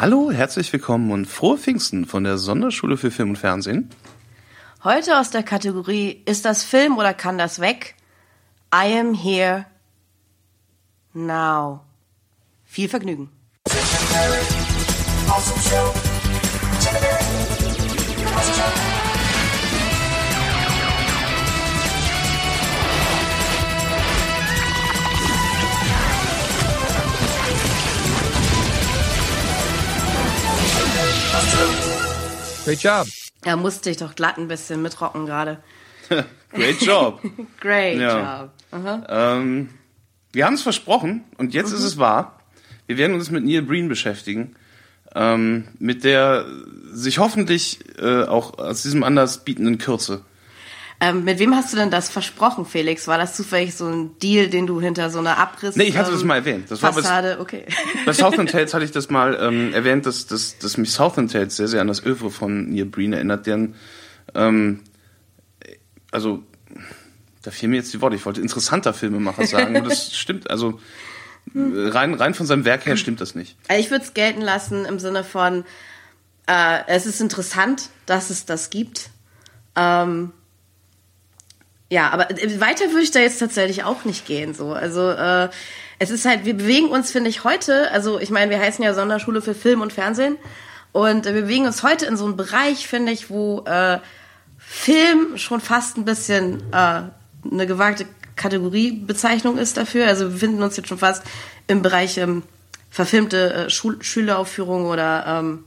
Hallo, 0.00 0.30
herzlich 0.30 0.72
willkommen 0.72 1.10
und 1.10 1.26
frohe 1.26 1.58
Pfingsten 1.58 2.04
von 2.04 2.22
der 2.22 2.38
Sonderschule 2.38 2.96
für 2.96 3.10
Film 3.10 3.30
und 3.30 3.36
Fernsehen. 3.36 3.90
Heute 4.84 5.18
aus 5.18 5.30
der 5.30 5.42
Kategorie 5.42 6.22
Ist 6.24 6.44
das 6.44 6.62
Film 6.62 6.98
oder 6.98 7.12
kann 7.14 7.36
das 7.36 7.58
weg? 7.58 7.96
I 8.72 8.96
am 8.96 9.12
here 9.12 9.66
now. 11.14 11.80
Viel 12.64 12.88
Vergnügen. 12.88 13.28
Great 32.68 32.82
job. 32.82 33.06
Da 33.42 33.56
musste 33.56 33.90
ich 33.90 33.96
doch 33.96 34.14
glatt 34.14 34.38
ein 34.38 34.48
bisschen 34.48 34.82
mitrocken 34.82 35.26
gerade. 35.26 35.58
Great 36.52 36.80
job. 36.82 37.20
Great 37.60 37.98
Ja. 37.98 38.42
job. 38.42 38.50
Aha. 38.70 39.06
ähm, 39.38 39.70
wir 40.32 40.44
haben 40.46 40.54
es 40.54 40.62
versprochen 40.62 41.24
und 41.38 41.54
jetzt 41.54 41.72
ist 41.72 41.82
es 41.82 41.98
wahr. 41.98 42.40
Wir 42.86 42.98
werden 42.98 43.14
uns 43.14 43.30
mit 43.30 43.44
Neil 43.44 43.62
Breen 43.62 43.88
beschäftigen, 43.88 44.54
ähm, 45.14 45.68
mit 45.78 46.04
der 46.04 46.46
sich 46.92 47.18
hoffentlich 47.18 47.80
äh, 47.98 48.24
auch 48.24 48.58
aus 48.58 48.82
diesem 48.82 49.02
anders 49.04 49.44
bietenden 49.44 49.78
Kürze. 49.78 50.24
Ähm, 51.00 51.22
mit 51.22 51.38
wem 51.38 51.54
hast 51.54 51.72
du 51.72 51.76
denn 51.76 51.90
das 51.92 52.08
versprochen, 52.08 52.66
Felix? 52.66 53.06
War 53.06 53.18
das 53.18 53.36
zufällig 53.36 53.74
so 53.76 53.86
ein 53.86 54.18
Deal, 54.18 54.48
den 54.48 54.66
du 54.66 54.80
hinter 54.80 55.10
so 55.10 55.20
einer 55.20 55.38
Abriss... 55.38 55.76
Nee, 55.76 55.84
ich 55.84 55.96
hatte 55.96 56.10
das 56.10 56.22
ähm, 56.22 56.26
mal 56.26 56.34
erwähnt. 56.36 56.68
Das 56.70 56.82
war 56.82 56.92
bei- 56.92 57.02
Fassade, 57.02 57.38
okay. 57.40 57.66
Bei 58.04 58.12
Southland 58.12 58.50
Tales 58.50 58.74
hatte 58.74 58.84
ich 58.84 58.90
das 58.90 59.08
mal 59.08 59.38
ähm, 59.40 59.72
erwähnt, 59.74 60.06
dass, 60.06 60.26
dass, 60.26 60.58
dass 60.58 60.76
mich 60.76 60.90
Southland 60.90 61.30
Tales 61.30 61.54
sehr, 61.56 61.68
sehr 61.68 61.80
an 61.82 61.86
das 61.86 62.04
Övre 62.04 62.30
von 62.32 62.70
Neil 62.70 62.84
Breen 62.86 63.12
erinnert, 63.12 63.46
deren, 63.46 63.76
ähm, 64.34 64.80
also, 66.10 66.42
da 67.42 67.50
fehlen 67.52 67.70
mir 67.70 67.76
jetzt 67.76 67.92
die 67.94 68.00
Worte, 68.00 68.16
ich 68.16 68.26
wollte 68.26 68.40
interessanter 68.40 68.92
Filmemacher 68.92 69.46
sagen, 69.46 69.76
aber 69.76 69.88
das 69.88 70.14
stimmt, 70.16 70.50
also, 70.50 70.80
äh, 71.54 71.58
rein, 71.90 72.14
rein 72.14 72.34
von 72.34 72.46
seinem 72.46 72.64
Werk 72.64 72.86
her 72.86 72.96
stimmt 72.96 73.20
das 73.20 73.36
nicht. 73.36 73.56
Also 73.68 73.80
ich 73.80 73.90
würde 73.92 74.04
es 74.04 74.14
gelten 74.14 74.40
lassen 74.40 74.84
im 74.84 74.98
Sinne 74.98 75.22
von, 75.22 75.64
äh, 76.48 76.80
es 76.88 77.06
ist 77.06 77.20
interessant, 77.20 77.90
dass 78.06 78.30
es 78.30 78.46
das 78.46 78.70
gibt. 78.70 79.10
Ähm, 79.76 80.32
ja, 81.90 82.10
aber 82.10 82.30
äh, 82.30 82.60
weiter 82.60 82.90
würde 82.90 83.02
ich 83.02 83.10
da 83.10 83.20
jetzt 83.20 83.38
tatsächlich 83.38 83.84
auch 83.84 84.04
nicht 84.04 84.26
gehen. 84.26 84.54
So, 84.54 84.72
also 84.72 85.10
äh, 85.10 85.48
es 85.98 86.10
ist 86.10 86.24
halt, 86.24 86.44
wir 86.44 86.54
bewegen 86.54 86.88
uns, 86.88 87.10
finde 87.10 87.30
ich, 87.30 87.44
heute. 87.44 87.90
Also 87.90 88.20
ich 88.20 88.30
meine, 88.30 88.50
wir 88.50 88.60
heißen 88.60 88.84
ja 88.84 88.94
Sonderschule 88.94 89.42
für 89.42 89.54
Film 89.54 89.80
und 89.80 89.92
Fernsehen 89.92 90.36
und 90.92 91.26
äh, 91.26 91.34
wir 91.34 91.42
bewegen 91.42 91.66
uns 91.66 91.82
heute 91.82 92.06
in 92.06 92.16
so 92.16 92.24
einem 92.24 92.36
Bereich, 92.36 92.88
finde 92.88 93.12
ich, 93.12 93.30
wo 93.30 93.64
äh, 93.66 93.98
Film 94.58 95.38
schon 95.38 95.60
fast 95.60 95.96
ein 95.96 96.04
bisschen 96.04 96.62
äh, 96.72 97.02
eine 97.50 97.66
gewagte 97.66 98.06
Kategoriebezeichnung 98.36 99.58
ist 99.58 99.76
dafür. 99.76 100.06
Also 100.06 100.26
wir 100.26 100.32
befinden 100.32 100.62
uns 100.62 100.76
jetzt 100.76 100.88
schon 100.88 100.98
fast 100.98 101.24
im 101.66 101.82
Bereich 101.82 102.18
ähm, 102.18 102.42
verfilmte 102.90 103.54
äh, 103.54 103.70
Schul 103.70 104.02
Schüleraufführungen 104.02 104.86
oder 104.86 105.24
ähm, 105.26 105.64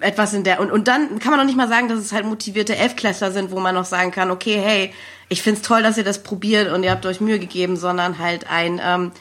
etwas 0.00 0.34
in 0.34 0.44
der 0.44 0.60
und, 0.60 0.70
und 0.70 0.86
dann 0.88 1.18
kann 1.18 1.30
man 1.30 1.38
noch 1.40 1.46
nicht 1.46 1.56
mal 1.56 1.68
sagen, 1.68 1.88
dass 1.88 1.98
es 1.98 2.12
halt 2.12 2.24
motivierte 2.26 2.76
Elfklässler 2.76 3.32
sind, 3.32 3.50
wo 3.50 3.58
man 3.60 3.74
noch 3.74 3.84
sagen 3.86 4.10
kann, 4.10 4.30
okay, 4.30 4.60
hey, 4.62 4.92
ich 5.28 5.42
find's 5.42 5.62
toll, 5.62 5.82
dass 5.82 5.96
ihr 5.98 6.04
das 6.04 6.22
probiert 6.22 6.70
und 6.72 6.82
ihr 6.82 6.90
habt 6.90 7.06
euch 7.06 7.20
Mühe 7.20 7.38
gegeben, 7.38 7.76
sondern 7.76 8.18
halt 8.18 8.50
ein 8.50 8.80
ähm, 8.82 9.12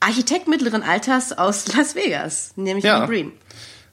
Architekt 0.00 0.48
mittleren 0.48 0.82
Alters 0.82 1.36
aus 1.36 1.66
Las 1.76 1.94
Vegas, 1.94 2.52
nämlich 2.56 2.84
Ja. 2.84 3.00
Lee 3.00 3.06
Breen. 3.06 3.32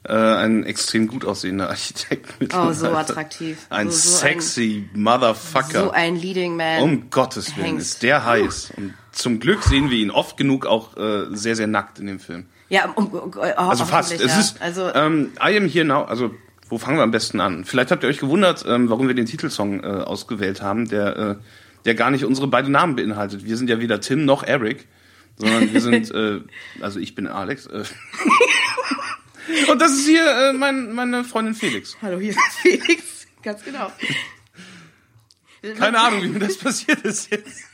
Äh, 0.08 0.12
ein 0.14 0.62
extrem 0.62 1.08
gut 1.08 1.24
aussehender 1.24 1.68
Architekt 1.70 2.40
mit 2.40 2.54
Oh, 2.54 2.72
so 2.72 2.88
attraktiv. 2.90 3.66
Ein 3.70 3.90
So- 3.90 3.98
so 4.10 4.16
sexy 4.18 4.88
Motherfucker. 4.94 5.84
So 5.84 5.90
ein 5.90 6.14
Leading 6.14 6.54
Man. 6.56 6.82
Um 6.82 7.10
Gottes 7.10 7.56
Willen, 7.56 7.66
Hengst. 7.66 7.86
ist 7.86 8.02
der 8.04 8.24
heiß. 8.24 8.72
Und 8.76 8.94
zum 9.10 9.40
Glück 9.40 9.64
sehen 9.64 9.90
wir 9.90 9.98
ihn 9.98 10.12
oft 10.12 10.36
genug 10.36 10.64
auch 10.66 10.96
äh, 10.96 11.24
sehr, 11.30 11.56
sehr 11.56 11.66
nackt 11.66 11.98
in 11.98 12.06
dem 12.06 12.20
Film. 12.20 12.46
Ja, 12.68 12.90
um, 12.90 13.06
um, 13.06 13.32
oh, 13.36 13.40
Also 13.40 13.84
fast. 13.84 14.10
hoffentlich, 14.10 14.28
Es 14.28 14.34
ja. 14.34 14.40
ist, 14.40 14.62
also 14.62 14.92
ähm, 14.94 15.32
I 15.40 15.56
am 15.56 15.68
here 15.68 15.84
now. 15.84 16.04
Also 16.04 16.34
wo 16.68 16.78
fangen 16.78 16.98
wir 16.98 17.02
am 17.02 17.12
besten 17.12 17.40
an? 17.40 17.64
Vielleicht 17.64 17.90
habt 17.90 18.02
ihr 18.02 18.08
euch 18.08 18.18
gewundert, 18.18 18.64
ähm, 18.66 18.90
warum 18.90 19.06
wir 19.06 19.14
den 19.14 19.26
Titelsong 19.26 19.84
äh, 19.84 19.86
ausgewählt 19.86 20.62
haben, 20.62 20.88
der, 20.88 21.16
äh, 21.16 21.34
der 21.84 21.94
gar 21.94 22.10
nicht 22.10 22.24
unsere 22.24 22.48
beiden 22.48 22.72
Namen 22.72 22.96
beinhaltet. 22.96 23.44
Wir 23.44 23.56
sind 23.56 23.70
ja 23.70 23.78
weder 23.78 24.00
Tim 24.00 24.24
noch 24.24 24.42
Eric, 24.42 24.88
sondern 25.36 25.72
wir 25.72 25.80
sind, 25.80 26.10
äh, 26.14 26.40
also 26.80 26.98
ich 26.98 27.14
bin 27.14 27.28
Alex. 27.28 27.66
Äh, 27.66 27.84
und 29.70 29.80
das 29.80 29.92
ist 29.92 30.06
hier 30.06 30.26
äh, 30.26 30.52
mein, 30.52 30.92
meine 30.92 31.22
Freundin 31.22 31.54
Felix. 31.54 31.96
hallo, 32.02 32.18
hier 32.18 32.30
ist 32.30 32.40
Felix, 32.62 33.26
ganz 33.42 33.62
genau. 33.64 33.92
Keine 35.78 35.98
Ahnung, 36.00 36.22
wie 36.22 36.28
mir 36.28 36.40
das 36.40 36.58
passiert 36.58 37.00
ist 37.02 37.30
jetzt. 37.30 37.64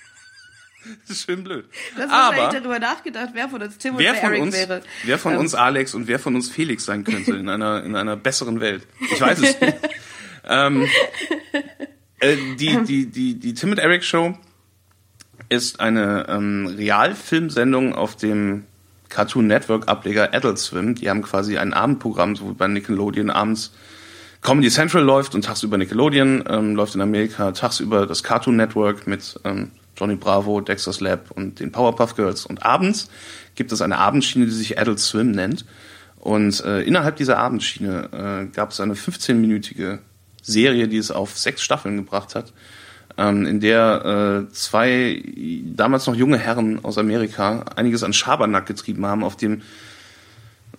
Das 1.08 1.16
ist 1.16 1.24
schön 1.26 1.44
blöd. 1.44 1.64
Das 1.96 2.10
Aber 2.10 2.48
darüber 2.52 2.78
nachgedacht, 2.78 3.30
wer 3.34 3.48
von 3.48 3.62
uns 3.62 3.78
Tim 3.78 3.94
und 3.94 4.00
wer 4.00 4.12
wer 4.12 4.20
von 4.20 4.30
Eric 4.30 4.42
uns, 4.42 4.54
wäre. 4.54 4.82
wer 5.04 5.18
von 5.18 5.32
Ähm, 5.34 5.38
uns 5.40 5.54
Alex 5.54 5.94
und 5.94 6.08
wer 6.08 6.18
von 6.18 6.34
uns 6.34 6.50
Felix 6.50 6.84
sein 6.84 7.04
könnte 7.04 7.32
in 7.36 7.48
einer 7.48 7.82
in 7.84 7.94
einer 7.96 8.16
besseren 8.16 8.60
Welt? 8.60 8.86
Ich 9.12 9.20
weiß 9.20 9.38
es 9.38 9.60
nicht. 9.60 9.76
ähm, 10.48 10.88
äh, 12.20 12.36
die 12.58 12.78
die 12.84 13.06
die 13.06 13.38
die 13.38 13.54
Tim 13.54 13.70
und 13.70 13.78
Eric 13.78 14.04
Show 14.04 14.36
ist 15.48 15.80
eine 15.80 16.26
ähm, 16.28 16.66
Realfilmsendung 16.76 17.94
auf 17.94 18.16
dem 18.16 18.64
Cartoon 19.08 19.46
Network 19.46 19.88
Ableger 19.88 20.32
Adult 20.32 20.58
Swim. 20.58 20.94
Die 20.94 21.10
haben 21.10 21.22
quasi 21.22 21.58
ein 21.58 21.74
Abendprogramm, 21.74 22.34
so 22.36 22.48
wie 22.50 22.54
bei 22.54 22.66
Nickelodeon 22.68 23.30
abends 23.30 23.72
Comedy 24.40 24.70
Central 24.70 25.04
läuft 25.04 25.34
und 25.34 25.44
tagsüber 25.44 25.78
Nickelodeon 25.78 26.44
ähm, 26.48 26.74
läuft 26.74 26.94
in 26.96 27.00
Amerika 27.00 27.52
tagsüber 27.52 28.06
das 28.06 28.22
Cartoon 28.24 28.56
Network 28.56 29.06
mit 29.06 29.38
ähm, 29.44 29.70
Johnny 29.96 30.16
Bravo, 30.16 30.60
Dexter's 30.60 31.00
Lab 31.00 31.30
und 31.30 31.60
den 31.60 31.72
Powerpuff 31.72 32.16
Girls 32.16 32.46
und 32.46 32.64
abends 32.64 33.10
gibt 33.54 33.72
es 33.72 33.82
eine 33.82 33.98
Abendschiene, 33.98 34.46
die 34.46 34.52
sich 34.52 34.78
Adult 34.78 35.00
Swim 35.00 35.30
nennt 35.30 35.64
und 36.16 36.64
äh, 36.64 36.82
innerhalb 36.82 37.16
dieser 37.16 37.38
Abendschiene 37.38 38.08
äh, 38.12 38.54
gab 38.54 38.70
es 38.70 38.80
eine 38.80 38.94
15-minütige 38.94 39.98
Serie, 40.42 40.88
die 40.88 40.98
es 40.98 41.10
auf 41.10 41.36
sechs 41.36 41.62
Staffeln 41.62 41.96
gebracht 41.96 42.34
hat, 42.34 42.52
ähm, 43.18 43.44
in 43.46 43.60
der 43.60 44.46
äh, 44.48 44.52
zwei 44.52 45.22
damals 45.64 46.06
noch 46.06 46.14
junge 46.14 46.38
Herren 46.38 46.84
aus 46.84 46.98
Amerika 46.98 47.64
einiges 47.76 48.02
an 48.02 48.12
Schabernack 48.12 48.66
getrieben 48.66 49.04
haben 49.06 49.24
auf 49.24 49.36
dem 49.36 49.62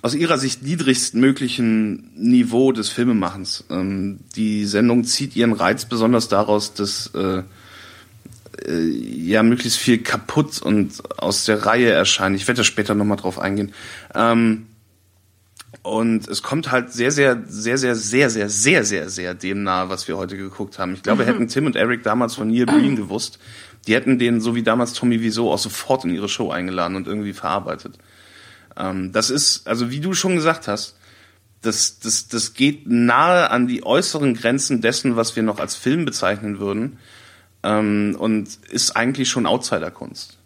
aus 0.02 0.16
ihrer 0.16 0.38
Sicht 0.38 0.64
niedrigst 0.64 1.16
möglichen 1.16 2.12
Niveau 2.16 2.74
des 2.74 2.90
Filmemachens. 2.90 3.64
Ähm, 3.70 4.20
die 4.36 4.66
Sendung 4.66 5.06
zieht 5.06 5.36
ihren 5.36 5.54
Reiz 5.54 5.86
besonders 5.86 6.28
daraus, 6.28 6.74
dass 6.74 7.08
äh, 7.16 7.44
äh, 8.66 8.88
ja 8.90 9.44
möglichst 9.44 9.80
viel 9.80 10.00
kaputt 10.00 10.62
und 10.62 11.02
aus 11.20 11.46
der 11.46 11.66
Reihe 11.66 11.92
erscheint. 11.92 12.36
Ich 12.36 12.48
werde 12.48 12.60
da 12.60 12.64
später 12.64 12.96
nochmal 12.96 13.18
drauf 13.18 13.40
eingehen. 13.40 13.74
Ähm, 14.14 14.68
und 15.82 16.28
es 16.30 16.42
kommt 16.42 16.72
halt 16.72 16.94
sehr, 16.94 17.12
sehr, 17.12 17.44
sehr, 17.46 17.78
sehr, 17.78 17.96
sehr, 17.96 18.30
sehr, 18.30 18.50
sehr, 18.50 18.86
sehr, 18.86 19.10
sehr 19.10 19.34
dem 19.34 19.64
nahe, 19.64 19.90
was 19.90 20.08
wir 20.08 20.18
heute 20.18 20.38
geguckt 20.38 20.80
haben. 20.80 20.94
Ich 20.94 21.04
glaube, 21.04 21.26
hätten 21.26 21.48
Tim 21.48 21.66
und 21.66 21.76
Eric 21.76 22.04
damals 22.04 22.36
von 22.36 22.48
Neil 22.48 22.66
Breen 22.66 22.96
gewusst, 22.96 23.40
die 23.86 23.96
hätten 23.96 24.18
den, 24.18 24.40
so 24.40 24.56
wie 24.56 24.64
damals 24.64 24.94
Tommy 24.94 25.22
Wiseau, 25.22 25.52
auch 25.52 25.60
sofort 25.60 26.06
in 26.06 26.12
ihre 26.12 26.30
Show 26.30 26.52
eingeladen 26.52 26.96
und 26.96 27.08
irgendwie 27.08 27.34
verarbeitet. 27.34 27.98
Ähm, 28.78 29.12
das 29.12 29.30
ist, 29.30 29.68
also 29.68 29.92
wie 29.92 30.00
du 30.00 30.14
schon 30.14 30.36
gesagt 30.36 30.70
hast, 30.70 30.96
das, 31.62 32.00
das, 32.00 32.28
das 32.28 32.54
geht 32.54 32.88
nahe 32.88 33.50
an 33.50 33.68
die 33.68 33.86
äußeren 33.86 34.36
Grenzen 34.36 34.82
dessen, 34.82 35.16
was 35.16 35.36
wir 35.36 35.44
noch 35.44 35.60
als 35.60 35.76
Film 35.76 36.06
bezeichnen 36.06 36.60
würden. 36.60 36.98
Ähm, 37.64 38.16
und 38.20 38.56
ist 38.70 38.96
eigentlich 38.96 39.30
schon 39.30 39.46
Outsider-Kunst. 39.46 40.38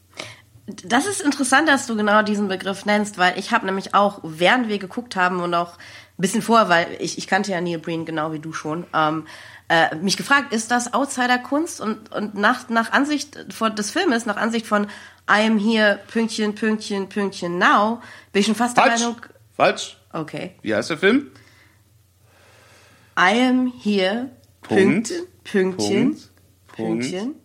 Das 0.68 1.06
ist 1.06 1.22
interessant, 1.22 1.70
dass 1.70 1.88
du 1.88 1.96
genau 1.96 2.22
diesen 2.24 2.50
Begriff 2.50 2.86
nennst, 2.86 3.18
weil 3.18 3.40
ich 3.40 3.52
habe 3.52 3.66
nämlich 3.66 3.96
auch, 3.96 4.20
während 4.24 4.68
wir 4.68 4.80
geguckt 4.80 5.16
haben 5.16 5.40
und 5.42 5.54
auch 5.54 5.78
ein 5.78 6.22
bisschen 6.22 6.42
vorher, 6.42 6.68
weil 6.68 6.88
ich, 7.00 7.18
ich 7.18 7.28
kannte 7.28 7.52
ja 7.52 7.62
Neil 7.62 7.80
Breen 7.80 8.06
genau 8.06 8.34
wie 8.34 8.40
du 8.40 8.52
schon, 8.52 8.86
ähm, 8.94 9.26
äh, 9.70 9.96
mich 9.96 10.18
gefragt, 10.18 10.54
ist 10.54 10.72
das 10.72 10.94
Outsider-Kunst? 10.94 11.80
Und, 11.80 12.12
und 12.12 12.36
nach, 12.36 12.70
nach 12.70 12.92
Ansicht 12.92 13.38
von, 13.54 13.76
des 13.76 13.92
Filmes, 13.92 14.26
nach 14.26 14.38
Ansicht 14.38 14.66
von 14.66 14.88
I 15.30 15.46
am 15.46 15.58
here, 15.58 16.00
Pünktchen, 16.08 16.56
Pünktchen, 16.56 17.10
Pünktchen, 17.10 17.58
now, 17.58 18.02
bin 18.32 18.42
ich 18.42 18.46
schon 18.46 18.56
fast 18.56 18.78
der 18.78 18.86
Falsch. 18.86 19.02
Meinung, 19.02 19.22
Falsch. 19.56 19.98
okay, 20.14 20.56
Wie 20.62 20.74
heißt 20.74 20.90
der 20.90 20.98
Film? 20.98 21.32
I 23.20 23.48
am 23.48 23.74
here, 23.84 24.30
Punkt. 24.62 25.10
Pünktchen, 25.10 25.28
Pünktchen, 25.44 26.14
Punkt. 26.14 26.27
Pünktchen, 26.78 27.36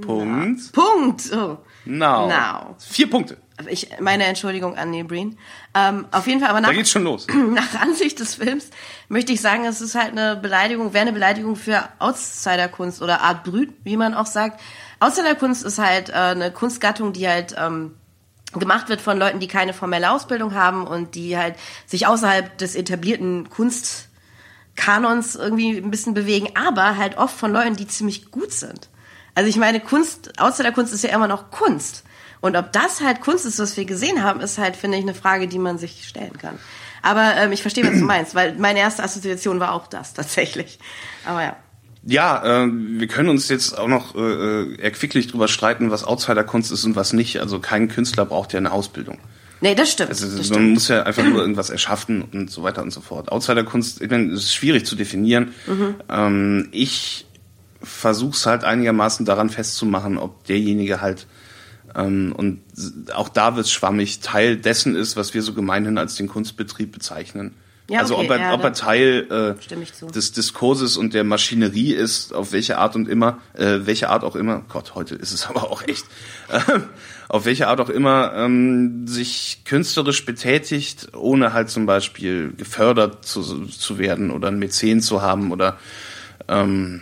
Punkt. 0.00 0.72
Punkt, 0.72 1.32
oh. 1.32 1.58
Now. 1.84 2.28
Now. 2.28 2.76
Vier 2.78 3.10
Punkte. 3.10 3.36
Ich, 3.68 3.88
meine 4.00 4.24
Entschuldigung 4.24 4.76
an 4.76 4.90
Neil 4.90 5.04
Breen. 5.04 5.38
Ähm, 5.74 6.06
auf 6.10 6.26
jeden 6.26 6.40
Fall, 6.40 6.50
aber 6.50 6.60
nach, 6.60 6.68
Da 6.68 6.74
geht's 6.74 6.90
schon 6.90 7.04
los. 7.04 7.26
nach 7.54 7.80
Ansicht 7.80 8.20
des 8.20 8.36
Films 8.36 8.70
möchte 9.08 9.32
ich 9.32 9.40
sagen, 9.40 9.64
es 9.64 9.80
ist 9.80 9.94
halt 9.94 10.12
eine 10.12 10.36
Beleidigung, 10.36 10.92
wäre 10.92 11.02
eine 11.02 11.12
Beleidigung 11.12 11.56
für 11.56 11.88
Outsider-Kunst 11.98 13.02
oder 13.02 13.22
Art 13.22 13.44
Brüt, 13.44 13.72
wie 13.82 13.96
man 13.96 14.14
auch 14.14 14.26
sagt. 14.26 14.60
Outsider-Kunst 15.00 15.64
ist 15.64 15.78
halt 15.78 16.10
äh, 16.10 16.12
eine 16.12 16.52
Kunstgattung, 16.52 17.12
die 17.12 17.28
halt 17.28 17.54
ähm, 17.58 17.96
gemacht 18.52 18.88
wird 18.88 19.00
von 19.00 19.18
Leuten, 19.18 19.40
die 19.40 19.48
keine 19.48 19.72
formelle 19.72 20.10
Ausbildung 20.10 20.54
haben 20.54 20.86
und 20.86 21.14
die 21.14 21.36
halt 21.36 21.56
sich 21.86 22.06
außerhalb 22.06 22.56
des 22.58 22.76
etablierten 22.76 23.48
Kunstkanons 24.76 25.36
irgendwie 25.36 25.76
ein 25.76 25.90
bisschen 25.90 26.14
bewegen, 26.14 26.48
aber 26.54 26.96
halt 26.96 27.18
oft 27.18 27.36
von 27.36 27.52
Leuten, 27.52 27.76
die 27.76 27.86
ziemlich 27.86 28.30
gut 28.30 28.52
sind. 28.52 28.88
Also 29.34 29.48
ich 29.48 29.56
meine, 29.56 29.80
Kunst, 29.80 30.38
außer 30.40 30.62
der 30.62 30.72
Kunst 30.72 30.92
ist 30.92 31.04
ja 31.04 31.10
immer 31.10 31.28
noch 31.28 31.50
Kunst. 31.50 32.04
Und 32.40 32.56
ob 32.56 32.72
das 32.72 33.00
halt 33.00 33.20
Kunst 33.20 33.46
ist, 33.46 33.58
was 33.58 33.76
wir 33.76 33.84
gesehen 33.84 34.22
haben, 34.22 34.40
ist 34.40 34.58
halt, 34.58 34.76
finde 34.76 34.98
ich, 34.98 35.04
eine 35.04 35.14
Frage, 35.14 35.46
die 35.46 35.58
man 35.58 35.78
sich 35.78 36.06
stellen 36.06 36.36
kann. 36.38 36.58
Aber 37.00 37.36
ähm, 37.36 37.52
ich 37.52 37.62
verstehe, 37.62 37.84
was 37.84 37.98
du 37.98 38.04
meinst, 38.04 38.34
weil 38.34 38.56
meine 38.56 38.80
erste 38.80 39.02
Assoziation 39.02 39.60
war 39.60 39.72
auch 39.72 39.86
das 39.86 40.14
tatsächlich. 40.14 40.78
Aber 41.24 41.42
ja. 41.42 41.56
Ja, 42.04 42.64
äh, 42.64 42.68
wir 42.68 43.06
können 43.06 43.28
uns 43.28 43.48
jetzt 43.48 43.78
auch 43.78 43.86
noch 43.86 44.16
äh, 44.16 44.74
erquicklich 44.74 45.28
drüber 45.28 45.46
streiten, 45.46 45.92
was 45.92 46.02
Outsider-Kunst 46.02 46.72
ist 46.72 46.84
und 46.84 46.96
was 46.96 47.12
nicht. 47.12 47.40
Also 47.40 47.60
kein 47.60 47.88
Künstler 47.88 48.26
braucht 48.26 48.52
ja 48.52 48.58
eine 48.58 48.72
Ausbildung. 48.72 49.18
Nee, 49.62 49.76
das 49.76 49.92
stimmt. 49.92 50.10
Also, 50.10 50.26
das 50.26 50.34
man 50.34 50.44
stimmt. 50.44 50.74
muss 50.74 50.88
ja 50.88 51.04
einfach 51.04 51.24
nur 51.24 51.40
irgendwas 51.40 51.70
erschaffen 51.70 52.22
und 52.32 52.50
so 52.50 52.64
weiter 52.64 52.82
und 52.82 52.90
so 52.92 53.00
fort. 53.00 53.30
Outsider-Kunst, 53.30 54.02
ich 54.02 54.10
meine, 54.10 54.32
es 54.32 54.44
ist 54.44 54.54
schwierig 54.54 54.84
zu 54.84 54.96
definieren. 54.96 55.54
Mhm. 55.68 55.94
Ähm, 56.10 56.68
ich 56.72 57.26
versuche 57.80 58.36
es 58.36 58.44
halt 58.44 58.64
einigermaßen 58.64 59.24
daran 59.24 59.50
festzumachen, 59.50 60.18
ob 60.18 60.44
derjenige 60.46 61.00
halt 61.00 61.26
ähm, 61.94 62.34
und 62.36 62.60
auch 63.14 63.28
da 63.28 63.54
wird 63.54 63.68
schwammig 63.68 64.20
Teil 64.20 64.56
dessen 64.56 64.96
ist, 64.96 65.16
was 65.16 65.32
wir 65.32 65.42
so 65.42 65.52
gemeinhin 65.52 65.96
als 65.96 66.16
den 66.16 66.26
Kunstbetrieb 66.26 66.90
bezeichnen. 66.90 67.54
Ja, 67.88 68.00
also 68.00 68.16
okay, 68.16 68.24
ob 68.24 68.30
er, 68.30 68.40
ja, 68.40 68.54
ob 68.54 68.64
er 68.64 68.72
Teil 68.72 69.56
äh, 69.60 70.10
des 70.12 70.32
Diskurses 70.32 70.96
und 70.96 71.14
der 71.14 71.24
Maschinerie 71.24 71.92
ist, 71.92 72.32
auf 72.32 72.52
welche 72.52 72.78
Art 72.78 72.96
und 72.96 73.08
immer, 73.08 73.38
äh, 73.54 73.80
welche 73.82 74.08
Art 74.08 74.24
auch 74.24 74.36
immer, 74.36 74.62
Gott, 74.68 74.94
heute 74.94 75.14
ist 75.14 75.32
es 75.32 75.46
aber 75.48 75.70
auch 75.70 75.82
echt, 75.86 76.06
äh, 76.48 76.80
auf 77.32 77.46
welche 77.46 77.66
Art 77.68 77.80
auch 77.80 77.88
immer 77.88 78.34
ähm, 78.36 79.06
sich 79.08 79.62
künstlerisch 79.64 80.26
betätigt, 80.26 81.08
ohne 81.16 81.54
halt 81.54 81.70
zum 81.70 81.86
Beispiel 81.86 82.52
gefördert 82.52 83.24
zu, 83.24 83.64
zu 83.68 83.98
werden 83.98 84.30
oder 84.30 84.48
einen 84.48 84.58
Mäzen 84.58 85.00
zu 85.00 85.22
haben 85.22 85.50
oder 85.50 85.78
ähm, 86.46 87.00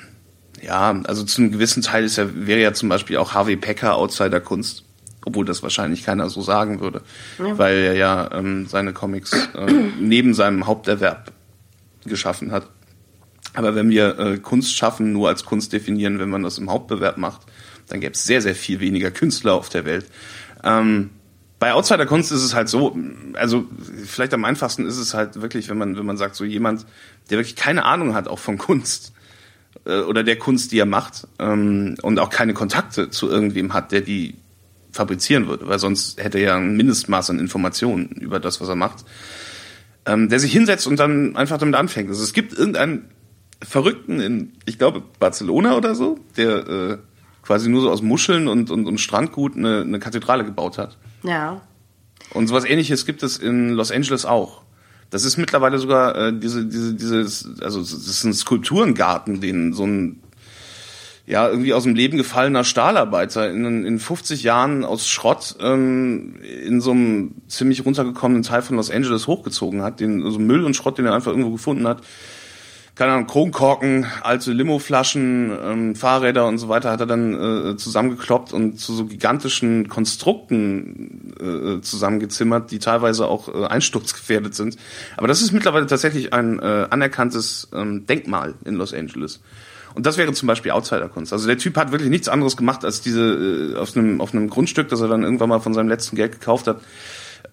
ja, 0.62 1.02
also 1.08 1.24
zu 1.24 1.42
einem 1.42 1.50
gewissen 1.50 1.82
Teil 1.82 2.04
ist 2.04 2.16
ja, 2.16 2.28
wäre 2.32 2.60
ja 2.60 2.72
zum 2.72 2.88
Beispiel 2.88 3.16
auch 3.16 3.34
Harvey 3.34 3.56
Pecker 3.56 3.96
Outsider 3.96 4.40
Kunst, 4.40 4.84
obwohl 5.26 5.44
das 5.44 5.64
wahrscheinlich 5.64 6.04
keiner 6.04 6.30
so 6.30 6.42
sagen 6.42 6.78
würde, 6.78 7.02
weil 7.38 7.78
er 7.78 7.94
ja 7.94 8.30
ähm, 8.32 8.66
seine 8.66 8.92
Comics 8.92 9.32
äh, 9.56 9.72
neben 9.98 10.32
seinem 10.32 10.68
Haupterwerb 10.68 11.32
geschaffen 12.04 12.52
hat. 12.52 12.68
Aber 13.54 13.74
wenn 13.74 13.90
wir 13.90 14.16
äh, 14.20 14.38
Kunst 14.38 14.76
schaffen, 14.76 15.12
nur 15.12 15.26
als 15.26 15.44
Kunst 15.44 15.72
definieren, 15.72 16.20
wenn 16.20 16.30
man 16.30 16.44
das 16.44 16.58
im 16.58 16.70
Hauptbewerb 16.70 17.18
macht, 17.18 17.40
dann 17.90 18.00
gäbe 18.00 18.12
es 18.12 18.24
sehr, 18.24 18.42
sehr 18.42 18.54
viel 18.54 18.80
weniger 18.80 19.10
Künstler 19.10 19.54
auf 19.54 19.68
der 19.68 19.84
Welt. 19.84 20.06
Ähm, 20.64 21.10
bei 21.58 21.72
Outsider 21.74 22.06
Kunst 22.06 22.32
ist 22.32 22.42
es 22.42 22.54
halt 22.54 22.68
so, 22.68 22.96
also 23.34 23.66
vielleicht 24.04 24.32
am 24.32 24.44
einfachsten 24.44 24.86
ist 24.86 24.96
es 24.96 25.12
halt 25.12 25.42
wirklich, 25.42 25.68
wenn 25.68 25.76
man, 25.76 25.96
wenn 25.96 26.06
man 26.06 26.16
sagt, 26.16 26.34
so 26.34 26.44
jemand, 26.44 26.86
der 27.28 27.38
wirklich 27.38 27.56
keine 27.56 27.84
Ahnung 27.84 28.14
hat, 28.14 28.28
auch 28.28 28.38
von 28.38 28.56
Kunst, 28.56 29.12
äh, 29.84 30.00
oder 30.00 30.24
der 30.24 30.36
Kunst, 30.36 30.72
die 30.72 30.78
er 30.78 30.86
macht, 30.86 31.28
ähm, 31.38 31.96
und 32.02 32.18
auch 32.18 32.30
keine 32.30 32.54
Kontakte 32.54 33.10
zu 33.10 33.28
irgendwem 33.28 33.72
hat, 33.72 33.92
der 33.92 34.00
die 34.00 34.36
fabrizieren 34.92 35.46
würde, 35.46 35.68
weil 35.68 35.78
sonst 35.78 36.20
hätte 36.20 36.38
er 36.38 36.44
ja 36.44 36.56
ein 36.56 36.76
Mindestmaß 36.76 37.30
an 37.30 37.38
Informationen 37.38 38.08
über 38.08 38.40
das, 38.40 38.60
was 38.60 38.68
er 38.68 38.74
macht, 38.74 39.04
ähm, 40.06 40.28
der 40.28 40.40
sich 40.40 40.52
hinsetzt 40.52 40.86
und 40.86 40.98
dann 40.98 41.36
einfach 41.36 41.58
damit 41.58 41.76
anfängt. 41.76 42.08
Also 42.08 42.22
es 42.22 42.32
gibt 42.32 42.52
irgendeinen 42.52 43.04
Verrückten 43.62 44.20
in, 44.20 44.52
ich 44.64 44.78
glaube, 44.78 45.02
Barcelona 45.18 45.76
oder 45.76 45.94
so, 45.94 46.18
der 46.36 46.68
äh, 46.68 46.98
quasi 47.50 47.68
nur 47.68 47.82
so 47.82 47.90
aus 47.90 48.00
Muscheln 48.00 48.46
und, 48.46 48.70
und, 48.70 48.86
und 48.86 48.98
Strandgut 48.98 49.56
eine, 49.56 49.80
eine 49.80 49.98
Kathedrale 49.98 50.44
gebaut 50.44 50.78
hat. 50.78 50.96
Ja. 51.24 51.60
Und 52.32 52.46
sowas 52.46 52.64
ähnliches 52.64 53.06
gibt 53.06 53.24
es 53.24 53.38
in 53.38 53.70
Los 53.70 53.90
Angeles 53.90 54.24
auch. 54.24 54.62
Das 55.10 55.24
ist 55.24 55.36
mittlerweile 55.36 55.80
sogar 55.80 56.14
äh, 56.14 56.32
diese, 56.32 56.64
diese, 56.66 56.94
dieses, 56.94 57.60
also 57.60 57.80
das 57.80 57.90
ist 57.90 58.22
ein 58.22 58.34
Skulpturengarten, 58.34 59.40
den 59.40 59.72
so 59.72 59.84
ein 59.84 60.22
ja, 61.26 61.48
irgendwie 61.48 61.74
aus 61.74 61.82
dem 61.82 61.96
Leben 61.96 62.16
gefallener 62.16 62.62
Stahlarbeiter 62.62 63.50
in, 63.50 63.84
in 63.84 63.98
50 63.98 64.44
Jahren 64.44 64.84
aus 64.84 65.08
Schrott 65.08 65.56
ähm, 65.60 66.36
in 66.42 66.80
so 66.80 66.92
einem 66.92 67.34
ziemlich 67.48 67.84
runtergekommenen 67.84 68.44
Teil 68.44 68.62
von 68.62 68.76
Los 68.76 68.92
Angeles 68.92 69.26
hochgezogen 69.26 69.82
hat, 69.82 69.98
den 69.98 70.22
also 70.22 70.38
Müll 70.38 70.64
und 70.64 70.76
Schrott, 70.76 70.98
den 70.98 71.06
er 71.06 71.14
einfach 71.14 71.32
irgendwo 71.32 71.50
gefunden 71.50 71.88
hat. 71.88 72.00
Keine 73.00 73.12
Ahnung, 73.12 73.28
Kronkorken, 73.28 74.06
alte 74.20 74.52
Limoflaschen, 74.52 75.56
ähm, 75.64 75.94
Fahrräder 75.94 76.46
und 76.46 76.58
so 76.58 76.68
weiter 76.68 76.90
hat 76.90 77.00
er 77.00 77.06
dann 77.06 77.32
äh, 77.32 77.76
zusammengekloppt 77.78 78.52
und 78.52 78.78
zu 78.78 78.92
so 78.92 79.06
gigantischen 79.06 79.88
Konstrukten 79.88 81.32
äh, 81.40 81.80
zusammengezimmert, 81.80 82.70
die 82.70 82.78
teilweise 82.78 83.26
auch 83.26 83.48
äh, 83.48 83.64
einsturzgefährdet 83.64 84.54
sind. 84.54 84.76
Aber 85.16 85.28
das 85.28 85.40
ist 85.40 85.52
mittlerweile 85.52 85.86
tatsächlich 85.86 86.34
ein 86.34 86.58
äh, 86.58 86.88
anerkanntes 86.90 87.70
ähm, 87.72 88.04
Denkmal 88.04 88.52
in 88.66 88.74
Los 88.74 88.92
Angeles. 88.92 89.40
Und 89.94 90.04
das 90.04 90.18
wäre 90.18 90.34
zum 90.34 90.46
Beispiel 90.46 90.72
Outsider-Kunst. 90.72 91.32
Also 91.32 91.46
der 91.46 91.56
Typ 91.56 91.78
hat 91.78 91.92
wirklich 91.92 92.10
nichts 92.10 92.28
anderes 92.28 92.54
gemacht, 92.54 92.84
als 92.84 93.00
diese 93.00 93.22
äh, 93.22 93.76
auf 93.78 93.96
einem 93.96 94.20
auf 94.20 94.34
einem 94.34 94.50
Grundstück, 94.50 94.90
das 94.90 95.00
er 95.00 95.08
dann 95.08 95.22
irgendwann 95.22 95.48
mal 95.48 95.60
von 95.60 95.72
seinem 95.72 95.88
letzten 95.88 96.16
Geld 96.16 96.32
gekauft 96.32 96.66
hat, 96.66 96.82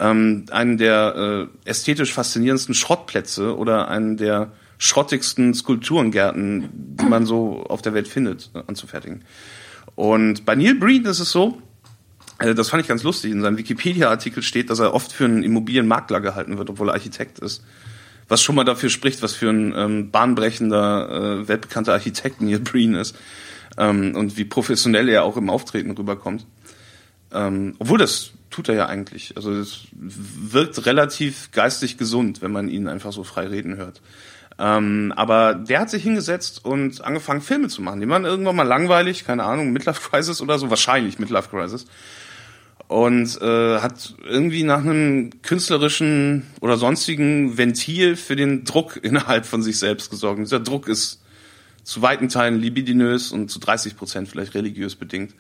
ähm, 0.02 0.44
einen 0.52 0.78
der 0.78 1.48
äh, 1.66 1.70
ästhetisch 1.70 2.12
faszinierendsten 2.12 2.76
Schrottplätze 2.76 3.56
oder 3.56 3.88
einen 3.88 4.18
der 4.18 4.52
schrottigsten 4.78 5.54
Skulpturengärten, 5.54 6.70
die 6.72 7.06
man 7.06 7.26
so 7.26 7.64
auf 7.68 7.82
der 7.82 7.94
Welt 7.94 8.08
findet, 8.08 8.52
anzufertigen. 8.68 9.24
Und 9.96 10.46
bei 10.46 10.56
Neil 10.56 10.76
Breen 10.76 11.06
ist 11.06 11.20
es 11.20 11.32
so, 11.32 11.62
äh, 12.40 12.54
das 12.54 12.70
fand 12.70 12.82
ich 12.82 12.88
ganz 12.88 13.04
lustig, 13.04 13.32
in 13.32 13.42
seinem 13.42 13.58
Wikipedia-Artikel 13.58 14.44
steht, 14.44 14.70
dass 14.70 14.80
er 14.80 14.94
oft 14.94 15.12
für 15.12 15.26
einen 15.26 15.44
Immobilienmakler 15.44 16.22
gehalten 16.22 16.58
wird, 16.58 16.70
obwohl 16.70 16.90
er 16.90 16.94
Architekt 16.94 17.40
ist. 17.40 17.64
Was 18.28 18.42
schon 18.42 18.56
mal 18.56 18.66
dafür 18.66 18.90
spricht, 18.90 19.22
was 19.22 19.34
für 19.34 19.50
ein 19.50 19.74
ähm, 19.76 20.12
bahnbrechender, 20.12 21.42
äh, 21.42 21.48
weltbekannter 21.48 21.94
Architekt 21.94 22.42
Neil 22.42 22.60
Breen 22.60 22.94
ist. 22.94 23.16
Ähm, 23.78 24.16
und 24.16 24.38
wie 24.38 24.46
professionell 24.46 25.08
er 25.10 25.24
auch 25.24 25.38
im 25.38 25.50
Auftreten 25.50 25.92
rüberkommt. 25.92 26.46
Ähm, 27.32 27.76
obwohl 27.80 27.98
das 27.98 28.32
tut 28.50 28.70
er 28.70 28.76
ja 28.76 28.86
eigentlich. 28.88 29.36
Also 29.36 29.54
es 29.54 29.88
wirkt 29.92 30.86
relativ 30.86 31.52
geistig 31.52 31.98
gesund, 31.98 32.42
wenn 32.42 32.52
man 32.52 32.70
ihn 32.70 32.88
einfach 32.88 33.12
so 33.12 33.24
frei 33.24 33.48
reden 33.48 33.76
hört. 33.78 34.02
Ähm, 34.60 35.14
aber 35.16 35.54
der 35.54 35.82
hat 35.82 35.90
sich 35.90 36.04
hingesetzt 36.04 36.66
und 36.66 37.04
angefangen, 37.04 37.42
Filme 37.42 37.68
zu 37.68 37.82
machen. 37.82 38.02
Die 38.02 38.10
waren 38.10 38.26
irgendwann 38.26 38.56
mal 38.56 38.64
langweilig, 38.64 39.24
keine 39.24 39.44
Ahnung, 39.44 39.72
Midlife 39.72 40.10
Crisis 40.10 40.42
oder 40.42 40.58
so, 40.58 40.70
wahrscheinlich 40.70 41.20
Midlife 41.20 41.50
Crisis. 41.50 41.86
Und 42.88 43.40
äh, 43.42 43.80
hat 43.80 44.16
irgendwie 44.24 44.64
nach 44.64 44.80
einem 44.80 45.30
künstlerischen 45.42 46.48
oder 46.62 46.78
sonstigen 46.78 47.58
Ventil 47.58 48.16
für 48.16 48.36
den 48.36 48.64
Druck 48.64 48.98
innerhalb 49.02 49.46
von 49.46 49.62
sich 49.62 49.78
selbst 49.78 50.10
gesorgt. 50.10 50.40
Und 50.40 50.46
dieser 50.46 50.62
Druck 50.62 50.88
ist 50.88 51.22
zu 51.84 52.02
weiten 52.02 52.28
Teilen 52.30 52.60
libidinös 52.60 53.32
und 53.32 53.50
zu 53.50 53.60
30 53.60 53.96
Prozent 53.96 54.28
vielleicht 54.28 54.56
religiös 54.56 54.96
bedingt. 54.96 55.36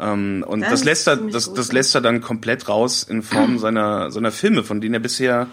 Ähm, 0.00 0.44
und 0.46 0.62
Das 0.62 0.70
das, 0.70 0.84
lässt 0.84 1.08
er, 1.08 1.16
das, 1.16 1.52
das 1.52 1.72
lässt 1.72 1.94
er 1.94 2.00
dann 2.00 2.20
komplett 2.20 2.68
raus 2.68 3.04
in 3.04 3.22
Form 3.22 3.58
seiner, 3.60 4.10
seiner 4.10 4.32
Filme, 4.32 4.64
von 4.64 4.80
denen 4.80 4.94
er 4.94 5.00
bisher 5.00 5.46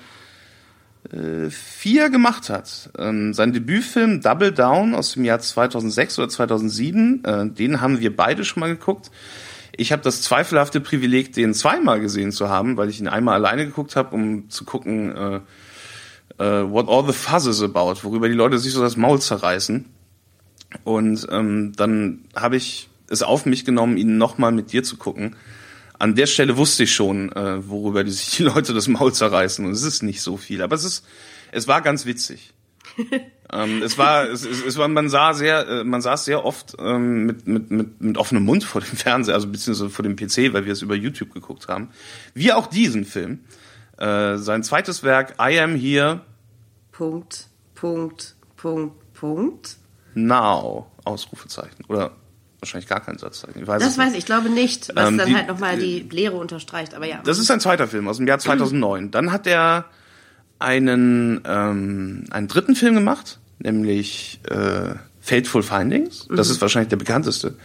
äh, 1.16 1.50
vier 1.50 2.10
gemacht 2.10 2.50
hat. 2.50 2.90
Ähm, 2.98 3.34
sein 3.34 3.54
Debütfilm 3.54 4.22
Double 4.22 4.52
Down 4.52 4.94
aus 4.94 5.14
dem 5.14 5.24
Jahr 5.24 5.40
2006 5.40 6.20
oder 6.20 6.30
2007, 6.30 7.24
äh, 7.24 7.50
den 7.50 7.82
haben 7.82 8.00
wir 8.00 8.16
beide 8.16 8.44
schon 8.44 8.60
mal 8.60 8.70
geguckt. 8.70 9.12
Ich 9.78 9.92
habe 9.92 10.02
das 10.02 10.22
zweifelhafte 10.22 10.82
Privileg, 10.82 11.34
den 11.34 11.54
zweimal 11.54 12.00
gesehen 12.00 12.32
zu 12.32 12.50
haben, 12.50 12.78
weil 12.78 12.90
ich 12.90 13.00
ihn 13.00 13.08
einmal 13.08 13.36
alleine 13.36 13.66
geguckt 13.66 13.96
habe, 13.96 14.16
um 14.16 14.50
zu 14.50 14.66
gucken, 14.66 15.16
äh, 15.16 15.40
äh, 16.38 16.70
what 16.70 16.88
all 16.90 17.06
the 17.06 17.14
fuzz 17.14 17.46
is 17.46 17.62
about, 17.62 18.04
worüber 18.04 18.28
die 18.28 18.36
Leute 18.36 18.58
sich 18.58 18.74
so 18.74 18.82
das 18.82 18.98
Maul 18.98 19.22
zerreißen. 19.22 19.86
Und 20.84 21.28
ähm, 21.32 21.74
dann 21.76 22.26
habe 22.36 22.58
ich 22.58 22.90
es 23.10 23.24
auf 23.24 23.46
mich 23.46 23.66
genommen, 23.66 23.98
ihn 23.98 24.18
nochmal 24.18 24.52
mit 24.52 24.74
dir 24.74 24.84
zu 24.84 24.98
gucken. 24.98 25.36
An 25.98 26.16
der 26.16 26.26
Stelle 26.26 26.58
wusste 26.58 26.84
ich 26.84 26.94
schon, 26.94 27.32
äh, 27.32 27.68
worüber 27.68 28.04
die 28.04 28.12
sich 28.12 28.38
die 28.38 28.44
Leute 28.44 28.74
das 28.74 28.88
Maul 28.88 29.14
zerreißen. 29.14 29.66
Und 29.66 29.72
es 29.72 29.84
ist 29.84 30.04
nicht 30.04 30.22
so 30.22 30.38
viel, 30.38 30.62
aber 30.62 30.76
es 30.76 30.84
ist, 30.84 31.06
es 31.52 31.68
war 31.68 31.82
ganz 31.82 32.06
witzig. 32.06 32.54
ähm, 33.52 33.82
es 33.82 33.98
war, 33.98 34.30
es, 34.30 34.46
es, 34.46 34.64
es 34.64 34.78
war, 34.78 34.88
man 34.88 35.10
sah 35.10 35.34
sehr, 35.34 35.68
äh, 35.68 35.84
man 35.84 36.02
saß 36.02 36.26
sehr 36.26 36.46
oft 36.46 36.76
ähm, 36.80 37.26
mit, 37.26 37.48
mit, 37.48 37.72
mit, 37.72 38.02
mit 38.02 38.18
offenem 38.18 38.44
Mund 38.44 38.64
vor 38.64 38.82
dem 38.82 38.96
Fernseher, 38.98 39.36
also 39.36 39.48
beziehungsweise 39.48 39.90
vor 39.90 40.04
dem 40.04 40.16
PC, 40.16 40.54
weil 40.54 40.66
wir 40.66 40.74
es 40.74 40.82
über 40.82 40.96
YouTube 40.96 41.34
geguckt 41.34 41.68
haben. 41.68 41.90
Wie 42.34 42.54
auch 42.54 42.68
diesen 42.68 43.06
Film. 43.06 43.40
Äh, 43.98 44.38
sein 44.38 44.64
zweites 44.64 45.04
Werk, 45.04 45.36
I 45.40 45.60
Am 45.60 45.76
Here 45.76 46.22
Punkt, 46.92 47.50
Punkt, 47.74 48.36
Punkt, 48.56 49.14
Punkt. 49.14 49.78
Now, 50.14 50.90
Ausrufezeichen. 51.04 51.84
Oder 51.90 52.12
wahrscheinlich 52.60 52.88
gar 52.90 53.00
kein 53.02 53.18
Satzzeichen. 53.18 53.62
Ich 53.62 53.68
weiß 53.68 53.82
Das 53.82 53.92
es 53.92 53.98
nicht. 53.98 54.06
weiß 54.08 54.14
ich, 54.14 54.20
ich 54.20 54.26
glaube 54.26 54.50
nicht, 54.50 54.92
was 54.96 55.10
Ähm, 55.10 55.18
dann 55.18 55.28
die- 55.30 55.36
halt 55.36 55.48
nochmal 55.48 55.78
die 55.78 56.00
Lehre 56.12 56.36
unterstreicht, 56.38 56.94
aber 56.94 57.06
ja. 57.06 57.22
Das 57.24 57.40
ist 57.40 57.50
ein 57.52 57.60
zweiter 57.60 57.88
Film 57.88 58.08
aus 58.08 58.18
dem 58.18 58.28
Jahr 58.28 58.40
2009. 58.40 59.12
Dann 59.12 59.32
hat 59.32 59.46
er 59.48 59.86
einen, 60.60 61.42
ähm, 61.46 62.24
einen 62.32 62.48
dritten 62.48 62.76
Film 62.76 62.96
gemacht, 62.96 63.40
nämlich 63.60 64.40
äh, 64.50 64.96
Fateful 65.22 65.64
Findings. 65.64 66.28
Das 66.34 66.50
ist 66.50 66.62
wahrscheinlich 66.62 66.90
der 66.90 66.98
bekannteste. 66.98 67.56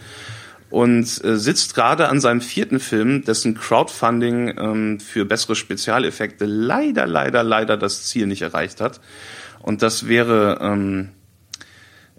und 0.69 1.03
äh, 1.25 1.37
sitzt 1.37 1.75
gerade 1.75 2.07
an 2.07 2.19
seinem 2.21 2.39
vierten 2.41 2.79
Film, 2.79 3.23
dessen 3.25 3.55
Crowdfunding 3.55 4.57
ähm, 4.57 4.99
für 5.01 5.25
bessere 5.25 5.55
Spezialeffekte 5.55 6.45
leider, 6.45 7.05
leider, 7.07 7.43
leider 7.43 7.75
das 7.77 8.05
Ziel 8.05 8.25
nicht 8.27 8.41
erreicht 8.41 8.79
hat. 8.81 9.01
Und 9.59 9.81
das 9.81 10.07
wäre, 10.07 10.59
ähm, 10.61 11.09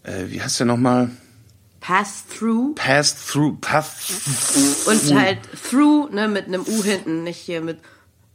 äh, 0.02 0.24
wie 0.28 0.42
heißt 0.42 0.60
der 0.60 0.66
nochmal? 0.66 1.10
Pass 1.82 2.24
through. 2.26 2.74
Pass 2.76 3.26
through, 3.26 3.56
pass 3.60 4.86
Und 4.86 5.14
halt 5.18 5.40
through, 5.68 6.08
ne, 6.12 6.28
mit 6.28 6.46
einem 6.46 6.62
U 6.62 6.82
hinten, 6.82 7.24
nicht 7.24 7.38
hier 7.38 7.60
mit, 7.60 7.80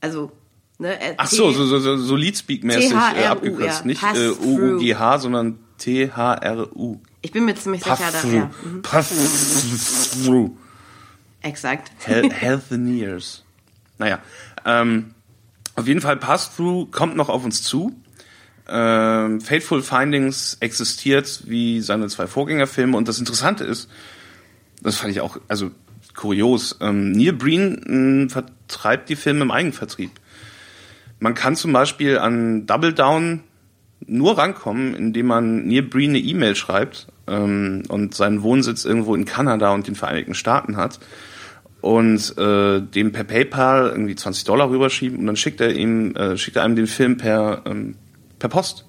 also, 0.02 0.32
ne, 0.80 1.00
äh, 1.00 1.14
Ach 1.18 1.28
so, 1.28 1.52
so, 1.52 1.66
so, 1.66 1.80
so, 1.80 1.96
so 1.98 2.16
Leadspeak-mäßig 2.16 2.92
äh, 3.16 3.26
abgekürzt. 3.26 3.80
ja. 3.82 3.86
Nicht 3.86 4.04
äh. 4.04 4.30
UUGH, 4.32 5.20
sondern 5.20 5.60
THRU. 5.78 7.00
Ich 7.22 7.32
bin 7.32 7.46
mir 7.46 7.56
ziemlich 7.56 7.84
sicher, 7.84 7.96
Pass 7.96 8.12
da, 8.12 8.20
through. 8.20 8.34
ja. 8.34 8.52
Mhm. 8.66 8.82
Pass 8.82 9.10
through. 10.26 10.52
Exakt. 11.42 11.92
Hel 12.04 12.30
Healthineers. 12.34 13.44
Naja, 13.98 14.20
ähm, 14.66 15.14
auf 15.76 15.88
jeden 15.88 16.02
Fall 16.02 16.18
Pass-Through 16.18 16.88
kommt 16.92 17.16
noch 17.16 17.30
auf 17.30 17.46
uns 17.46 17.64
zu. 17.64 17.94
Ähm, 18.70 19.42
Fateful 19.42 19.82
Findings 19.82 20.58
existiert 20.60 21.44
wie 21.46 21.82
seine 21.82 22.08
zwei 22.08 22.28
Vorgängerfilme 22.28 22.98
und 22.98 23.08
das 23.08 23.20
Interessante 23.20 23.64
ist, 23.64 23.90
das 24.82 24.98
fand 24.98 25.12
ich 25.12 25.22
auch, 25.22 25.38
also 25.48 25.72
kurios, 26.16 26.78
ähm, 26.82 27.12
Neil 27.12 27.34
Breen 27.34 28.28
mh, 28.28 28.30
vertreibt 28.30 29.10
die 29.10 29.16
Filme 29.16 29.44
im 29.44 29.52
Eigenvertrieb. 29.52 30.12
Man 31.20 31.34
kann 31.34 31.56
zum 31.56 31.74
Beispiel 31.74 32.18
an 32.18 32.66
Double 32.66 32.94
Down 32.94 33.42
nur 34.06 34.38
rankommen, 34.38 34.94
indem 34.94 35.28
man 35.28 35.68
Neil 35.68 35.84
Breen 35.84 36.12
eine 36.12 36.20
E-Mail 36.20 36.56
schreibt 36.56 37.08
ähm, 37.28 37.84
und 37.88 38.16
seinen 38.16 38.44
Wohnsitz 38.44 38.86
irgendwo 38.86 39.16
in 39.16 39.26
Kanada 39.26 39.74
und 39.74 39.88
den 39.88 39.96
Vereinigten 39.96 40.34
Staaten 40.34 40.78
hat 40.78 41.00
und 41.82 42.38
äh, 42.38 42.82
dem 42.82 43.12
per 43.12 43.24
PayPal 43.24 43.90
irgendwie 43.90 44.16
20 44.16 44.44
Dollar 44.44 44.70
rüberschieben 44.70 45.20
und 45.20 45.26
dann 45.26 45.36
schickt 45.36 45.62
er 45.62 45.74
ihm 45.74 46.16
äh, 46.16 46.38
schickt 46.38 46.58
er 46.58 46.64
einem 46.64 46.76
den 46.76 46.88
Film 46.88 47.18
per 47.18 47.64
ähm, 47.66 47.96
per 48.40 48.50
Post. 48.50 48.86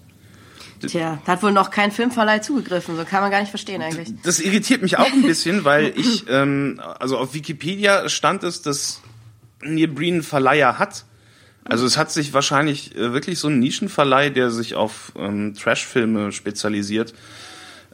Tja, 0.87 1.21
da 1.25 1.33
hat 1.33 1.43
wohl 1.43 1.53
noch 1.53 1.71
kein 1.71 1.91
Filmverleih 1.91 2.41
zugegriffen, 2.41 2.97
so 2.97 3.05
kann 3.05 3.21
man 3.21 3.31
gar 3.31 3.41
nicht 3.41 3.51
verstehen 3.51 3.83
eigentlich. 3.83 4.09
Das 4.23 4.39
irritiert 4.39 4.83
mich 4.83 4.99
auch 4.99 5.13
ein 5.13 5.23
bisschen, 5.23 5.65
weil 5.65 5.93
ich 5.97 6.25
ähm, 6.29 6.81
also 7.01 7.19
auf 7.19 7.35
Wikipedia 7.35 8.09
stand 8.09 8.45
es, 8.45 8.63
dass 8.63 9.01
Neil 9.61 9.89
Breen 9.89 10.15
einen 10.15 10.23
Verleiher 10.23 10.79
hat. 10.79 11.05
Also 11.65 11.85
es 11.85 11.99
hat 11.99 12.11
sich 12.11 12.33
wahrscheinlich 12.33 12.97
äh, 12.97 13.13
wirklich 13.13 13.39
so 13.39 13.49
ein 13.49 13.59
Nischenverleih, 13.59 14.31
der 14.31 14.51
sich 14.51 14.75
auf 14.75 15.13
ähm, 15.17 15.55
Trashfilme 15.55 16.33
spezialisiert, 16.33 17.13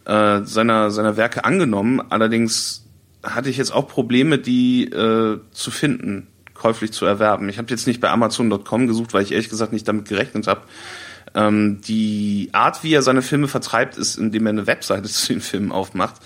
äh, 0.05 0.43
seiner 0.43 0.91
seiner 0.91 1.17
Werke 1.17 1.45
angenommen. 1.45 2.03
Allerdings 2.11 2.85
hatte 3.23 3.49
ich 3.49 3.57
jetzt 3.57 3.73
auch 3.73 3.89
Probleme, 3.89 4.39
die 4.39 4.85
äh, 4.85 5.41
zu 5.51 5.71
finden, 5.71 6.27
käuflich 6.53 6.93
zu 6.93 7.07
erwerben. 7.07 7.49
Ich 7.49 7.59
habe 7.59 7.71
jetzt 7.71 7.87
nicht 7.87 8.01
bei 8.01 8.11
Amazon.com 8.11 8.87
gesucht, 8.87 9.15
weil 9.15 9.23
ich 9.23 9.33
ehrlich 9.33 9.49
gesagt 9.49 9.73
nicht 9.73 9.89
damit 9.89 10.07
gerechnet 10.07 10.47
habe. 10.47 10.63
Ähm, 11.35 11.81
die 11.81 12.51
Art, 12.53 12.85
wie 12.85 12.95
er 12.95 13.03
seine 13.03 13.23
Filme 13.23 13.49
vertreibt, 13.49 13.99
ist, 13.99 14.17
indem 14.17 14.47
er 14.47 14.51
eine 14.51 14.67
Webseite 14.67 15.09
zu 15.09 15.33
den 15.33 15.41
Filmen 15.41 15.73
aufmacht, 15.73 16.17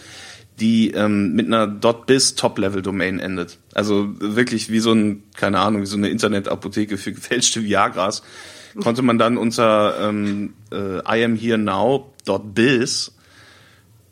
die 0.61 0.91
ähm, 0.91 1.35
mit 1.35 1.47
einer 1.47 1.67
.biz 1.67 2.35
Top-Level-Domain 2.35 3.21
endet. 3.21 3.59
Also 3.75 4.09
wirklich 4.19 4.71
wie 4.71 4.81
so 4.81 4.93
ein, 4.93 5.23
keine 5.37 5.61
Ahnung, 5.61 5.83
wie 5.83 5.87
so 5.87 5.97
eine 5.97 6.09
Internetapotheke 6.09 6.99
für 6.99 7.13
gefälschte 7.13 7.63
Viagras. 7.63 8.23
Konnte 8.83 9.03
man 9.03 9.19
dann 9.19 9.39
unter 9.39 10.09
ähm, 10.09 10.55
äh, 10.73 10.99
I 10.99 11.25
am 11.25 11.37
here 11.37 11.59
now.biz 11.59 13.13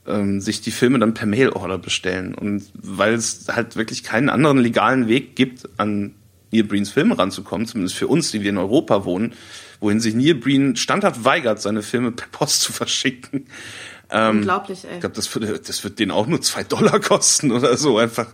ähm, 0.07 0.41
sich 0.41 0.61
die 0.61 0.71
Filme 0.71 0.99
dann 0.99 1.15
per 1.15 1.27
Mail-Order 1.27 1.79
bestellen. 1.79 2.35
Und 2.35 2.65
weil 2.75 3.15
es 3.15 3.47
halt 3.49 3.77
wirklich 3.77 4.03
keinen 4.03 4.29
anderen 4.29 4.59
legalen 4.59 5.09
Weg 5.09 5.37
gibt, 5.37 5.69
an 5.79 6.15
Neil 6.53 6.65
Breens 6.65 6.91
Filme 6.91 7.19
ranzukommen, 7.19 7.67
zumindest 7.67 7.97
für 7.97 8.07
uns, 8.07 8.31
die 8.31 8.43
wir 8.43 8.51
in 8.51 8.59
Europa 8.59 9.05
wohnen, 9.05 9.35
wohin 9.81 10.01
sich 10.01 10.15
Neil 10.15 10.35
Breen 10.35 10.77
standhaft 10.77 11.25
weigert, 11.25 11.61
seine 11.61 11.83
Filme 11.83 12.13
per 12.13 12.29
Post 12.29 12.63
zu 12.63 12.73
verschicken. 12.73 13.47
Ähm, 14.11 14.39
Unglaublich, 14.39 14.85
ey. 14.85 14.95
Ich 14.95 15.01
glaube, 15.01 15.17
das 15.17 15.35
wird, 15.35 15.69
das 15.69 15.85
wird 15.85 15.99
den 15.99 16.11
auch 16.11 16.27
nur 16.27 16.41
zwei 16.41 16.63
Dollar 16.63 17.01
kosten 17.01 17.51
oder 17.51 17.77
so. 17.77 17.99
Einfach, 17.99 18.29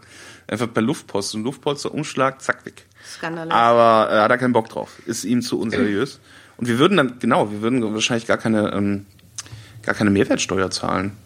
einfach 0.46 0.72
per 0.72 0.82
Luftpost. 0.82 1.34
Ein 1.34 1.44
Luftpolsterumschlag, 1.44 2.42
zack, 2.42 2.66
weg. 2.66 2.86
Skandalös. 3.16 3.52
Aber 3.52 4.12
äh, 4.12 4.20
hat 4.20 4.30
er 4.30 4.38
keinen 4.38 4.52
Bock 4.52 4.68
drauf. 4.68 4.90
Ist 5.06 5.24
ihm 5.24 5.42
zu 5.42 5.58
unseriös. 5.58 6.20
Und 6.56 6.68
wir 6.68 6.78
würden 6.78 6.96
dann, 6.96 7.18
genau, 7.18 7.50
wir 7.50 7.62
würden 7.62 7.82
wahrscheinlich 7.94 8.26
gar 8.26 8.38
keine, 8.38 8.72
ähm, 8.72 9.06
gar 9.82 9.94
keine 9.94 10.10
Mehrwertsteuer 10.10 10.70
zahlen. 10.70 11.16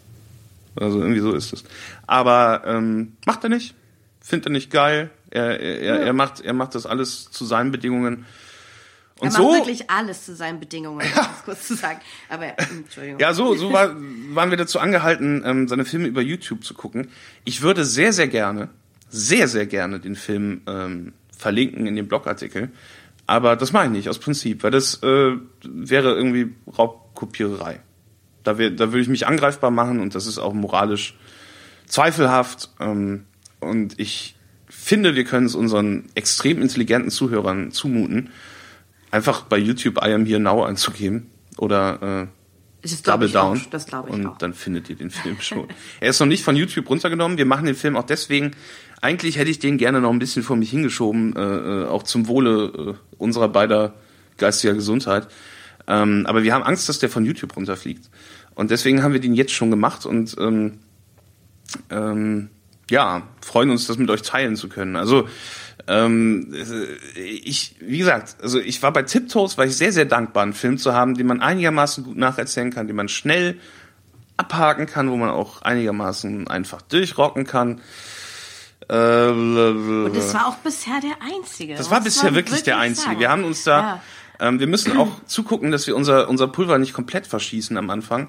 Also 0.76 1.00
irgendwie 1.00 1.20
so 1.20 1.32
ist 1.32 1.52
es. 1.52 1.64
Aber 2.06 2.62
ähm, 2.66 3.16
macht 3.26 3.44
er 3.44 3.50
nicht. 3.50 3.74
Findet 4.20 4.46
er 4.46 4.52
nicht 4.52 4.70
geil. 4.70 5.10
Er, 5.30 5.60
er, 5.60 5.80
er, 5.80 6.00
er, 6.00 6.12
macht, 6.12 6.40
er 6.40 6.52
macht 6.52 6.74
das 6.74 6.86
alles 6.86 7.30
zu 7.30 7.44
seinen 7.44 7.70
Bedingungen. 7.70 8.26
Und 9.18 9.28
er 9.28 9.30
so, 9.30 9.42
macht 9.44 9.60
wirklich 9.60 9.90
alles 9.90 10.24
zu 10.26 10.36
seinen 10.36 10.60
Bedingungen, 10.60 11.00
um 11.00 11.14
das 11.14 11.44
kurz 11.44 11.66
zu 11.66 11.74
sagen. 11.74 12.00
Aber, 12.28 12.48
hm, 12.48 12.78
Entschuldigung. 12.84 13.18
ja, 13.18 13.32
so, 13.32 13.54
so 13.54 13.72
war, 13.72 13.94
waren 14.30 14.50
wir 14.50 14.58
dazu 14.58 14.78
angehalten, 14.78 15.42
ähm, 15.44 15.68
seine 15.68 15.84
Filme 15.84 16.06
über 16.06 16.20
YouTube 16.20 16.64
zu 16.64 16.74
gucken. 16.74 17.08
Ich 17.44 17.62
würde 17.62 17.84
sehr, 17.84 18.12
sehr 18.12 18.28
gerne, 18.28 18.68
sehr, 19.08 19.48
sehr 19.48 19.66
gerne 19.66 20.00
den 20.00 20.16
Film 20.16 20.60
ähm, 20.66 21.12
verlinken 21.36 21.86
in 21.86 21.96
dem 21.96 22.08
Blogartikel. 22.08 22.70
Aber 23.26 23.56
das 23.56 23.72
mache 23.72 23.86
ich 23.86 23.90
nicht 23.90 24.08
aus 24.08 24.18
Prinzip, 24.18 24.62
weil 24.62 24.70
das 24.70 25.02
äh, 25.02 25.32
wäre 25.64 26.14
irgendwie 26.14 26.54
Raubkopiererei. 26.78 27.80
Da, 28.44 28.58
wär, 28.58 28.70
da 28.70 28.92
würde 28.92 29.00
ich 29.00 29.08
mich 29.08 29.26
angreifbar 29.26 29.70
machen 29.70 29.98
und 30.00 30.14
das 30.14 30.26
ist 30.26 30.38
auch 30.38 30.52
moralisch 30.52 31.16
zweifelhaft. 31.86 32.70
Ähm, 32.78 33.24
und 33.60 33.98
ich 33.98 34.36
finde, 34.68 35.16
wir 35.16 35.24
können 35.24 35.46
es 35.46 35.54
unseren 35.54 36.04
extrem 36.14 36.62
intelligenten 36.62 37.10
Zuhörern 37.10 37.72
zumuten, 37.72 38.30
einfach 39.16 39.42
bei 39.42 39.58
YouTube 39.58 39.98
I 40.04 40.12
am 40.12 40.26
here 40.26 40.38
now 40.38 40.62
einzugeben 40.64 41.30
oder 41.56 42.28
äh, 42.82 42.86
glaub 43.02 43.20
Double 43.20 43.28
ich 43.28 43.36
auch. 43.36 43.54
Down 43.54 43.66
Das 43.70 43.86
glaube 43.86 44.10
ich 44.10 44.14
und 44.14 44.26
auch. 44.26 44.38
dann 44.38 44.52
findet 44.54 44.88
ihr 44.90 44.96
den 44.96 45.10
Film 45.10 45.40
schon. 45.40 45.66
er 46.00 46.10
ist 46.10 46.20
noch 46.20 46.26
nicht 46.26 46.44
von 46.44 46.54
YouTube 46.54 46.88
runtergenommen. 46.88 47.38
Wir 47.38 47.46
machen 47.46 47.66
den 47.66 47.74
Film 47.74 47.96
auch 47.96 48.04
deswegen. 48.04 48.52
Eigentlich 49.00 49.38
hätte 49.38 49.50
ich 49.50 49.58
den 49.58 49.78
gerne 49.78 50.00
noch 50.00 50.10
ein 50.10 50.18
bisschen 50.18 50.42
vor 50.42 50.56
mich 50.56 50.70
hingeschoben, 50.70 51.34
äh, 51.34 51.40
äh, 51.40 51.86
auch 51.86 52.02
zum 52.02 52.28
Wohle 52.28 52.96
äh, 52.96 53.14
unserer 53.18 53.48
beider 53.48 53.94
geistiger 54.36 54.74
Gesundheit. 54.74 55.28
Ähm, 55.86 56.24
aber 56.26 56.42
wir 56.42 56.52
haben 56.52 56.62
Angst, 56.64 56.88
dass 56.88 56.98
der 56.98 57.08
von 57.08 57.24
YouTube 57.24 57.56
runterfliegt. 57.56 58.10
Und 58.54 58.70
deswegen 58.70 59.02
haben 59.02 59.12
wir 59.12 59.20
den 59.20 59.34
jetzt 59.34 59.52
schon 59.52 59.70
gemacht 59.70 60.06
und 60.06 60.36
ähm, 60.38 60.78
ähm, 61.90 62.50
ja, 62.90 63.22
freuen 63.40 63.70
uns, 63.70 63.86
das 63.86 63.98
mit 63.98 64.10
euch 64.10 64.22
teilen 64.22 64.56
zu 64.56 64.68
können. 64.68 64.96
Also 64.96 65.28
ähm, 65.88 66.52
ich, 67.14 67.76
wie 67.80 67.98
gesagt, 67.98 68.36
also 68.42 68.58
ich 68.60 68.82
war 68.82 68.92
bei 68.92 69.02
Tiptoes, 69.02 69.56
war 69.58 69.66
ich 69.66 69.76
sehr, 69.76 69.92
sehr 69.92 70.04
dankbar, 70.04 70.42
einen 70.42 70.52
Film 70.52 70.78
zu 70.78 70.94
haben, 70.94 71.14
den 71.14 71.26
man 71.26 71.40
einigermaßen 71.40 72.04
gut 72.04 72.16
nacherzählen 72.16 72.72
kann, 72.72 72.86
den 72.86 72.96
man 72.96 73.08
schnell 73.08 73.58
abhaken 74.36 74.86
kann, 74.86 75.10
wo 75.10 75.16
man 75.16 75.30
auch 75.30 75.62
einigermaßen 75.62 76.48
einfach 76.48 76.82
durchrocken 76.82 77.46
kann. 77.46 77.80
Äh, 78.88 79.28
Und 79.28 80.12
das 80.14 80.34
war 80.34 80.46
auch 80.48 80.56
bisher 80.56 81.00
der 81.00 81.16
einzige. 81.22 81.74
das 81.74 81.90
war 81.90 81.98
muss 81.98 82.04
bisher 82.04 82.24
man 82.30 82.34
wirklich 82.34 82.62
der 82.62 82.78
einzige. 82.78 83.08
sagen. 83.08 83.20
Wir 83.20 83.30
haben 83.30 83.44
uns 83.44 83.64
da, 83.64 83.80
Ja. 83.80 84.02
ähm, 84.48 84.60
wir 84.60 84.66
müssen 84.66 84.96
auch 84.96 85.08
zugucken, 85.26 85.70
dass 85.70 85.86
wir 85.86 85.96
unser, 85.96 86.28
unser 86.28 86.48
Pulver 86.48 86.78
nicht 86.78 86.92
komplett 86.92 87.26
verschießen 87.26 87.76
am 87.76 87.90
Anfang. 87.90 88.28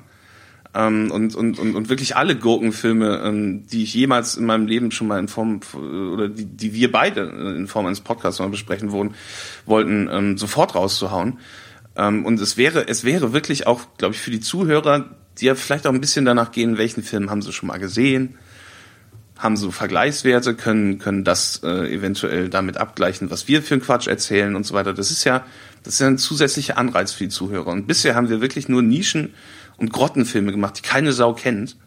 Ähm, 0.73 1.11
und, 1.11 1.33
und, 1.35 1.57
und, 1.59 1.75
und 1.75 1.89
wirklich 1.89 2.15
alle 2.15 2.35
Gurkenfilme, 2.35 3.21
ähm, 3.23 3.67
die 3.67 3.83
ich 3.83 3.93
jemals 3.93 4.35
in 4.35 4.45
meinem 4.45 4.67
Leben 4.67 4.91
schon 4.91 5.07
mal 5.07 5.17
in 5.19 5.27
Form, 5.27 5.61
oder 5.73 6.27
die, 6.27 6.45
die 6.45 6.73
wir 6.73 6.91
beide 6.91 7.21
in 7.57 7.67
Form 7.67 7.85
eines 7.85 8.01
Podcasts 8.01 8.39
mal 8.39 8.49
besprechen 8.49 8.91
wollen, 8.91 9.15
wollten, 9.65 10.09
ähm, 10.11 10.37
sofort 10.37 10.75
rauszuhauen. 10.75 11.39
Ähm, 11.95 12.25
und 12.25 12.39
es 12.39 12.57
wäre, 12.57 12.87
es 12.87 13.05
wäre 13.05 13.33
wirklich 13.33 13.65
auch, 13.65 13.81
glaube 13.97 14.13
ich, 14.13 14.21
für 14.21 14.31
die 14.31 14.41
Zuhörer, 14.41 15.15
die 15.39 15.45
ja 15.45 15.55
vielleicht 15.55 15.87
auch 15.87 15.93
ein 15.93 16.01
bisschen 16.01 16.25
danach 16.25 16.51
gehen, 16.51 16.77
welchen 16.77 17.01
Film 17.01 17.29
haben 17.29 17.41
sie 17.41 17.53
schon 17.53 17.67
mal 17.67 17.79
gesehen, 17.79 18.35
haben 19.37 19.55
so 19.55 19.71
Vergleichswerte, 19.71 20.55
können, 20.55 20.97
können 20.99 21.23
das 21.23 21.61
äh, 21.63 21.93
eventuell 21.93 22.49
damit 22.49 22.77
abgleichen, 22.77 23.29
was 23.29 23.47
wir 23.47 23.61
für 23.61 23.75
einen 23.75 23.83
Quatsch 23.83 24.07
erzählen 24.07 24.55
und 24.55 24.65
so 24.65 24.73
weiter. 24.73 24.93
Das 24.93 25.11
ist 25.11 25.23
ja, 25.23 25.45
das 25.83 25.93
ist 25.93 25.99
ja 25.99 26.07
ein 26.07 26.17
zusätzlicher 26.17 26.77
Anreiz 26.77 27.11
für 27.11 27.25
die 27.25 27.29
Zuhörer. 27.29 27.67
Und 27.67 27.87
bisher 27.87 28.15
haben 28.15 28.29
wir 28.29 28.41
wirklich 28.41 28.67
nur 28.67 28.81
Nischen- 28.81 29.29
und 29.77 29.93
Grottenfilme 29.93 30.51
gemacht, 30.51 30.77
die 30.77 30.81
keine 30.81 31.13
Sau 31.13 31.33
kennt. 31.33 31.77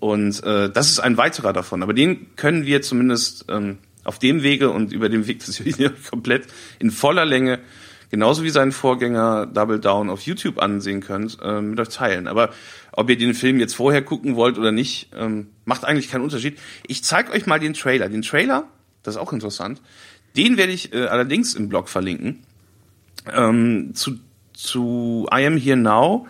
Und 0.00 0.42
äh, 0.44 0.70
das 0.70 0.90
ist 0.90 1.00
ein 1.00 1.16
weiterer 1.16 1.52
davon. 1.52 1.82
Aber 1.82 1.92
den 1.92 2.34
können 2.36 2.64
wir 2.64 2.82
zumindest 2.82 3.46
ähm, 3.48 3.78
auf 4.04 4.18
dem 4.18 4.42
Wege 4.42 4.70
und 4.70 4.92
über 4.92 5.08
dem 5.08 5.26
Weg 5.26 5.38
des 5.44 5.64
Videos 5.64 5.92
komplett 6.10 6.46
in 6.78 6.90
voller 6.90 7.24
Länge, 7.24 7.58
genauso 8.10 8.44
wie 8.44 8.50
seinen 8.50 8.72
Vorgänger 8.72 9.46
Double 9.46 9.80
Down 9.80 10.08
auf 10.08 10.22
YouTube 10.22 10.58
ansehen 10.58 11.00
könnt, 11.00 11.38
äh, 11.42 11.60
mit 11.60 11.80
euch 11.80 11.88
teilen. 11.88 12.26
Aber 12.28 12.50
ob 12.92 13.10
ihr 13.10 13.18
den 13.18 13.34
Film 13.34 13.58
jetzt 13.58 13.74
vorher 13.74 14.02
gucken 14.02 14.36
wollt 14.36 14.58
oder 14.58 14.72
nicht, 14.72 15.10
ähm, 15.16 15.48
macht 15.64 15.84
eigentlich 15.84 16.10
keinen 16.10 16.22
Unterschied. 16.22 16.58
Ich 16.86 17.04
zeige 17.04 17.32
euch 17.32 17.46
mal 17.46 17.60
den 17.60 17.74
Trailer. 17.74 18.08
Den 18.08 18.22
Trailer, 18.22 18.68
das 19.02 19.16
ist 19.16 19.20
auch 19.20 19.32
interessant, 19.32 19.82
den 20.36 20.56
werde 20.56 20.72
ich 20.72 20.92
äh, 20.92 21.06
allerdings 21.06 21.54
im 21.54 21.68
Blog 21.68 21.88
verlinken. 21.88 22.44
Ähm, 23.32 23.90
zu, 23.94 24.18
zu 24.52 25.26
I 25.32 25.44
Am 25.46 25.56
Here 25.56 25.76
Now 25.76 26.28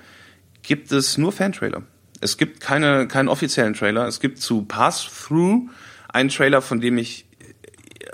gibt 0.69 0.93
es 0.93 1.19
nur 1.19 1.33
Fan-Trailer. 1.33 1.83
Es 2.21 2.37
gibt 2.37 2.61
keine, 2.61 3.09
keinen 3.09 3.29
offiziellen 3.29 3.75
Trailer. 3.75 4.07
Es 4.07 4.21
gibt 4.21 4.39
zu 4.39 4.63
Pass 4.63 5.07
Through 5.07 5.69
einen 6.09 6.29
Trailer, 6.29 6.63
von 6.63 6.81
dem 6.81 6.99
ich 6.99 7.27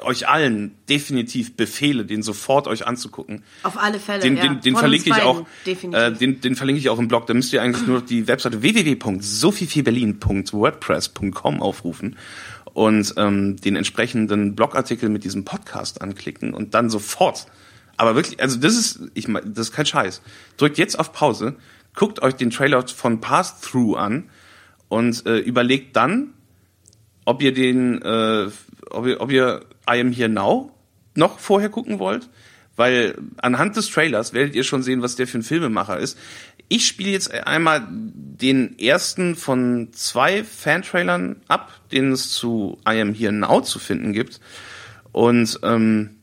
euch 0.03 0.29
allen 0.29 0.75
definitiv 0.89 1.57
befehle, 1.57 2.05
den 2.05 2.23
sofort 2.23 2.69
euch 2.69 2.87
anzugucken. 2.87 3.43
Auf 3.63 3.77
alle 3.77 3.99
Fälle. 3.99 4.21
Den, 4.21 4.37
ja. 4.37 4.43
den, 4.43 4.61
den 4.61 4.75
Von 4.75 4.81
verlinke 4.81 5.11
ich 5.11 5.23
auch. 5.23 5.37
beiden, 5.37 5.49
Definitiv. 5.67 6.03
Äh, 6.03 6.13
den, 6.13 6.41
den 6.41 6.57
verlinke 6.57 6.79
ich 6.79 6.91
auch 6.91 6.99
im 6.99 7.09
Blog. 7.09 7.27
Da 7.27 7.35
müsst 7.35 7.53
ihr 7.53 7.61
eigentlich 7.63 7.87
nur 7.87 8.03
die 8.03 8.29
Webseite 8.29 8.63
www.sophieberlin.wordpress.com 8.63 11.63
aufrufen 11.63 12.17
und 12.73 13.15
ähm, 13.17 13.57
den 13.57 13.77
entsprechenden 13.77 14.55
Blogartikel 14.55 15.09
mit 15.09 15.25
diesem 15.25 15.45
Podcast 15.45 16.03
anklicken 16.03 16.55
und 16.55 16.75
dann 16.75 16.91
sofort. 16.91 17.47
Aber 17.97 18.17
wirklich, 18.17 18.41
also 18.41 18.59
das 18.59 18.75
ist, 18.75 19.01
ich 19.15 19.29
mein, 19.29 19.55
das 19.55 19.69
ist 19.69 19.73
kein 19.73 19.87
Scheiß. 19.87 20.21
Drückt 20.57 20.79
jetzt 20.79 20.99
auf 20.99 21.13
Pause, 21.13 21.55
guckt 21.95 22.23
euch 22.23 22.35
den 22.35 22.51
Trailer 22.51 22.87
von 22.87 23.21
Pass 23.21 23.61
Through 23.61 23.97
an 23.97 24.31
und 24.89 25.27
äh, 25.27 25.39
überlegt 25.39 25.97
dann, 25.97 26.35
ob 27.25 27.43
ihr 27.43 27.55
den, 27.55 28.03
äh, 28.03 28.49
ob 28.91 29.07
ihr, 29.07 29.21
ob 29.21 29.31
ihr 29.31 29.61
I 29.89 30.01
Am 30.01 30.13
Here 30.13 30.29
Now 30.29 30.73
noch 31.15 31.39
vorher 31.39 31.69
gucken 31.69 31.99
wollt, 31.99 32.29
weil 32.77 33.17
anhand 33.39 33.77
des 33.77 33.89
Trailers 33.89 34.33
werdet 34.33 34.55
ihr 34.55 34.65
schon 34.65 34.83
sehen, 34.83 35.03
was 35.03 35.17
der 35.17 35.27
für 35.27 35.39
ein 35.39 35.43
Filmemacher 35.43 35.99
ist. 35.99 36.19
Ich 36.69 36.87
spiele 36.87 37.11
jetzt 37.11 37.33
einmal 37.33 37.87
den 37.91 38.79
ersten 38.79 39.37
von 39.37 39.89
zwei 39.93 40.43
Fan-Trailern 40.43 41.37
ab, 41.47 41.73
den 41.93 42.13
es 42.13 42.31
zu 42.31 42.79
I 42.89 43.01
Am 43.01 43.15
Here 43.15 43.33
Now 43.33 43.61
zu 43.61 43.79
finden 43.79 44.13
gibt. 44.13 44.41
Und 45.13 45.61
ähm, 45.63 46.17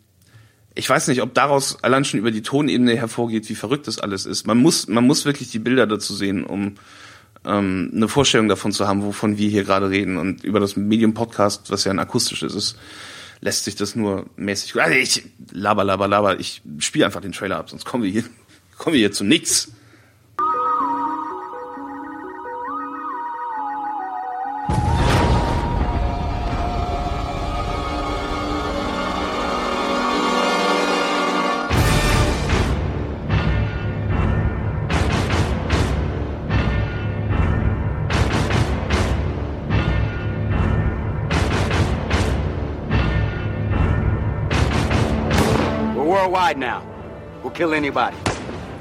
ich 0.81 0.89
weiß 0.89 1.09
nicht, 1.09 1.21
ob 1.21 1.35
daraus 1.35 1.83
allein 1.83 2.05
schon 2.05 2.19
über 2.19 2.31
die 2.31 2.41
Tonebene 2.41 2.97
hervorgeht, 2.97 3.47
wie 3.49 3.53
verrückt 3.53 3.85
das 3.85 3.99
alles 3.99 4.25
ist. 4.25 4.47
Man 4.47 4.57
muss, 4.57 4.87
man 4.87 5.05
muss 5.05 5.25
wirklich 5.25 5.51
die 5.51 5.59
Bilder 5.59 5.85
dazu 5.85 6.15
sehen, 6.15 6.43
um 6.43 6.73
ähm, 7.45 7.91
eine 7.95 8.07
Vorstellung 8.07 8.47
davon 8.47 8.71
zu 8.71 8.87
haben, 8.87 9.03
wovon 9.03 9.37
wir 9.37 9.47
hier 9.47 9.63
gerade 9.63 9.91
reden. 9.91 10.17
Und 10.17 10.43
über 10.43 10.59
das 10.59 10.75
Medium 10.77 11.13
Podcast, 11.13 11.69
was 11.69 11.83
ja 11.83 11.91
ein 11.91 11.99
akustisches 11.99 12.55
ist, 12.55 12.79
lässt 13.41 13.65
sich 13.65 13.75
das 13.75 13.95
nur 13.95 14.25
mäßig. 14.37 14.75
Also 14.81 14.95
ich 14.95 15.23
laber, 15.51 15.83
laber, 15.83 16.07
laber. 16.07 16.39
Ich 16.39 16.63
spiele 16.79 17.05
einfach 17.05 17.21
den 17.21 17.31
Trailer 17.31 17.57
ab, 17.57 17.69
sonst 17.69 17.85
kommen 17.85 18.03
wir 18.03 18.09
hier, 18.09 18.23
kommen 18.79 18.95
wir 18.95 19.01
hier 19.01 19.11
zu 19.11 19.23
nichts. 19.23 19.71
Now. 46.61 46.85
We'll 47.41 47.51
kill 47.51 47.73
anybody 47.73 48.15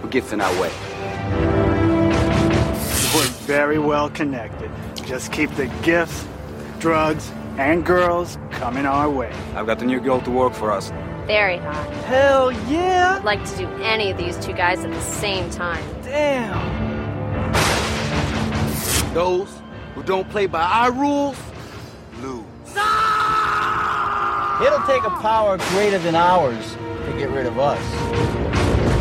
who 0.02 0.08
gets 0.08 0.32
in 0.32 0.40
our 0.40 0.52
way. 0.60 0.70
We're 3.14 3.32
very 3.48 3.78
well 3.78 4.10
connected. 4.10 4.70
Just 5.04 5.32
keep 5.32 5.50
the 5.56 5.66
gifts, 5.82 6.28
drugs, 6.78 7.32
and 7.56 7.84
girls 7.84 8.38
coming 8.52 8.86
our 8.86 9.10
way. 9.10 9.32
I've 9.56 9.66
got 9.66 9.78
the 9.80 9.86
new 9.86 9.98
girl 9.98 10.20
to 10.20 10.30
work 10.30 10.52
for 10.52 10.70
us. 10.70 10.90
Very 11.26 11.56
hot. 11.58 11.90
Hell 12.04 12.52
yeah! 12.68 13.16
I'd 13.18 13.24
like 13.24 13.44
to 13.50 13.56
do 13.56 13.66
any 13.82 14.10
of 14.10 14.18
these 14.18 14.36
two 14.38 14.52
guys 14.52 14.84
at 14.84 14.90
the 14.90 15.00
same 15.00 15.50
time. 15.50 15.82
Damn! 16.02 16.60
Those 19.14 19.48
who 19.94 20.02
don't 20.02 20.28
play 20.28 20.46
by 20.46 20.62
our 20.62 20.92
rules 20.92 21.36
lose. 22.20 22.44
It'll 24.60 24.86
take 24.86 25.04
a 25.04 25.16
power 25.22 25.56
greater 25.70 25.98
than 25.98 26.14
ours 26.14 26.76
to 26.76 26.79
get 27.20 27.30
rid 27.32 27.44
of 27.44 27.58
us. 27.58 27.78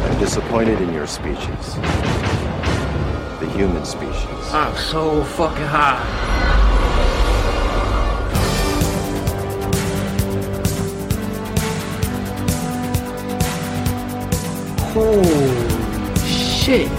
I'm 0.03 0.19
disappointed 0.19 0.81
in 0.81 0.93
your 0.93 1.07
species. 1.07 1.75
The 3.39 3.49
human 3.55 3.85
species. 3.85 4.51
I'm 4.51 4.75
so 4.75 5.23
fucking 5.23 5.63
high. 5.63 6.03
Holy 14.91 16.19
shit. 16.27 16.89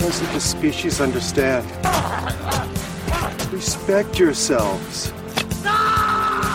Doesn't 0.00 0.32
the 0.32 0.40
species 0.40 0.98
understand? 0.98 1.66
Respect 3.52 4.18
yourselves. 4.18 5.12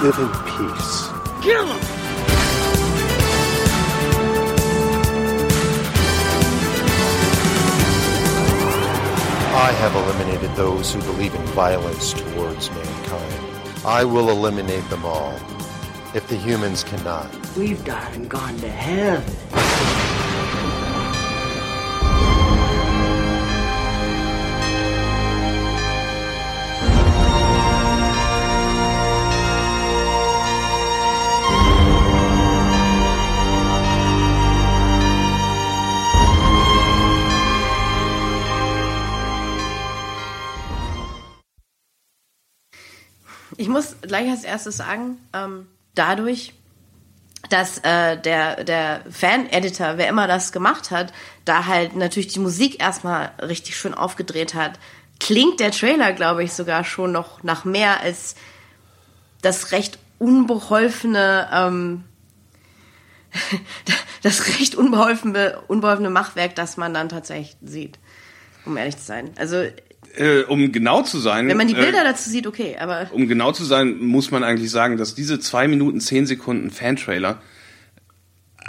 Live 0.01 0.17
in 0.17 0.29
peace. 0.49 1.09
Kill 1.43 1.67
him! 1.67 1.79
I 9.53 9.71
have 9.77 9.95
eliminated 9.95 10.49
those 10.55 10.91
who 10.91 10.99
believe 11.01 11.35
in 11.35 11.45
violence 11.53 12.13
towards 12.13 12.71
mankind. 12.71 13.85
I 13.85 14.03
will 14.05 14.31
eliminate 14.31 14.89
them 14.89 15.05
all. 15.05 15.39
If 16.15 16.27
the 16.29 16.35
humans 16.35 16.83
cannot. 16.83 17.29
We've 17.55 17.85
died 17.85 18.15
and 18.15 18.27
gone 18.27 18.57
to 18.57 18.69
heaven. 18.69 19.64
Gleich 44.15 44.29
als 44.31 44.45
erstes 44.45 44.77
sagen, 44.77 45.17
ähm, 45.33 45.67
dadurch, 45.93 46.53
dass 47.49 47.79
äh, 47.79 48.17
der, 48.17 48.63
der 48.63 49.01
Fan-Editor, 49.09 49.97
wer 49.97 50.07
immer 50.07 50.27
das 50.27 50.53
gemacht 50.53 50.89
hat, 50.89 51.11
da 51.43 51.65
halt 51.65 51.97
natürlich 51.97 52.29
die 52.29 52.39
Musik 52.39 52.81
erstmal 52.81 53.33
richtig 53.41 53.75
schön 53.75 53.93
aufgedreht 53.93 54.53
hat, 54.53 54.79
klingt 55.19 55.59
der 55.59 55.71
Trailer, 55.71 56.13
glaube 56.13 56.43
ich, 56.45 56.53
sogar 56.53 56.85
schon 56.85 57.11
noch 57.11 57.43
nach 57.43 57.65
mehr 57.65 57.99
als 57.99 58.35
das 59.41 59.73
recht 59.73 59.99
unbeholfene, 60.17 61.49
ähm, 61.51 62.05
das 64.23 64.47
recht 64.47 64.75
unbeholfene, 64.75 65.61
unbeholfene 65.67 66.09
Machwerk, 66.09 66.55
das 66.55 66.77
man 66.77 66.93
dann 66.93 67.09
tatsächlich 67.09 67.57
sieht. 67.61 67.99
Um 68.65 68.77
ehrlich 68.77 68.97
zu 68.97 69.03
sein. 69.03 69.31
Also, 69.35 69.65
Äh, 70.17 70.43
um 70.43 70.71
genau 70.71 71.01
zu 71.01 71.19
sein. 71.19 71.47
wenn 71.47 71.57
man 71.57 71.67
die 71.67 71.73
Bilder 71.73 72.01
äh, 72.01 72.05
dazu 72.05 72.29
sieht, 72.29 72.47
okay, 72.47 72.77
aber 72.79 73.07
um 73.11 73.27
genau 73.27 73.51
zu 73.51 73.63
sein, 73.65 73.97
muss 73.99 74.31
man 74.31 74.43
eigentlich 74.43 74.71
sagen, 74.71 74.97
dass 74.97 75.15
diese 75.15 75.39
zwei 75.39 75.67
Minuten 75.67 75.99
zehn 75.99 76.25
Sekunden 76.25 76.71
Fan-Trailer 76.71 77.41
äh, 78.59 78.65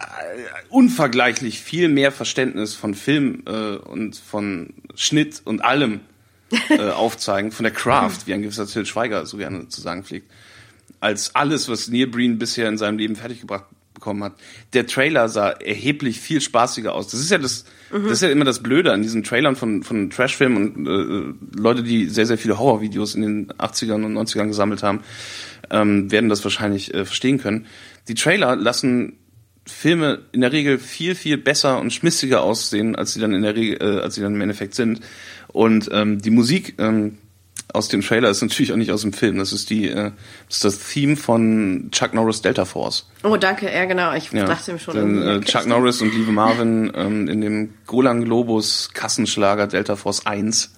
unvergleichlich 0.69 1.61
viel 1.61 1.89
mehr 1.89 2.13
Verständnis 2.13 2.75
von 2.75 2.95
Film 2.95 3.43
äh, 3.47 3.77
und 3.77 4.17
von 4.17 4.75
Schnitt 4.95 5.43
und 5.45 5.65
allem 5.65 6.01
äh, 6.69 6.79
aufzeigen, 6.91 7.53
von 7.53 7.65
der 7.65 7.73
Craft, 7.73 8.27
wie 8.27 8.35
ein 8.35 8.43
gewisser 8.43 8.67
Till 8.67 8.87
Schweiger 8.87 9.25
so 9.27 9.37
gerne 9.37 9.69
zu 9.69 9.81
sagen 9.81 10.05
pflegt, 10.05 10.31
als 11.01 11.35
alles, 11.35 11.69
was 11.69 11.89
Neil 11.89 12.07
Breen 12.07 12.39
bisher 12.39 12.69
in 12.69 12.79
seinem 12.79 12.99
Leben 12.99 13.17
fertiggebracht 13.17 13.67
bekommen 13.97 14.23
hat. 14.23 14.35
Der 14.75 14.87
Trailer 14.87 15.29
sah 15.29 15.49
erheblich 15.51 16.21
viel 16.21 16.41
spaßiger 16.41 16.95
aus. 16.95 17.09
Das 17.09 17.19
ist 17.19 17.31
ja 17.31 17.39
das, 17.39 17.65
das 17.91 18.13
ist 18.13 18.23
ja 18.23 18.29
immer 18.29 18.45
das 18.45 18.63
Blöde 18.63 18.93
an 18.93 19.03
diesen 19.03 19.25
Trailern 19.25 19.57
von, 19.57 19.83
von 19.83 20.11
Trashfilmen 20.11 20.75
und 20.75 20.87
äh, 20.87 21.59
Leute, 21.59 21.83
die 21.83 22.07
sehr, 22.07 22.27
sehr 22.27 22.39
viele 22.39 22.59
Horrorvideos 22.59 23.17
in 23.17 23.23
den 23.23 23.53
80ern 23.53 24.05
und 24.05 24.15
90ern 24.15 24.47
gesammelt 24.47 24.85
haben, 24.85 25.01
ähm, 25.71 26.11
werden 26.13 26.29
das 26.29 26.45
wahrscheinlich 26.45 26.95
äh, 26.95 27.05
verstehen 27.05 27.39
können. 27.39 27.67
Die 28.07 28.15
Trailer 28.15 28.55
lassen 28.55 29.19
Filme 29.67 30.21
in 30.31 30.43
der 30.43 30.53
Regel 30.53 30.79
viel, 30.79 31.17
viel 31.17 31.39
besser 31.39 31.81
und 31.81 31.93
schmissiger 31.93 32.43
aussehen, 32.43 32.95
als 32.95 33.15
sie 33.15 33.21
dann 33.21 33.35
in 33.35 33.43
der 33.43 33.57
Regel, 33.57 33.79
äh, 33.81 34.01
als 34.01 34.15
sie 34.15 34.21
dann 34.21 34.35
im 34.35 34.41
Endeffekt 34.41 34.75
sind. 34.75 35.01
Und 35.49 35.89
ähm, 35.93 36.21
die 36.21 36.31
Musik 36.31 36.75
ähm, 36.79 37.19
aus 37.77 37.89
dem 37.89 38.01
Trailer 38.01 38.31
ist 38.31 38.43
natürlich 38.43 38.73
auch 38.73 38.77
nicht 38.77 38.91
aus 38.91 39.03
dem 39.03 39.13
Film. 39.13 39.39
Das 39.39 39.53
ist 39.53 39.71
die, 39.71 39.89
äh, 39.89 40.11
das 40.49 40.57
ist 40.57 40.65
das 40.65 40.79
Theme 40.89 41.17
von 41.17 41.89
Chuck 41.93 42.15
Norris 42.15 42.43
Delta 42.43 42.65
Force. 42.65 43.09
Oh, 43.23 43.37
danke, 43.37 43.73
ja 43.73 43.85
genau. 43.85 44.15
Ich 44.15 44.33
Ja, 44.33 44.45
dachte 44.45 44.73
mir 44.73 44.79
schon. 44.79 44.97
Irgendwie, 44.97 45.29
äh. 45.29 45.41
Chuck 45.43 45.67
Norris 45.67 46.01
und 46.03 46.13
Liebe 46.15 46.33
Marvin 46.33 46.91
ähm, 46.95 47.29
in 47.29 47.41
dem 47.41 47.75
Golan 47.87 48.25
Globus 48.25 48.91
Kassenschlager 48.93 49.67
Delta 49.67 49.97
Force 49.97 50.27
1, 50.27 50.75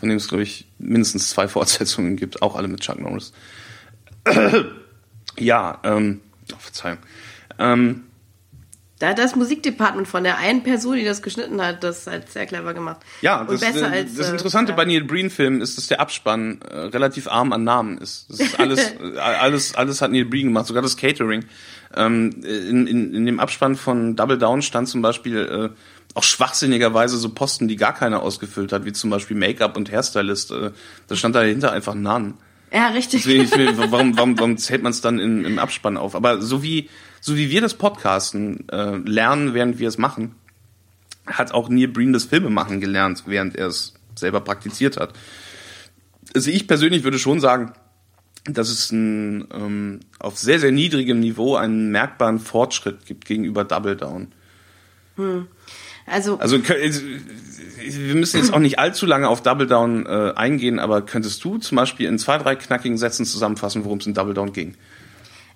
von 0.00 0.08
dem 0.08 0.16
es, 0.16 0.28
glaube 0.28 0.42
ich, 0.42 0.66
mindestens 0.78 1.30
zwei 1.30 1.46
Fortsetzungen 1.48 2.16
gibt, 2.16 2.42
auch 2.42 2.56
alle 2.56 2.68
mit 2.68 2.80
Chuck 2.80 3.00
Norris. 3.00 3.32
Ja, 5.38 5.78
ähm, 5.84 6.20
oh, 6.52 6.56
Verzeihung. 6.58 6.98
Ähm, 7.60 8.04
Da 8.98 9.08
hat 9.10 9.18
das 9.18 9.36
Musikdepartment 9.36 10.08
von 10.08 10.24
der 10.24 10.38
einen 10.38 10.64
Person, 10.64 10.96
die 10.96 11.04
das 11.04 11.22
geschnitten 11.22 11.62
hat, 11.62 11.84
das 11.84 12.06
halt 12.08 12.30
sehr 12.30 12.46
clever 12.46 12.74
gemacht. 12.74 12.98
ja, 13.20 13.44
das, 13.44 13.60
besser 13.60 13.92
äh, 13.92 13.98
als, 13.98 14.14
das 14.16 14.28
äh, 14.28 14.32
Interessante 14.32 14.72
ja. 14.72 14.76
bei 14.76 14.84
Neil 14.84 15.04
Breen-Filmen 15.04 15.60
ist, 15.60 15.78
dass 15.78 15.86
der 15.86 16.00
Abspann 16.00 16.60
äh, 16.62 16.76
relativ 16.76 17.28
arm 17.28 17.52
an 17.52 17.62
Namen 17.62 17.98
ist. 17.98 18.26
Das 18.28 18.40
ist 18.40 18.58
alles, 18.58 18.80
äh, 19.14 19.18
alles, 19.18 19.74
alles 19.76 20.02
hat 20.02 20.10
Neil 20.10 20.24
Breen 20.24 20.46
gemacht, 20.46 20.66
sogar 20.66 20.82
das 20.82 20.96
Catering. 20.96 21.44
Ähm, 21.96 22.42
in, 22.42 22.86
in, 22.86 23.14
in 23.14 23.26
dem 23.26 23.40
Abspann 23.40 23.76
von 23.76 24.16
Double 24.16 24.36
Down 24.36 24.62
stand 24.62 24.88
zum 24.88 25.00
Beispiel 25.00 25.38
äh, 25.38 25.78
auch 26.14 26.24
schwachsinnigerweise 26.24 27.18
so 27.18 27.28
Posten, 27.28 27.68
die 27.68 27.76
gar 27.76 27.94
keiner 27.94 28.22
ausgefüllt 28.22 28.72
hat, 28.72 28.84
wie 28.84 28.92
zum 28.92 29.10
Beispiel 29.10 29.36
Make-up 29.36 29.76
und 29.76 29.92
Hairstylist. 29.92 30.50
Äh, 30.50 30.70
da 31.06 31.14
stand 31.14 31.36
dahinter 31.36 31.70
einfach 31.70 31.94
None. 31.94 32.34
Ja, 32.72 32.88
richtig. 32.88 33.22
Deswegen, 33.22 33.78
warum, 33.90 34.16
warum, 34.16 34.38
warum 34.38 34.58
zählt 34.58 34.82
man 34.82 34.90
es 34.90 35.00
dann 35.00 35.20
in, 35.20 35.44
im 35.44 35.58
Abspann 35.60 35.96
auf? 35.96 36.16
Aber 36.16 36.42
so 36.42 36.62
wie, 36.62 36.88
so 37.20 37.36
wie 37.36 37.50
wir 37.50 37.60
das 37.60 37.74
Podcasten 37.74 38.68
äh, 38.68 38.96
lernen, 38.96 39.54
während 39.54 39.78
wir 39.78 39.88
es 39.88 39.98
machen, 39.98 40.34
hat 41.26 41.52
auch 41.52 41.68
Neil 41.68 41.88
Breen 41.88 42.12
das 42.12 42.24
Filmemachen 42.24 42.80
gelernt, 42.80 43.24
während 43.26 43.56
er 43.56 43.68
es 43.68 43.94
selber 44.14 44.40
praktiziert 44.40 44.96
hat. 44.96 45.12
Also 46.34 46.50
ich 46.50 46.66
persönlich 46.66 47.04
würde 47.04 47.18
schon 47.18 47.40
sagen, 47.40 47.72
dass 48.44 48.68
es 48.68 48.90
ein, 48.92 49.46
ähm, 49.52 50.00
auf 50.18 50.38
sehr, 50.38 50.58
sehr 50.58 50.72
niedrigem 50.72 51.20
Niveau 51.20 51.56
einen 51.56 51.90
merkbaren 51.90 52.38
Fortschritt 52.38 53.04
gibt 53.06 53.26
gegenüber 53.26 53.64
Double 53.64 53.96
Down. 53.96 54.28
Also, 56.06 56.38
Also 56.38 56.56
also, 56.56 57.02
wir 57.02 58.14
müssen 58.14 58.38
jetzt 58.38 58.52
auch 58.52 58.58
nicht 58.58 58.78
allzu 58.78 59.04
lange 59.04 59.28
auf 59.28 59.42
Double 59.42 59.66
Down 59.66 60.06
äh, 60.06 60.32
eingehen, 60.34 60.78
aber 60.78 61.02
könntest 61.02 61.44
du 61.44 61.58
zum 61.58 61.76
Beispiel 61.76 62.06
in 62.06 62.18
zwei, 62.18 62.38
drei 62.38 62.56
knackigen 62.56 62.96
Sätzen 62.96 63.26
zusammenfassen, 63.26 63.84
worum 63.84 63.98
es 63.98 64.06
in 64.06 64.14
Double 64.14 64.34
Down 64.34 64.52
ging? 64.52 64.74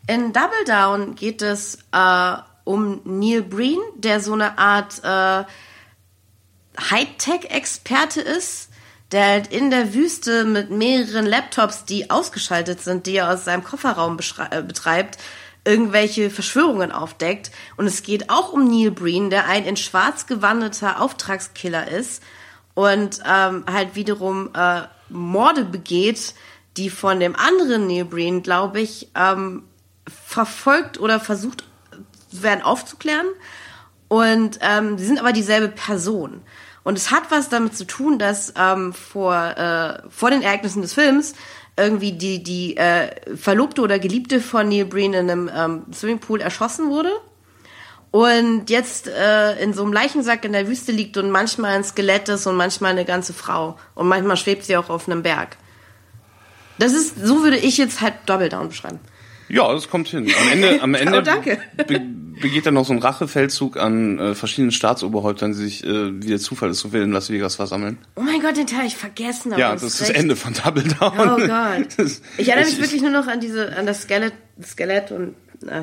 In 0.07 0.33
Double 0.33 0.65
Down 0.67 1.15
geht 1.15 1.43
es 1.43 1.79
äh, 1.93 2.35
um 2.65 3.01
Neil 3.05 3.43
Breen, 3.43 3.81
der 3.97 4.21
so 4.21 4.33
eine 4.33 4.59
Art 4.59 5.03
äh, 5.05 5.45
Hightech-Experte 6.81 8.21
ist, 8.21 8.71
der 9.13 9.27
halt 9.27 9.53
in 9.53 9.71
der 9.71 9.95
Wüste 9.95 10.45
mit 10.45 10.71
mehreren 10.71 11.27
Laptops, 11.27 11.85
die 11.85 12.11
ausgeschaltet 12.11 12.81
sind, 12.81 13.07
die 13.07 13.17
er 13.17 13.31
aus 13.31 13.45
seinem 13.45 13.63
Kofferraum 13.63 14.19
äh, 14.51 14.63
betreibt, 14.63 15.19
irgendwelche 15.65 16.31
Verschwörungen 16.31 16.91
aufdeckt. 16.91 17.51
Und 17.77 17.87
es 17.87 18.03
geht 18.03 18.31
auch 18.31 18.53
um 18.53 18.65
Neil 18.69 18.91
Breen, 18.91 19.31
der 19.31 19.47
ein 19.47 19.65
in 19.65 19.77
schwarz 19.77 20.27
gewandeter 20.27 21.01
Auftragskiller 21.01 21.89
ist 21.89 22.23
und 22.75 23.21
ähm, 23.27 23.65
halt 23.71 23.95
wiederum 23.95 24.51
äh, 24.55 24.83
Morde 25.09 25.65
begeht, 25.65 26.35
die 26.77 26.89
von 26.89 27.21
dem 27.21 27.37
anderen 27.37 27.87
Neil 27.87 28.07
Breen, 28.07 28.43
glaube 28.43 28.81
ich, 28.81 29.09
ähm, 29.15 29.65
verfolgt 30.09 30.99
oder 31.01 31.21
versucht 31.21 31.65
werden 32.31 32.63
aufzuklären. 32.63 33.27
Und 34.09 34.59
ähm, 34.61 34.99
sie 34.99 35.07
sind 35.07 35.19
aber 35.19 35.33
dieselbe 35.33 35.69
Person. 35.69 36.43
Und 36.85 36.99
es 36.99 37.11
hat 37.11 37.31
was 37.31 37.49
damit 37.49 37.77
zu 37.77 37.87
tun, 37.87 38.19
dass 38.19 38.53
ähm, 38.59 38.93
vor, 38.93 39.35
äh, 39.35 40.09
vor 40.11 40.31
den 40.31 40.43
Ereignissen 40.43 40.83
des 40.83 40.95
Films 40.95 41.35
irgendwie 41.77 42.13
die, 42.13 42.43
die 42.43 42.77
äh, 42.77 43.37
Verlobte 43.37 43.81
oder 43.81 43.99
Geliebte 43.99 44.41
von 44.41 44.69
Neil 44.69 44.85
Breen 44.85 45.15
in 45.15 45.31
einem 45.31 45.51
ähm, 45.55 45.83
Swimmingpool 45.93 46.41
erschossen 46.41 46.91
wurde. 46.91 47.13
Und 48.11 48.69
jetzt 48.69 49.09
äh, 49.09 49.59
in 49.63 49.73
so 49.73 49.83
einem 49.83 49.93
Leichensack 49.95 50.45
in 50.45 50.53
der 50.53 50.69
Wüste 50.69 50.93
liegt 50.93 51.17
und 51.17 51.31
manchmal 51.31 51.77
ein 51.77 51.85
Skelett 51.85 52.29
ist 52.29 52.47
und 52.47 52.57
manchmal 52.57 52.91
eine 52.91 53.07
ganze 53.07 53.33
Frau. 53.33 53.79
Und 53.95 54.07
manchmal 54.09 54.37
schwebt 54.37 54.65
sie 54.65 54.77
auch 54.77 54.91
auf 54.91 55.09
einem 55.09 55.23
Berg. 55.23 55.57
Das 56.79 56.93
ist, 56.93 57.25
so 57.25 57.43
würde 57.43 57.57
ich 57.57 57.79
jetzt 57.79 58.03
halt 58.03 58.15
Double 58.27 58.51
Down 58.51 58.69
beschreiben. 58.69 59.01
Ja, 59.49 59.73
das 59.73 59.89
kommt 59.89 60.09
hin. 60.09 60.27
Am 60.41 60.49
Ende, 60.53 60.81
am 60.83 60.95
Ende 60.95 61.19
Oh, 61.19 61.23
danke. 61.23 61.59
Be 61.87 62.01
begeht 62.41 62.67
er 62.67 62.73
noch 62.73 62.85
so 62.87 62.93
ein 62.93 62.99
Rachefeldzug 62.99 63.77
an 63.77 64.19
äh, 64.19 64.35
verschiedenen 64.35 64.73
Staatsoberhäuptern, 64.73 65.53
die 65.53 65.59
sich, 65.59 65.85
äh, 65.85 66.23
wie 66.23 66.27
der 66.29 66.41
Zufall 66.41 66.71
es 66.71 66.81
so 66.81 66.93
will, 66.93 67.03
in 67.03 67.13
Las 67.13 67.31
Vegas 67.31 67.55
versammeln. 67.57 67.99
Oh 68.17 68.23
mein 68.23 68.41
Gott, 68.41 68.57
den 68.57 68.67
Teil 68.67 68.87
ich 68.87 68.97
vergessen. 68.97 69.53
ja, 69.57 69.73
das 69.75 69.83
ist 69.85 70.01
das 70.01 70.09
recht. 70.09 70.19
Ende 70.19 70.35
von 70.35 70.53
Double 70.55 70.83
Down. 70.83 71.13
Oh 71.19 71.37
Gott. 71.37 71.87
Das- 71.99 72.21
Ich 72.39 72.49
erinnere 72.49 72.65
mich 72.69 72.75
ich- 72.79 72.81
wirklich 72.83 73.03
nur 73.03 73.11
noch 73.13 73.29
an 73.29 73.39
diese, 73.39 73.77
an 73.77 73.87
das 73.87 74.03
Skelett, 74.03 74.33
Skelett 74.65 75.13
und 75.13 75.35
äh, 75.69 75.83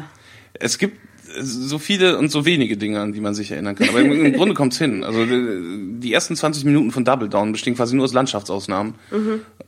Es 0.55 0.77
gibt 0.79 0.97
so 1.39 1.77
viele 1.79 2.17
und 2.17 2.29
so 2.29 2.43
wenige 2.45 2.75
Dinge, 2.75 2.99
an 2.99 3.13
die 3.13 3.21
man 3.21 3.35
sich 3.35 3.51
erinnern 3.51 3.75
kann. 3.75 3.87
Aber 3.89 4.01
im, 4.01 4.25
im 4.25 4.33
Grunde 4.33 4.55
kommt's 4.55 4.79
hin. 4.79 5.03
Also 5.05 5.25
die, 5.25 5.99
die 5.99 6.11
ersten 6.11 6.35
20 6.35 6.65
Minuten 6.65 6.91
von 6.91 7.05
Double 7.05 7.29
Down 7.29 7.51
bestehen 7.53 7.75
quasi 7.75 7.95
nur 7.95 8.03
aus 8.05 8.13
Landschaftsausnahmen 8.13 8.95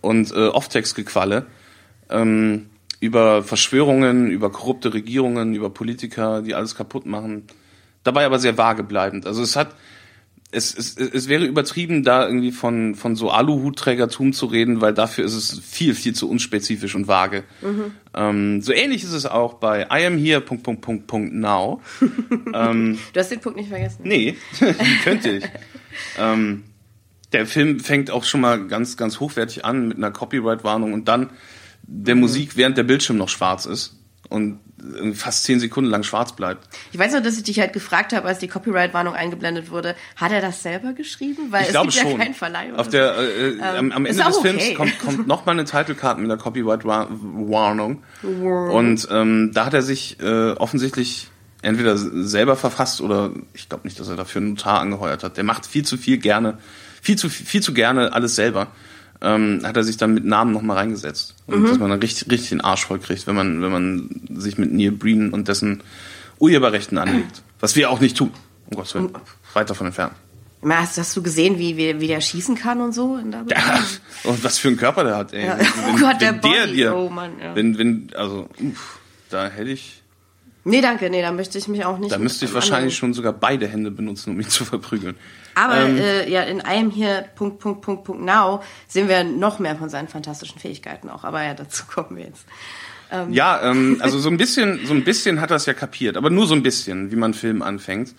und 0.01 0.31
äh, 0.31 0.47
Off-Text-Gequalle 0.47 1.45
ähm, 2.09 2.65
über 3.01 3.43
Verschwörungen, 3.43 4.31
über 4.31 4.49
korrupte 4.51 4.93
Regierungen, 4.93 5.53
über 5.53 5.69
Politiker, 5.69 6.41
die 6.41 6.55
alles 6.55 6.75
kaputt 6.75 7.05
machen. 7.05 7.47
Dabei 8.03 8.25
aber 8.25 8.39
sehr 8.39 8.57
vage 8.57 8.83
bleibend. 8.83 9.27
Also 9.27 9.41
es 9.41 9.57
hat 9.57 9.75
es, 10.51 10.77
es, 10.77 10.97
es 10.97 11.27
wäre 11.27 11.45
übertrieben, 11.45 12.03
da 12.03 12.27
irgendwie 12.27 12.51
von, 12.51 12.95
von 12.95 13.15
so 13.15 13.29
Aluhutträgertum 13.29 14.33
zu 14.33 14.45
reden, 14.47 14.81
weil 14.81 14.93
dafür 14.93 15.25
ist 15.25 15.33
es 15.33 15.59
viel, 15.59 15.95
viel 15.95 16.13
zu 16.13 16.29
unspezifisch 16.29 16.93
und 16.93 17.07
vage. 17.07 17.43
Ähm, 18.13 18.61
so 18.61 18.73
ähnlich 18.73 19.03
ist 19.03 19.13
es 19.13 19.25
auch 19.25 19.55
bei 19.55 19.87
I 19.91 20.05
am 20.05 20.17
here, 20.17 20.41
Punkt, 20.41 20.63
Punkt, 20.63 20.81
Punkt, 20.81 21.07
Punkt, 21.07 21.33
now. 21.33 21.81
du 22.01 23.19
hast 23.19 23.31
den 23.31 23.39
Punkt 23.39 23.57
nicht 23.57 23.69
vergessen. 23.69 24.01
Nee, 24.03 24.35
könnte 25.03 25.37
ich. 25.37 25.45
ähm, 26.19 26.63
der 27.31 27.45
Film 27.45 27.79
fängt 27.79 28.11
auch 28.11 28.25
schon 28.25 28.41
mal 28.41 28.67
ganz, 28.67 28.97
ganz 28.97 29.21
hochwertig 29.21 29.63
an 29.63 29.87
mit 29.87 29.97
einer 29.97 30.11
Copyright-Warnung 30.11 30.91
und 30.91 31.07
dann 31.07 31.29
der 31.93 32.15
Musik, 32.15 32.55
während 32.55 32.77
der 32.77 32.83
Bildschirm 32.83 33.17
noch 33.17 33.29
schwarz 33.29 33.65
ist 33.65 33.97
und 34.29 34.59
fast 35.13 35.43
zehn 35.43 35.59
Sekunden 35.59 35.89
lang 35.89 36.03
schwarz 36.03 36.35
bleibt. 36.35 36.67
Ich 36.91 36.97
weiß 36.97 37.11
nur, 37.11 37.21
dass 37.21 37.37
ich 37.37 37.43
dich 37.43 37.59
halt 37.59 37.73
gefragt 37.73 38.13
habe, 38.13 38.27
als 38.27 38.39
die 38.39 38.47
Copyright-Warnung 38.47 39.13
eingeblendet 39.13 39.69
wurde, 39.69 39.95
hat 40.15 40.31
er 40.31 40.41
das 40.41 40.63
selber 40.63 40.93
geschrieben? 40.93 41.51
Weil 41.51 41.61
Ich 41.61 41.67
es 41.67 41.73
glaube 41.73 41.91
gibt 41.91 42.01
schon. 42.01 42.11
ja 42.13 42.17
keinen 42.17 42.33
Verleih. 42.33 42.73
Auf 42.73 42.87
der, 42.89 43.15
äh, 43.17 43.49
äh, 43.49 43.61
am, 43.61 43.91
am 43.91 44.05
Ende 44.05 44.23
des 44.23 44.35
auch 44.35 44.41
Films 44.41 44.63
okay. 44.63 44.73
kommt, 44.73 44.99
kommt 44.99 45.27
noch 45.27 45.45
mal 45.45 45.51
eine 45.51 45.65
Titelkarte 45.65 46.19
mit 46.19 46.31
einer 46.31 46.41
Copyright-Warnung. 46.41 48.03
Und 48.23 49.07
ähm, 49.11 49.51
da 49.53 49.65
hat 49.65 49.73
er 49.73 49.81
sich 49.81 50.19
äh, 50.19 50.51
offensichtlich 50.51 51.29
entweder 51.61 51.95
selber 51.97 52.55
verfasst 52.55 53.01
oder 53.01 53.31
ich 53.53 53.69
glaube 53.69 53.85
nicht, 53.85 53.99
dass 53.99 54.07
er 54.07 54.15
dafür 54.15 54.41
einen 54.41 54.51
Notar 54.51 54.79
angeheuert 54.79 55.23
hat. 55.23 55.37
Der 55.37 55.43
macht 55.43 55.67
viel 55.67 55.85
zu 55.85 55.97
viel 55.97 56.17
gerne, 56.17 56.57
viel 57.01 57.17
zu 57.17 57.29
viel 57.29 57.61
zu 57.61 57.73
gerne 57.73 58.13
alles 58.13 58.35
selber. 58.35 58.67
Ähm, 59.23 59.61
hat 59.63 59.77
er 59.77 59.83
sich 59.83 59.97
dann 59.97 60.15
mit 60.15 60.25
Namen 60.25 60.51
noch 60.51 60.63
mal 60.63 60.77
reingesetzt 60.77 61.35
und 61.45 61.61
Mhm. 61.61 61.67
dass 61.67 61.77
man 61.77 61.89
dann 61.91 61.99
richtig 61.99 62.31
richtig 62.31 62.49
den 62.49 62.61
Arsch 62.61 62.85
voll 62.85 62.97
kriegt, 62.99 63.27
wenn 63.27 63.35
man 63.35 63.61
wenn 63.61 63.71
man 63.71 64.09
sich 64.35 64.57
mit 64.57 64.71
Neil 64.73 64.91
Breen 64.91 65.29
und 65.31 65.47
dessen 65.47 65.83
Urheberrechten 66.39 66.97
anlegt, 66.97 67.43
was 67.59 67.75
wir 67.75 67.91
auch 67.91 67.99
nicht 67.99 68.17
tun. 68.17 68.31
Um 68.69 68.77
Gottes 68.77 68.95
Willen, 68.95 69.09
weit 69.53 69.69
davon 69.69 69.87
entfernt. 69.87 70.13
Hast, 70.67 70.97
hast 70.97 71.15
du 71.17 71.21
gesehen, 71.23 71.57
wie, 71.59 71.75
wie, 71.77 71.99
wie 71.99 72.07
der 72.07 72.21
schießen 72.21 72.55
kann 72.55 72.81
und 72.81 72.93
so? 72.93 73.17
Ja, 73.49 73.83
und 74.23 74.43
was 74.43 74.59
für 74.59 74.67
ein 74.69 74.77
Körper 74.77 75.03
der 75.03 75.17
hat, 75.17 75.33
ey. 75.33 75.45
Ja. 75.45 75.57
Wenn, 75.57 75.67
Oh 75.95 75.97
Gott, 75.99 76.21
der 76.21 76.33
wenn 76.33 76.41
Body. 76.41 76.73
dir, 76.73 76.95
Oh 76.95 77.09
Mann, 77.09 77.31
ja. 77.41 77.55
wenn, 77.55 77.77
wenn, 77.79 78.09
also, 78.15 78.47
uff, 78.59 78.99
da 79.29 79.47
hätte 79.49 79.71
ich, 79.71 80.00
Nee, 80.63 80.81
danke, 80.81 81.09
nee, 81.09 81.21
da 81.21 81.31
möchte 81.31 81.57
ich 81.57 81.67
mich 81.67 81.83
auch 81.85 81.97
nicht. 81.97 82.11
da 82.11 82.17
müsste 82.19 82.45
ich 82.45 82.53
wahrscheinlich 82.53 82.75
anderen- 82.77 82.91
schon 82.91 83.13
sogar 83.13 83.33
beide 83.33 83.67
Hände 83.67 83.89
benutzen, 83.91 84.31
um 84.31 84.39
ihn 84.39 84.47
zu 84.49 84.63
verprügeln. 84.65 85.15
Aber 85.55 85.77
Ähm, 85.77 85.97
äh, 85.97 86.29
ja, 86.29 86.43
in 86.43 86.61
einem 86.61 86.91
hier 86.91 87.25
Punkt, 87.35 87.59
Punkt, 87.59 87.81
Punkt, 87.81 88.03
Punkt 88.03 88.23
Now 88.23 88.61
sehen 88.87 89.09
wir 89.09 89.23
noch 89.23 89.59
mehr 89.59 89.75
von 89.75 89.89
seinen 89.89 90.07
fantastischen 90.07 90.59
Fähigkeiten 90.59 91.09
auch. 91.09 91.23
Aber 91.23 91.43
ja, 91.43 91.53
dazu 91.55 91.83
kommen 91.87 92.15
wir 92.17 92.25
jetzt. 92.25 92.45
Ja, 93.29 93.61
ähm, 93.69 93.97
also 93.99 94.19
so 94.19 94.29
ein 94.29 94.37
bisschen, 94.37 94.85
so 94.85 94.93
ein 94.93 95.03
bisschen 95.03 95.41
hat 95.41 95.49
er 95.49 95.57
es 95.57 95.65
ja 95.65 95.73
kapiert, 95.73 96.15
aber 96.15 96.29
nur 96.29 96.47
so 96.47 96.53
ein 96.55 96.63
bisschen, 96.63 97.11
wie 97.11 97.17
man 97.17 97.33
Film 97.33 97.61
anfängt. 97.61 98.15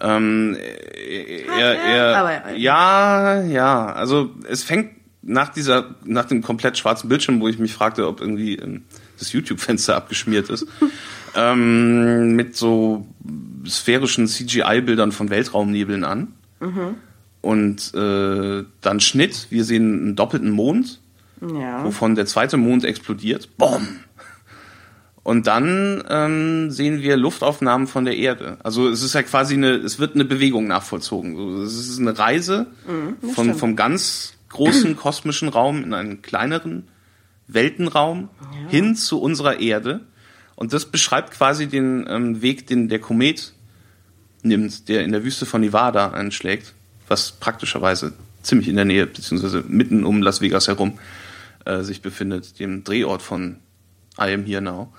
Ähm, 0.00 0.56
er, 0.58 1.56
er, 1.56 1.84
er, 1.84 2.16
aber 2.16 2.50
ja. 2.56 3.34
ja, 3.36 3.42
ja, 3.42 3.92
also 3.92 4.30
es 4.48 4.64
fängt 4.64 4.90
nach 5.22 5.50
dieser, 5.50 5.94
nach 6.04 6.24
dem 6.24 6.42
komplett 6.42 6.76
schwarzen 6.76 7.08
Bildschirm, 7.08 7.40
wo 7.40 7.46
ich 7.46 7.60
mich 7.60 7.72
fragte, 7.72 8.08
ob 8.08 8.20
irgendwie 8.20 8.56
ähm, 8.56 8.82
das 9.18 9.32
YouTube-Fenster 9.32 9.96
abgeschmiert 9.96 10.50
ist, 10.50 10.66
ähm, 11.36 12.34
mit 12.36 12.56
so 12.56 13.06
sphärischen 13.66 14.26
CGI-Bildern 14.26 15.12
von 15.12 15.30
Weltraumnebeln 15.30 16.04
an. 16.04 16.28
Und 17.40 17.92
äh, 17.94 18.64
dann 18.80 19.00
Schnitt, 19.00 19.48
wir 19.50 19.64
sehen 19.64 20.00
einen 20.00 20.16
doppelten 20.16 20.50
Mond, 20.50 21.00
Ja. 21.42 21.84
wovon 21.84 22.14
der 22.14 22.26
zweite 22.26 22.56
Mond 22.56 22.84
explodiert. 22.84 23.56
Boom! 23.58 23.86
Und 25.22 25.46
dann 25.46 26.04
ähm, 26.08 26.70
sehen 26.70 27.00
wir 27.00 27.16
Luftaufnahmen 27.16 27.86
von 27.86 28.04
der 28.04 28.16
Erde. 28.16 28.58
Also 28.62 28.88
es 28.90 29.02
ist 29.02 29.14
ja 29.14 29.22
quasi 29.22 29.54
eine, 29.54 29.72
es 29.76 29.98
wird 29.98 30.14
eine 30.14 30.24
Bewegung 30.26 30.66
nachvollzogen. 30.66 31.62
Es 31.62 31.72
ist 31.78 31.98
eine 31.98 32.18
Reise 32.18 32.66
von, 33.34 33.54
vom 33.54 33.74
ganz 33.74 34.34
großen 34.50 34.96
kosmischen 34.98 35.48
Raum 35.48 35.82
in 35.82 35.94
einen 35.94 36.20
kleineren 36.22 36.88
Weltenraum 37.46 38.30
hin 38.68 38.96
zu 38.96 39.20
unserer 39.20 39.60
Erde. 39.60 40.00
Und 40.56 40.72
das 40.72 40.86
beschreibt 40.86 41.32
quasi 41.32 41.66
den 41.66 42.06
ähm, 42.08 42.42
Weg, 42.42 42.66
den 42.66 42.88
der 42.88 43.00
Komet 43.00 43.52
nimmt, 44.42 44.88
der 44.88 45.04
in 45.04 45.12
der 45.12 45.24
Wüste 45.24 45.46
von 45.46 45.60
Nevada 45.60 46.10
einschlägt, 46.10 46.74
was 47.08 47.32
praktischerweise 47.32 48.12
ziemlich 48.42 48.68
in 48.68 48.76
der 48.76 48.84
Nähe, 48.84 49.06
beziehungsweise 49.06 49.64
mitten 49.66 50.04
um 50.04 50.22
Las 50.22 50.40
Vegas 50.40 50.68
herum 50.68 50.98
äh, 51.64 51.82
sich 51.82 52.02
befindet, 52.02 52.60
dem 52.60 52.84
Drehort 52.84 53.22
von 53.22 53.56
I 54.18 54.32
Am 54.34 54.44
Here 54.44 54.62
Now. 54.62 54.92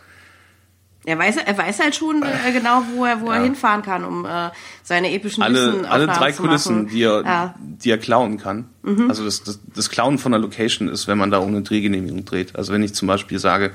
Er 1.05 1.19
weiß, 1.19 1.37
er 1.37 1.57
weiß 1.57 1.79
halt 1.79 1.95
schon 1.95 2.23
äh, 2.23 2.51
genau, 2.51 2.81
wo 2.95 3.05
er, 3.05 3.21
wo 3.21 3.29
er 3.29 3.37
Ja. 3.37 3.43
hinfahren 3.43 3.81
kann, 3.83 4.03
um 4.03 4.25
äh, 4.25 4.49
seine 4.83 5.11
epischen 5.13 5.43
Alle, 5.43 5.85
alle 5.89 6.07
drei 6.07 6.31
Kulissen, 6.31 6.87
die 6.87 7.03
er, 7.03 7.21
Ja. 7.23 7.55
die 7.59 7.91
er 7.91 7.97
klauen 7.99 8.37
kann. 8.37 8.65
Mhm. 8.83 9.09
Also 9.09 9.23
das, 9.23 9.43
das, 9.43 9.59
das 9.75 9.89
Klauen 9.89 10.17
von 10.17 10.33
einer 10.33 10.41
Location 10.41 10.87
ist, 10.87 11.07
wenn 11.07 11.17
man 11.17 11.29
da 11.31 11.39
ohne 11.39 11.61
Drehgenehmigung 11.61 12.25
dreht. 12.25 12.55
Also 12.55 12.73
wenn 12.73 12.81
ich 12.83 12.93
zum 12.95 13.07
Beispiel 13.07 13.37
sage, 13.39 13.71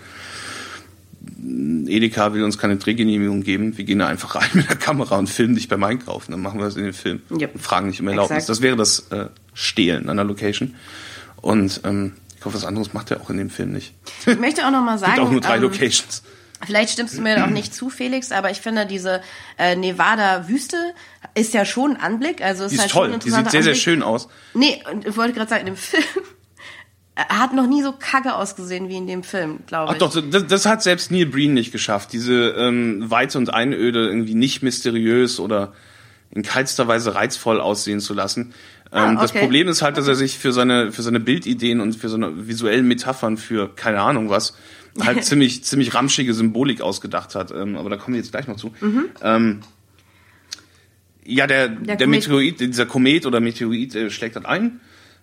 Edeka 1.86 2.32
will 2.32 2.44
uns 2.44 2.58
keine 2.58 2.76
Drehgenehmigung 2.76 3.42
geben, 3.42 3.76
wir 3.76 3.84
gehen 3.84 3.98
da 3.98 4.06
einfach 4.06 4.34
rein 4.36 4.48
mit 4.54 4.68
der 4.68 4.76
Kamera 4.76 5.16
und 5.18 5.28
filmen 5.28 5.54
dich 5.54 5.68
beim 5.68 5.82
Einkaufen, 5.84 6.32
dann 6.32 6.40
machen 6.40 6.58
wir 6.60 6.64
das 6.64 6.76
in 6.76 6.84
den 6.84 6.92
Film. 6.92 7.20
Yep. 7.30 7.54
Und 7.54 7.60
fragen 7.62 7.88
nicht 7.88 8.00
um 8.00 8.08
Erlaubnis. 8.08 8.36
Exakt. 8.38 8.48
Das 8.48 8.60
wäre 8.62 8.76
das 8.76 9.06
äh, 9.10 9.26
Stehlen 9.54 10.08
einer 10.08 10.24
Location. 10.24 10.74
Und 11.40 11.80
ähm, 11.84 12.12
ich 12.38 12.44
hoffe, 12.44 12.56
was 12.56 12.64
anderes 12.64 12.92
macht 12.94 13.10
er 13.10 13.20
auch 13.20 13.30
in 13.30 13.36
dem 13.36 13.50
Film 13.50 13.72
nicht. 13.72 13.94
Ich 14.26 14.38
möchte 14.38 14.66
auch 14.66 14.70
noch 14.70 14.82
mal 14.82 14.94
Es 14.96 15.02
gibt 15.02 15.14
sagen, 15.16 15.26
auch 15.26 15.30
nur 15.30 15.40
drei 15.40 15.56
ähm, 15.56 15.62
Locations. 15.62 16.22
Vielleicht 16.64 16.90
stimmst 16.90 17.16
du 17.16 17.22
mir 17.22 17.42
auch 17.44 17.48
nicht 17.48 17.74
zu, 17.74 17.88
Felix, 17.88 18.32
aber 18.32 18.50
ich 18.50 18.60
finde, 18.60 18.84
diese 18.86 19.22
äh, 19.58 19.76
Nevada-Wüste 19.76 20.76
ist 21.34 21.54
ja 21.54 21.64
schon 21.64 21.96
ein 21.96 22.00
Anblick. 22.02 22.42
Also 22.42 22.64
ist 22.64 22.70
Die 22.72 22.74
ist 22.76 22.80
halt 22.82 22.90
toll, 22.90 23.06
schon 23.06 23.14
ein 23.14 23.20
die 23.20 23.30
sieht 23.30 23.50
sehr, 23.50 23.62
sehr 23.62 23.70
Anblick. 23.72 23.76
schön 23.82 24.02
aus. 24.02 24.28
Nee, 24.54 24.82
und 24.92 25.06
ich 25.06 25.16
wollte 25.16 25.32
gerade 25.32 25.48
sagen, 25.48 25.60
in 25.66 25.74
dem 25.74 25.76
Film 25.76 26.04
hat 27.16 27.52
noch 27.54 27.66
nie 27.66 27.82
so 27.82 27.92
kacke 27.92 28.34
ausgesehen 28.34 28.88
wie 28.88 28.96
in 28.96 29.06
dem 29.06 29.22
Film, 29.22 29.60
glaube 29.66 29.88
Ach 29.90 29.92
ich. 29.94 29.98
doch, 29.98 30.22
das, 30.30 30.46
das 30.46 30.66
hat 30.66 30.82
selbst 30.82 31.10
Neil 31.10 31.26
Breen 31.26 31.54
nicht 31.54 31.72
geschafft. 31.72 32.12
Diese 32.12 32.50
ähm, 32.50 33.10
Weite 33.10 33.38
und 33.38 33.52
Einöde 33.52 34.06
irgendwie 34.08 34.34
nicht 34.34 34.62
mysteriös 34.62 35.40
oder 35.40 35.72
in 36.30 36.42
keinster 36.42 36.86
Weise 36.88 37.14
reizvoll 37.14 37.60
aussehen 37.60 38.00
zu 38.00 38.14
lassen. 38.14 38.54
Ähm, 38.92 39.16
Ah, 39.18 39.20
Das 39.22 39.30
okay. 39.30 39.40
Problem 39.40 39.68
ist 39.68 39.82
halt, 39.82 39.96
dass 39.96 40.08
er 40.08 40.14
sich 40.14 40.38
für 40.38 40.52
seine, 40.52 40.92
für 40.92 41.02
seine 41.02 41.20
Bildideen 41.20 41.80
und 41.80 41.94
für 41.94 42.08
seine 42.08 42.48
visuellen 42.48 42.86
Metaphern 42.88 43.36
für 43.36 43.74
keine 43.74 44.00
Ahnung 44.00 44.30
was 44.30 44.56
halt 44.98 45.24
ziemlich, 45.24 45.64
ziemlich 45.64 45.94
ramschige 45.94 46.34
Symbolik 46.34 46.80
ausgedacht 46.80 47.34
hat. 47.34 47.50
Ähm, 47.50 47.76
aber 47.76 47.90
da 47.90 47.96
kommen 47.96 48.14
wir 48.14 48.20
jetzt 48.20 48.32
gleich 48.32 48.48
noch 48.48 48.56
zu. 48.56 48.72
Ähm, 49.22 49.60
ja, 51.24 51.46
der, 51.46 51.68
der, 51.68 51.96
Komet. 51.96 52.08
Meteorit, 52.08 52.60
dieser 52.60 52.86
Komet 52.86 53.26
oder 53.26 53.40
Meteorit 53.40 53.94
äh, 53.94 54.10
schlägt 54.10 54.36
halt 54.36 54.46
ein. 54.46 54.80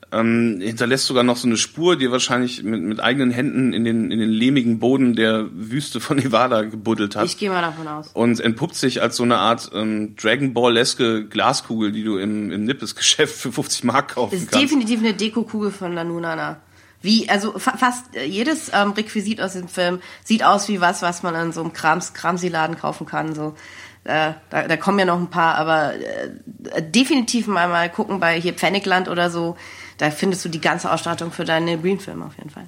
Ähm, 0.10 0.62
hinterlässt 0.62 1.06
sogar 1.06 1.24
noch 1.24 1.36
so 1.36 1.48
eine 1.48 1.58
Spur, 1.58 1.98
die 1.98 2.06
er 2.06 2.12
wahrscheinlich 2.12 2.64
mit, 2.64 2.82
mit 2.82 3.02
eigenen 3.02 3.30
Händen 3.30 3.74
in 3.74 3.84
den, 3.84 4.10
in 4.10 4.20
den 4.20 4.30
lehmigen 4.30 4.80
Boden 4.80 5.18
der 5.18 5.48
Wüste 5.52 6.00
von 6.00 6.16
Nevada 6.18 6.62
gebuddelt 6.62 7.18
hat. 7.18 7.26
Ich 7.26 7.38
gehe 7.38 7.50
mal 7.50 7.62
davon 7.62 7.90
aus. 7.90 8.12
und 8.14 8.40
entpuppt 8.40 8.76
sich 8.76 9.02
als 9.02 9.18
so 9.18 9.24
eine 9.24 9.38
Art 9.38 9.70
ähm, 9.74 10.16
Dragon 10.16 10.54
Ball-eske 10.54 11.26
Glaskugel, 11.26 11.92
die 11.92 12.06
du 12.06 12.18
im, 12.18 12.52
im 12.52 12.64
Nippes-Geschäft 12.64 13.36
für 13.36 13.52
50 13.52 13.84
Mark 13.84 14.14
kaufen 14.14 14.36
Ist 14.36 14.52
kannst. 14.52 14.64
definitiv 14.64 15.00
eine 15.00 15.14
Dekokugel 15.14 15.72
von 15.72 15.94
Nanunana. 15.94 16.62
Wie, 17.02 17.30
also 17.30 17.58
fa 17.60 17.78
fast 17.78 18.16
äh, 18.16 18.26
jedes 18.26 18.72
ähm, 18.74 18.92
Requisit 18.92 19.40
aus 19.42 19.54
dem 19.54 19.68
Film 19.68 20.00
sieht 20.24 20.44
aus 20.44 20.68
wie 20.68 20.82
was, 20.82 21.02
was 21.02 21.24
man 21.24 21.36
in 21.36 21.52
so 21.52 21.62
einem 21.62 21.74
Krams, 21.74 22.14
Kramsiladen 22.14 22.78
kaufen 22.78 23.06
kann. 23.06 23.36
So, 23.36 23.56
äh, 24.04 24.32
da, 24.50 24.68
da 24.68 24.78
kommen 24.78 25.00
ja 25.00 25.06
noch 25.06 25.20
ein 25.20 25.30
paar, 25.30 25.56
aber 25.56 25.94
äh, 25.94 26.82
definitiv 26.82 27.48
mal 27.48 27.68
mal 27.68 27.90
gucken 27.90 28.20
bei 28.20 28.40
hier 28.40 28.54
Pfennigland 28.54 29.10
oder 29.10 29.30
so. 29.30 29.58
Da 30.00 30.10
findest 30.12 30.44
du 30.46 30.50
die 30.50 30.62
ganze 30.62 30.92
Ausstattung 30.92 31.32
für 31.32 31.46
deinen 31.46 31.82
Green-Film 31.82 32.22
auf 32.24 32.36
jeden 32.38 32.50
Fall. 32.50 32.68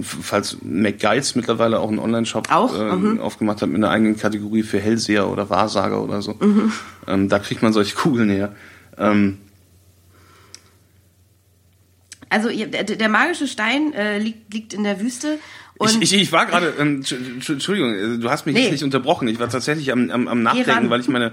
Falls 0.00 0.58
McGuides 0.62 1.34
mittlerweile 1.34 1.80
auch 1.80 1.88
einen 1.88 1.98
Online-Shop 1.98 2.52
Auch? 2.52 2.78
äh, 2.78 2.94
Mhm. 2.94 3.20
aufgemacht 3.20 3.60
hat 3.62 3.68
mit 3.68 3.76
einer 3.82 3.90
eigenen 3.90 4.16
Kategorie 4.16 4.62
für 4.62 4.78
Hellseher 4.78 5.28
oder 5.28 5.50
Wahrsager 5.50 6.02
oder 6.02 6.22
so. 6.22 6.34
Mhm. 6.38 6.72
Ähm, 7.06 7.28
da 7.28 7.38
kriegt 7.38 7.62
man 7.62 7.72
solche 7.72 7.96
Kugeln 7.96 8.30
her. 8.30 8.54
Ähm, 8.96 9.38
Also 12.30 12.48
der, 12.50 12.84
der 12.84 13.08
magische 13.08 13.46
Stein 13.48 13.92
äh, 13.94 14.18
liegt, 14.18 14.52
liegt 14.52 14.74
in 14.74 14.84
der 14.84 15.00
Wüste. 15.00 15.38
Und 15.78 16.02
ich, 16.02 16.12
ich, 16.12 16.22
ich 16.22 16.32
war 16.32 16.46
gerade, 16.46 16.74
ähm, 16.78 17.00
Entsch- 17.02 17.14
Entsch- 17.16 17.52
Entschuldigung, 17.52 17.94
äh, 17.94 18.18
du 18.18 18.28
hast 18.30 18.46
mich 18.46 18.54
Nee. 18.54 18.62
jetzt 18.62 18.72
nicht 18.72 18.84
unterbrochen. 18.84 19.28
Ich 19.28 19.38
war 19.38 19.48
tatsächlich 19.48 19.92
am, 19.92 20.10
am, 20.10 20.28
am 20.28 20.42
Nachdenken, 20.42 20.90
weil 20.90 21.00
ich 21.00 21.08
meine 21.08 21.32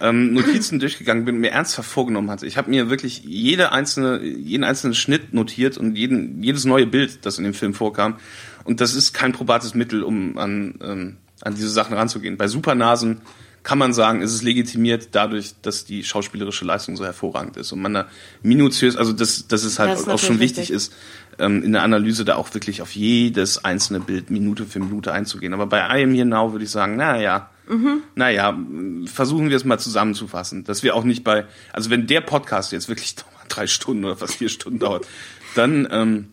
ähm, 0.00 0.32
Notizen 0.32 0.78
durchgegangen 0.80 1.24
bin 1.24 1.34
und 1.34 1.40
mir 1.40 1.50
ernsthaft 1.50 1.90
vorgenommen 1.90 2.30
hatte. 2.30 2.46
Ich 2.46 2.56
habe 2.56 2.70
mir 2.70 2.88
wirklich 2.88 3.22
jede 3.24 3.72
einzelne, 3.72 4.22
jeden 4.22 4.64
einzelnen 4.64 4.94
Schnitt 4.94 5.34
notiert 5.34 5.76
und 5.76 5.96
jeden, 5.96 6.42
jedes 6.42 6.64
neue 6.64 6.86
Bild, 6.86 7.26
das 7.26 7.36
in 7.38 7.44
dem 7.44 7.54
Film 7.54 7.74
vorkam. 7.74 8.16
Und 8.64 8.80
das 8.80 8.94
ist 8.94 9.12
kein 9.12 9.32
probates 9.32 9.74
Mittel, 9.74 10.02
um 10.02 10.38
an, 10.38 10.78
ähm, 10.82 11.16
an 11.42 11.54
diese 11.54 11.68
Sachen 11.70 11.94
ranzugehen. 11.96 12.36
Bei 12.36 12.46
Supernasen 12.48 13.20
kann 13.62 13.78
man 13.78 13.92
sagen, 13.92 14.22
ist 14.22 14.32
es 14.32 14.42
legitimiert 14.42 15.08
dadurch, 15.12 15.54
dass 15.62 15.84
die 15.84 16.02
schauspielerische 16.04 16.64
Leistung 16.64 16.96
so 16.96 17.04
hervorragend 17.04 17.56
ist 17.56 17.72
und 17.72 17.82
man 17.82 17.94
da 17.94 18.08
minutiös, 18.42 18.96
also 18.96 19.12
das, 19.12 19.46
das 19.48 19.64
ist 19.64 19.78
halt 19.78 19.90
Das 19.92 20.00
ist 20.00 20.08
auch 20.08 20.18
schon 20.18 20.40
wichtig 20.40 20.70
richtig. 20.70 20.76
ist, 20.76 20.94
ähm, 21.38 21.62
in 21.62 21.72
der 21.72 21.82
Analyse 21.82 22.24
da 22.24 22.36
auch 22.36 22.52
wirklich 22.54 22.82
auf 22.82 22.92
jedes 22.92 23.64
einzelne 23.64 24.00
Bild 24.00 24.30
Minute 24.30 24.64
für 24.64 24.78
Minute 24.80 25.12
einzugehen. 25.12 25.52
Aber 25.54 25.66
bei 25.66 25.78
I 26.00 26.04
Am 26.04 26.14
Here 26.14 26.26
Now 26.26 26.52
würde 26.52 26.64
ich 26.64 26.70
sagen, 26.70 26.96
naja, 26.96 27.50
Mhm. 27.68 28.02
naja, 28.16 28.58
versuchen 29.06 29.48
wir 29.48 29.56
es 29.56 29.64
mal 29.64 29.78
zusammenzufassen, 29.78 30.64
dass 30.64 30.82
wir 30.82 30.96
auch 30.96 31.04
nicht 31.04 31.22
bei, 31.22 31.46
also 31.72 31.88
wenn 31.88 32.08
der 32.08 32.20
Podcast 32.20 32.72
jetzt 32.72 32.88
wirklich 32.88 33.14
drei 33.48 33.66
Stunden 33.68 34.04
oder 34.04 34.16
fast 34.16 34.34
vier 34.36 34.48
Stunden 34.48 34.80
dauert, 34.80 35.06
dann, 35.54 35.86
ähm, 35.90 36.28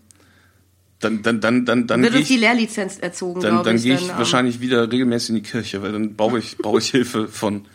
dann, 0.99 1.21
dann, 1.21 1.41
dann, 1.41 1.65
dann, 1.65 1.88
dann 1.88 2.01
wird 2.01 2.15
uns 2.15 2.27
die 2.27 2.38
Lehrlizenz 2.38 2.97
erzogen, 2.99 3.41
dann, 3.41 3.63
dann 3.63 3.75
ich. 3.75 3.83
gehe 3.83 3.95
ich 3.95 4.10
ähm, 4.10 4.17
wahrscheinlich 4.17 4.62
wieder 4.62 4.91
regelmäßig 4.91 5.29
in 5.29 5.36
die 5.36 5.41
Kirche, 5.43 5.81
weil 5.81 5.91
dann 5.91 6.15
brauche 6.15 6.39
ich, 6.39 6.57
brauche 6.60 6.79
ich 6.79 6.89
Hilfe 6.89 7.27
von 7.27 7.65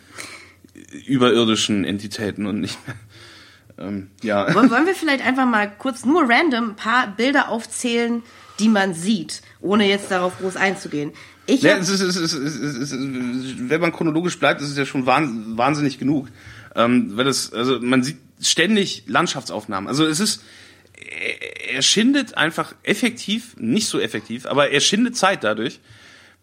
überirdischen 1.07 1.85
Entitäten 1.85 2.45
und 2.45 2.59
nicht 2.59 2.77
mehr. 2.87 2.95
Ähm, 3.87 4.07
ja. 4.21 4.53
Wollen 4.53 4.85
wir 4.85 4.95
vielleicht 4.95 5.25
einfach 5.25 5.45
mal 5.45 5.71
kurz 5.77 6.05
nur 6.05 6.29
random 6.29 6.71
ein 6.71 6.75
paar 6.75 7.07
Bilder 7.15 7.49
aufzählen, 7.49 8.21
die 8.59 8.69
man 8.69 8.93
sieht, 8.93 9.41
ohne 9.61 9.87
jetzt 9.87 10.11
darauf 10.11 10.37
groß 10.37 10.57
einzugehen. 10.57 11.11
Ich 11.45 11.61
Ja, 11.61 11.77
es 11.77 11.89
ist, 11.89 12.01
es 12.01 12.15
ist, 12.15 12.33
es 12.33 12.55
ist, 12.55 12.75
es 12.75 12.91
ist, 12.91 13.69
wenn 13.69 13.81
man 13.81 13.91
chronologisch 13.91 14.37
bleibt, 14.39 14.61
ist 14.61 14.69
es 14.69 14.77
ja 14.77 14.85
schon 14.85 15.05
wahn- 15.05 15.57
wahnsinnig 15.57 15.97
genug. 15.97 16.27
Ähm, 16.75 17.17
weil 17.17 17.25
das, 17.25 17.51
also 17.51 17.79
man 17.81 18.03
sieht 18.03 18.17
ständig 18.39 19.03
Landschaftsaufnahmen. 19.07 19.87
Also 19.87 20.05
es 20.05 20.19
ist, 20.19 20.43
er, 21.09 21.75
er 21.75 21.81
schindet 21.81 22.37
einfach 22.37 22.75
effektiv, 22.83 23.55
nicht 23.57 23.87
so 23.87 23.99
effektiv, 23.99 24.45
aber 24.45 24.69
er 24.69 24.79
schindet 24.79 25.17
Zeit 25.17 25.43
dadurch, 25.43 25.79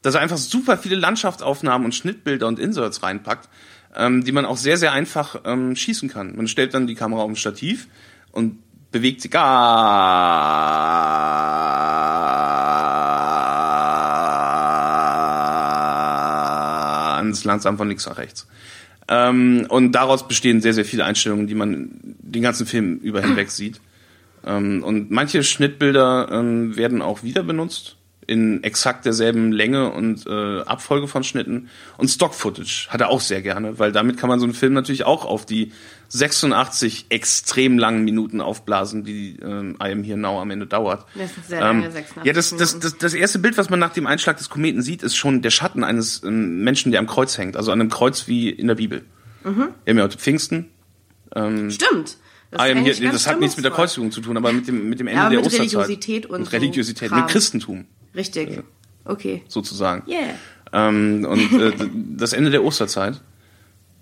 dass 0.02 0.14
er 0.14 0.20
einfach 0.20 0.38
super 0.38 0.78
viele 0.78 0.96
Landschaftsaufnahmen 0.96 1.84
und 1.84 1.94
Schnittbilder 1.94 2.46
und 2.46 2.58
Inserts 2.58 3.02
reinpackt, 3.02 3.48
ähm, 3.94 4.24
die 4.24 4.32
man 4.32 4.46
auch 4.46 4.56
sehr, 4.56 4.76
sehr 4.76 4.92
einfach 4.92 5.40
ähm, 5.44 5.76
schießen 5.76 6.08
kann. 6.08 6.36
Man 6.36 6.48
stellt 6.48 6.74
dann 6.74 6.86
die 6.86 6.94
Kamera 6.94 7.22
auf 7.22 7.30
ein 7.30 7.36
Stativ 7.36 7.88
und 8.32 8.58
bewegt 8.92 9.20
sie 9.20 9.28
ganz 9.28 9.50
langsam 17.44 17.76
von 17.76 17.88
links 17.88 18.06
nach 18.06 18.18
rechts. 18.18 18.46
Ähm, 19.08 19.66
und 19.68 19.92
daraus 19.92 20.26
bestehen 20.26 20.60
sehr, 20.60 20.72
sehr 20.72 20.84
viele 20.84 21.04
Einstellungen, 21.04 21.46
die 21.46 21.54
man 21.54 21.90
den 22.02 22.42
ganzen 22.42 22.66
Film 22.66 22.98
über 22.98 23.20
hinweg 23.20 23.50
sieht. 23.50 23.80
Ähm, 24.44 24.82
und 24.82 25.10
manche 25.10 25.42
Schnittbilder 25.42 26.28
ähm, 26.30 26.76
werden 26.76 27.02
auch 27.02 27.22
wieder 27.22 27.42
benutzt 27.42 27.96
in 28.30 28.62
exakt 28.62 29.06
derselben 29.06 29.50
Länge 29.50 29.90
und 29.90 30.24
äh, 30.24 30.60
Abfolge 30.60 31.08
von 31.08 31.24
Schnitten. 31.24 31.68
Und 31.96 32.08
Stock-Footage 32.08 32.86
hat 32.88 33.00
er 33.00 33.08
auch 33.08 33.20
sehr 33.20 33.42
gerne, 33.42 33.80
weil 33.80 33.90
damit 33.90 34.18
kann 34.18 34.28
man 34.28 34.38
so 34.38 34.44
einen 34.44 34.54
Film 34.54 34.72
natürlich 34.72 35.04
auch 35.04 35.24
auf 35.24 35.46
die 35.46 35.72
86 36.10 37.06
extrem 37.08 37.76
langen 37.76 38.04
Minuten 38.04 38.40
aufblasen, 38.40 39.02
die 39.02 39.36
ähm, 39.42 39.76
I 39.82 39.90
Am 39.90 40.04
Here 40.04 40.16
Now 40.16 40.40
am 40.40 40.52
Ende 40.52 40.68
dauert. 40.68 41.06
Das 41.16 41.34
sind 41.34 41.46
sehr 41.46 41.60
lange 41.60 41.90
86 41.90 42.24
Ja, 42.24 42.32
das, 42.32 42.56
das, 42.56 42.78
das, 42.78 42.98
das 42.98 43.14
erste 43.14 43.40
Bild, 43.40 43.58
was 43.58 43.68
man 43.68 43.80
nach 43.80 43.92
dem 43.92 44.06
Einschlag 44.06 44.36
des 44.36 44.48
Kometen 44.48 44.82
sieht, 44.82 45.02
ist 45.02 45.16
schon 45.16 45.42
der 45.42 45.50
Schatten 45.50 45.82
eines 45.82 46.22
ähm, 46.22 46.62
Menschen, 46.62 46.92
der 46.92 47.00
am 47.00 47.08
Kreuz 47.08 47.36
hängt. 47.36 47.56
Also 47.56 47.72
an 47.72 47.80
einem 47.80 47.90
Kreuz 47.90 48.28
wie 48.28 48.48
in 48.48 48.68
der 48.68 48.76
Bibel. 48.76 49.04
Wir 49.42 49.92
haben 49.92 49.98
ja 49.98 50.04
heute 50.04 50.18
Pfingsten. 50.18 50.68
stimmt. 51.32 52.18
Das, 52.50 52.60
eigentlich 52.60 53.00
ganz 53.00 53.12
das 53.14 53.26
hat 53.26 53.40
nichts 53.40 53.56
mit 53.56 53.64
der. 53.64 53.72
Kreuzigung 53.72 54.10
zu 54.10 54.20
tun, 54.20 54.36
aber 54.36 54.52
mit 54.52 54.66
dem, 54.66 54.88
mit 54.88 54.98
dem 54.98 55.06
Ende 55.06 55.22
Ja, 55.22 55.28
der 55.28 55.38
mit 55.38 55.46
Osterzeit. 55.46 55.68
Religiosität 55.68 56.26
und 56.26 56.40
mit 56.40 56.50
so 56.50 56.56
Religiosität, 56.56 57.08
Kram. 57.08 57.20
mit 57.20 57.30
Christentum 57.30 57.84
Richtig. 58.14 58.60
Okay. 59.04 59.42
sozusagen. 59.46 60.02
Yeah. 60.10 60.34
Ähm, 60.72 61.24
und 61.28 61.60
äh, 61.60 61.72
das 62.16 62.32
Ende 62.32 62.50
der 62.50 62.64
Osterzeit, 62.64 63.20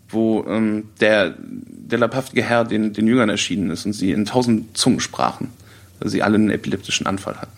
wo 0.08 0.44
ähm, 0.48 0.88
der, 1.00 1.34
der 1.38 1.98
leibhaftige 1.98 2.42
Herr 2.42 2.64
den, 2.64 2.92
den 2.94 3.06
Jüngern 3.06 3.28
erschienen 3.28 3.70
ist 3.70 3.84
und 3.84 3.92
sie 3.92 4.12
in 4.12 4.24
tausend 4.24 4.76
Zungen 4.76 5.00
sprachen, 5.00 5.50
weil 6.00 6.08
sie 6.08 6.22
alle 6.22 6.36
einen 6.36 6.50
epileptischen 6.50 7.06
Anfall 7.06 7.36
hatten. 7.36 7.56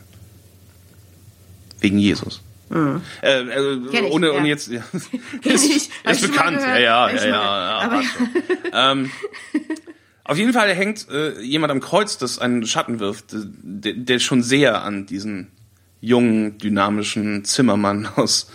Wegen 1.80 1.98
Jesus. 1.98 2.42
Äh, 2.72 2.98
äh, 3.22 3.78
ich, 3.92 4.02
ohne, 4.12 4.28
ja. 4.28 4.32
ohne 4.34 4.48
jetzt. 4.48 4.68
Ja. 4.68 4.82
Ist 5.44 5.90
ist 6.04 6.22
bekannt. 6.22 6.60
Ja, 6.60 7.06
gehört. 7.08 7.24
ja, 7.24 7.26
ja, 7.26 7.26
ja. 7.26 7.30
ja. 7.30 7.78
Aber 7.78 8.02
schon. 8.02 8.28
ähm, 8.72 9.10
auf 10.30 10.38
jeden 10.38 10.52
Fall 10.52 10.72
hängt 10.72 11.08
äh, 11.08 11.40
jemand 11.40 11.72
am 11.72 11.80
Kreuz, 11.80 12.16
das 12.16 12.38
einen 12.38 12.64
Schatten 12.64 13.00
wirft, 13.00 13.34
äh, 13.34 13.38
der, 13.42 13.94
der 13.94 14.20
schon 14.20 14.44
sehr 14.44 14.84
an 14.84 15.04
diesen 15.04 15.48
jungen, 16.00 16.56
dynamischen 16.56 17.44
Zimmermann 17.44 18.06
aus, 18.14 18.48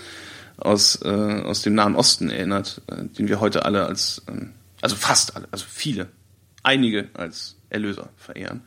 aus, 0.56 1.02
äh, 1.04 1.10
aus 1.10 1.64
dem 1.64 1.76
Nahen 1.76 1.98
Osten 1.98 2.30
erinnert, 2.30 2.82
äh, 2.88 3.04
den 3.04 3.28
wir 3.28 3.42
heute 3.42 3.66
alle 3.66 3.88
als, 3.88 4.24
ähm, 4.30 4.52
also 4.80 4.96
fast 4.96 5.36
alle, 5.36 5.50
also 5.52 5.66
viele, 5.70 6.08
einige 6.64 7.10
als 7.14 7.58
Erlöser 7.70 8.08
verehren. 8.16 8.62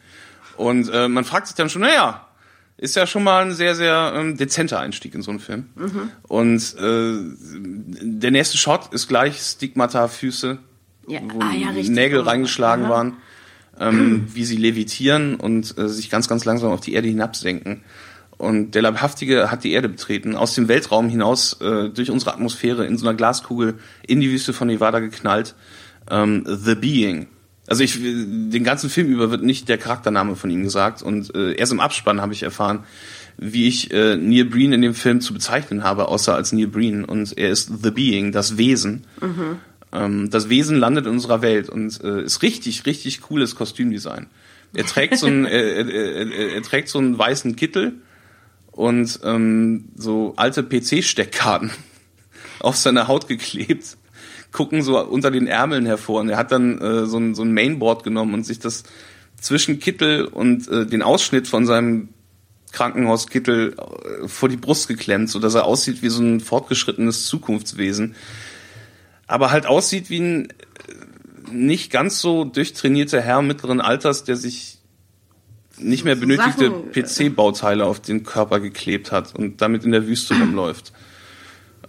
Und 0.59 0.91
äh, 0.93 1.09
man 1.09 1.25
fragt 1.25 1.47
sich 1.47 1.57
dann 1.57 1.71
schon, 1.71 1.81
naja, 1.81 2.29
ist 2.77 2.95
ja 2.95 3.07
schon 3.07 3.25
mal 3.25 3.43
ein 3.43 3.55
sehr, 3.55 3.75
sehr 3.75 4.13
ähm, 4.17 4.37
dezenter 4.37 4.81
Einstieg 4.81 5.15
in 5.15 5.23
so 5.23 5.31
einen 5.31 5.41
Film. 5.41 5.71
Und 6.25 6.77
äh, 6.77 7.17
der 8.03 8.33
nächste 8.33 8.59
Shot 8.59 8.93
ist 8.93 9.09
gleich 9.09 9.39
Stigmata-Füße, 9.39 10.59
Ja. 11.09 11.21
wo 11.25 11.41
Ah, 11.41 11.55
ja, 11.55 11.71
richtig. 11.71 11.95
Nägel 11.95 12.21
reingeschlagen 12.21 12.87
Aha. 12.87 12.91
waren, 12.91 13.17
ähm, 13.81 14.29
wie 14.33 14.45
sie 14.45 14.57
levitieren 14.57 15.37
und 15.37 15.77
äh, 15.79 15.89
sich 15.89 16.11
ganz, 16.11 16.29
ganz 16.29 16.45
langsam 16.45 16.71
auf 16.71 16.81
die 16.81 16.95
Erde 16.95 17.09
hinabsenken. 17.09 17.83
Und 18.39 18.77
der 18.77 18.83
Leibhaftige 18.83 19.51
hat 19.51 19.65
die 19.65 19.73
Erde 19.73 19.89
betreten, 19.89 20.37
aus 20.37 20.55
dem 20.55 20.69
Weltraum 20.69 21.09
hinaus, 21.09 21.61
äh, 21.61 21.91
durch 21.91 22.11
unsere 22.11 22.33
Atmosphäre, 22.33 22.87
in 22.87 22.97
so 22.97 23.07
einer 23.07 23.17
Glaskugel, 23.17 23.79
in 24.07 24.21
die 24.21 24.31
Wüste 24.31 24.53
von 24.53 24.69
Nevada 24.69 25.01
geknallt. 25.01 25.57
Ähm, 26.09 26.45
The 26.47 26.77
Being. 26.77 27.27
Also 27.67 27.83
ich, 27.83 27.99
den 28.01 28.65
ganzen 28.65 28.89
Film 28.89 29.09
über 29.09 29.31
wird 29.31 29.43
nicht 29.43 29.69
der 29.69 29.77
Charaktername 29.77 30.37
von 30.37 30.51
ihm 30.51 30.63
gesagt. 30.63 31.03
Und 31.03 31.35
äh, 31.35 31.53
erst 31.55 31.73
im 31.73 31.81
Abspann 31.81 32.21
habe 32.21 32.33
ich 32.33 32.45
erfahren, 32.45 32.85
wie 33.37 33.69
ich 33.69 33.93
äh, 33.93 34.17
Neil 34.17 34.47
Breen 34.47 34.73
in 34.73 34.83
dem 34.83 34.95
Film 34.95 35.21
zu 35.21 35.35
bezeichnen 35.35 35.85
habe, 35.85 36.09
außer 36.09 36.35
als 36.35 36.53
Neil 36.53 36.69
Breen. 36.69 37.05
Und 37.05 37.37
er 37.37 37.51
ist 37.51 37.71
The 37.83 37.91
Being, 37.91 38.33
das 38.33 38.57
Wesen. 38.57 39.05
Ähm, 39.93 40.31
das 40.31 40.49
Wesen 40.49 40.77
landet 40.79 41.07
in 41.07 41.13
unserer 41.13 41.43
Welt 41.43 41.69
und 41.69 42.03
äh, 42.03 42.23
ist 42.23 42.43
richtig, 42.43 42.87
richtig 42.87 43.23
cooles 43.23 43.55
Kostümdesign. 43.55 44.27
Er 44.75 44.85
trägt 44.85 45.19
so 45.19 45.27
einen, 45.27 45.45
er, 45.47 45.89
er, 45.89 46.31
er, 46.31 46.63
trägt 46.63 46.89
so 46.89 46.99
einen 46.99 47.19
weißen 47.19 47.57
Kittel 47.57 47.95
und 48.73 49.21
ähm, 49.25 49.87
so 49.97 50.35
alte 50.37 50.63
PC-Steckkarten 50.63 51.71
auf 52.61 52.77
seine 52.77 53.09
Haut 53.09 53.29
geklebt, 53.29 53.97
gucken 54.53 54.83
so 54.83 55.03
unter 55.03 55.31
den 55.31 55.47
Ärmeln 55.47 55.87
hervor. 55.87 56.21
Und 56.21 56.29
er 56.29 56.37
hat 56.37 56.53
dann 56.53 56.79
äh, 56.81 57.07
so, 57.07 57.19
ein, 57.19 57.35
so 57.35 57.43
ein 57.43 57.53
Mainboard 57.53 58.05
genommen 58.05 58.35
und 58.35 58.45
sich 58.45 58.59
das 58.59 58.85
zwischen 59.41 59.79
Kittel 59.79 60.25
und 60.25 60.69
äh, 60.69 60.87
den 60.87 61.03
Ausschnitt 61.03 61.47
von 61.47 61.65
seinem 61.65 62.11
Krankenhauskittel 62.73 63.75
äh, 63.75 64.29
vor 64.29 64.49
die 64.49 64.57
Brust 64.57 64.89
geklemmt, 64.89 65.31
so 65.31 65.39
dass 65.39 65.55
er 65.55 65.65
aussieht 65.65 66.03
wie 66.03 66.09
so 66.09 66.23
ein 66.23 66.41
fortgeschrittenes 66.41 67.27
Zukunftswesen. 67.27 68.15
Aber 69.29 69.51
halt 69.51 69.67
aussieht 69.67 70.11
wie 70.11 70.19
ein 70.19 70.49
äh, 70.51 70.53
nicht 71.53 71.93
ganz 71.93 72.21
so 72.21 72.45
durchtrainierter 72.45 73.21
Herr 73.21 73.43
mittleren 73.43 73.81
Alters, 73.81 74.25
der 74.25 74.37
sich 74.37 74.79
nicht 75.79 76.05
mehr 76.05 76.17
benötigte 76.17 76.67
äh, 76.67 77.03
PC-Bauteile 77.03 77.85
auf 77.85 78.01
den 78.01 78.25
Körper 78.25 78.59
geklebt 78.59 79.13
hat 79.13 79.35
und 79.35 79.63
damit 79.63 79.85
in 79.85 79.93
der 79.93 80.07
Wüste 80.07 80.35
rumläuft. 80.41 80.93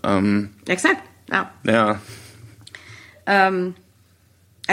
Ähm, 0.03 0.51
Exakt, 0.67 1.01
ja. 1.31 1.51
ja, 1.65 1.99
Ähm, 3.25 3.75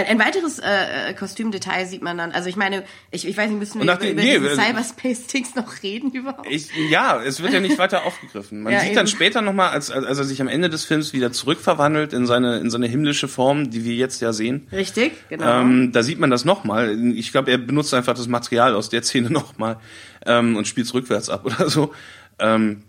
ein, 0.04 0.18
weiteres 0.18 0.58
äh, 0.58 1.10
äh, 1.10 1.14
Kostümdetail 1.14 1.86
sieht 1.86 2.02
man 2.02 2.18
dann. 2.18 2.32
Also 2.32 2.48
ich 2.48 2.56
meine, 2.56 2.84
ich, 3.10 3.26
ich 3.26 3.36
weiß 3.36 3.48
nicht, 3.48 3.58
müssen 3.58 3.82
wir 3.82 3.94
über, 3.94 4.08
über 4.08 4.20
nee, 4.22 4.38
Cyberspace-Dings 4.38 5.54
noch 5.54 5.82
reden 5.82 6.10
überhaupt? 6.12 6.46
ich, 6.50 6.68
ja, 6.90 7.22
es 7.22 7.42
wird 7.42 7.52
ja 7.52 7.60
nicht 7.60 7.78
weiter 7.78 8.04
aufgegriffen. 8.04 8.62
Man 8.62 8.72
Ja, 8.72 8.80
sieht 8.80 8.96
dann 8.96 9.06
eben. 9.06 9.16
später 9.16 9.40
nochmal, 9.42 9.70
als, 9.70 9.90
als 9.90 10.04
als 10.04 10.18
er 10.18 10.24
sich 10.24 10.40
am 10.40 10.48
Ende 10.48 10.68
des 10.68 10.84
Films 10.84 11.12
wieder 11.12 11.32
zurückverwandelt 11.32 12.12
in 12.12 12.26
seine, 12.26 12.58
in 12.58 12.70
seine 12.70 12.86
himmlische 12.86 13.28
Form, 13.28 13.70
die 13.70 13.84
wir 13.84 13.94
jetzt 13.94 14.20
ja 14.20 14.32
sehen. 14.32 14.66
Richtig, 14.72 15.12
genau. 15.28 15.60
Ähm, 15.60 15.92
da 15.92 16.02
sieht 16.02 16.18
man 16.18 16.30
das 16.30 16.44
nochmal. 16.44 16.96
Ich 17.14 17.32
glaube, 17.32 17.50
er 17.50 17.58
benutzt 17.58 17.94
einfach 17.94 18.14
das 18.14 18.28
Material 18.28 18.74
aus 18.74 18.88
der 18.88 19.02
Szene 19.02 19.30
nochmal 19.30 19.78
ähm, 20.24 20.56
und 20.56 20.66
spielt 20.66 20.86
es 20.86 20.94
rückwärts 20.94 21.30
ab 21.30 21.44
oder 21.44 21.68
so. 21.70 21.92
Ähm, 22.38 22.82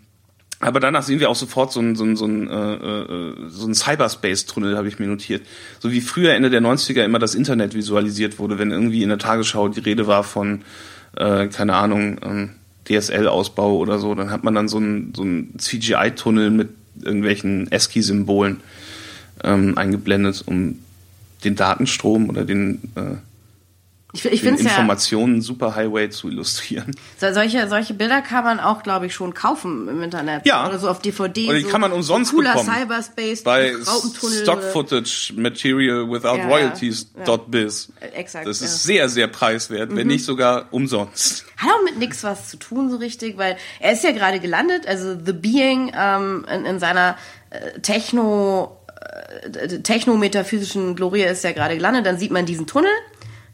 aber 0.60 0.80
danach 0.80 1.02
sehen 1.02 1.20
wir 1.20 1.30
auch 1.30 1.36
sofort 1.36 1.72
so 1.72 1.80
einen 1.80 1.94
so 1.94 2.04
einen, 2.04 2.16
so 2.16 2.24
einen, 2.24 2.48
äh, 2.48 2.74
äh, 2.74 3.34
so 3.48 3.64
einen 3.64 3.74
Cyberspace-Tunnel, 3.74 4.76
habe 4.76 4.88
ich 4.88 4.98
mir 4.98 5.06
notiert. 5.06 5.46
So 5.78 5.92
wie 5.92 6.00
früher 6.00 6.34
Ende 6.34 6.50
der 6.50 6.60
90er 6.60 7.04
immer 7.04 7.20
das 7.20 7.34
Internet 7.34 7.74
visualisiert 7.74 8.38
wurde, 8.38 8.58
wenn 8.58 8.72
irgendwie 8.72 9.02
in 9.02 9.08
der 9.08 9.18
Tagesschau 9.18 9.68
die 9.68 9.80
Rede 9.80 10.06
war 10.06 10.24
von, 10.24 10.62
äh, 11.16 11.46
keine 11.46 11.74
Ahnung, 11.74 12.18
ähm, 12.24 12.50
DSL-Ausbau 12.88 13.76
oder 13.76 13.98
so, 13.98 14.14
dann 14.14 14.30
hat 14.30 14.42
man 14.42 14.54
dann 14.54 14.68
so 14.68 14.78
einen, 14.78 15.12
so 15.14 15.22
einen 15.22 15.54
CGI-Tunnel 15.58 16.50
mit 16.50 16.70
irgendwelchen 17.02 17.68
ASCII-Symbolen 17.70 18.60
ähm, 19.44 19.78
eingeblendet, 19.78 20.42
um 20.46 20.78
den 21.44 21.54
Datenstrom 21.54 22.28
oder 22.28 22.44
den, 22.44 22.80
äh, 22.96 23.16
ich 24.14 24.24
ich 24.24 24.40
den 24.40 24.54
es 24.54 24.62
ja, 24.62 24.70
Informationen 24.70 25.42
Superhighway 25.42 26.08
zu 26.08 26.28
illustrieren. 26.28 26.94
so, 27.20 27.30
solche, 27.34 27.68
solche 27.68 27.92
Bilder 27.92 28.22
kann 28.22 28.42
man 28.42 28.58
auch, 28.58 28.82
glaube 28.82 29.04
ich, 29.06 29.14
schon 29.14 29.34
kaufen 29.34 29.86
im 29.86 30.02
Internet. 30.02 30.46
Ja. 30.46 30.66
Oder 30.66 30.78
so 30.78 30.88
auf 30.88 31.00
DVD. 31.00 31.48
Oder 31.48 31.58
die 31.58 31.64
so 31.64 31.68
kann 31.68 31.82
man 31.82 31.92
umsonst 31.92 32.32
cooler 32.32 32.52
bekommen. 32.54 32.72
Cyberspace, 32.74 33.42
Bei 33.42 33.74
Raupentunnel. 33.74 34.42
Stock 34.42 34.58
oder- 34.58 34.68
Footage 34.72 35.34
Material 35.36 36.10
Without 36.10 36.38
Ja, 36.38 36.46
Royalties 36.48 37.10
ja. 37.18 37.24
dot 37.24 37.50
biz. 37.50 37.92
Exakt. 38.00 38.46
Das. 38.46 38.60
Mhm. 38.60 38.66
ist 38.66 38.82
sehr, 38.84 39.08
sehr 39.10 39.26
preiswert, 39.26 39.94
wenn 39.94 40.06
nicht 40.06 40.24
sogar 40.24 40.68
umsonst. 40.70 41.44
Hat 41.58 41.70
auch 41.70 41.84
mit 41.84 41.98
nix 41.98 42.24
was 42.24 42.48
zu 42.48 42.56
tun 42.56 42.90
so 42.90 42.96
richtig, 42.96 43.36
weil 43.36 43.58
er 43.78 43.92
ist 43.92 44.04
ja 44.04 44.12
gerade 44.12 44.40
gelandet, 44.40 44.86
also 44.86 45.16
The 45.22 45.32
Being 45.34 45.92
ähm, 45.94 46.46
in, 46.50 46.64
in 46.64 46.78
seiner 46.78 47.16
äh, 47.50 47.78
Techno 47.80 48.78
äh, 49.42 49.80
technometaphysischen 49.80 50.96
Glorie 50.96 51.22
ist 51.24 51.44
ja 51.44 51.52
gerade 51.52 51.74
gelandet. 51.76 52.06
Dann 52.06 52.18
sieht 52.18 52.30
man 52.30 52.46
diesen 52.46 52.66
Tunnel, 52.66 52.90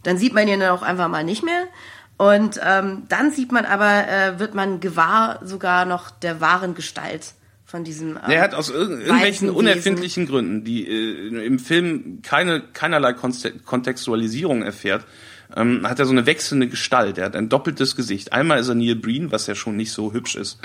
dann 0.06 0.18
sieht 0.18 0.34
man 0.34 0.46
ihn 0.48 0.60
dann 0.60 0.70
auch 0.70 0.82
einfach 0.82 1.08
mal 1.08 1.24
nicht 1.24 1.44
mehr. 1.44 1.64
Und 2.16 2.60
ähm, 2.64 3.02
dann 3.08 3.32
sieht 3.32 3.50
man 3.50 3.64
aber, 3.64 4.08
äh, 4.08 4.38
wird 4.38 4.54
man 4.54 4.80
gewahr 4.80 5.40
sogar 5.42 5.84
noch 5.84 6.10
der 6.10 6.40
wahren 6.40 6.74
Gestalt 6.74 7.34
von 7.64 7.82
diesem. 7.82 8.10
Ähm, 8.10 8.30
Er 8.30 8.40
hat 8.40 8.54
aus 8.54 8.70
irg 8.70 8.90
irgendwelchen 8.90 9.50
unerfindlichen 9.50 10.26
Gründen, 10.26 10.64
die 10.64 10.86
äh, 10.86 11.44
im 11.44 11.58
Film 11.58 12.20
keine 12.22 12.60
keinerlei 12.60 13.14
Kontextualisierung 13.14 14.62
erfährt, 14.62 15.04
ähm, 15.56 15.88
hat 15.88 15.98
er 15.98 16.06
so 16.06 16.12
eine 16.12 16.26
wechselnde 16.26 16.68
Gestalt. 16.68 17.18
Er 17.18 17.26
hat 17.26 17.36
ein 17.36 17.48
doppeltes 17.48 17.96
Gesicht. 17.96 18.32
Einmal 18.32 18.60
ist 18.60 18.68
er 18.68 18.76
Neil 18.76 18.94
Breen, 18.94 19.32
was 19.32 19.48
ja 19.48 19.56
schon 19.56 19.76
nicht 19.76 19.90
so 19.92 20.12
hübsch 20.12 20.36
ist. 20.36 20.58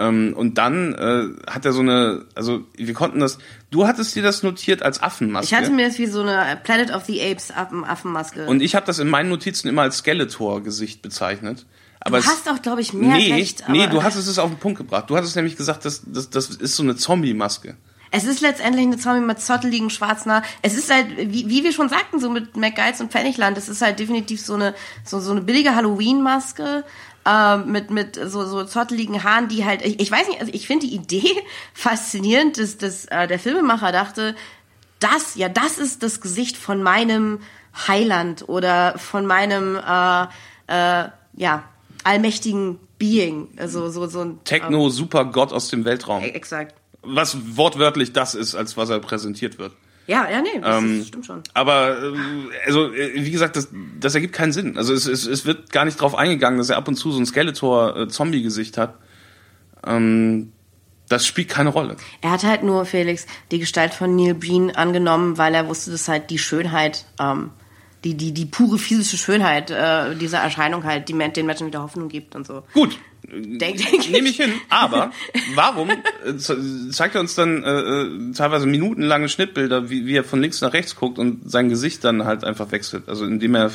Ähm, 0.00 0.32
und 0.36 0.58
dann 0.58 0.94
äh, 0.94 1.50
hat 1.50 1.64
er 1.64 1.72
so 1.72 1.80
eine, 1.80 2.24
also 2.34 2.64
wir 2.76 2.94
konnten 2.94 3.20
das. 3.20 3.38
Du 3.70 3.86
hattest 3.86 4.16
dir 4.16 4.22
das 4.22 4.42
notiert 4.42 4.82
als 4.82 5.02
Affenmaske. 5.02 5.44
Ich 5.46 5.54
hatte 5.54 5.70
mir 5.70 5.86
das 5.86 5.98
wie 5.98 6.06
so 6.06 6.22
eine 6.22 6.58
Planet 6.62 6.90
of 6.92 7.04
the 7.04 7.20
Apes 7.22 7.50
Affen, 7.54 7.84
Affenmaske. 7.84 8.46
und 8.46 8.62
ich 8.62 8.74
habe 8.74 8.86
das 8.86 8.98
in 8.98 9.08
meinen 9.08 9.28
Notizen 9.28 9.68
immer 9.68 9.82
als 9.82 9.98
Skeletor-Gesicht 9.98 11.02
bezeichnet. 11.02 11.66
Aber 12.00 12.18
du 12.18 12.24
es- 12.24 12.30
hast 12.30 12.48
auch, 12.48 12.62
glaube 12.62 12.80
ich, 12.80 12.92
mehr 12.94 13.14
nee, 13.16 13.32
recht. 13.32 13.64
nee, 13.68 13.86
du 13.86 14.02
hast 14.02 14.16
es 14.16 14.38
auf 14.38 14.50
den 14.50 14.58
Punkt 14.58 14.78
gebracht. 14.78 15.10
Du 15.10 15.16
hattest 15.16 15.36
nämlich 15.36 15.56
gesagt, 15.56 15.84
das, 15.84 16.02
das, 16.06 16.30
das 16.30 16.48
ist 16.48 16.74
so 16.76 16.82
eine 16.82 16.96
Zombie-Maske. 16.96 17.76
Es 18.12 18.24
ist 18.24 18.40
letztendlich 18.40 18.86
eine 18.86 18.96
Zombie 18.98 19.20
mit 19.24 19.38
zotteligen 19.40 19.88
schwarzen 19.88 20.32
Haaren. 20.32 20.42
Es 20.62 20.76
ist 20.76 20.92
halt, 20.92 21.06
wie, 21.16 21.48
wie 21.48 21.62
wir 21.62 21.72
schon 21.72 21.88
sagten, 21.88 22.18
so 22.18 22.28
mit 22.28 22.56
McGuides 22.56 23.00
und 23.00 23.12
Pfennigland, 23.12 23.56
es 23.56 23.68
ist 23.68 23.82
halt 23.82 24.00
definitiv 24.00 24.40
so 24.40 24.54
eine, 24.54 24.74
so, 25.04 25.20
so 25.20 25.30
eine 25.30 25.42
billige 25.42 25.76
Halloween-Maske. 25.76 26.82
Äh, 27.26 27.58
mit 27.58 27.90
mit 27.90 28.16
so 28.16 28.44
so 28.46 28.64
zotteligen 28.64 29.22
Haaren, 29.22 29.48
die 29.48 29.64
halt 29.64 29.82
ich, 29.84 30.00
ich 30.00 30.10
weiß 30.10 30.28
nicht, 30.28 30.40
also 30.40 30.52
ich 30.52 30.66
finde 30.66 30.86
die 30.86 30.94
Idee 30.94 31.30
faszinierend, 31.74 32.58
dass, 32.58 32.78
dass 32.78 33.04
äh, 33.06 33.26
der 33.26 33.38
Filmemacher 33.38 33.92
dachte, 33.92 34.34
das 34.98 35.34
ja 35.34 35.48
das 35.48 35.78
ist 35.78 36.02
das 36.02 36.20
Gesicht 36.20 36.56
von 36.56 36.82
meinem 36.82 37.40
Heiland 37.86 38.48
oder 38.48 38.98
von 38.98 39.26
meinem 39.26 39.76
äh, 39.76 40.22
äh, 40.66 41.08
ja 41.36 41.64
allmächtigen 42.04 42.78
Being, 42.98 43.48
also 43.56 43.90
so 43.90 44.06
so 44.06 44.20
ein 44.20 44.44
Techno-Super-Gott 44.44 45.52
aus 45.52 45.68
dem 45.68 45.84
Weltraum. 45.84 46.22
exakt. 46.22 46.74
Was 47.02 47.56
wortwörtlich 47.56 48.12
das 48.12 48.34
ist, 48.34 48.54
als 48.54 48.76
was 48.76 48.90
er 48.90 48.98
präsentiert 48.98 49.58
wird. 49.58 49.72
Ja, 50.10 50.28
ja, 50.28 50.42
nee, 50.42 50.58
das 50.60 50.78
Ähm, 50.78 51.04
stimmt 51.06 51.24
schon. 51.26 51.42
Aber 51.54 51.96
äh, 52.02 52.66
also 52.66 52.92
äh, 52.92 53.12
wie 53.14 53.30
gesagt, 53.30 53.54
das, 53.54 53.68
das 54.00 54.12
ergibt 54.16 54.32
keinen 54.32 54.50
Sinn. 54.50 54.76
Also 54.76 54.92
es, 54.92 55.06
es, 55.06 55.24
es 55.24 55.46
wird 55.46 55.70
gar 55.70 55.84
nicht 55.84 56.00
drauf 56.00 56.16
eingegangen, 56.16 56.58
dass 56.58 56.68
er 56.68 56.78
ab 56.78 56.88
und 56.88 56.96
zu 56.96 57.12
so 57.12 57.20
ein 57.20 57.26
Skeletor-Zombie-Gesicht 57.26 58.76
hat. 58.76 58.94
Ähm, 59.86 60.50
das 61.08 61.26
spielt 61.26 61.48
keine 61.48 61.68
Rolle. 61.68 61.96
Er 62.22 62.32
hat 62.32 62.42
halt 62.42 62.64
nur, 62.64 62.86
Felix, 62.86 63.26
die 63.52 63.60
Gestalt 63.60 63.94
von 63.94 64.16
Neil 64.16 64.34
Breen 64.34 64.72
angenommen, 64.74 65.38
weil 65.38 65.54
er 65.54 65.68
wusste, 65.68 65.92
dass 65.92 66.08
halt 66.08 66.30
die 66.30 66.38
Schönheit, 66.38 67.06
ähm, 67.20 67.50
die, 68.02 68.16
die, 68.16 68.32
die 68.32 68.46
pure 68.46 68.78
physische 68.78 69.16
Schönheit 69.16 69.70
äh, 69.70 70.16
dieser 70.16 70.38
Erscheinung 70.38 70.82
halt 70.82 71.08
die, 71.08 71.12
den 71.16 71.46
Menschen 71.46 71.68
wieder 71.68 71.82
Hoffnung 71.82 72.08
gibt 72.08 72.34
und 72.34 72.48
so. 72.48 72.64
Gut, 72.74 72.98
Denk, 73.32 73.76
denk 73.78 74.10
nehme 74.10 74.28
ich 74.28 74.36
hin. 74.36 74.52
Aber 74.68 75.12
warum 75.54 75.90
äh, 75.90 76.36
ze- 76.36 76.88
zeigt 76.90 77.14
er 77.14 77.20
uns 77.20 77.34
dann 77.34 77.62
äh, 77.62 77.70
äh, 77.70 78.32
teilweise 78.32 78.66
minutenlange 78.66 79.28
Schnittbilder, 79.28 79.88
wie, 79.90 80.06
wie 80.06 80.16
er 80.16 80.24
von 80.24 80.40
links 80.40 80.60
nach 80.60 80.72
rechts 80.72 80.96
guckt 80.96 81.18
und 81.18 81.50
sein 81.50 81.68
Gesicht 81.68 82.02
dann 82.04 82.24
halt 82.24 82.44
einfach 82.44 82.72
wechselt? 82.72 83.08
Also 83.08 83.24
indem 83.24 83.54
er 83.54 83.70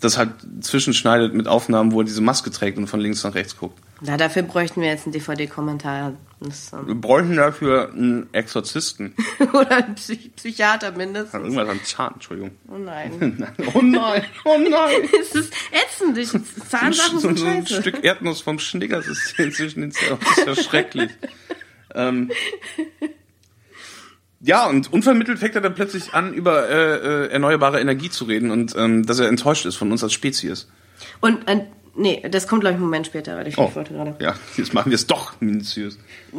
das 0.00 0.16
halt 0.16 0.30
zwischenschneidet 0.60 1.34
mit 1.34 1.46
Aufnahmen, 1.48 1.92
wo 1.92 2.00
er 2.00 2.04
diese 2.04 2.22
Maske 2.22 2.50
trägt 2.50 2.78
und 2.78 2.86
von 2.86 3.00
links 3.00 3.22
nach 3.24 3.34
rechts 3.34 3.56
guckt. 3.56 3.78
Na, 4.02 4.16
dafür 4.16 4.42
bräuchten 4.42 4.80
wir 4.80 4.88
jetzt 4.88 5.04
einen 5.04 5.12
DVD-Kommentar. 5.12 6.14
Das, 6.40 6.72
Wir 6.72 6.88
ähm, 6.88 7.00
bräuchten 7.00 7.36
dafür 7.36 7.90
einen 7.92 8.32
Exorzisten. 8.32 9.14
Oder 9.52 9.84
einen 9.84 9.94
Psych 9.94 10.34
Psychiater 10.36 10.92
mindestens. 10.92 11.42
Irgendwas 11.42 11.68
am 11.68 11.84
Zahn, 11.84 12.14
Entschuldigung. 12.14 12.52
Oh 12.68 12.78
nein. 12.78 13.46
Oh 13.74 13.82
nein, 13.82 14.24
oh 14.44 14.56
nein. 14.58 15.08
es 15.20 15.34
ist 15.34 15.52
ätzend. 15.70 16.16
Ich, 16.16 16.28
So, 16.28 16.38
Zahnsachen 16.38 17.18
so, 17.18 17.28
sind 17.28 17.38
so 17.38 17.46
ein 17.46 17.66
scheiße. 17.66 17.82
Stück 17.82 18.02
Erdnuss 18.04 18.40
vom 18.40 18.58
Schnickersystem 18.58 19.52
zwischen 19.52 19.82
den 19.82 19.92
Zähnen. 19.92 20.18
Das 20.18 20.38
ist 20.38 20.46
ja 20.46 20.64
schrecklich. 20.64 21.10
ähm, 21.94 22.30
ja, 24.40 24.66
und 24.66 24.90
unvermittelt 24.90 25.38
fängt 25.38 25.54
er 25.54 25.60
dann 25.60 25.74
plötzlich 25.74 26.14
an, 26.14 26.32
über 26.32 26.68
äh, 26.70 27.26
äh, 27.26 27.26
erneuerbare 27.28 27.78
Energie 27.80 28.08
zu 28.08 28.24
reden 28.24 28.50
und 28.50 28.74
ähm, 28.76 29.04
dass 29.04 29.18
er 29.18 29.28
enttäuscht 29.28 29.66
ist 29.66 29.76
von 29.76 29.92
uns 29.92 30.02
als 30.02 30.14
Spezies. 30.14 30.68
Und 31.20 31.46
äh, 31.46 31.66
Nee, 31.94 32.22
das 32.30 32.46
kommt, 32.46 32.60
glaube 32.60 32.72
ich, 32.72 32.76
einen 32.76 32.84
Moment 32.84 33.06
später, 33.06 33.36
weil 33.36 33.48
ich 33.48 33.58
Oh, 33.58 33.74
wollte 33.74 33.92
gerade. 33.94 34.16
ja, 34.20 34.34
jetzt 34.56 34.72
machen 34.74 34.90
wir 34.90 34.94
es 34.96 35.06
doch 35.06 35.40
minutiös. 35.40 35.98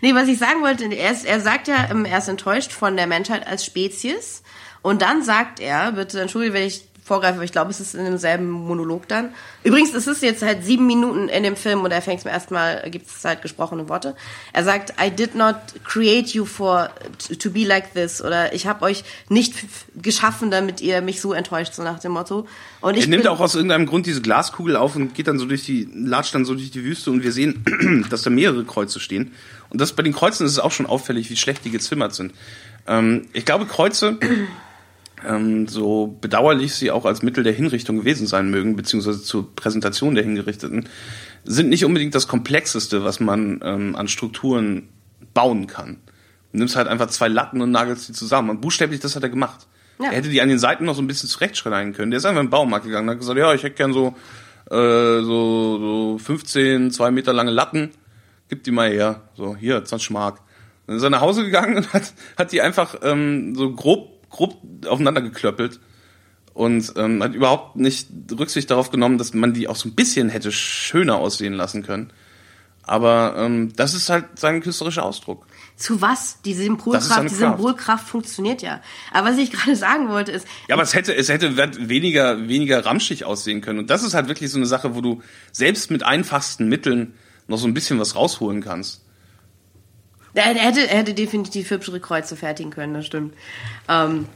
Nee, 0.00 0.14
was 0.14 0.26
ich 0.28 0.38
sagen 0.38 0.62
wollte, 0.62 0.84
er, 0.94 1.12
ist, 1.12 1.26
er 1.26 1.40
sagt 1.40 1.68
ja, 1.68 1.88
ähm, 1.90 2.04
er 2.06 2.18
ist 2.18 2.28
enttäuscht 2.28 2.72
von 2.72 2.96
der 2.96 3.06
Menschheit 3.06 3.46
als 3.46 3.64
Spezies. 3.64 4.42
Und 4.82 5.02
dann 5.02 5.22
sagt 5.22 5.60
er, 5.60 5.92
bitte 5.92 6.20
entschuldige, 6.20 6.54
wenn 6.54 6.66
ich 6.66 6.82
vorgreife, 7.06 7.34
aber 7.34 7.44
ich 7.44 7.52
glaube, 7.52 7.70
es 7.70 7.78
ist 7.78 7.94
in 7.94 8.04
demselben 8.04 8.50
Monolog 8.50 9.06
dann. 9.06 9.30
Übrigens, 9.62 9.94
es 9.94 10.08
ist 10.08 10.22
jetzt 10.22 10.42
halt 10.42 10.64
sieben 10.64 10.86
Minuten 10.86 11.28
in 11.28 11.44
dem 11.44 11.54
Film 11.54 11.82
und 11.82 11.92
er 11.92 12.02
fängt 12.02 12.20
zum 12.20 12.30
ersten 12.32 12.52
Mal, 12.52 12.82
gibt 12.90 13.08
es 13.08 13.24
halt 13.24 13.42
gesprochene 13.42 13.88
Worte. 13.88 14.16
Er 14.52 14.64
sagt, 14.64 14.92
I 15.00 15.10
did 15.10 15.36
not 15.36 15.56
create 15.84 16.30
you 16.30 16.44
for 16.44 16.90
to 17.38 17.50
be 17.50 17.64
like 17.64 17.94
this 17.94 18.20
oder 18.20 18.52
ich 18.52 18.66
habe 18.66 18.84
euch 18.84 19.04
nicht 19.28 19.54
geschaffen, 19.94 20.50
damit 20.50 20.80
ihr 20.80 21.00
mich 21.00 21.20
so 21.20 21.32
enttäuscht, 21.32 21.74
so 21.74 21.84
nach 21.84 22.00
dem 22.00 22.12
Motto. 22.12 22.48
Und 22.80 22.96
ich 22.96 23.04
Er 23.04 23.08
nimmt 23.08 23.28
auch 23.28 23.38
aus 23.38 23.54
irgendeinem 23.54 23.86
Grund 23.86 24.06
diese 24.06 24.20
Glaskugel 24.20 24.74
auf 24.74 24.96
und 24.96 25.14
geht 25.14 25.28
dann 25.28 25.38
so 25.38 25.46
durch 25.46 25.64
die, 25.64 25.88
latscht 25.94 26.34
dann 26.34 26.44
so 26.44 26.54
durch 26.54 26.72
die 26.72 26.82
Wüste 26.82 27.12
und 27.12 27.22
wir 27.22 27.30
sehen, 27.30 28.04
dass 28.10 28.22
da 28.22 28.30
mehrere 28.30 28.64
Kreuze 28.64 28.98
stehen. 28.98 29.32
Und 29.70 29.80
das 29.80 29.92
bei 29.92 30.02
den 30.02 30.12
Kreuzen 30.12 30.44
ist 30.44 30.52
es 30.52 30.58
auch 30.58 30.72
schon 30.72 30.86
auffällig, 30.86 31.30
wie 31.30 31.36
schlecht 31.36 31.64
die 31.64 31.70
gezimmert 31.70 32.14
sind. 32.14 32.32
Ähm, 32.88 33.28
ich 33.32 33.44
glaube, 33.44 33.66
Kreuze, 33.66 34.18
ähm, 35.26 35.68
so 35.68 36.18
bedauerlich 36.20 36.74
sie 36.74 36.90
auch 36.90 37.04
als 37.04 37.22
Mittel 37.22 37.44
der 37.44 37.52
Hinrichtung 37.52 37.98
gewesen 37.98 38.26
sein 38.26 38.50
mögen, 38.50 38.76
beziehungsweise 38.76 39.22
zur 39.22 39.54
Präsentation 39.54 40.14
der 40.14 40.24
Hingerichteten, 40.24 40.88
sind 41.44 41.68
nicht 41.68 41.84
unbedingt 41.84 42.14
das 42.14 42.28
Komplexeste, 42.28 43.04
was 43.04 43.20
man 43.20 43.60
ähm, 43.62 43.96
an 43.96 44.08
Strukturen 44.08 44.88
bauen 45.32 45.66
kann. 45.66 45.98
Du 46.52 46.58
nimmst 46.58 46.76
halt 46.76 46.88
einfach 46.88 47.08
zwei 47.08 47.28
Latten 47.28 47.60
und 47.60 47.70
nagelst 47.70 48.08
die 48.08 48.12
zusammen. 48.12 48.50
Und 48.50 48.60
buchstäblich, 48.60 49.00
das 49.00 49.16
hat 49.16 49.22
er 49.22 49.28
gemacht. 49.28 49.66
Ja. 49.98 50.10
Er 50.10 50.16
hätte 50.16 50.28
die 50.28 50.42
an 50.42 50.48
den 50.48 50.58
Seiten 50.58 50.84
noch 50.84 50.94
so 50.94 51.02
ein 51.02 51.06
bisschen 51.06 51.28
zurechtschneiden 51.28 51.92
können. 51.92 52.10
Der 52.10 52.18
ist 52.18 52.26
einfach 52.26 52.40
in 52.40 52.46
den 52.46 52.50
Baumarkt 52.50 52.86
gegangen 52.86 53.08
und 53.08 53.12
hat 53.12 53.20
gesagt, 53.20 53.38
ja, 53.38 53.54
ich 53.54 53.62
hätte 53.62 53.76
gern 53.76 53.92
so, 53.92 54.14
äh, 54.70 55.22
so, 55.22 55.78
so 55.78 56.18
15, 56.18 56.90
zwei 56.90 57.10
Meter 57.10 57.32
lange 57.32 57.50
Latten. 57.50 57.90
Gib 58.48 58.64
die 58.64 58.70
mal 58.70 58.90
her. 58.90 59.22
So, 59.34 59.56
hier, 59.56 59.84
20 59.84 60.10
Mark. 60.10 60.40
Dann 60.86 60.96
ist 60.96 61.02
er 61.02 61.10
nach 61.10 61.20
Hause 61.20 61.44
gegangen 61.44 61.78
und 61.78 61.92
hat, 61.92 62.12
hat 62.36 62.52
die 62.52 62.62
einfach 62.62 62.96
ähm, 63.02 63.54
so 63.54 63.72
grob, 63.72 64.15
grob 64.36 64.56
aufeinander 64.86 65.22
geklöppelt 65.22 65.80
und 66.54 66.94
ähm, 66.96 67.22
hat 67.22 67.34
überhaupt 67.34 67.76
nicht 67.76 68.08
Rücksicht 68.32 68.70
darauf 68.70 68.90
genommen, 68.90 69.18
dass 69.18 69.34
man 69.34 69.52
die 69.52 69.68
auch 69.68 69.76
so 69.76 69.88
ein 69.88 69.94
bisschen 69.94 70.28
hätte 70.28 70.52
schöner 70.52 71.16
aussehen 71.16 71.52
lassen 71.52 71.82
können. 71.82 72.10
Aber 72.82 73.34
ähm, 73.36 73.72
das 73.74 73.94
ist 73.94 74.08
halt 74.08 74.26
sein 74.38 74.62
künstlerischer 74.62 75.04
Ausdruck. 75.04 75.44
zu 75.76 76.00
was? 76.00 76.40
Die 76.42 76.54
Symbolkraft, 76.54 77.24
die. 77.24 77.34
Symbolkraft 77.34 78.08
funktioniert 78.08 78.62
ja. 78.62 78.80
Aber 79.12 79.30
was 79.30 79.38
ich 79.38 79.50
gerade 79.50 79.74
sagen 79.76 80.08
wollte 80.08 80.30
ist, 80.30 80.46
Ja, 80.68 80.76
aber 80.76 80.84
es 80.84 80.94
hätte, 80.94 81.14
es 81.14 81.28
hätte 81.28 81.56
weniger, 81.88 82.48
weniger 82.48 82.86
ramschig 82.86 83.24
aussehen 83.24 83.60
können. 83.60 83.80
Und 83.80 83.90
das 83.90 84.04
ist 84.04 84.14
halt 84.14 84.28
wirklich 84.28 84.50
so 84.50 84.56
eine 84.56 84.66
Sache, 84.66 84.94
wo 84.94 85.00
du 85.00 85.20
selbst 85.50 85.90
mit 85.90 86.04
einfachsten 86.04 86.68
Mitteln 86.68 87.14
noch 87.48 87.58
so 87.58 87.66
ein 87.66 87.74
bisschen 87.74 87.98
was 87.98 88.14
rausholen 88.14 88.62
kannst. 88.62 89.02
Er 90.36 90.54
hätte, 90.54 90.88
er 90.88 90.98
hätte 90.98 91.14
definitiv 91.14 91.70
hübschere 91.70 91.98
Kreuze 91.98 92.36
fertigen 92.36 92.70
können, 92.70 92.94
das 92.94 93.06
stimmt. 93.06 93.34
Ähm, 93.88 94.26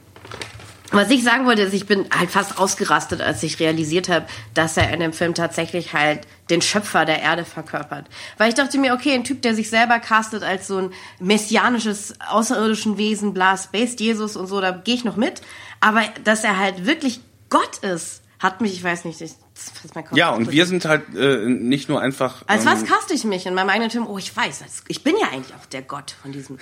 was 0.92 1.11
ich 1.11 1.22
sagen 1.22 1.46
wollte, 1.46 1.62
ist, 1.62 1.74
ich 1.74 1.86
bin 1.86 2.07
halt 2.11 2.30
fast 2.30 2.59
ausgerastet, 2.59 3.20
als 3.20 3.42
ich 3.44 3.61
realisiert 3.61 4.09
habe, 4.09 4.26
dass 4.55 4.76
er 4.76 4.92
in 4.92 4.98
dem 4.98 5.12
Film 5.12 5.34
tatsächlich 5.34 5.92
halt 5.92 6.26
den 6.48 6.62
Schöpfer 6.62 7.05
der 7.05 7.22
Erde 7.22 7.44
verkörpert. 7.44 8.07
Weil 8.38 8.48
ich 8.48 8.57
dachte 8.57 8.76
mir, 8.78 8.94
okay, 8.94 9.14
ein 9.14 9.22
Typ, 9.22 9.42
der 9.42 9.55
sich 9.55 9.70
selber 9.70 10.01
castet 10.01 10.42
als 10.42 10.66
so 10.66 10.78
ein 10.78 10.90
messianisches, 11.20 12.14
außerirdischen 12.28 12.98
Wesen, 12.98 13.34
bla, 13.34 13.57
Space 13.57 13.94
Jesus 13.98 14.36
und 14.36 14.48
so, 14.48 14.61
da 14.61 14.72
gehe 14.72 14.96
ich 14.96 15.05
noch 15.05 15.16
mit. 15.16 15.42
Aber 15.78 16.03
dass 16.24 16.42
er 16.42 16.59
halt 16.59 16.86
wirklich 16.86 17.20
Gott 17.51 17.78
ist, 17.78 18.22
hat 18.40 18.61
mich, 18.61 18.72
ich 18.72 18.82
weiß 18.82 19.05
nicht, 19.05 19.20
ich, 19.20 19.32
Ja, 20.12 20.30
und 20.30 20.50
wir 20.52 20.66
sind 20.66 20.84
halt 20.84 21.14
äh, 21.14 21.46
nicht 21.46 21.88
nur 21.88 22.00
einfach. 22.00 22.42
Als 22.46 22.64
ähm, 22.64 22.72
was 22.72 22.84
caste 22.84 23.14
ich 23.14 23.24
mich 23.24 23.46
in 23.46 23.54
meinem 23.54 23.68
eigenen 23.70 23.90
Film? 23.90 24.06
Oh, 24.06 24.18
ich 24.18 24.36
weiß, 24.36 24.62
als- 24.62 24.82
ich 24.88 25.02
bin 25.02 25.14
ja 25.20 25.28
eigentlich 25.32 25.54
auch 25.54 25.66
der 25.66 25.82
Gott 25.82 26.14
von 26.22 26.32
diesem. 26.32 26.58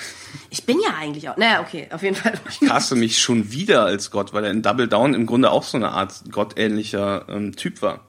Ich 0.51 0.65
bin 0.65 0.79
ja 0.81 0.95
eigentlich 1.01 1.29
auch. 1.29 1.37
Naja, 1.37 1.61
okay, 1.61 1.89
auf 1.93 2.03
jeden 2.03 2.15
Fall. 2.17 2.35
caste 2.67 2.95
mich 2.97 3.19
schon 3.19 3.51
wieder 3.53 3.85
als 3.85 4.11
Gott, 4.11 4.33
weil 4.33 4.45
er 4.45 4.51
in 4.51 4.63
Double 4.63 4.89
Down 4.89 5.15
im 5.15 5.27
Grunde 5.27 5.51
auch 5.51 5.65
so 5.65 5.77
eine 5.77 5.91
Art 5.91 6.15
gottähnlicher 6.31 7.27
ähm, 7.29 7.55
Typ 7.57 7.83
war. 7.83 8.01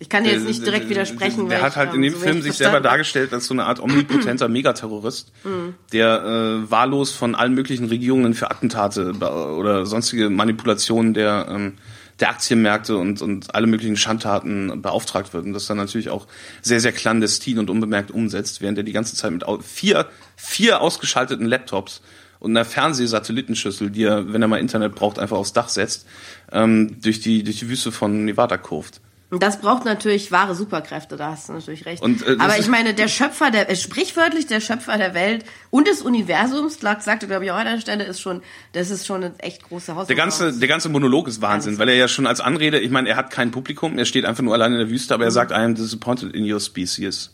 Ich 0.00 0.08
kann 0.08 0.24
dir 0.24 0.32
jetzt 0.32 0.44
nicht 0.46 0.66
direkt 0.66 0.88
widersprechen, 0.88 1.48
Der 1.48 1.58
weil 1.58 1.64
hat 1.66 1.72
ich, 1.72 1.76
halt 1.76 1.90
in 1.94 2.02
ähm, 2.02 2.02
dem 2.02 2.12
so 2.14 2.18
Film 2.18 2.42
sich 2.42 2.54
selber 2.54 2.80
dargestellt 2.80 3.32
als 3.32 3.46
so 3.46 3.54
eine 3.54 3.64
Art 3.64 3.78
omnipotenter 3.78 4.48
Megaterrorist, 4.48 5.32
Mhm. 5.44 5.74
der 5.92 6.24
äh, 6.66 6.70
wahllos 6.70 7.12
von 7.12 7.34
allen 7.36 7.54
möglichen 7.54 7.84
Regierungen 7.86 8.34
für 8.34 8.50
Attentate 8.50 9.12
oder 9.12 9.86
sonstige 9.86 10.30
Manipulationen 10.30 11.14
der 11.14 11.46
ähm, 11.48 11.74
der 12.20 12.30
Aktienmärkte 12.30 12.96
und, 12.96 13.22
und 13.22 13.54
alle 13.54 13.66
möglichen 13.66 13.96
Schandtaten 13.96 14.80
beauftragt 14.80 15.32
wird 15.34 15.44
und 15.44 15.52
das 15.52 15.66
dann 15.66 15.76
natürlich 15.76 16.10
auch 16.10 16.26
sehr, 16.62 16.80
sehr 16.80 16.92
clandestin 16.92 17.58
und 17.58 17.70
unbemerkt 17.70 18.10
umsetzt, 18.10 18.60
während 18.60 18.78
er 18.78 18.84
die 18.84 18.92
ganze 18.92 19.16
Zeit 19.16 19.32
mit 19.32 19.44
vier, 19.62 20.06
vier 20.36 20.80
ausgeschalteten 20.80 21.46
Laptops 21.46 22.02
und 22.38 22.52
einer 22.52 22.64
Fernsehsatellitenschüssel, 22.64 23.90
die 23.90 24.04
er, 24.04 24.32
wenn 24.32 24.42
er 24.42 24.48
mal 24.48 24.58
Internet 24.58 24.94
braucht, 24.94 25.18
einfach 25.18 25.38
aufs 25.38 25.54
Dach 25.54 25.68
setzt, 25.68 26.06
ähm, 26.52 27.00
durch, 27.00 27.20
die, 27.20 27.42
durch 27.42 27.58
die 27.58 27.68
Wüste 27.68 27.90
von 27.90 28.24
Nevada 28.24 28.58
kurft. 28.58 29.00
Und 29.30 29.42
das 29.42 29.60
braucht 29.60 29.84
natürlich 29.84 30.30
wahre 30.30 30.54
Superkräfte, 30.54 31.16
da 31.16 31.32
hast 31.32 31.48
du 31.48 31.54
natürlich 31.54 31.86
recht. 31.86 32.02
Und, 32.02 32.24
äh, 32.24 32.36
Aber 32.38 32.58
ich 32.58 32.68
meine, 32.68 32.94
der 32.94 33.08
Schöpfer, 33.08 33.50
der 33.50 33.68
äh, 33.68 33.74
sprichwörtlich 33.74 34.46
der 34.46 34.60
Schöpfer 34.60 34.96
der 34.96 35.12
Welt 35.14 35.44
und 35.70 35.88
des 35.88 36.02
Universums, 36.02 36.82
lag- 36.82 37.00
sagte, 37.00 37.26
glaube 37.26 37.44
ich, 37.44 37.50
auch 37.50 37.56
an 37.56 37.64
der 37.66 37.80
Stelle, 37.80 38.04
ist 38.04 38.20
schon, 38.20 38.42
das 38.74 38.90
ist 38.90 39.06
schon 39.06 39.24
eine 39.24 39.34
echt 39.38 39.64
große 39.64 39.92
Hausaufgabe. 39.94 40.06
Der 40.08 40.16
ganze, 40.16 40.58
der 40.58 40.68
ganze 40.68 40.88
Monolog 40.88 41.26
ist 41.26 41.40
Wahnsinn, 41.40 41.78
weil 41.78 41.88
er 41.88 41.96
ja 41.96 42.06
schon 42.06 42.26
als 42.28 42.40
Anrede, 42.40 42.78
ich 42.78 42.90
meine, 42.90 43.08
er 43.08 43.16
hat 43.16 43.30
kein 43.30 43.50
Publikum, 43.50 43.98
er 43.98 44.04
steht 44.04 44.24
einfach 44.24 44.42
nur 44.44 44.54
allein 44.54 44.72
in 44.72 44.78
der 44.78 44.90
Wüste, 44.90 45.14
aber 45.14 45.24
er 45.24 45.30
sagt, 45.32 45.50
I 45.50 45.54
am 45.54 45.74
disappointed 45.74 46.32
in 46.34 46.50
your 46.50 46.60
species. 46.60 47.32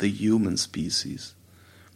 The 0.00 0.10
human 0.30 0.56
species. 0.56 1.34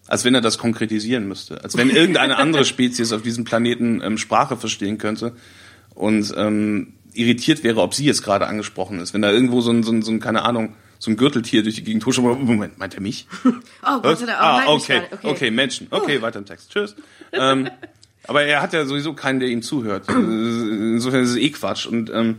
Als 0.07 0.25
wenn 0.25 0.35
er 0.35 0.41
das 0.43 0.59
konkretisieren 0.59 1.27
müsste. 1.29 1.65
Als 1.65 1.77
wenn 1.77 1.89
irgendeine 1.89 2.37
andere 2.37 2.65
Spezies 2.67 3.11
auf 3.13 3.23
diesem 3.23 3.45
Planeten 3.45 4.03
ähm, 4.05 4.19
Sprache 4.19 4.57
verstehen 4.57 4.99
könnte 4.99 5.35
und 5.95 6.33
ähm, 6.37 6.93
irritiert 7.15 7.65
wäre, 7.65 7.81
ob 7.81 7.95
sie 7.95 8.05
jetzt 8.05 8.23
gerade 8.23 8.47
angesprochen 8.47 9.01
ist. 9.01 9.15
Wenn 9.15 9.23
da 9.23 9.31
irgendwo 9.31 9.61
so 9.61 9.71
ein, 9.71 9.83
so 9.83 9.93
ein, 9.93 10.03
so 10.03 10.11
ein 10.11 10.21
keine 10.21 10.43
Ahnung, 10.43 10.75
so 10.99 11.11
ein 11.11 11.17
Gürteltier 11.17 11.63
durch 11.63 11.77
die 11.77 11.85
Gegend 11.85 12.05
huscht, 12.07 12.19
Moment, 12.21 12.79
meint 12.79 12.95
er 12.95 13.01
mich? 13.01 13.27
Oh 13.87 14.01
Gott 14.01 14.19
sei 14.19 14.27
Dank, 14.27 14.39
oh, 14.41 14.45
ah, 14.45 14.67
okay, 14.69 15.01
nicht. 15.01 15.25
okay, 15.25 15.51
Menschen. 15.51 15.89
Okay, 15.91 16.23
weiter 16.23 16.39
im 16.39 16.47
Text. 16.47 16.71
Tschüss. 16.71 16.97
ähm, 17.33 17.69
aber 18.27 18.45
er 18.45 18.63
hat 18.63 18.73
ja 18.73 18.87
sowieso 18.87 19.13
keinen, 19.13 19.41
der 19.41 19.51
ihm 19.51 19.61
zuhört. 19.61 20.09
Äh, 20.09 20.13
Insofern 20.15 21.23
ist 21.23 21.31
es 21.31 21.37
eh 21.37 21.51
Quatsch. 21.51 21.87
Und 21.87 22.11
ähm, 22.11 22.37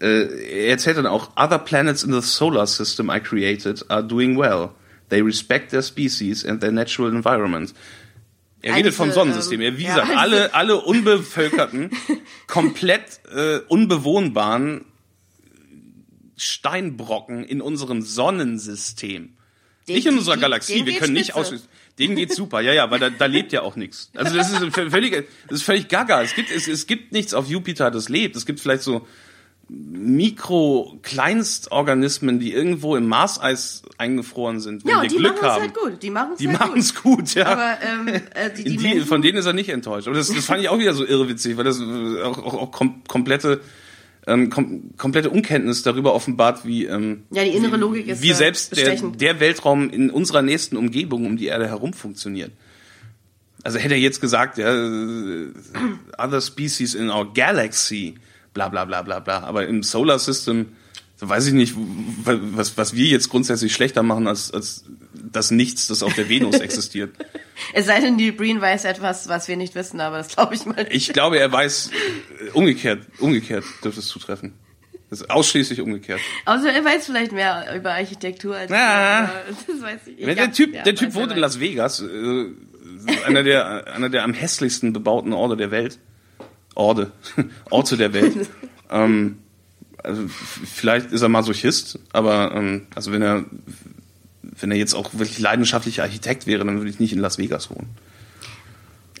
äh, 0.00 0.64
er 0.64 0.70
erzählt 0.70 0.96
dann 0.96 1.06
auch, 1.06 1.32
Other 1.36 1.58
planets 1.58 2.02
in 2.02 2.12
the 2.12 2.22
solar 2.22 2.66
system 2.66 3.10
I 3.10 3.20
created 3.20 3.84
are 3.90 4.02
doing 4.02 4.38
well. 4.38 4.70
They 5.10 5.20
respect 5.20 5.70
their 5.70 5.82
species 5.82 6.44
and 6.44 6.60
their 6.60 6.72
natural 6.72 7.10
environment. 7.10 7.74
Er 8.60 8.74
redet 8.76 8.94
vom 8.94 9.12
Sonnensystem. 9.12 9.60
ähm, 9.60 9.74
Er, 9.74 9.78
wie 9.78 9.84
ja, 9.84 9.94
gesagt, 9.94 10.10
all 10.10 10.16
alle, 10.18 10.54
alle 10.54 10.76
unbevölkerten, 10.80 11.90
komplett 12.46 13.20
äh, 13.32 13.58
unbewohnbaren 13.68 14.84
Steinbrocken 16.36 17.44
in 17.44 17.60
unserem 17.60 18.02
Sonnensystem. 18.02 19.30
Den- 19.86 19.94
nicht 19.94 20.06
in 20.06 20.18
unserer 20.18 20.36
die- 20.36 20.40
Galaxie, 20.42 20.86
wir 20.86 20.98
können 20.98 21.14
nicht 21.14 21.30
spitze. 21.32 21.54
aus. 21.54 21.68
Denen 21.98 22.14
geht's 22.14 22.36
super, 22.36 22.60
ja, 22.60 22.72
ja, 22.72 22.90
weil 22.92 23.00
da, 23.00 23.10
da 23.10 23.26
lebt 23.26 23.50
ja 23.52 23.62
auch 23.62 23.74
nichts. 23.74 24.10
Also 24.14 24.36
das 24.36 24.52
ist 24.52 24.58
völlig, 24.72 25.12
das 25.48 25.58
ist 25.58 25.62
völlig 25.64 25.88
gaga. 25.88 26.22
Es 26.22 26.34
gibt, 26.34 26.48
es, 26.50 26.68
es 26.68 26.86
gibt 26.86 27.12
nichts 27.12 27.34
auf 27.34 27.48
Jupiter, 27.48 27.90
das 27.90 28.08
lebt. 28.08 28.36
Es 28.36 28.46
gibt 28.46 28.60
vielleicht 28.60 28.82
so 28.84 29.06
Mikro-Kleinstorganismen, 29.68 32.40
die 32.40 32.52
irgendwo 32.52 32.96
im 32.96 33.06
Marseis 33.06 33.82
eingefroren 33.98 34.60
sind, 34.60 34.84
wenn 34.84 34.90
Ja, 34.90 34.96
wir 34.98 35.02
und 35.02 35.12
die 35.12 35.16
Glück 35.16 35.34
machen 35.34 35.44
es 35.46 35.50
haben. 35.52 35.60
halt 35.62 35.74
gut. 35.74 36.02
Die 36.02 36.10
machen 36.10 36.32
es 36.32 36.38
Die 36.38 36.48
halt 36.48 36.58
machen 36.58 36.72
gut. 36.74 36.82
es 36.82 36.94
gut, 36.94 37.34
ja. 37.34 37.46
Aber 37.46 37.78
ähm, 37.82 38.08
äh, 38.08 38.20
die, 38.56 38.64
die, 38.64 38.76
die, 38.76 39.00
von 39.00 39.22
denen 39.22 39.38
ist 39.38 39.46
er 39.46 39.52
nicht 39.52 39.68
enttäuscht. 39.68 40.08
Aber 40.08 40.16
das, 40.16 40.32
das 40.32 40.44
fand 40.44 40.62
ich 40.62 40.68
auch 40.68 40.78
wieder 40.78 40.94
so 40.94 41.04
irrewitzig, 41.04 41.56
weil 41.56 41.64
das 41.64 41.80
äh, 41.80 42.22
auch, 42.22 42.38
auch, 42.38 42.54
auch 42.54 42.70
kom 42.72 43.02
komplette 43.06 43.60
ähm, 44.26 44.50
kom 44.50 44.90
komplette 44.96 45.30
Unkenntnis 45.30 45.82
darüber 45.82 46.14
offenbart, 46.14 46.66
wie 46.66 46.84
ähm, 46.84 47.24
Ja, 47.30 47.44
die 47.44 47.50
innere 47.50 47.76
wie, 47.76 47.80
Logik 47.80 48.06
ist, 48.08 48.22
wie 48.22 48.30
äh, 48.30 48.34
selbst 48.34 48.76
der, 48.76 48.96
der 48.96 49.40
Weltraum 49.40 49.90
in 49.90 50.10
unserer 50.10 50.42
nächsten 50.42 50.76
Umgebung 50.76 51.24
um 51.26 51.36
die 51.36 51.46
Erde 51.46 51.68
herum 51.68 51.92
funktioniert. 51.92 52.52
Also 53.64 53.78
hätte 53.78 53.94
er 53.94 54.00
jetzt 54.00 54.20
gesagt, 54.20 54.58
ja, 54.58 54.72
äh, 54.72 55.48
other 56.18 56.40
species 56.40 56.94
in 56.94 57.10
our 57.10 57.32
galaxy, 57.32 58.14
bla 58.58 58.68
bla 58.68 58.84
bla 58.84 59.02
bla 59.02 59.20
bla, 59.20 59.40
aber 59.44 59.66
im 59.66 59.84
Solar 59.84 60.18
System, 60.18 60.72
weiß 61.20 61.46
ich 61.48 61.52
nicht, 61.52 61.74
was, 61.76 62.76
was 62.76 62.94
wir 62.94 63.06
jetzt 63.06 63.28
grundsätzlich 63.28 63.72
schlechter 63.72 64.02
machen 64.02 64.26
als, 64.26 64.52
als 64.52 64.84
das 65.12 65.50
Nichts, 65.50 65.88
das 65.88 66.02
auf 66.02 66.14
der 66.14 66.28
Venus 66.28 66.56
existiert. 66.60 67.14
Es 67.72 67.86
sei 67.86 68.00
denn, 68.00 68.18
die 68.18 68.32
Breen 68.32 68.60
weiß 68.60 68.84
etwas, 68.84 69.28
was 69.28 69.48
wir 69.48 69.56
nicht 69.56 69.74
wissen, 69.74 70.00
aber 70.00 70.18
das 70.18 70.28
glaube 70.28 70.54
ich 70.54 70.64
mal. 70.64 70.76
nicht. 70.76 70.94
Ich 70.94 71.12
glaube, 71.12 71.38
er 71.38 71.50
weiß 71.50 71.90
äh, 71.90 72.50
umgekehrt, 72.50 73.02
umgekehrt 73.18 73.64
dürfte 73.82 74.00
es 74.00 74.08
zutreffen. 74.08 74.54
Das 75.10 75.22
ist 75.22 75.30
ausschließlich 75.30 75.80
umgekehrt. 75.80 76.20
Außer 76.44 76.70
er 76.70 76.84
weiß 76.84 77.06
vielleicht 77.06 77.32
mehr 77.32 77.74
über 77.74 77.92
Architektur 77.92 78.54
als 78.56 78.70
Ja. 78.70 79.32
Das 79.66 79.80
weiß 79.80 80.00
ich. 80.06 80.18
ich 80.18 80.34
der 80.34 80.52
Typ, 80.52 80.74
ja, 80.74 80.82
der 80.82 80.94
Typ 80.94 81.14
wohnt 81.14 81.32
in 81.32 81.38
Las 81.38 81.60
Vegas, 81.60 82.02
äh, 82.02 82.46
einer 83.24 83.42
der, 83.42 83.94
einer 83.94 84.10
der 84.10 84.24
am 84.24 84.34
hässlichsten 84.34 84.92
bebauten 84.92 85.32
Orte 85.32 85.56
der 85.56 85.70
Welt. 85.70 85.98
Orte, 86.78 87.10
Orte 87.70 87.96
der 87.96 88.12
Welt. 88.14 88.48
ähm, 88.90 89.38
also 90.02 90.22
vielleicht 90.28 91.10
ist 91.12 91.22
er 91.22 91.28
Masochist, 91.28 91.98
aber 92.12 92.54
ähm, 92.54 92.86
also 92.94 93.12
wenn 93.12 93.20
er 93.22 93.44
wenn 94.42 94.70
er 94.70 94.76
jetzt 94.76 94.94
auch 94.94 95.12
wirklich 95.14 95.38
leidenschaftlicher 95.38 96.02
Architekt 96.04 96.46
wäre, 96.46 96.64
dann 96.64 96.78
würde 96.78 96.90
ich 96.90 96.98
nicht 97.00 97.12
in 97.12 97.18
Las 97.18 97.38
Vegas 97.38 97.70
wohnen. 97.70 97.88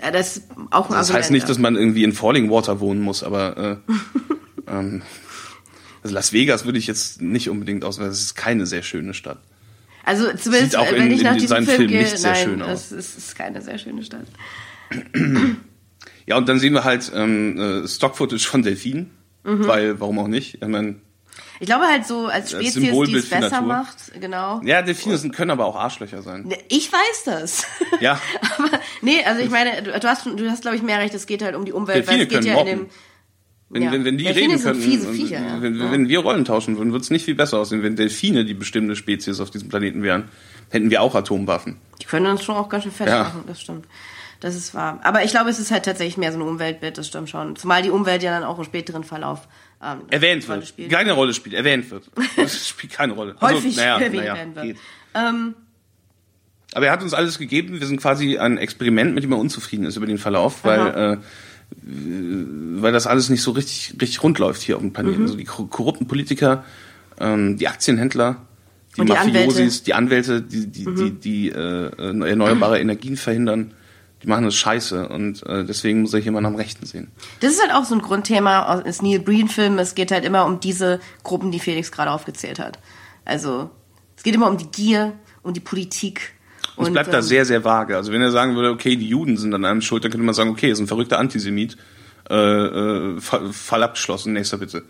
Ja, 0.02 0.10
das 0.12 0.42
ein 0.70 0.84
Das 0.90 1.12
heißt 1.12 1.30
nicht, 1.32 1.48
dass 1.48 1.58
man 1.58 1.76
irgendwie 1.76 2.04
in 2.04 2.12
Falling 2.12 2.50
Water 2.50 2.80
wohnen 2.80 3.00
muss, 3.02 3.22
aber 3.24 3.80
äh, 4.68 4.70
ähm, 4.70 5.02
also 6.02 6.14
Las 6.14 6.32
Vegas 6.32 6.64
würde 6.64 6.78
ich 6.78 6.86
jetzt 6.86 7.20
nicht 7.20 7.50
unbedingt 7.50 7.84
aus, 7.84 7.98
weil 7.98 8.08
es 8.08 8.20
ist 8.22 8.34
keine 8.36 8.64
sehr 8.66 8.82
schöne 8.82 9.14
Stadt. 9.14 9.38
Also 10.04 10.24
zumindest, 10.36 10.70
Sieht 10.72 10.76
auch 10.76 10.90
wenn 10.92 11.08
in- 11.08 11.12
ich 11.12 11.22
nach 11.22 11.32
in 11.32 11.38
diesem 11.40 11.56
Film 11.64 11.66
Filmen 11.66 11.88
gehe, 11.88 12.02
nicht 12.02 12.18
sehr 12.18 12.32
nein, 12.32 12.44
schön 12.44 12.62
aus. 12.62 12.92
es 12.92 13.16
ist 13.16 13.36
keine 13.36 13.60
sehr 13.60 13.78
schöne 13.78 14.02
Stadt. 14.04 14.26
Ja, 16.28 16.36
und 16.36 16.48
dann 16.48 16.58
sehen 16.58 16.74
wir 16.74 16.84
halt 16.84 17.10
ähm, 17.14 17.58
äh, 17.84 17.88
Stock-Footage 17.88 18.46
von 18.48 18.62
Delfinen, 18.62 19.10
Mhm. 19.44 19.66
weil, 19.66 20.00
warum 20.00 20.18
auch 20.18 20.28
nicht? 20.28 20.54
Ich 20.60 20.68
meine, 20.68 20.96
Ich 21.60 21.66
glaube 21.66 21.86
halt 21.86 22.06
so 22.06 22.26
als 22.26 22.50
Spezies, 22.50 22.74
die 23.06 23.14
es 23.16 23.30
besser 23.30 23.62
macht, 23.62 24.12
genau. 24.20 24.60
ja, 24.64 24.82
Delfine 24.82 25.16
sind, 25.16 25.34
können 25.34 25.50
aber 25.50 25.64
auch 25.64 25.76
Arschlöcher 25.76 26.22
sein. 26.22 26.42
Ne, 26.48 26.58
Ich 26.68 26.92
weiß 26.92 27.24
das. 27.24 27.64
Ja. 28.00 28.20
Aber 28.58 28.68
nee, 29.00 29.24
also 29.24 29.40
ich 29.42 29.50
meine, 29.50 29.82
du, 29.82 29.92
hast, 30.08 30.26
du 30.26 30.50
hast 30.50 30.62
glaube 30.62 30.76
ich 30.76 30.82
mehr 30.82 30.98
recht, 30.98 31.14
es 31.14 31.26
geht 31.26 31.42
halt 31.42 31.54
um 31.56 31.64
die 31.64 31.72
Umwelt, 31.72 32.06
Delfine 32.06 32.18
weil 32.18 32.26
es 32.26 32.28
geht 32.28 32.44
ja 32.44 32.52
in 32.52 32.58
mobben. 32.58 32.78
dem 32.80 32.90
Wenn, 33.70 33.82
Ja. 33.82 33.92
wenn, 33.92 34.04
wenn 34.04 34.18
die 34.18 34.24
Delfine 34.24 34.46
reden 34.48 34.58
sind 34.58 34.72
könnten, 34.72 34.82
fiese 34.90 35.12
Viecher, 35.12 35.40
ja. 35.40 35.62
wenn, 35.62 35.74
Ja. 35.76 35.90
wenn 35.92 36.08
wir 36.08 36.18
Rollen 36.20 36.44
tauschen 36.44 36.76
würden, 36.76 36.92
würde 36.92 37.02
es 37.02 37.10
nicht 37.10 37.24
viel 37.24 37.34
besser 37.34 37.58
aussehen. 37.58 37.82
Wenn 37.82 37.96
Delfine 37.96 38.44
die 38.44 38.54
bestimmte 38.54 38.96
Spezies 38.96 39.40
auf 39.40 39.50
diesem 39.50 39.68
Planeten 39.68 40.02
wären, 40.02 40.28
hätten 40.70 40.90
wir 40.90 41.00
auch 41.02 41.14
Atomwaffen. 41.14 41.76
Die 42.02 42.06
können 42.06 42.26
uns 42.26 42.44
schon 42.44 42.56
auch 42.56 42.68
ganz 42.68 42.84
schön 42.84 42.92
fett 42.92 43.08
machen, 43.08 43.44
das 43.46 43.60
stimmt. 43.60 43.86
Das 44.40 44.54
ist 44.54 44.72
wahr. 44.74 45.00
Aber 45.02 45.24
ich 45.24 45.30
glaube, 45.32 45.50
es 45.50 45.58
ist 45.58 45.70
halt 45.72 45.84
tatsächlich 45.84 46.16
mehr 46.16 46.30
so 46.32 46.38
ein 46.38 46.42
Umweltbild, 46.42 46.96
das 46.96 47.08
stimmt 47.08 47.28
schon. 47.28 47.56
Zumal 47.56 47.82
die 47.82 47.90
Umwelt 47.90 48.22
ja 48.22 48.30
dann 48.30 48.44
auch 48.44 48.58
im 48.58 48.64
späteren 48.64 49.02
Verlauf 49.02 49.48
ähm, 49.82 50.02
Erwähnt 50.10 50.46
wird. 50.48 50.66
spielt. 50.66 50.90
Keine 50.90 51.12
Rolle 51.12 51.34
spielt, 51.34 51.54
erwähnt 51.56 51.90
wird. 51.90 52.08
Es 52.36 52.68
spielt 52.68 52.92
keine 52.92 53.14
Rolle. 53.14 53.34
Häufig 53.40 53.76
naja, 53.76 53.98
erwähnt 53.98 54.14
naja, 54.24 54.34
werden 54.36 54.54
wird. 54.54 54.76
Ähm, 55.14 55.54
Aber 56.74 56.86
er 56.86 56.92
hat 56.92 57.02
uns 57.02 57.14
alles 57.14 57.38
gegeben. 57.38 57.80
Wir 57.80 57.86
sind 57.86 58.00
quasi 58.00 58.38
ein 58.38 58.58
Experiment, 58.58 59.14
mit 59.14 59.24
dem 59.24 59.32
er 59.32 59.38
unzufrieden 59.38 59.86
ist 59.86 59.96
über 59.96 60.06
den 60.06 60.18
Verlauf, 60.18 60.64
weil, 60.64 60.86
äh, 61.14 61.16
weil 61.82 62.92
das 62.92 63.06
alles 63.06 63.28
nicht 63.30 63.42
so 63.42 63.50
richtig, 63.52 63.94
richtig 64.00 64.22
rund 64.22 64.38
läuft 64.38 64.62
hier 64.62 64.76
auf 64.76 64.82
dem 64.82 64.88
Mhm. 64.88 64.92
Planeten. 64.94 65.22
Also 65.22 65.36
die 65.36 65.44
kor- 65.44 65.68
korrupten 65.68 66.06
Politiker, 66.06 66.64
ähm, 67.20 67.56
die 67.56 67.68
Aktienhändler, 67.68 68.36
die 68.96 69.02
die 69.02 69.06
Mafiosis, 69.08 69.24
Anwälte. 69.34 69.62
Mhm. 69.80 69.84
die 69.84 69.94
Anwälte, 69.94 70.42
die, 70.42 70.66
die, 70.66 70.84
die, 70.94 71.10
die 71.10 71.48
äh, 71.50 71.90
erneuerbare 71.98 72.80
Energien 72.80 73.16
verhindern, 73.16 73.74
die 74.22 74.26
machen 74.26 74.44
das 74.44 74.54
scheiße. 74.56 75.08
Und 75.08 75.44
äh, 75.46 75.64
deswegen 75.64 76.02
muss 76.02 76.14
er 76.14 76.20
jemand 76.20 76.46
am 76.46 76.56
Rechten 76.56 76.86
sehen. 76.86 77.10
das 77.40 77.52
ist 77.52 77.62
halt 77.62 77.72
auch 77.72 77.84
so 77.84 77.94
ein 77.94 78.02
Grundthema 78.02 78.74
aus 78.74 78.84
des 78.84 79.02
Neil 79.02 79.20
Breen-Filmen. 79.20 79.78
Es 79.78 79.94
geht 79.94 80.10
halt 80.10 80.24
immer 80.24 80.44
um 80.44 80.60
diese 80.60 81.00
Gruppen, 81.22 81.50
die 81.50 81.60
Felix 81.60 81.92
gerade 81.92 82.10
aufgezählt 82.10 82.58
hat. 82.58 82.78
Also 83.24 83.70
es 84.16 84.22
geht 84.22 84.34
immer 84.34 84.48
um 84.48 84.56
die 84.56 84.70
Gier, 84.70 85.12
um 85.42 85.52
die 85.52 85.60
Politik. 85.60 86.34
Und 86.76 86.86
es 86.86 86.92
bleibt 86.92 87.12
da 87.12 87.18
ähm, 87.18 87.22
sehr, 87.24 87.44
sehr 87.44 87.64
vage. 87.64 87.96
Also 87.96 88.12
wenn 88.12 88.22
er 88.22 88.30
sagen 88.30 88.54
würde, 88.54 88.70
okay, 88.70 88.96
die 88.96 89.08
Juden 89.08 89.36
sind 89.36 89.54
an 89.54 89.64
einem 89.64 89.80
schuld, 89.80 90.04
dann 90.04 90.10
könnte 90.10 90.24
man 90.24 90.34
sagen, 90.34 90.50
okay, 90.50 90.70
ist 90.70 90.80
ein 90.80 90.86
verrückter 90.86 91.18
Antisemit. 91.18 91.76
Äh, 92.28 92.34
äh, 92.34 93.20
Fall 93.20 93.82
abgeschlossen, 93.82 94.34
nächster 94.34 94.58
bitte. 94.58 94.84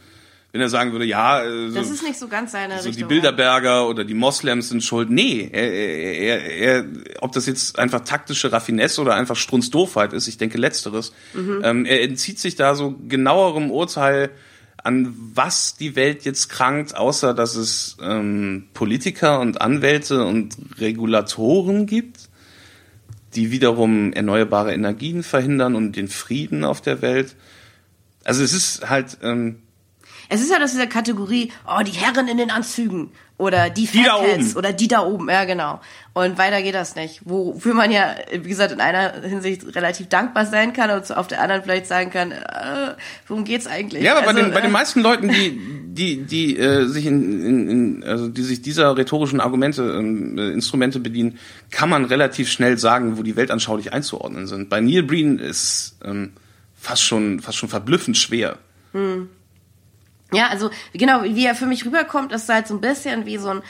Wenn 0.51 0.63
er 0.63 0.71
sagen 0.71 0.93
würde, 0.93 1.05
ja, 1.05 1.43
äh, 1.45 1.69
so, 1.69 1.75
Das 1.75 1.91
ist 1.91 2.03
nicht 2.03 2.19
so 2.19 2.27
ganz 2.27 2.53
seine 2.53 2.79
so 2.79 2.85
die 2.85 2.89
Richtung. 2.89 3.09
Bilderberger 3.09 3.87
oder 3.87 4.05
die 4.05 4.15
Moslems 4.15 4.71
sind 4.71 4.83
schuld. 4.83 5.11
Nee, 5.11 5.51
er, 5.53 5.73
er, 5.73 6.45
er, 6.45 6.85
ob 7.21 7.33
das 7.33 7.45
jetzt 7.47 7.79
einfach 7.79 8.01
taktische 8.01 8.51
Raffinesse 8.51 9.01
oder 9.03 9.15
einfach 9.15 9.37
Strunzdoofheit 9.37 10.15
ist, 10.15 10.27
ich 10.27 10.39
denke 10.39 10.57
letzteres. 10.57 11.13
Mhm. 11.35 11.61
Ähm, 11.63 11.85
er 11.85 12.03
entzieht 12.03 12.39
sich 12.39 12.57
da 12.57 12.75
so 12.75 12.97
genauerem 13.09 13.71
Urteil 13.71 14.31
an 14.83 15.15
was 15.35 15.77
die 15.77 15.97
Welt 15.97 16.25
jetzt 16.25 16.49
krankt, 16.49 16.97
außer 16.97 17.35
dass 17.35 17.55
es 17.55 17.99
ähm, 18.01 18.69
Politiker 18.73 19.41
und 19.41 19.61
Anwälte 19.61 20.25
und 20.25 20.57
Regulatoren 20.79 21.87
gibt, 21.87 22.29
die 23.35 23.51
wiederum 23.51 24.15
erneuerbare 24.15 24.73
Energien 24.73 25.23
verhindern 25.23 25.75
und 25.75 25.97
den 25.97 26.09
Frieden 26.09 26.65
auf 26.65 26.81
der 26.81 27.03
Welt. 27.03 27.37
Also 28.25 28.43
es 28.43 28.55
ist 28.55 28.89
halt 28.89 29.19
ähm, 29.23 29.57
Es 30.29 30.41
ist 30.43 30.53
halt 30.53 30.63
aus 30.63 30.73
dieser 30.73 30.87
Kategorie, 30.87 31.53
oh, 31.67 31.83
die 31.83 31.93
Herren 31.93 32.29
in 32.29 32.37
den 32.37 32.51
Anzügen 32.51 33.11
oder 33.39 33.71
die 33.71 33.87
Die 33.87 34.03
da 34.03 34.17
Fat 34.17 34.27
Cats 34.27 34.47
oben. 34.51 34.57
oder 34.57 34.73
die 34.73 34.89
da 34.89 35.05
oben, 35.05 35.31
ja 35.31 35.45
genau. 35.45 35.81
Und 36.13 36.37
weiter 36.39 36.61
geht 36.61 36.75
das 36.75 36.97
nicht. 36.97 37.21
Wofür 37.25 37.73
man 37.73 37.91
ja, 37.93 38.17
wie 38.33 38.49
gesagt, 38.49 38.73
in 38.73 38.81
einer 38.81 39.13
Hinsicht 39.23 39.75
relativ 39.77 40.09
dankbar 40.09 40.45
sein 40.45 40.73
kann 40.73 40.91
und 40.91 41.17
auf 41.17 41.29
der 41.29 41.41
anderen 41.41 41.63
vielleicht 41.63 41.87
sagen 41.87 42.11
kann, 42.11 42.33
äh, 42.33 42.95
worum 43.29 43.45
geht's 43.45 43.67
eigentlich? 43.69 44.03
Ja, 44.03 44.13
aber 44.17 44.23
bei, 44.23 44.29
Also, 44.29 44.43
den, 44.43 44.53
bei 44.53 44.61
den 44.61 44.71
äh, 44.71 44.73
meisten 44.73 45.01
Leuten, 45.01 45.29
die, 45.29 45.59
die, 45.87 46.25
die 46.25 46.59
äh, 46.59 46.87
sich 46.87 47.07
in, 47.07 47.45
in, 47.47 47.71
in, 47.71 48.05
also 48.05 48.29
die 48.29 48.43
sich 48.43 48.61
dieser 48.61 48.97
rhetorischen 48.97 49.41
Argumente, 49.41 49.83
ähm, 49.83 50.37
äh, 50.37 50.51
Instrumente 50.51 50.99
bedienen, 50.99 51.39
kann 51.71 51.89
man 51.89 52.05
relativ 52.05 52.51
schnell 52.51 52.77
sagen, 52.77 53.19
wo 53.19 53.23
die 53.23 53.37
weltanschaulich 53.37 53.93
einzuordnen 53.93 54.49
sind. 54.49 54.69
Bei 54.69 54.81
Neil 54.81 55.05
Breen 55.05 55.39
ist 55.39 55.97
ähm, 56.05 56.33
fast 56.77 57.03
schon 57.05 57.39
fast 57.41 57.57
schon 57.59 57.69
verblüffend 57.69 58.17
schwer. 58.19 58.59
Ja, 60.33 60.49
also 60.49 60.71
genau, 60.93 61.23
wie 61.25 61.47
er 61.47 61.55
für 61.55 61.67
mich 61.67 61.87
rüberkommt, 61.87 62.33
ist 62.33 62.49
halt 62.49 62.67
so 62.67 62.75
ein 62.75 62.81
bisschen 62.81 63.25
wie 63.27 63.39
so 63.39 63.49
ein 63.49 63.63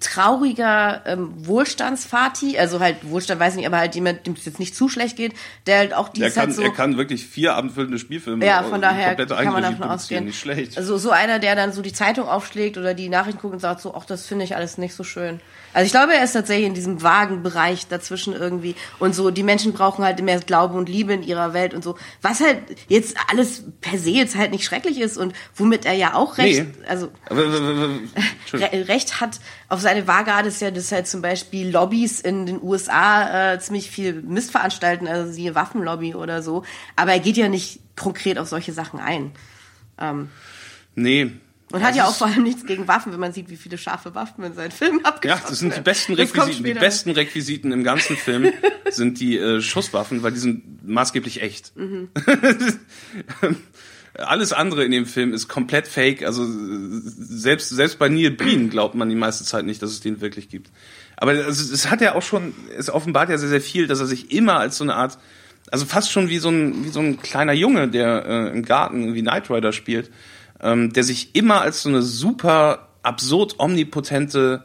trauriger 0.00 1.02
ähm, 1.06 1.32
Wohlstandsfati, 1.46 2.58
also 2.58 2.78
halt 2.78 2.96
Wohlstand 3.08 3.40
weiß 3.40 3.56
nicht, 3.56 3.66
aber 3.66 3.78
halt 3.78 3.94
jemand, 3.94 4.26
dem 4.26 4.34
es 4.34 4.44
jetzt 4.44 4.58
nicht 4.58 4.76
zu 4.76 4.90
schlecht 4.90 5.16
geht, 5.16 5.32
der 5.66 5.78
halt 5.78 5.94
auch 5.94 6.10
dieses 6.10 6.34
kann, 6.34 6.48
halt 6.48 6.56
so 6.56 6.62
er 6.62 6.72
kann 6.72 6.98
wirklich 6.98 7.26
vier 7.26 7.54
abendfüllende 7.54 7.98
Spielfilme 7.98 8.44
Ja, 8.44 8.62
von 8.64 8.82
daher 8.82 9.16
kann 9.16 9.52
man 9.52 9.62
davon 9.62 9.84
ausgehen. 9.84 10.26
Nicht 10.26 10.38
schlecht. 10.38 10.76
Also 10.76 10.98
so 10.98 11.10
einer, 11.10 11.38
der 11.38 11.56
dann 11.56 11.72
so 11.72 11.80
die 11.80 11.94
Zeitung 11.94 12.28
aufschlägt 12.28 12.76
oder 12.76 12.92
die 12.92 13.08
Nachrichten 13.08 13.40
guckt 13.40 13.54
und 13.54 13.60
sagt 13.60 13.80
so, 13.80 13.94
ach, 13.94 14.04
das 14.04 14.26
finde 14.26 14.44
ich 14.44 14.54
alles 14.54 14.76
nicht 14.76 14.94
so 14.94 15.04
schön. 15.04 15.40
Also 15.74 15.86
ich 15.86 15.92
glaube, 15.92 16.14
er 16.14 16.24
ist 16.24 16.32
tatsächlich 16.32 16.66
in 16.66 16.74
diesem 16.74 17.02
vagen 17.02 17.42
Bereich 17.42 17.86
dazwischen 17.88 18.32
irgendwie 18.32 18.74
und 18.98 19.14
so, 19.14 19.30
die 19.30 19.42
Menschen 19.42 19.72
brauchen 19.72 20.04
halt 20.04 20.22
mehr 20.22 20.40
Glaube 20.40 20.74
und 20.74 20.88
Liebe 20.88 21.12
in 21.12 21.22
ihrer 21.22 21.52
Welt 21.52 21.74
und 21.74 21.84
so, 21.84 21.96
was 22.22 22.40
halt 22.40 22.62
jetzt 22.88 23.16
alles 23.30 23.64
per 23.80 23.98
se 23.98 24.10
jetzt 24.10 24.36
halt 24.36 24.50
nicht 24.50 24.64
schrecklich 24.64 25.00
ist 25.00 25.18
und 25.18 25.34
womit 25.54 25.84
er 25.84 25.94
ja 25.94 26.14
auch 26.14 26.38
recht, 26.38 26.64
Nee. 26.64 26.88
also. 26.88 27.10
Re 27.30 28.88
Recht 28.88 29.20
hat 29.20 29.40
auf 29.68 29.80
seine 29.80 30.06
Waage 30.06 30.34
hat 30.34 30.46
es 30.46 30.60
ja, 30.60 30.70
dass 30.70 30.92
halt 30.92 31.06
zum 31.06 31.20
Beispiel 31.22 31.70
Lobbys 31.70 32.20
in 32.20 32.46
den 32.46 32.62
USA 32.62 33.52
äh, 33.52 33.60
ziemlich 33.60 33.90
viel 33.90 34.22
Mist 34.22 34.50
veranstalten, 34.50 35.06
also 35.06 35.34
die 35.34 35.54
Waffenlobby 35.54 36.14
oder 36.14 36.42
so. 36.42 36.64
Aber 36.96 37.12
er 37.12 37.20
geht 37.20 37.36
ja 37.36 37.48
nicht 37.48 37.80
konkret 37.96 38.38
auf 38.38 38.48
solche 38.48 38.72
Sachen 38.72 39.00
ein. 39.00 39.32
nee. 40.94 41.32
Und 41.70 41.82
hat 41.82 41.94
ja 41.94 42.06
auch 42.06 42.14
vor 42.14 42.28
allem 42.28 42.42
nichts 42.42 42.64
gegen 42.64 42.88
Waffen, 42.88 43.12
wenn 43.12 43.20
man 43.20 43.32
sieht, 43.32 43.50
wie 43.50 43.56
viele 43.56 43.76
scharfe 43.76 44.14
Waffen 44.14 44.42
in 44.42 44.54
seinen 44.54 44.70
Filmen 44.70 45.00
Ja, 45.00 45.10
abgeschossen 45.10 45.46
das 45.48 45.58
sind 45.58 45.76
die 45.76 45.80
besten 45.80 46.14
Requisiten. 46.14 46.64
Die 46.64 46.74
besten 46.74 47.10
Requisiten 47.10 47.72
im 47.72 47.84
ganzen 47.84 48.16
Film 48.16 48.52
sind 48.90 49.20
die 49.20 49.36
äh, 49.36 49.60
Schusswaffen, 49.60 50.22
weil 50.22 50.32
die 50.32 50.38
sind 50.38 50.88
maßgeblich 50.88 51.42
echt. 51.42 51.76
Mhm. 51.76 52.08
Alles 54.14 54.52
andere 54.52 54.84
in 54.84 54.90
dem 54.90 55.06
Film 55.06 55.32
ist 55.32 55.46
komplett 55.46 55.86
fake. 55.86 56.24
Also 56.24 56.44
selbst 56.48 57.68
selbst 57.68 57.98
bei 57.98 58.08
Neil 58.08 58.30
Breen 58.30 58.70
glaubt 58.70 58.94
man 58.94 59.08
die 59.08 59.14
meiste 59.14 59.44
Zeit 59.44 59.64
nicht, 59.64 59.82
dass 59.82 59.90
es 59.90 60.00
den 60.00 60.20
wirklich 60.22 60.48
gibt. 60.48 60.70
Aber 61.16 61.34
es, 61.34 61.70
es 61.70 61.90
hat 61.90 62.00
ja 62.00 62.14
auch 62.14 62.22
schon, 62.22 62.54
es 62.76 62.90
offenbart 62.90 63.28
ja 63.28 63.38
sehr 63.38 63.50
sehr 63.50 63.60
viel, 63.60 63.86
dass 63.86 64.00
er 64.00 64.06
sich 64.06 64.32
immer 64.32 64.58
als 64.58 64.78
so 64.78 64.84
eine 64.84 64.94
Art, 64.94 65.18
also 65.70 65.84
fast 65.84 66.10
schon 66.10 66.30
wie 66.30 66.38
so 66.38 66.48
ein 66.48 66.84
wie 66.84 66.88
so 66.88 67.00
ein 67.00 67.20
kleiner 67.20 67.52
Junge, 67.52 67.88
der 67.88 68.24
äh, 68.26 68.48
im 68.48 68.64
Garten 68.64 69.14
wie 69.14 69.20
Knight 69.20 69.50
Rider 69.50 69.72
spielt, 69.72 70.10
ähm, 70.60 70.92
der 70.92 71.04
sich 71.04 71.34
immer 71.34 71.60
als 71.60 71.82
so 71.82 71.88
eine 71.88 72.02
super 72.02 72.88
absurd 73.02 73.56
omnipotente 73.58 74.64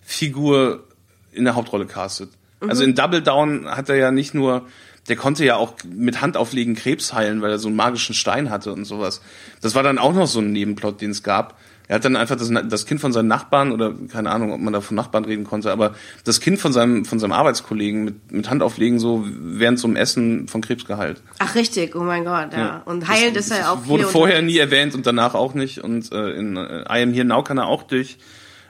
Figur 0.00 0.84
in 1.32 1.44
der 1.44 1.54
Hauptrolle 1.54 1.86
castet. 1.86 2.30
Also 2.60 2.84
in 2.84 2.94
Double 2.94 3.22
Down 3.22 3.68
hat 3.68 3.88
er 3.88 3.96
ja 3.96 4.12
nicht 4.12 4.34
nur, 4.34 4.66
der 5.08 5.16
konnte 5.16 5.44
ja 5.44 5.56
auch 5.56 5.74
mit 5.84 6.20
Handauflegen 6.20 6.76
Krebs 6.76 7.12
heilen, 7.12 7.42
weil 7.42 7.50
er 7.50 7.58
so 7.58 7.68
einen 7.68 7.76
magischen 7.76 8.14
Stein 8.14 8.50
hatte 8.50 8.72
und 8.72 8.84
sowas. 8.84 9.20
Das 9.60 9.74
war 9.74 9.82
dann 9.82 9.98
auch 9.98 10.14
noch 10.14 10.28
so 10.28 10.40
ein 10.40 10.52
Nebenplot, 10.52 11.00
den 11.00 11.10
es 11.10 11.22
gab. 11.22 11.58
Er 11.88 11.96
hat 11.96 12.04
dann 12.04 12.16
einfach 12.16 12.36
das, 12.36 12.50
das 12.68 12.86
Kind 12.86 13.00
von 13.00 13.12
seinen 13.12 13.28
Nachbarn 13.28 13.72
oder 13.72 13.92
keine 14.10 14.30
Ahnung, 14.30 14.52
ob 14.52 14.60
man 14.60 14.72
da 14.72 14.80
von 14.80 14.94
Nachbarn 14.96 15.24
reden 15.24 15.44
konnte, 15.44 15.70
aber 15.72 15.94
das 16.24 16.40
Kind 16.40 16.58
von 16.58 16.72
seinem 16.72 17.04
von 17.04 17.18
seinem 17.18 17.32
Arbeitskollegen 17.32 18.04
mit 18.04 18.32
mit 18.32 18.48
Handauflegen 18.48 18.98
so 18.98 19.24
während 19.26 19.78
zum 19.78 19.96
Essen 19.96 20.48
von 20.48 20.60
Krebs 20.60 20.84
geheilt. 20.84 21.22
Ach 21.38 21.54
richtig, 21.54 21.94
oh 21.96 22.02
mein 22.02 22.24
Gott, 22.24 22.52
ja. 22.52 22.82
Und 22.84 23.08
heilend 23.08 23.36
ist 23.36 23.50
er 23.50 23.58
ja 23.58 23.72
auch 23.72 23.86
Wurde 23.86 24.06
vorher 24.06 24.42
nie 24.42 24.58
erwähnt 24.58 24.94
und 24.94 25.06
danach 25.06 25.34
auch 25.34 25.54
nicht. 25.54 25.80
Und 25.80 26.12
äh, 26.12 26.30
in 26.30 26.56
äh, 26.56 26.82
I 26.88 27.02
Am 27.02 27.12
Here 27.12 27.24
Now 27.24 27.42
kann 27.42 27.58
er 27.58 27.66
auch 27.66 27.82
durch, 27.82 28.18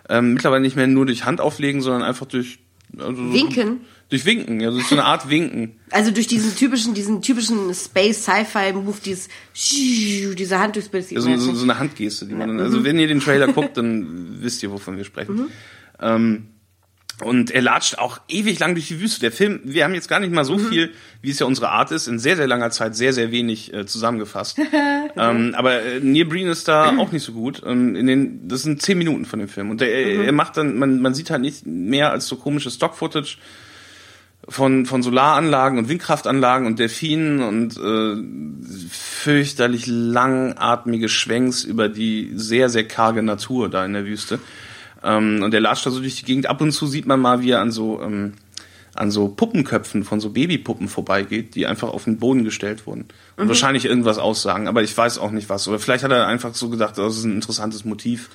ähm, 0.08 0.32
mittlerweile 0.34 0.62
nicht 0.62 0.76
mehr 0.76 0.86
nur 0.86 1.06
durch 1.06 1.24
Hand 1.24 1.40
auflegen, 1.40 1.80
sondern 1.82 2.02
einfach 2.02 2.26
durch 2.26 2.58
also, 2.98 3.14
so- 3.14 3.32
Winken? 3.32 3.82
Durch 4.12 4.26
Winken, 4.26 4.58
durch 4.58 4.86
so 4.88 4.94
eine 4.94 5.04
Art 5.04 5.30
Winken. 5.30 5.80
Also 5.90 6.10
durch 6.10 6.26
diesen 6.26 6.54
typischen, 6.54 6.92
diesen 6.92 7.22
typischen 7.22 7.72
Space-Sci-Fi-Move, 7.72 8.98
dieses 9.02 9.30
diese 9.54 10.58
Hand 10.58 10.76
durchs 10.76 10.90
Bild. 10.90 11.10
Ja, 11.10 11.18
so, 11.18 11.54
so, 11.54 11.62
eine 11.62 11.78
Handgeste, 11.78 12.26
die 12.26 12.34
man 12.34 12.48
dann, 12.48 12.60
also 12.60 12.84
wenn 12.84 12.98
ihr 12.98 13.06
den 13.06 13.20
Trailer 13.20 13.48
guckt, 13.48 13.78
dann 13.78 14.42
wisst 14.42 14.62
ihr, 14.62 14.70
wovon 14.70 14.98
wir 14.98 15.04
sprechen. 15.04 15.48
Ähm, 15.98 16.48
Und 17.24 17.52
er 17.52 17.62
latscht 17.62 17.98
auch 17.98 18.20
ewig 18.28 18.58
lang 18.58 18.74
durch 18.74 18.88
die 18.88 19.00
Wüste. 19.00 19.20
Der 19.20 19.32
Film, 19.32 19.60
wir 19.64 19.84
haben 19.84 19.94
jetzt 19.94 20.08
gar 20.08 20.20
nicht 20.20 20.32
mal 20.32 20.44
so 20.44 20.58
viel, 20.58 20.92
wie 21.20 21.30
es 21.30 21.38
ja 21.38 21.46
unsere 21.46 21.70
Art 21.70 21.90
ist, 21.92 22.06
in 22.08 22.18
sehr, 22.18 22.36
sehr 22.36 22.46
langer 22.46 22.70
Zeit 22.70 22.96
sehr, 22.96 23.12
sehr 23.12 23.30
wenig 23.30 23.72
äh, 23.72 23.86
zusammengefasst. 23.86 24.58
ähm, 25.16 25.54
aber 25.56 25.82
äh, 25.82 26.00
Neil 26.00 26.24
Breen 26.26 26.48
ist 26.48 26.68
da 26.68 26.96
auch 26.98 27.12
nicht 27.12 27.22
so 27.22 27.32
gut. 27.32 27.62
Ähm, 27.64 27.96
in 27.96 28.06
den, 28.06 28.48
das 28.48 28.62
sind 28.62 28.82
zehn 28.82 28.98
Minuten 28.98 29.24
von 29.24 29.38
dem 29.38 29.48
Film. 29.48 29.70
Und 29.70 29.80
der, 29.80 29.90
er 29.90 30.32
macht 30.32 30.58
dann, 30.58 30.78
man, 30.78 31.00
man 31.00 31.14
sieht 31.14 31.30
halt 31.30 31.40
nicht 31.40 31.64
mehr 31.66 32.10
als 32.10 32.26
so 32.26 32.36
komische 32.36 32.70
Stock-Footage 32.70 33.38
von, 34.48 34.86
von 34.86 35.02
Solaranlagen 35.02 35.78
und 35.78 35.88
Windkraftanlagen 35.88 36.66
und 36.66 36.78
Delfinen 36.78 37.42
und 37.42 37.76
äh, 37.76 38.88
fürchterlich 38.90 39.86
langatmige 39.86 41.08
Schwenks 41.08 41.64
über 41.64 41.88
die 41.88 42.32
sehr, 42.34 42.68
sehr 42.68 42.86
karge 42.86 43.22
Natur 43.22 43.68
da 43.68 43.84
in 43.84 43.92
der 43.92 44.04
Wüste. 44.04 44.40
Ähm, 45.04 45.42
und 45.42 45.52
der 45.52 45.60
latscht 45.60 45.86
da 45.86 45.90
so 45.90 46.00
durch 46.00 46.16
die 46.16 46.24
Gegend. 46.24 46.46
Ab 46.46 46.60
und 46.60 46.72
zu 46.72 46.86
sieht 46.86 47.06
man 47.06 47.20
mal, 47.20 47.40
wie 47.40 47.50
er 47.50 47.60
an 47.60 47.70
so, 47.70 48.02
ähm, 48.02 48.34
an 48.94 49.10
so 49.10 49.28
Puppenköpfen 49.28 50.04
von 50.04 50.20
so 50.20 50.30
Babypuppen 50.30 50.88
vorbeigeht, 50.88 51.54
die 51.54 51.66
einfach 51.66 51.88
auf 51.88 52.04
den 52.04 52.18
Boden 52.18 52.44
gestellt 52.44 52.86
wurden. 52.86 53.06
Und 53.36 53.48
wahrscheinlich 53.48 53.84
irgendwas 53.84 54.18
aussagen, 54.18 54.68
aber 54.68 54.82
ich 54.82 54.96
weiß 54.96 55.18
auch 55.18 55.30
nicht 55.30 55.48
was. 55.48 55.66
Oder 55.68 55.78
vielleicht 55.78 56.04
hat 56.04 56.10
er 56.10 56.26
einfach 56.26 56.54
so 56.54 56.68
gedacht, 56.68 56.98
das 56.98 57.16
ist 57.16 57.24
ein 57.24 57.34
interessantes 57.36 57.84
Motiv. 57.84 58.28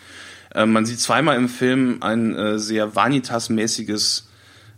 Ähm, 0.55 0.71
man 0.71 0.85
sieht 0.85 0.99
zweimal 0.99 1.35
im 1.35 1.49
Film 1.49 1.97
ein 1.99 2.33
äh, 2.33 2.59
sehr 2.59 2.95
Vanitas-mäßiges 2.95 4.23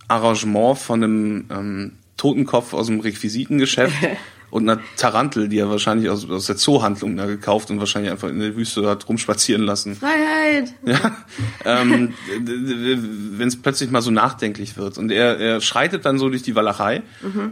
Arrangement 0.09 0.77
von 0.77 1.03
einem 1.03 1.45
ähm, 1.49 1.91
Totenkopf 2.17 2.73
aus 2.73 2.87
dem 2.87 2.99
Requisitengeschäft 2.99 3.95
und 4.49 4.67
einer 4.67 4.81
Tarantel, 4.97 5.47
die 5.47 5.59
er 5.59 5.69
wahrscheinlich 5.69 6.09
aus, 6.09 6.29
aus 6.29 6.47
der 6.47 6.57
Zoohandlung 6.57 7.15
da 7.15 7.27
gekauft 7.27 7.69
und 7.69 7.79
wahrscheinlich 7.79 8.11
einfach 8.11 8.27
in 8.27 8.39
der 8.39 8.55
Wüste 8.55 8.87
hat 8.89 9.07
rumspazieren 9.07 9.63
lassen. 9.63 9.95
Freiheit! 9.95 10.73
Ja, 10.85 11.15
ähm, 11.63 12.13
wenn 12.27 13.47
es 13.47 13.61
plötzlich 13.61 13.91
mal 13.91 14.01
so 14.01 14.11
nachdenklich 14.11 14.75
wird. 14.75 14.97
Und 14.97 15.11
er, 15.11 15.39
er 15.39 15.61
schreitet 15.61 16.05
dann 16.05 16.17
so 16.17 16.29
durch 16.29 16.41
die 16.41 16.55
Walachei 16.55 17.03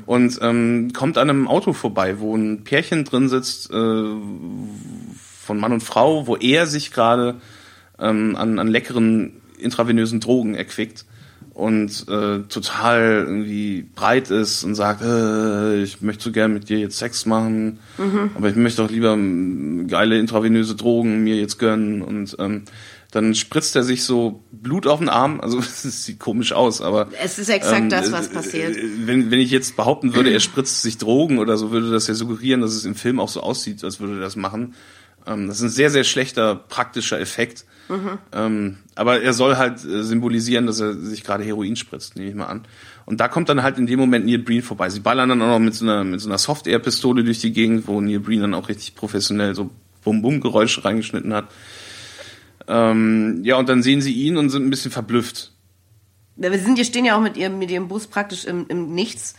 und 0.06 0.40
ähm, 0.42 0.92
kommt 0.94 1.18
an 1.18 1.30
einem 1.30 1.48
Auto 1.48 1.74
vorbei, 1.74 2.20
wo 2.20 2.36
ein 2.36 2.64
Pärchen 2.64 3.06
drin 3.06 3.30
sitzt, 3.30 3.70
äh, 3.70 3.74
von 3.74 5.60
Mann 5.60 5.72
und 5.72 5.84
Frau, 5.84 6.28
wo 6.28 6.36
er 6.36 6.66
sich 6.66 6.92
gerade 6.92 7.36
ähm, 8.00 8.36
an, 8.36 8.60
an 8.60 8.68
leckeren 8.68 9.34
intravenösen 9.60 10.20
Drogen 10.20 10.56
erquickt 10.56 11.06
und 11.58 12.08
äh, 12.08 12.44
total 12.50 13.26
irgendwie 13.26 13.90
breit 13.96 14.30
ist 14.30 14.64
und 14.64 14.76
sagt, 14.76 15.02
äh, 15.02 15.82
ich 15.82 16.02
möchte 16.04 16.26
so 16.26 16.32
gern 16.32 16.54
mit 16.54 16.70
dir 16.70 16.78
jetzt 16.78 17.00
Sex 17.00 17.26
machen, 17.26 17.80
aber 18.36 18.50
ich 18.50 18.56
möchte 18.56 18.84
doch 18.84 18.92
lieber 18.92 19.14
ähm, 19.14 19.88
geile 19.88 20.20
intravenöse 20.20 20.76
Drogen 20.76 21.24
mir 21.24 21.36
jetzt 21.36 21.58
gönnen 21.58 22.04
und 22.04 22.36
ähm, 22.38 22.66
dann 23.10 23.34
spritzt 23.34 23.76
er 23.76 23.82
sich 23.82 24.04
so 24.04 24.44
Blut 24.52 24.86
auf 24.86 25.00
den 25.00 25.10
Arm, 25.10 25.42
also 25.42 25.58
es 25.84 26.06
sieht 26.06 26.20
komisch 26.20 26.52
aus, 26.54 26.80
aber 26.80 27.08
Es 27.24 27.40
ist 27.40 27.50
exakt 27.50 27.82
ähm, 27.82 27.90
das, 27.90 28.12
was 28.12 28.28
äh, 28.28 28.34
passiert. 28.36 28.78
äh, 28.78 28.84
Wenn, 29.06 29.32
wenn 29.32 29.40
ich 29.40 29.50
jetzt 29.50 29.76
behaupten 29.76 30.14
würde, 30.14 30.30
er 30.30 30.40
spritzt 30.40 30.84
sich 30.84 31.00
Drogen 31.00 31.40
oder 31.40 31.58
so, 31.58 31.72
würde 31.72 31.90
das 31.90 32.06
ja 32.06 32.14
suggerieren, 32.14 32.62
dass 32.62 32.74
es 32.74 32.86
im 32.86 32.94
Film 32.94 33.20
auch 33.20 33.30
so 33.30 33.42
aussieht, 33.42 33.84
als 33.84 34.00
würde 34.00 34.14
er 34.14 34.22
das 34.22 34.36
machen. 34.36 34.76
Ähm, 35.26 35.48
das 35.48 35.58
ist 35.58 35.64
ein 35.64 35.70
sehr, 35.70 35.90
sehr 35.90 36.04
schlechter 36.04 36.54
praktischer 36.54 37.20
Effekt. 37.20 37.66
Ähm, 38.34 38.78
aber 38.96 39.22
er 39.22 39.34
soll 39.34 39.58
halt 39.58 39.84
äh, 39.86 40.04
symbolisieren, 40.04 40.66
dass 40.66 40.80
er 40.80 40.94
sich 40.94 41.24
gerade 41.24 41.44
Heroin 41.44 41.76
spritzt, 41.76 42.16
nehme 42.16 42.30
ich 42.30 42.36
mal 42.36 42.46
an. 42.46 42.66
Und 43.06 43.20
da 43.20 43.28
kommt 43.28 43.48
dann 43.48 43.64
halt 43.64 43.78
in 43.78 43.88
dem 43.88 44.00
Moment 44.00 44.26
Neil 44.26 44.40
Breen 44.40 44.62
vorbei. 44.62 44.90
Sie 44.90 45.00
ballern 45.00 45.30
dann 45.30 45.42
auch 45.42 45.48
noch 45.48 45.60
mit 45.60 45.74
so 45.74 45.86
einer, 45.86 46.04
mit 46.04 46.20
so 46.20 46.28
einer 46.28 46.38
Soft-Air-Pistole 46.38 47.24
durch 47.24 47.40
die 47.40 47.54
Gegend, 47.54 47.88
wo 47.88 48.02
Neil 48.02 48.20
Breen 48.20 48.42
dann 48.42 48.54
auch 48.54 48.68
richtig 48.68 48.96
professionell 48.96 49.56
so 49.56 49.70
Bum-Bum-Geräusche 50.04 50.84
reingeschnitten 50.84 51.34
hat. 51.34 51.48
Ähm, 52.68 53.42
ja, 53.44 53.56
und 53.56 53.70
dann 53.70 53.82
sehen 53.82 54.02
sie 54.02 54.14
ihn 54.14 54.38
und 54.38 54.50
sind 54.50 54.66
ein 54.66 54.70
bisschen 54.70 54.92
verblüfft. 54.92 55.52
Wir 56.36 56.58
sind, 56.60 56.76
hier 56.76 56.86
stehen 56.86 57.06
ja 57.06 57.18
auch 57.18 57.22
mit 57.22 57.38
ihrem, 57.38 57.58
mit 57.58 57.72
ihrem 57.72 57.88
Bus 57.88 58.08
praktisch 58.08 58.46
im, 58.46 58.66
im 58.68 58.94
Nichts. 58.94 59.36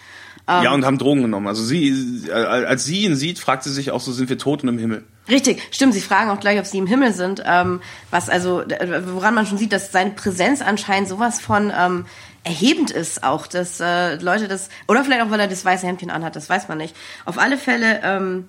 Ähm, 0.49 0.65
Ja, 0.65 0.73
und 0.73 0.85
haben 0.85 0.99
Drogen 0.99 1.23
genommen. 1.23 1.47
Also 1.47 1.63
sie, 1.63 2.25
äh, 2.29 2.33
als 2.33 2.85
sie 2.85 3.05
ihn 3.05 3.17
sieht, 3.17 3.39
fragt 3.39 3.65
sie 3.65 3.73
sich 3.73 3.91
auch 3.91 4.01
so, 4.01 4.13
sind 4.13 4.31
wir 4.31 4.39
tot 4.39 4.63
und 4.63 4.69
im 4.71 4.79
Himmel? 4.79 5.05
Richtig, 5.29 5.63
stimmt. 5.71 5.95
Sie 5.95 6.01
fragen 6.01 6.31
auch 6.31 6.41
gleich, 6.41 6.59
ob 6.59 6.67
sie 6.67 6.79
im 6.79 6.87
Himmel 6.87 7.13
sind. 7.13 7.43
Ähm, 7.45 7.81
was 8.11 8.29
also, 8.29 8.63
äh, 8.63 9.03
woran 9.13 9.35
man 9.35 9.47
schon 9.47 9.59
sieht, 9.59 9.73
dass 9.73 9.93
seine 9.93 10.11
Präsenz 10.13 10.63
anscheinend 10.63 11.09
sowas 11.09 11.41
von 11.41 11.73
ähm, 11.77 12.07
erhebend 12.45 12.91
ist, 12.91 13.23
auch 13.25 13.47
dass 13.47 13.81
äh, 13.81 14.15
Leute 14.17 14.49
das 14.49 14.71
oder 14.87 15.05
vielleicht 15.05 15.23
auch, 15.23 15.31
weil 15.31 15.41
er 15.41 15.49
das 15.49 15.65
weiße 15.65 15.87
Hemdchen 15.87 16.11
anhat, 16.11 16.35
das 16.37 16.49
weiß 16.49 16.69
man 16.69 16.79
nicht. 16.79 16.97
Auf 17.27 17.39
alle 17.39 17.59
Fälle, 17.59 18.01
ähm, 18.03 18.49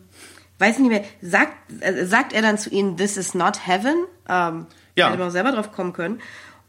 weiß 0.59 0.75
ich 0.75 0.79
nicht 0.79 0.91
mehr. 0.91 1.03
Sagt 1.21 1.53
äh, 1.81 2.05
sagt 2.05 2.31
er 2.33 2.41
dann 2.41 2.57
zu 2.57 2.69
ihnen, 2.69 2.95
"This 2.97 3.17
is 3.17 3.33
not 3.33 3.67
heaven"? 3.67 4.05
Ähm, 4.29 4.67
Ja. 4.95 5.07
Hätte 5.07 5.17
man 5.19 5.27
auch 5.29 5.31
selber 5.31 5.51
drauf 5.51 5.71
kommen 5.71 5.93
können. 5.93 6.19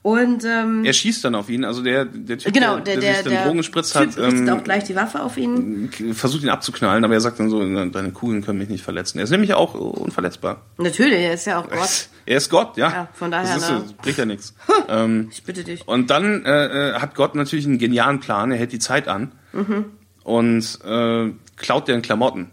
Und 0.02 0.44
ähm, 0.46 0.82
Er 0.86 0.94
schießt 0.94 1.22
dann 1.26 1.34
auf 1.34 1.50
ihn, 1.50 1.62
also 1.62 1.82
der, 1.82 2.06
der 2.06 2.38
Typ, 2.38 2.54
genau, 2.54 2.76
der, 2.76 2.94
der 2.94 3.00
der, 3.00 3.14
sich 3.16 3.22
den 3.24 3.32
der 3.32 3.44
Drogen 3.44 3.58
gespritzt 3.58 3.92
Typ 3.92 4.00
hat, 4.00 4.16
richtet 4.16 4.48
auch 4.48 4.56
ähm, 4.56 4.64
gleich 4.64 4.84
die 4.84 4.96
Waffe 4.96 5.22
auf 5.22 5.36
ihn. 5.36 5.90
versucht 6.14 6.42
ihn 6.42 6.48
abzuknallen, 6.48 7.04
aber 7.04 7.12
er 7.12 7.20
sagt 7.20 7.38
dann 7.38 7.50
so, 7.50 7.60
deine 7.60 8.10
Kugeln 8.12 8.42
können 8.42 8.58
mich 8.58 8.70
nicht 8.70 8.82
verletzen. 8.82 9.18
Er 9.18 9.24
ist 9.24 9.30
nämlich 9.30 9.52
auch 9.52 9.74
unverletzbar. 9.74 10.62
Natürlich, 10.78 11.18
er 11.20 11.34
ist 11.34 11.46
ja 11.46 11.58
auch 11.60 11.68
Gott. 11.68 12.08
Er 12.26 12.36
ist 12.36 12.48
Gott, 12.48 12.76
ja. 12.76 12.90
Ja, 12.90 13.08
von 13.12 13.30
daher, 13.32 13.54
Das 13.54 13.64
ist, 13.64 13.70
ne? 13.70 13.82
so, 13.88 13.94
bringt 14.02 14.16
ja 14.16 14.24
nichts. 14.24 14.54
ähm, 14.88 15.28
Ich 15.32 15.42
bitte 15.42 15.64
dich. 15.64 15.86
und 15.88 16.10
dann 16.10 16.44
äh, 16.44 16.90
äh, 16.90 16.94
hat 16.94 17.16
Gott 17.16 17.34
natürlich 17.34 17.66
einen 17.66 17.78
genialen 17.78 18.20
Plan. 18.20 18.52
Er 18.52 18.58
hält 18.58 18.72
die 18.72 18.78
Zeit 18.78 19.08
an 19.08 19.32
Mhm. 19.52 19.86
und 20.22 20.78
äh, 20.84 21.30
klaut 21.60 21.86
deren 21.88 22.02
Klamotten. 22.02 22.50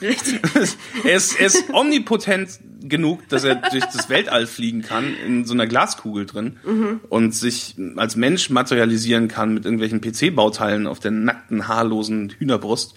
Richtig. 0.00 0.40
er, 1.04 1.16
ist, 1.16 1.40
er 1.40 1.46
ist 1.46 1.64
omnipotent 1.72 2.60
genug, 2.84 3.28
dass 3.28 3.44
er 3.44 3.56
durch 3.56 3.84
das 3.86 4.08
Weltall 4.08 4.46
fliegen 4.46 4.82
kann, 4.82 5.14
in 5.26 5.44
so 5.44 5.54
einer 5.54 5.66
Glaskugel 5.66 6.26
drin 6.26 6.58
Mhm. 6.64 7.00
und 7.08 7.34
sich 7.34 7.76
als 7.96 8.16
Mensch 8.16 8.50
materialisieren 8.50 9.28
kann 9.28 9.54
mit 9.54 9.64
irgendwelchen 9.64 10.00
PC-Bauteilen 10.00 10.86
auf 10.86 10.98
der 11.00 11.10
nackten, 11.12 11.68
haarlosen 11.68 12.30
Hühnerbrust. 12.38 12.94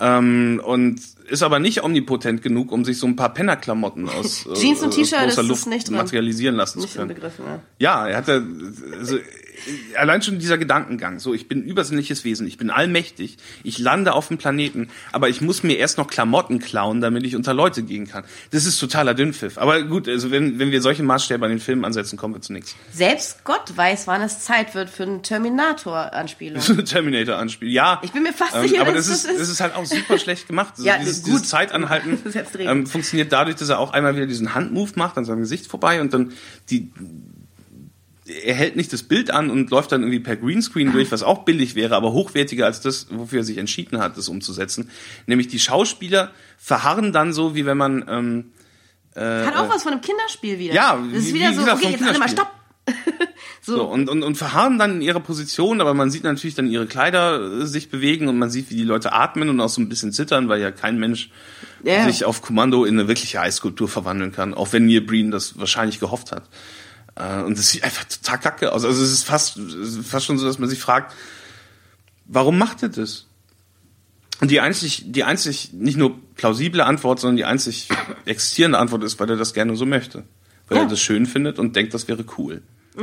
Ähm, 0.00 0.60
und 0.64 1.00
ist 1.28 1.42
aber 1.42 1.58
nicht 1.58 1.82
omnipotent 1.82 2.42
genug, 2.42 2.70
um 2.72 2.84
sich 2.84 2.98
so 2.98 3.06
ein 3.06 3.16
paar 3.16 3.32
Pennerklamotten 3.32 4.08
aus, 4.08 4.44
äh, 4.46 4.54
Jeans 4.54 4.82
und 4.82 4.88
aus 4.88 4.96
T-Shirt, 4.96 5.20
großer 5.28 5.42
Luft 5.42 5.66
materialisieren 5.90 6.54
lassen 6.56 6.80
Nicht 6.80 6.90
zu 6.92 6.98
können. 6.98 7.10
inbegriffen, 7.10 7.44
ja. 7.46 7.62
Ja, 7.78 8.08
er 8.08 8.16
hatte 8.18 8.44
also, 8.98 9.18
allein 9.96 10.22
schon 10.22 10.38
dieser 10.38 10.58
Gedankengang, 10.58 11.18
so 11.18 11.34
ich 11.34 11.48
bin 11.48 11.60
ein 11.60 11.64
übersinnliches 11.64 12.24
Wesen, 12.24 12.46
ich 12.46 12.58
bin 12.58 12.70
allmächtig, 12.70 13.36
ich 13.62 13.78
lande 13.78 14.12
auf 14.14 14.28
dem 14.28 14.38
Planeten, 14.38 14.88
aber 15.12 15.28
ich 15.28 15.40
muss 15.40 15.62
mir 15.62 15.76
erst 15.78 15.98
noch 15.98 16.06
Klamotten 16.08 16.58
klauen, 16.58 17.00
damit 17.00 17.24
ich 17.24 17.36
unter 17.36 17.54
Leute 17.54 17.82
gehen 17.82 18.06
kann. 18.08 18.24
Das 18.50 18.66
ist 18.66 18.78
totaler 18.78 19.14
Dünnpfiff. 19.14 19.58
Aber 19.58 19.82
gut, 19.82 20.08
also 20.08 20.30
wenn, 20.30 20.58
wenn 20.58 20.70
wir 20.70 20.82
solche 20.82 21.02
Maßstäbe 21.02 21.44
an 21.44 21.50
den 21.50 21.60
Filmen 21.60 21.84
ansetzen, 21.84 22.16
kommen 22.16 22.34
wir 22.34 22.40
zu 22.40 22.52
nichts. 22.52 22.74
Selbst 22.92 23.44
Gott 23.44 23.76
weiß, 23.76 24.06
wann 24.06 24.22
es 24.22 24.40
Zeit 24.40 24.74
wird 24.74 24.90
für 24.90 25.04
eine 25.04 25.22
Terminator-Anspielung. 25.22 26.60
Terminator-Anspiel, 26.84 27.70
ja. 27.70 28.00
Ich 28.02 28.12
bin 28.12 28.22
mir 28.22 28.32
fast 28.32 28.54
ähm, 28.56 28.62
sicher, 28.68 28.80
aber 28.82 28.92
dass 28.92 29.06
das 29.08 29.16
ist, 29.16 29.24
das 29.24 29.32
ist- 29.32 29.40
das 29.40 29.48
ist 29.50 29.60
halt 29.60 29.74
auch 29.74 29.84
super 29.86 30.18
schlecht 30.18 30.46
gemacht. 30.46 30.74
Also 30.76 30.84
Ja, 30.88 30.98
dieses, 30.98 31.22
gut. 31.22 31.32
dieses 31.34 31.48
Zeitanhalten 31.48 32.18
ähm, 32.58 32.86
funktioniert 32.86 33.32
dadurch, 33.32 33.56
dass 33.56 33.68
er 33.68 33.78
auch 33.78 33.92
einmal 33.92 34.16
wieder 34.16 34.26
diesen 34.26 34.54
Handmove 34.54 34.92
macht 34.96 35.16
an 35.18 35.24
seinem 35.24 35.40
Gesicht 35.40 35.66
vorbei 35.66 36.00
und 36.00 36.12
dann 36.14 36.32
die 36.70 36.90
er 38.26 38.54
hält 38.54 38.76
nicht 38.76 38.92
das 38.92 39.02
Bild 39.02 39.30
an 39.30 39.50
und 39.50 39.70
läuft 39.70 39.92
dann 39.92 40.02
irgendwie 40.02 40.20
per 40.20 40.36
Greenscreen 40.36 40.92
durch, 40.92 41.12
was 41.12 41.22
auch 41.22 41.44
billig 41.44 41.74
wäre, 41.74 41.94
aber 41.94 42.12
hochwertiger 42.12 42.64
als 42.66 42.80
das, 42.80 43.06
wofür 43.10 43.40
er 43.40 43.44
sich 43.44 43.58
entschieden 43.58 43.98
hat, 43.98 44.16
das 44.16 44.28
umzusetzen. 44.28 44.88
Nämlich 45.26 45.48
die 45.48 45.58
Schauspieler 45.58 46.30
verharren 46.56 47.12
dann 47.12 47.32
so, 47.34 47.54
wie 47.54 47.66
wenn 47.66 47.76
man 47.76 48.04
ähm, 48.08 48.44
Hat 49.14 49.56
auch 49.56 49.68
was 49.68 49.82
von 49.82 49.92
einem 49.92 50.00
Kinderspiel 50.00 50.58
wieder. 50.58 50.74
Ja, 50.74 50.98
das 51.12 51.22
ist 51.24 51.28
wie- 51.30 51.34
wieder 51.34 51.50
wie 51.50 51.54
so, 51.54 51.60
gesagt, 51.60 51.82
okay, 51.84 51.92
jetzt 51.92 52.02
alle 52.02 52.18
mal 52.18 52.28
stopp. 52.28 52.50
so, 53.62 53.76
So, 53.76 53.84
und, 53.84 54.08
und, 54.10 54.22
und 54.22 54.36
verharren 54.36 54.78
dann 54.78 54.96
in 54.96 55.02
ihrer 55.02 55.20
Position, 55.20 55.80
aber 55.80 55.94
man 55.94 56.10
sieht 56.10 56.24
natürlich 56.24 56.54
dann 56.54 56.66
ihre 56.66 56.86
Kleider 56.86 57.60
äh, 57.62 57.66
sich 57.66 57.88
bewegen 57.90 58.28
und 58.28 58.38
man 58.38 58.50
sieht, 58.50 58.70
wie 58.70 58.74
die 58.76 58.84
Leute 58.84 59.12
atmen 59.12 59.48
und 59.48 59.60
auch 59.60 59.68
so 59.70 59.80
ein 59.80 59.88
bisschen 59.88 60.12
zittern, 60.12 60.48
weil 60.48 60.60
ja 60.60 60.70
kein 60.70 60.98
Mensch 60.98 61.30
Ja. 61.82 62.04
sich 62.04 62.24
auf 62.26 62.42
Kommando 62.42 62.84
in 62.84 62.98
eine 62.98 63.08
wirkliche 63.08 63.40
Eiskulptur 63.40 63.88
verwandeln 63.88 64.32
kann, 64.32 64.52
auch 64.54 64.72
wenn 64.72 64.86
Neil 64.86 65.00
Breen 65.00 65.30
das 65.30 65.58
wahrscheinlich 65.58 65.98
gehofft 66.00 66.30
hat. 66.32 66.44
Äh, 67.16 67.42
Und 67.42 67.58
es 67.58 67.70
sieht 67.70 67.84
einfach 67.84 68.04
total 68.04 68.38
kacke 68.38 68.72
aus. 68.72 68.84
Also 68.84 69.02
es 69.02 69.12
ist 69.12 69.24
fast, 69.24 69.58
fast 70.04 70.26
schon 70.26 70.38
so, 70.38 70.46
dass 70.46 70.58
man 70.58 70.68
sich 70.68 70.80
fragt, 70.80 71.14
warum 72.26 72.58
macht 72.58 72.82
er 72.82 72.88
das? 72.88 73.26
Und 74.40 74.50
die 74.50 74.60
einzig, 74.60 75.04
die 75.06 75.22
einzig 75.24 75.72
nicht 75.72 75.96
nur 75.96 76.18
plausible 76.34 76.84
Antwort, 76.84 77.20
sondern 77.20 77.36
die 77.36 77.44
einzig 77.44 77.88
existierende 78.24 78.78
Antwort 78.78 79.04
ist, 79.04 79.18
weil 79.20 79.30
er 79.30 79.36
das 79.36 79.54
gerne 79.54 79.76
so 79.76 79.86
möchte. 79.86 80.24
Weil 80.68 80.78
Ja. 80.78 80.84
er 80.84 80.88
das 80.88 81.00
schön 81.00 81.26
findet 81.26 81.58
und 81.58 81.76
denkt, 81.76 81.94
das 81.94 82.08
wäre 82.08 82.24
cool. 82.38 82.62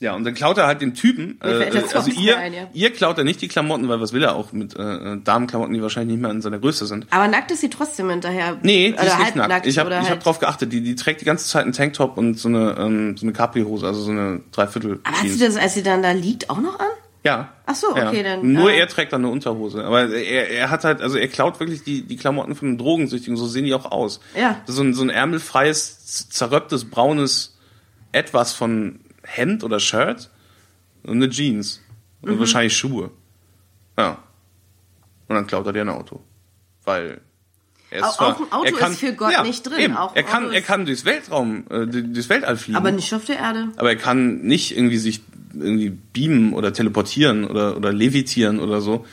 Ja, 0.00 0.14
und 0.14 0.24
dann 0.24 0.34
klaut 0.34 0.58
er 0.58 0.66
halt 0.66 0.80
den 0.80 0.94
Typen. 0.94 1.38
Äh, 1.42 1.70
also 1.94 2.10
ihr, 2.10 2.36
ein, 2.36 2.52
ja. 2.52 2.68
ihr 2.72 2.92
klaut 2.92 3.16
er 3.16 3.24
nicht 3.24 3.40
die 3.40 3.48
Klamotten, 3.48 3.88
weil 3.88 4.00
was 4.00 4.12
will 4.12 4.22
er 4.22 4.34
auch 4.34 4.52
mit 4.52 4.76
äh, 4.76 5.16
Damenklamotten, 5.22 5.72
die 5.72 5.80
wahrscheinlich 5.82 6.16
nicht 6.16 6.22
mehr 6.22 6.30
in 6.30 6.42
seiner 6.42 6.58
Größe 6.58 6.86
sind. 6.86 7.06
aber 7.10 7.28
nackt 7.28 7.50
ist 7.52 7.60
sie 7.60 7.70
trotzdem 7.70 8.10
hinterher. 8.10 8.58
Nee, 8.62 8.92
die 8.92 9.06
ist 9.06 9.18
nicht 9.18 9.36
nackt. 9.36 9.66
Ich 9.66 9.78
habe 9.78 9.90
ich 9.90 9.96
hab 9.96 10.08
halt- 10.08 10.24
drauf 10.24 10.40
geachtet, 10.40 10.72
die, 10.72 10.82
die 10.82 10.96
trägt 10.96 11.20
die 11.20 11.24
ganze 11.24 11.46
Zeit 11.46 11.62
einen 11.62 11.72
Tanktop 11.72 12.18
und 12.18 12.38
so 12.38 12.48
eine, 12.48 12.76
ähm, 12.78 13.16
so 13.16 13.24
eine 13.24 13.32
Capri-Hose, 13.32 13.86
also 13.86 14.00
so 14.00 14.10
eine 14.10 14.40
Dreiviertel. 14.52 15.00
Aber 15.04 15.16
hat 15.16 15.28
sie 15.28 15.38
das, 15.38 15.56
als 15.56 15.74
sie 15.74 15.82
dann 15.82 16.02
da 16.02 16.10
liegt, 16.10 16.50
auch 16.50 16.60
noch 16.60 16.78
an? 16.78 16.88
Ja. 17.24 17.54
Ach 17.64 17.74
so, 17.74 17.88
okay, 17.92 18.18
ja. 18.18 18.22
dann, 18.36 18.52
Nur 18.52 18.70
äh, 18.70 18.78
er 18.78 18.88
trägt 18.88 19.12
dann 19.14 19.22
eine 19.22 19.32
Unterhose. 19.32 19.82
Aber 19.84 20.10
er, 20.10 20.50
er 20.50 20.70
hat 20.70 20.84
halt, 20.84 21.00
also 21.00 21.16
er 21.16 21.28
klaut 21.28 21.58
wirklich 21.58 21.82
die, 21.82 22.02
die 22.02 22.16
Klamotten 22.16 22.54
von 22.54 22.68
einem 22.68 22.78
Drogensüchtigen, 22.78 23.36
so 23.36 23.46
sehen 23.46 23.64
die 23.64 23.72
auch 23.72 23.90
aus. 23.90 24.20
Ja. 24.38 24.60
So 24.66 24.82
ein, 24.82 24.92
so 24.92 25.02
ein 25.02 25.08
ärmelfreies, 25.08 26.28
zerröpptes, 26.28 26.90
braunes 26.90 27.56
Etwas 28.12 28.52
von 28.52 29.00
Hemd 29.24 29.64
oder 29.64 29.80
Shirt. 29.80 30.30
und 31.02 31.16
eine 31.22 31.28
Jeans 31.28 31.82
Mhm. 32.22 32.32
und 32.32 32.38
wahrscheinlich 32.40 32.74
Schuhe. 32.74 33.10
Ja. 33.98 34.22
Und 35.28 35.34
dann 35.36 35.46
klaut 35.46 35.66
er 35.66 35.72
dir 35.74 35.82
ein 35.82 35.90
Auto. 35.90 36.20
Weil 36.84 37.20
er 37.90 37.98
ist 37.98 38.04
Auch- 38.04 38.16
zwar, 38.16 38.28
auch 38.36 38.40
ein 38.40 38.52
Auto 38.52 38.72
kann, 38.76 38.92
ist 38.92 39.00
für 39.00 39.12
Gott 39.12 39.32
ja, 39.32 39.42
nicht 39.42 39.62
drin. 39.64 39.78
Eben, 39.80 39.96
er 40.14 40.22
kann, 40.22 40.50
er 40.50 40.62
kann 40.62 40.86
durchs 40.86 41.04
Weltraum, 41.04 41.64
äh, 41.70 41.86
durchs 41.86 42.28
Weltall 42.30 42.56
fliegen. 42.56 42.76
Aber 42.78 42.90
nicht 42.90 43.12
auf 43.14 43.26
der 43.26 43.36
Erde. 43.38 43.68
Aber 43.76 43.90
er 43.90 43.96
kann 43.96 44.40
nicht 44.42 44.74
irgendwie 44.76 44.96
sich 44.96 45.20
irgendwie 45.52 45.90
beamen 45.90 46.54
oder 46.54 46.72
teleportieren 46.72 47.44
oder, 47.44 47.76
oder 47.76 47.92
levitieren 47.92 48.58
oder 48.60 48.80
so. 48.80 49.04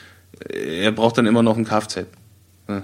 Er 0.49 0.91
braucht 0.93 1.17
dann 1.17 1.25
immer 1.25 1.43
noch 1.43 1.57
ein 1.57 1.65
Kfz. 1.65 2.05
Ja. 2.69 2.83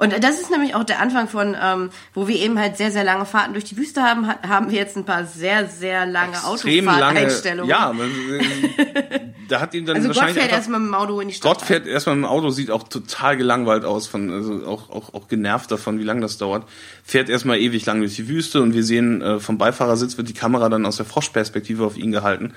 Und 0.00 0.24
das 0.24 0.40
ist 0.40 0.50
nämlich 0.50 0.74
auch 0.74 0.82
der 0.84 0.98
Anfang 1.00 1.28
von, 1.28 1.54
ähm, 1.62 1.90
wo 2.14 2.26
wir 2.26 2.36
eben 2.36 2.58
halt 2.58 2.78
sehr, 2.78 2.90
sehr 2.90 3.04
lange 3.04 3.26
Fahrten 3.26 3.52
durch 3.52 3.64
die 3.64 3.76
Wüste 3.76 4.02
haben, 4.02 4.26
ha- 4.26 4.38
haben 4.48 4.70
wir 4.70 4.78
jetzt 4.78 4.96
ein 4.96 5.04
paar 5.04 5.26
sehr, 5.26 5.66
sehr 5.68 6.06
lange 6.06 6.32
Extrem 6.32 6.86
lange. 6.86 6.96
Autofahrteinstellungen. 6.96 7.68
Ja, 7.70 7.78
aber, 7.90 8.04
äh, 8.04 9.20
da 9.48 9.60
hat 9.60 9.74
ihm 9.74 9.84
dann 9.84 9.96
also 9.96 10.08
Gott 10.08 10.16
wahrscheinlich 10.16 10.36
fährt 10.38 10.44
einfach- 10.46 10.56
erstmal 10.56 10.80
mit 10.80 10.88
dem 10.88 10.94
Auto 10.94 11.20
in 11.20 11.28
die 11.28 11.34
Stadt. 11.34 11.52
Gott 11.58 11.62
fährt 11.66 11.86
erstmal 11.86 12.16
mit 12.16 12.24
dem 12.24 12.30
Auto, 12.30 12.48
sieht 12.48 12.70
auch 12.70 12.84
total 12.88 13.36
gelangweilt 13.36 13.84
aus, 13.84 14.06
von, 14.06 14.30
also 14.32 14.66
auch, 14.66 14.88
auch, 14.88 15.12
auch 15.12 15.28
genervt 15.28 15.70
davon, 15.70 15.98
wie 15.98 16.04
lange 16.04 16.22
das 16.22 16.38
dauert. 16.38 16.66
Fährt 17.04 17.28
erstmal 17.28 17.58
ewig 17.58 17.84
lang 17.84 18.00
durch 18.00 18.16
die 18.16 18.26
Wüste 18.26 18.62
und 18.62 18.72
wir 18.72 18.84
sehen, 18.84 19.20
äh, 19.20 19.38
vom 19.38 19.58
Beifahrersitz 19.58 20.16
wird 20.16 20.28
die 20.30 20.34
Kamera 20.34 20.70
dann 20.70 20.86
aus 20.86 20.96
der 20.96 21.04
Froschperspektive 21.04 21.84
auf 21.84 21.98
ihn 21.98 22.10
gehalten. 22.10 22.54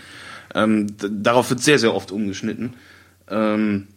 Ähm, 0.56 0.96
darauf 0.98 1.50
wird 1.50 1.60
sehr, 1.62 1.78
sehr 1.78 1.94
oft 1.94 2.12
umgeschnitten. 2.14 2.76
Ähm, 3.30 3.88
äh, 3.90 3.94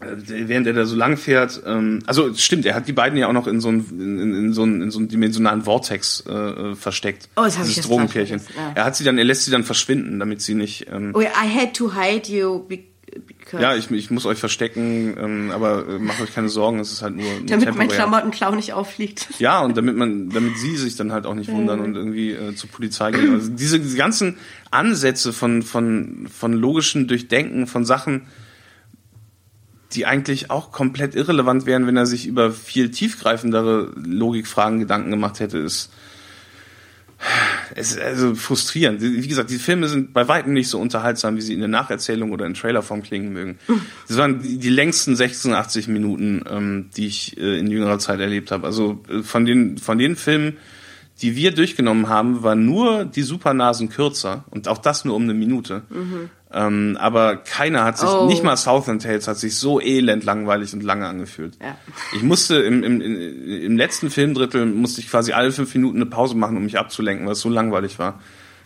während 0.00 0.66
er 0.66 0.72
da 0.72 0.86
so 0.86 0.96
lang 0.96 1.16
fährt, 1.16 1.62
ähm, 1.66 2.00
also 2.06 2.32
stimmt, 2.34 2.64
er 2.66 2.74
hat 2.74 2.88
die 2.88 2.92
beiden 2.92 3.18
ja 3.18 3.28
auch 3.28 3.32
noch 3.34 3.46
in 3.46 3.60
so 3.60 3.68
einen, 3.68 3.86
in, 4.00 4.34
in 4.46 4.52
so 4.52 4.62
einen, 4.62 4.80
in 4.82 4.90
so 4.90 4.98
einen 4.98 5.08
dimensionalen 5.08 5.62
Vortex 5.62 6.24
äh, 6.28 6.32
äh, 6.32 6.74
versteckt. 6.74 7.28
Oh, 7.36 7.42
das 7.44 7.58
hab 7.58 7.66
ich 7.66 7.76
jetzt 7.76 7.88
Drogenpärchen. 7.88 8.40
ja. 8.56 8.72
Er 8.74 8.84
hat 8.86 8.96
sie 8.96 9.04
dann, 9.04 9.18
er 9.18 9.24
lässt 9.24 9.44
sie 9.44 9.50
dann 9.50 9.64
verschwinden, 9.64 10.18
damit 10.18 10.40
sie 10.40 10.54
nicht 10.54 10.86
ähm, 10.90 11.10
Oh, 11.14 11.20
I 11.20 11.26
had 11.54 11.74
to 11.74 11.92
hide 11.94 12.32
you 12.32 12.60
be- 12.60 12.78
because, 13.26 13.60
ja, 13.60 13.74
ich, 13.76 13.90
ich 13.90 14.10
muss 14.10 14.24
euch 14.24 14.38
verstecken, 14.38 15.16
ähm, 15.20 15.50
aber 15.50 15.86
äh, 15.86 15.98
macht 15.98 16.20
euch 16.22 16.32
keine 16.34 16.48
Sorgen, 16.48 16.78
es 16.78 16.92
ist 16.92 17.02
halt 17.02 17.16
nur, 17.16 17.24
nur 17.24 17.32
damit 17.46 17.50
mein 17.50 17.88
temporär. 17.88 17.88
Klamottenklau 17.96 18.54
nicht 18.54 18.72
auffliegt. 18.72 19.28
Ja, 19.38 19.60
und 19.60 19.76
damit 19.76 19.96
man, 19.96 20.30
damit 20.30 20.56
sie 20.58 20.76
sich 20.76 20.96
dann 20.96 21.12
halt 21.12 21.26
auch 21.26 21.34
nicht 21.34 21.50
wundern 21.50 21.80
und 21.80 21.94
irgendwie 21.96 22.30
äh, 22.30 22.54
zur 22.54 22.70
Polizei 22.70 23.10
gehen. 23.10 23.34
Also 23.34 23.50
diese, 23.50 23.80
diese 23.80 23.96
ganzen 23.96 24.36
Ansätze 24.70 25.32
von, 25.32 25.62
von, 25.62 26.28
von 26.32 26.52
logischen 26.54 27.06
Durchdenken 27.08 27.66
von 27.66 27.84
Sachen, 27.84 28.22
die 29.92 30.06
eigentlich 30.06 30.50
auch 30.50 30.70
komplett 30.70 31.14
irrelevant 31.14 31.66
wären, 31.66 31.86
wenn 31.86 31.96
er 31.96 32.06
sich 32.06 32.26
über 32.26 32.52
viel 32.52 32.90
tiefgreifendere 32.90 33.92
Logikfragen 33.96 34.78
Gedanken 34.78 35.10
gemacht 35.10 35.40
hätte, 35.40 35.58
ist, 35.58 35.90
ist 37.74 37.98
also 37.98 38.34
frustrierend. 38.36 39.02
Wie 39.02 39.26
gesagt, 39.26 39.50
die 39.50 39.58
Filme 39.58 39.88
sind 39.88 40.12
bei 40.12 40.28
weitem 40.28 40.52
nicht 40.52 40.68
so 40.68 40.78
unterhaltsam, 40.78 41.36
wie 41.36 41.40
sie 41.40 41.54
in 41.54 41.60
der 41.60 41.68
Nacherzählung 41.68 42.30
oder 42.30 42.46
in 42.46 42.54
Trailerform 42.54 43.02
klingen 43.02 43.32
mögen. 43.32 43.58
Das 44.06 44.16
waren 44.16 44.40
die, 44.40 44.58
die 44.58 44.70
längsten 44.70 45.16
86 45.16 45.88
Minuten, 45.88 46.44
ähm, 46.48 46.90
die 46.96 47.06
ich 47.06 47.36
äh, 47.36 47.58
in 47.58 47.68
jüngerer 47.68 47.98
Zeit 47.98 48.20
erlebt 48.20 48.52
habe. 48.52 48.66
Also 48.66 49.02
äh, 49.08 49.22
von 49.22 49.44
den 49.44 49.78
von 49.78 49.98
den 49.98 50.14
Filmen, 50.14 50.56
die 51.20 51.34
wir 51.34 51.52
durchgenommen 51.52 52.08
haben, 52.08 52.44
war 52.44 52.54
nur 52.54 53.04
die 53.04 53.22
Supernasen 53.22 53.88
kürzer 53.88 54.44
und 54.50 54.68
auch 54.68 54.78
das 54.78 55.04
nur 55.04 55.16
um 55.16 55.24
eine 55.24 55.34
Minute. 55.34 55.82
Ähm, 56.52 56.96
aber 57.00 57.36
keiner 57.36 57.84
hat 57.84 57.98
sich, 57.98 58.08
Oh. 58.08 58.26
nicht 58.26 58.42
mal 58.42 58.56
Southland 58.56 59.02
Tales 59.02 59.28
hat 59.28 59.38
sich 59.38 59.56
so 59.56 59.80
elend 59.80 60.24
langweilig 60.24 60.72
und 60.74 60.82
lange 60.82 61.06
angefühlt. 61.06 61.54
Ja. 61.62 61.76
Ich 62.16 62.22
musste 62.24 62.56
im, 62.56 62.82
im, 62.82 63.00
im 63.00 63.76
letzten 63.76 64.10
Filmdrittel 64.10 64.66
musste 64.66 65.00
ich 65.00 65.08
quasi 65.08 65.32
alle 65.32 65.52
fünf 65.52 65.72
Minuten 65.74 65.96
eine 65.98 66.06
Pause 66.06 66.36
machen, 66.36 66.56
um 66.56 66.64
mich 66.64 66.76
abzulenken, 66.78 67.24
weil 67.26 67.34
es 67.34 67.40
so 67.40 67.48
langweilig 67.48 67.98
war. 68.00 68.20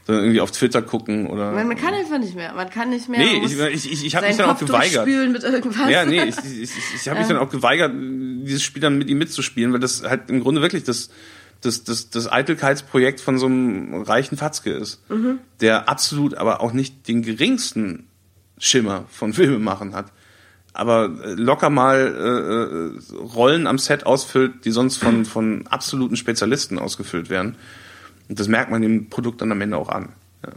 Dann 0.07 0.17
irgendwie 0.17 0.41
auf 0.43 0.51
Twitter 0.51 0.83
gucken 0.83 1.27
oder. 1.29 1.53
Man, 1.53 1.67
man 1.69 1.77
kann 1.79 1.95
einfach 1.95 2.19
nicht 2.19 2.35
mehr. 2.35 2.53
Man 2.55 2.69
kann 2.69 2.91
nicht 2.91 3.09
mehr. 3.09 3.21
Nee, 3.21 3.43
ich- 3.45 3.59
ich- 3.59 3.93
ich- 3.93 4.05
ich 4.07 4.15
hab 4.15 4.21
seinen 4.23 4.29
mich 4.31 4.37
dann 4.39 4.47
auch 4.51 4.59
Kopf 4.59 4.67
geweigert. 4.67 5.07
durchspülen 5.07 5.33
mit 5.33 5.43
irgendwas. 5.45 5.91
Ja, 5.91 6.05
nee, 6.05 6.23
ich, 6.25 6.37
ich, 6.39 6.63
ich, 6.63 6.71
ich 6.97 7.09
habe 7.09 7.19
mich 7.21 7.29
dann 7.29 7.39
auch 7.39 7.49
geweigert, 7.49 7.93
dieses 7.95 8.63
Spiel 8.63 8.83
dann 8.83 8.99
mit 8.99 9.09
ihm 9.09 9.17
mitzuspielen, 9.19 9.73
weil 9.73 9.81
das 9.81 10.03
halt 10.05 10.29
im 10.29 10.41
Grunde 10.41 10.61
wirklich 10.61 10.85
das, 10.85 11.09
das, 11.65 11.85
das, 11.85 12.11
das 12.11 12.31
Eitelkeitsprojekt 12.31 13.21
von 13.21 13.39
so 13.39 13.47
einem 13.47 14.03
reichen 14.03 14.37
Fatzke 14.37 14.71
ist, 14.71 15.03
der 15.61 15.89
absolut 15.89 16.35
aber 16.35 16.61
auch 16.61 16.73
nicht 16.73 17.09
den 17.09 17.23
geringsten 17.23 18.09
Schimmer 18.59 19.05
von 19.09 19.33
Filme 19.33 19.59
machen 19.59 19.95
hat. 19.95 20.13
Aber 20.73 21.05
äh, 21.25 21.35
locker 21.35 21.71
mal 21.71 21.99
äh, 21.99 23.15
äh, 23.17 23.17
Rollen 23.17 23.67
am 23.67 23.79
Set 23.79 24.07
ausfüllt, 24.07 24.65
die 24.65 24.73
sonst 24.73 24.97
von, 24.97 25.25
von 25.25 25.67
absoluten 25.69 26.17
Spezialisten 26.17 26.81
ausgefüllt 26.81 27.31
werden. 27.31 27.57
Und 28.29 28.41
das 28.41 28.49
merkt 28.49 28.71
man 28.73 28.83
dem 28.83 29.09
Produkt 29.09 29.41
dann 29.41 29.53
am 29.53 29.61
Ende 29.61 29.77
auch 29.77 29.89
an. 29.89 30.11
Ja. 30.45 30.53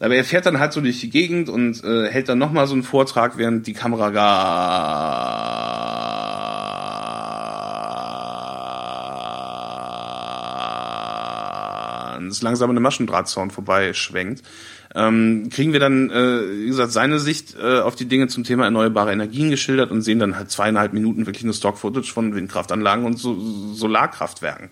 Aber 0.00 0.16
er 0.16 0.24
fährt 0.24 0.46
dann 0.46 0.58
halt 0.58 0.72
so 0.72 0.80
durch 0.80 0.98
die 0.98 1.10
Gegend 1.10 1.48
und 1.48 1.84
äh, 1.84 2.10
hält 2.10 2.28
dann 2.28 2.38
nochmal 2.38 2.66
so 2.66 2.74
einen 2.74 2.82
Vortrag, 2.82 3.38
während 3.38 3.68
die 3.68 3.72
Kamera 3.72 4.10
ganz 4.10 4.26
langsam 12.42 12.70
an 12.70 12.76
einem 12.76 12.82
Maschendrahtzaun 12.82 13.50
vorbeischwenkt. 13.50 14.42
Ähm, 14.94 15.48
kriegen 15.50 15.72
wir 15.72 15.80
dann, 15.80 16.10
äh, 16.10 16.40
wie 16.60 16.66
gesagt, 16.66 16.92
seine 16.92 17.18
Sicht 17.18 17.56
äh, 17.56 17.80
auf 17.80 17.94
die 17.96 18.04
Dinge 18.04 18.28
zum 18.28 18.44
Thema 18.44 18.64
erneuerbare 18.64 19.12
Energien 19.12 19.50
geschildert 19.50 19.90
und 19.90 20.02
sehen 20.02 20.18
dann 20.18 20.36
halt 20.36 20.50
zweieinhalb 20.50 20.92
Minuten 20.92 21.24
wirklich 21.26 21.44
nur 21.44 21.54
Stock-Footage 21.54 22.12
von 22.12 22.34
Windkraftanlagen 22.34 23.06
und 23.06 23.18
so 23.18 23.38
Solarkraftwerken. 23.72 24.68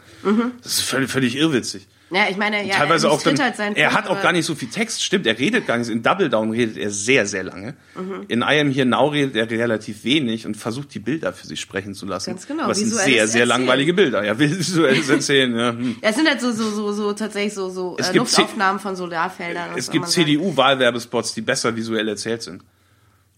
Das 0.63 0.73
ist 0.73 0.81
völlig, 0.83 1.11
völlig 1.11 1.37
irrwitzig 1.37 1.87
Ja, 2.13 2.27
ich 2.29 2.37
meine, 2.37 2.67
ja, 2.67 2.75
teilweise 2.75 3.07
er 3.07 3.13
auch 3.13 3.23
dann, 3.23 3.39
halt 3.39 3.59
er 3.59 3.65
Punkt, 3.67 3.93
hat 3.93 4.09
auch 4.09 4.21
gar 4.21 4.33
nicht 4.33 4.45
so 4.45 4.57
viel 4.57 4.69
Text, 4.69 5.03
stimmt, 5.03 5.27
er 5.27 5.39
redet 5.39 5.67
gar 5.67 5.79
nicht, 5.79 5.89
in 5.89 6.03
Double 6.03 6.29
Down 6.29 6.51
redet 6.51 6.77
er 6.77 6.91
sehr, 6.91 7.25
sehr 7.25 7.45
lange. 7.45 7.75
Mhm. 7.95 8.25
In 8.27 8.41
I 8.43 8.61
Am 8.61 8.71
Here 8.71 8.87
Now 8.87 9.09
redet 9.09 9.37
er 9.37 9.49
relativ 9.49 10.03
wenig 10.03 10.45
und 10.45 10.57
versucht 10.57 10.93
die 10.95 10.99
Bilder 10.99 11.33
für 11.33 11.47
sich 11.47 11.61
sprechen 11.61 11.95
zu 11.95 12.07
lassen. 12.07 12.31
Ganz 12.31 12.49
genau, 12.49 12.67
Was 12.67 12.79
sind 12.79 12.89
sehr, 12.89 13.05
sehr 13.05 13.21
Erzählen. 13.21 13.49
langweilige 13.49 13.95
Bilder, 13.95 14.25
ja, 14.25 14.37
visuelles 14.37 15.09
Erzählen, 15.09 15.57
ja. 15.57 15.71
hm. 15.71 15.97
Ja, 16.03 16.09
es 16.09 16.17
sind 16.17 16.29
halt 16.29 16.41
so, 16.41 16.51
so, 16.51 16.71
so, 16.71 16.93
so 16.93 17.13
tatsächlich 17.13 17.55
so, 17.55 17.71
so 17.71 17.97
äh, 17.97 18.17
Luftaufnahmen 18.17 18.81
von 18.81 18.97
Solarfeldern. 18.97 19.71
Es 19.77 19.91
gibt 19.91 20.09
CDU-Wahlwerbespots, 20.09 21.35
die 21.35 21.43
besser 21.43 21.77
visuell 21.77 22.09
erzählt 22.09 22.43
sind. 22.43 22.65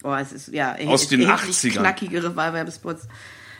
Boah, 0.01 0.19
es 0.19 0.31
ist, 0.33 0.47
ja, 0.49 0.75
Aus 0.87 1.07
den 1.07 1.21
erheblich 1.21 1.55
80ern. 1.55 1.79
knackigere 1.79 2.35
Wahlwerbespots 2.35 3.07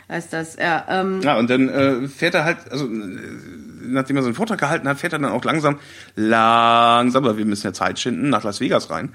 als 0.07 0.29
das, 0.29 0.55
ja. 0.57 0.85
Ähm, 0.89 1.21
Ja, 1.21 1.37
und 1.37 1.49
dann 1.49 1.69
äh, 1.69 2.07
fährt 2.07 2.35
er 2.35 2.43
halt, 2.45 2.57
also 2.71 2.85
äh, 2.85 3.19
nachdem 3.85 4.15
er 4.15 4.21
so 4.21 4.27
einen 4.27 4.35
Vortrag 4.35 4.59
gehalten 4.59 4.87
hat, 4.87 4.99
fährt 4.99 5.13
er 5.13 5.19
dann 5.19 5.31
auch 5.31 5.43
langsam, 5.43 5.79
langsam, 6.15 7.23
weil 7.23 7.37
wir 7.37 7.45
müssen 7.45 7.67
ja 7.67 7.73
Zeit 7.73 7.99
schinden, 7.99 8.29
nach 8.29 8.43
Las 8.43 8.59
Vegas 8.59 8.89
rein. 8.89 9.13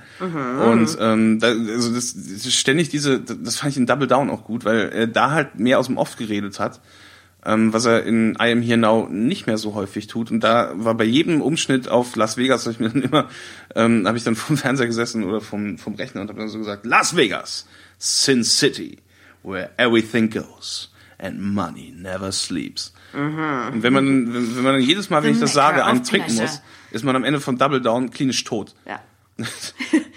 Und 0.70 0.96
ähm, 1.00 1.38
da, 1.40 1.48
also 1.48 1.94
das, 1.94 2.14
das 2.14 2.46
ist 2.46 2.54
ständig 2.54 2.88
diese, 2.88 3.20
das 3.20 3.56
fand 3.56 3.72
ich 3.72 3.78
in 3.78 3.86
Double 3.86 4.06
Down 4.06 4.30
auch 4.30 4.44
gut, 4.44 4.64
weil 4.64 4.90
er 4.90 5.06
da 5.06 5.30
halt 5.30 5.58
mehr 5.58 5.78
aus 5.78 5.86
dem 5.86 5.96
Off 5.96 6.16
geredet 6.16 6.60
hat, 6.60 6.80
ähm, 7.44 7.72
was 7.72 7.84
er 7.86 8.04
in 8.04 8.36
I 8.40 8.50
Am 8.52 8.62
Here 8.62 8.78
Now 8.78 9.08
nicht 9.10 9.46
mehr 9.46 9.58
so 9.58 9.74
häufig 9.74 10.06
tut. 10.06 10.30
Und 10.30 10.40
da 10.40 10.72
war 10.74 10.94
bei 10.94 11.04
jedem 11.04 11.40
Umschnitt 11.40 11.88
auf 11.88 12.16
Las 12.16 12.36
Vegas, 12.36 12.66
hab 12.66 12.72
ich 12.72 12.80
mir 12.80 12.90
dann 12.90 13.02
immer, 13.02 13.28
ähm, 13.74 14.06
habe 14.06 14.18
ich 14.18 14.24
dann 14.24 14.36
vom 14.36 14.56
Fernseher 14.56 14.86
gesessen 14.86 15.24
oder 15.24 15.40
vom, 15.40 15.78
vom 15.78 15.94
Rechner 15.94 16.20
und 16.20 16.28
habe 16.28 16.38
dann 16.38 16.48
so 16.48 16.58
gesagt, 16.58 16.84
Las 16.84 17.16
Vegas, 17.16 17.66
Sin 17.98 18.44
City, 18.44 18.98
where 19.48 19.70
everything 19.76 20.30
goes 20.30 20.90
and 21.18 21.40
money 21.40 21.92
never 21.96 22.30
sleeps. 22.32 22.92
Und 23.12 23.82
wenn 23.82 23.92
man, 23.92 24.34
wenn, 24.34 24.56
wenn 24.56 24.64
man 24.64 24.80
jedes 24.80 25.10
Mal, 25.10 25.22
wenn 25.22 25.32
ich 25.32 25.40
das 25.40 25.52
sage, 25.52 25.84
einen 25.84 26.04
trinken 26.04 26.34
muss, 26.36 26.60
ist 26.90 27.04
man 27.04 27.16
am 27.16 27.24
Ende 27.24 27.40
von 27.40 27.56
Double 27.56 27.80
Down 27.80 28.10
klinisch 28.10 28.44
tot. 28.44 28.74
ja. 28.86 29.00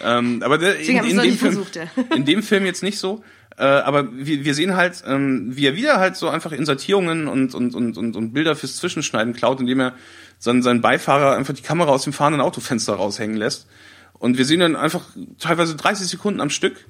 Ähm, 0.04 0.42
aber 0.44 0.58
der, 0.58 0.80
in, 0.80 0.98
in, 0.98 1.18
dem 1.18 1.38
Film, 1.38 1.38
versucht, 1.38 1.76
ja. 1.76 1.84
in 2.16 2.26
dem 2.26 2.42
Film 2.42 2.66
jetzt 2.66 2.82
nicht 2.82 2.98
so. 2.98 3.24
Äh, 3.56 3.66
aber 3.66 4.08
wir, 4.12 4.44
wir 4.44 4.56
sehen 4.56 4.76
halt, 4.76 5.04
ähm, 5.06 5.56
wie 5.56 5.68
er 5.68 5.76
wieder 5.76 6.00
halt 6.00 6.16
so 6.16 6.28
einfach 6.30 6.52
Insertierungen 6.52 7.28
und, 7.28 7.54
und, 7.54 7.76
und, 7.76 7.98
und, 7.98 8.16
und 8.16 8.34
Bilder 8.34 8.56
fürs 8.56 8.78
Zwischenschneiden 8.78 9.34
klaut, 9.34 9.60
indem 9.60 9.80
er 9.80 9.94
seinen, 10.40 10.64
seinen 10.64 10.82
Beifahrer 10.82 11.36
einfach 11.36 11.54
die 11.54 11.62
Kamera 11.62 11.92
aus 11.92 12.04
dem 12.04 12.14
fahrenden 12.14 12.42
Autofenster 12.42 12.94
raushängen 12.94 13.38
lässt. 13.38 13.68
Und 14.14 14.40
wir 14.40 14.46
sehen 14.46 14.62
dann 14.62 14.76
einfach 14.76 15.06
teilweise 15.38 15.76
30 15.76 16.08
Sekunden 16.08 16.42
am 16.42 16.50
Stück 16.50 16.88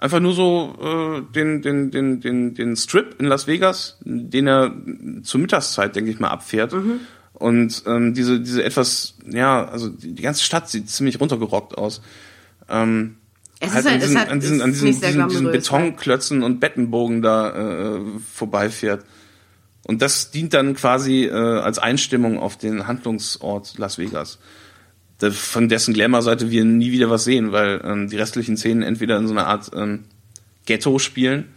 einfach 0.00 0.20
nur 0.20 0.32
so 0.32 0.76
äh, 0.80 1.32
den, 1.32 1.62
den, 1.62 1.90
den, 1.90 2.20
den, 2.20 2.54
den 2.54 2.76
Strip 2.76 3.20
in 3.20 3.26
Las 3.26 3.46
Vegas, 3.46 3.98
den 4.00 4.46
er 4.46 4.74
zur 5.22 5.40
Mittagszeit, 5.40 5.94
denke 5.94 6.10
ich 6.10 6.18
mal, 6.18 6.28
abfährt. 6.28 6.72
Mhm. 6.72 7.00
Und 7.34 7.84
ähm, 7.86 8.12
diese, 8.14 8.40
diese 8.40 8.64
etwas, 8.64 9.14
ja, 9.26 9.64
also 9.66 9.88
die, 9.88 10.14
ganze 10.14 10.42
Stadt 10.42 10.68
sieht 10.68 10.90
ziemlich 10.90 11.20
runtergerockt 11.20 11.76
aus. 11.78 12.02
Ähm, 12.68 13.16
Es 13.60 13.72
halt 13.72 13.86
ist 13.86 13.86
halt, 13.86 13.94
an 13.94 14.00
diesen, 14.00 14.16
es 14.16 14.20
hat, 14.20 14.30
an 14.30 14.40
diesen, 14.40 14.56
es 14.56 14.62
an 14.62 14.72
diesen, 14.72 15.00
diesen, 15.00 15.28
diesen? 15.28 15.52
Betonklötzen 15.52 16.42
und 16.42 16.60
Bettenbogen 16.60 17.22
da 17.22 17.96
äh, 17.96 18.00
vorbeifährt. 18.34 19.04
Und 19.84 20.02
das 20.02 20.30
dient 20.30 20.54
dann 20.54 20.74
quasi 20.74 21.24
äh, 21.24 21.32
als 21.32 21.78
Einstimmung 21.78 22.38
auf 22.38 22.56
den 22.56 22.86
Handlungsort 22.86 23.78
Las 23.78 23.98
Vegas. 23.98 24.38
Von 25.20 25.68
dessen 25.68 25.94
Glamour-Seite 25.94 26.50
wir 26.50 26.64
nie 26.64 26.92
wieder 26.92 27.10
was 27.10 27.24
sehen, 27.24 27.52
weil 27.52 27.80
ähm, 27.84 28.08
die 28.08 28.16
restlichen 28.16 28.56
Szenen 28.56 28.82
entweder 28.82 29.18
in 29.18 29.26
so 29.26 29.34
einer 29.34 29.46
Art 29.46 29.70
ähm, 29.74 30.04
Ghetto 30.66 30.98
spielen 30.98 31.52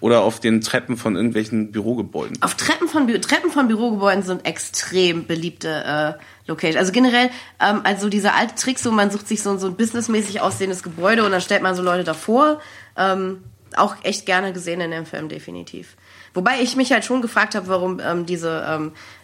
oder 0.00 0.22
auf 0.22 0.40
den 0.40 0.60
Treppen 0.60 0.96
von 0.96 1.16
irgendwelchen 1.16 1.72
Bürogebäuden. 1.72 2.40
Auf 2.42 2.54
Treppen 2.54 2.88
von, 2.88 3.06
Bü 3.06 3.18
Treppen 3.20 3.50
von 3.50 3.68
Bürogebäuden 3.68 4.22
sind 4.22 4.46
extrem 4.46 5.26
beliebte 5.26 5.68
äh, 5.68 6.48
Locations. 6.48 6.76
Also 6.76 6.92
generell, 6.92 7.30
ähm, 7.60 7.80
also 7.84 8.08
dieser 8.08 8.34
alte 8.34 8.54
Trick, 8.54 8.78
so 8.78 8.92
man 8.92 9.10
sucht 9.10 9.28
sich 9.28 9.42
so, 9.42 9.56
so 9.58 9.66
ein 9.66 9.76
businessmäßig 9.76 10.40
aussehendes 10.40 10.82
Gebäude 10.82 11.24
und 11.24 11.32
dann 11.32 11.40
stellt 11.40 11.62
man 11.62 11.74
so 11.74 11.82
Leute 11.82 12.04
davor. 12.04 12.60
Ähm, 12.96 13.38
auch 13.76 13.96
echt 14.02 14.26
gerne 14.26 14.52
gesehen 14.52 14.80
in 14.80 14.90
dem 14.90 15.06
Film, 15.06 15.28
definitiv. 15.28 15.96
Wobei 16.34 16.60
ich 16.60 16.76
mich 16.76 16.92
halt 16.92 17.04
schon 17.04 17.22
gefragt 17.22 17.54
habe, 17.54 17.68
warum 17.68 18.00
ähm, 18.00 18.26
diese 18.26 18.64
ähm, 18.68 18.92
äh, 18.92 18.92
äh, 18.92 19.19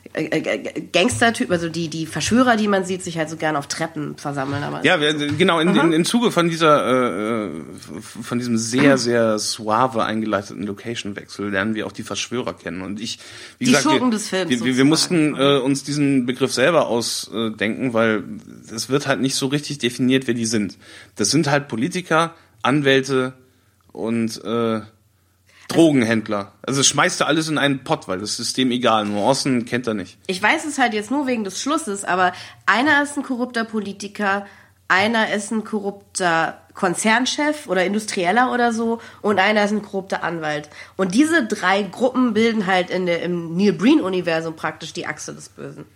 Gangster-Typen, 0.93 1.53
also 1.53 1.69
die, 1.69 1.89
die 1.89 2.07
Verschwörer, 2.07 2.57
die 2.57 2.69
man 2.69 2.85
sieht, 2.85 3.03
sich 3.03 3.19
halt 3.19 3.29
so 3.29 3.37
gerne 3.37 3.59
auf 3.59 3.67
Treppen 3.67 4.17
versammeln. 4.17 4.63
Aber 4.63 4.83
Ja, 4.83 4.97
genau, 4.97 5.61
in, 5.61 5.77
in, 5.77 5.93
im 5.93 6.05
Zuge 6.07 6.31
von 6.31 6.49
dieser, 6.49 7.45
äh, 7.45 7.51
von 8.01 8.39
diesem 8.39 8.57
sehr, 8.57 8.97
sehr 8.97 9.39
suave 9.39 10.05
eingeleiteten 10.05 10.63
Location-Wechsel 10.63 11.51
lernen 11.51 11.75
wir 11.75 11.87
auch 11.87 11.93
die 11.93 12.03
Verschwörer 12.03 12.55
kennen. 12.55 12.81
Und 12.81 12.99
ich, 12.99 13.19
wie 13.59 13.67
Die 13.67 13.71
gesagt, 13.73 13.85
Schurken 13.85 14.09
wir, 14.09 14.13
des 14.13 14.29
Films 14.29 14.65
wir, 14.65 14.77
wir, 14.77 14.85
mussten 14.85 15.37
äh, 15.37 15.59
uns 15.59 15.85
diesen 15.85 16.25
Begriff 16.25 16.53
selber 16.53 16.87
ausdenken, 16.87 17.93
weil 17.93 18.25
es 18.75 18.89
wird 18.89 19.07
halt 19.07 19.21
nicht 19.21 19.35
so 19.35 19.47
richtig 19.49 19.79
definiert, 19.79 20.27
wer 20.27 20.35
die 20.35 20.47
sind. 20.47 20.79
Das 21.17 21.31
sind 21.31 21.51
halt 21.51 21.69
Politiker, 21.69 22.35
Anwälte 22.63 23.35
und 23.93 24.43
äh, 24.45 24.81
Drogenhändler. 25.69 26.53
Also 26.63 26.83
schmeißt 26.83 27.21
er 27.21 27.27
alles 27.27 27.49
in 27.49 27.59
einen 27.59 27.85
Pott, 27.85 28.09
weil 28.09 28.19
das 28.19 28.37
System 28.37 28.71
egal. 28.71 29.05
Nuancen 29.05 29.65
kennt 29.65 29.87
er 29.87 29.95
nicht. 29.95 30.19
ich 30.27 30.43
weiß 30.43 30.65
es 30.65 30.79
halt 30.79 30.95
jetzt 30.95 31.11
nur 31.11 31.27
wegen 31.27 31.45
des 31.45 31.61
Schlusses, 31.61 32.05
aber 32.05 32.33
einer 32.67 33.03
ist 33.03 33.17
ein 33.17 33.23
korrupter 33.23 33.65
Politiker, 33.65 34.47
einer 34.89 35.33
ist 35.33 35.51
ein 35.51 35.65
korrupter 35.65 36.61
Konzernchef 36.75 37.67
oder 37.67 37.85
Industrieller 37.85 38.53
oder 38.53 38.73
so 38.73 39.01
und 39.23 39.39
einer 39.39 39.65
ist 39.65 39.73
ein 39.73 39.83
korrupter 39.83 40.23
Anwalt. 40.23 40.69
Und 40.97 41.15
diese 41.15 41.45
drei 41.47 41.83
Gruppen 41.83 42.35
bilden 42.35 42.67
halt 42.67 42.91
in 42.91 43.07
der, 43.07 43.23
im 43.23 43.57
Neil 43.57 43.73
Breen-Universum 43.73 44.55
praktisch 44.55 44.93
die 44.93 45.07
Achse 45.07 45.35
des 45.35 45.49
Bösen. 45.49 45.87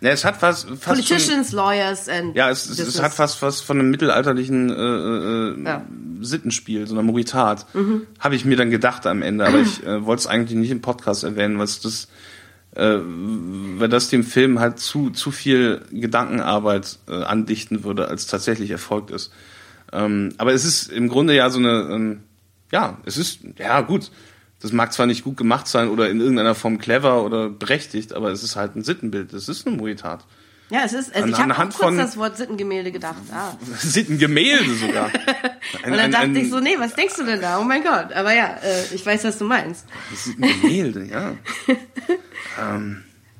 Ja, 0.00 0.10
es 0.10 0.24
hat 0.24 0.40
was 0.42 0.62
fast 0.64 0.84
Politicians, 0.84 1.52
Lawyers 1.52 2.08
and 2.08 2.36
Ja, 2.36 2.50
es, 2.50 2.68
es, 2.68 2.78
es 2.78 3.02
hat 3.02 3.12
fast 3.12 3.42
was 3.42 3.60
von 3.60 3.80
einem 3.80 3.90
mittelalterlichen 3.90 4.70
äh, 4.70 4.74
äh, 4.74 5.64
Ja. 5.64 5.84
Sittenspiel, 6.20 6.86
so 6.86 6.94
einer 6.94 7.02
Moritat. 7.02 7.66
Habe 8.18 8.34
ich 8.34 8.44
mir 8.44 8.56
dann 8.56 8.70
gedacht 8.70 9.06
am 9.06 9.22
Ende, 9.22 9.46
aber 9.46 9.58
ich 9.58 9.84
äh, 9.84 10.04
wollte 10.04 10.20
es 10.20 10.26
eigentlich 10.26 10.58
nicht 10.58 10.70
im 10.70 10.80
Podcast 10.80 11.24
erwähnen, 11.24 11.58
weil 11.58 11.66
das, 11.66 12.08
äh, 12.76 12.98
weil 13.78 13.88
das 13.88 14.08
dem 14.08 14.24
Film 14.24 14.60
halt 14.60 14.78
zu 14.78 15.10
zu 15.10 15.30
viel 15.30 15.80
Gedankenarbeit 15.90 16.98
äh, 17.08 17.22
andichten 17.22 17.84
würde, 17.84 18.08
als 18.08 18.26
tatsächlich 18.26 18.70
erfolgt 18.70 19.10
ist. 19.10 19.32
Ähm, 19.92 20.34
aber 20.38 20.52
es 20.52 20.64
ist 20.64 20.90
im 20.92 21.08
Grunde 21.08 21.34
ja 21.34 21.50
so 21.50 21.58
eine, 21.58 21.88
ähm, 21.90 22.20
ja, 22.72 22.98
es 23.04 23.16
ist 23.16 23.40
ja 23.58 23.80
gut. 23.80 24.10
Das 24.60 24.72
mag 24.72 24.92
zwar 24.92 25.06
nicht 25.06 25.22
gut 25.24 25.36
gemacht 25.36 25.68
sein 25.68 25.88
oder 25.88 26.10
in 26.10 26.20
irgendeiner 26.20 26.54
Form 26.54 26.78
clever 26.78 27.22
oder 27.24 27.48
berechtigt, 27.48 28.12
aber 28.12 28.30
es 28.32 28.42
ist 28.42 28.56
halt 28.56 28.74
ein 28.76 28.82
Sittenbild. 28.82 29.32
Es 29.32 29.48
ist 29.48 29.66
eine 29.66 29.76
Moritat. 29.76 30.24
Ja, 30.70 30.80
es 30.84 30.92
ist, 30.92 31.14
also 31.14 31.24
An- 31.24 31.30
ich 31.50 31.56
habe 31.56 31.70
kurz 31.70 31.76
von- 31.76 31.96
das 31.96 32.16
Wort 32.18 32.36
Sittengemälde 32.36 32.92
gedacht. 32.92 33.16
Ah. 33.32 33.52
Sittengemälde 33.78 34.74
sogar. 34.74 35.06
Ein, 35.82 35.92
Und 35.92 35.92
dann 35.92 36.00
ein- 36.00 36.10
dachte 36.12 36.24
ein- 36.26 36.36
ich 36.36 36.50
so, 36.50 36.60
nee, 36.60 36.74
was 36.78 36.94
denkst 36.94 37.14
du 37.16 37.24
denn 37.24 37.40
da? 37.40 37.58
Oh 37.58 37.64
mein 37.64 37.82
Gott. 37.82 38.12
Aber 38.12 38.34
ja, 38.34 38.56
äh, 38.62 38.94
ich 38.94 39.04
weiß, 39.06 39.24
was 39.24 39.38
du 39.38 39.44
meinst. 39.46 39.86
Das 40.10 40.26
ist 40.26 40.38
ein 40.38 40.60
Gemälde, 40.60 41.04
ja. 41.06 41.36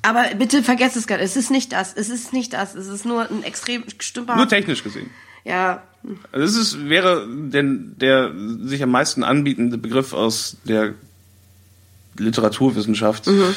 Aber 0.01 0.23
bitte 0.37 0.63
vergesst 0.63 0.95
es 0.95 1.05
gar 1.07 1.17
nicht. 1.17 1.25
Es 1.25 1.35
ist 1.35 1.51
nicht 1.51 1.71
das. 1.73 1.93
Es 1.93 2.09
ist 2.09 2.31
nicht 2.33 2.53
das. 2.53 2.73
Es 2.75 2.87
ist 2.87 3.05
nur 3.05 3.29
ein 3.29 3.43
extrem 3.43 3.83
stümper. 3.99 4.35
Nur 4.35 4.47
technisch 4.47 4.83
gesehen. 4.83 5.09
Ja, 5.43 5.83
Also 6.31 6.45
das 6.45 6.55
ist, 6.55 6.89
wäre 6.89 7.27
denn 7.29 7.95
der 7.99 8.31
sich 8.61 8.81
am 8.83 8.91
meisten 8.91 9.23
anbietende 9.23 9.77
Begriff 9.77 10.13
aus 10.13 10.57
der 10.63 10.93
Literaturwissenschaft 12.19 13.27
Mhm. 13.27 13.55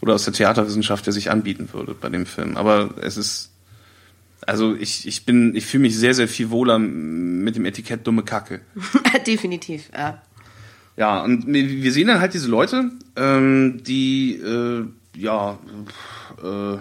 oder 0.00 0.14
aus 0.14 0.24
der 0.24 0.32
Theaterwissenschaft, 0.34 1.06
der 1.06 1.12
sich 1.12 1.30
anbieten 1.30 1.68
würde 1.72 1.94
bei 1.94 2.08
dem 2.08 2.26
Film. 2.26 2.56
Aber 2.56 2.90
es 3.00 3.16
ist, 3.16 3.50
also 4.46 4.74
ich, 4.74 5.06
ich 5.06 5.24
bin, 5.24 5.54
ich 5.56 5.66
fühle 5.66 5.82
mich 5.82 5.96
sehr, 5.96 6.14
sehr 6.14 6.28
viel 6.28 6.50
wohler 6.50 6.78
mit 6.78 7.56
dem 7.56 7.64
Etikett 7.64 8.06
dumme 8.06 8.22
Kacke. 8.22 8.60
definitiv. 9.26 9.90
Ja. 9.92 10.22
Ja, 10.98 11.22
und 11.22 11.46
wir 11.46 11.92
sehen 11.92 12.08
dann 12.08 12.20
halt 12.20 12.32
diese 12.32 12.48
Leute, 12.48 12.90
ähm, 13.16 13.82
die, 13.84 14.36
äh, 14.36 14.84
ja, 15.14 15.58
äh, 16.42 16.78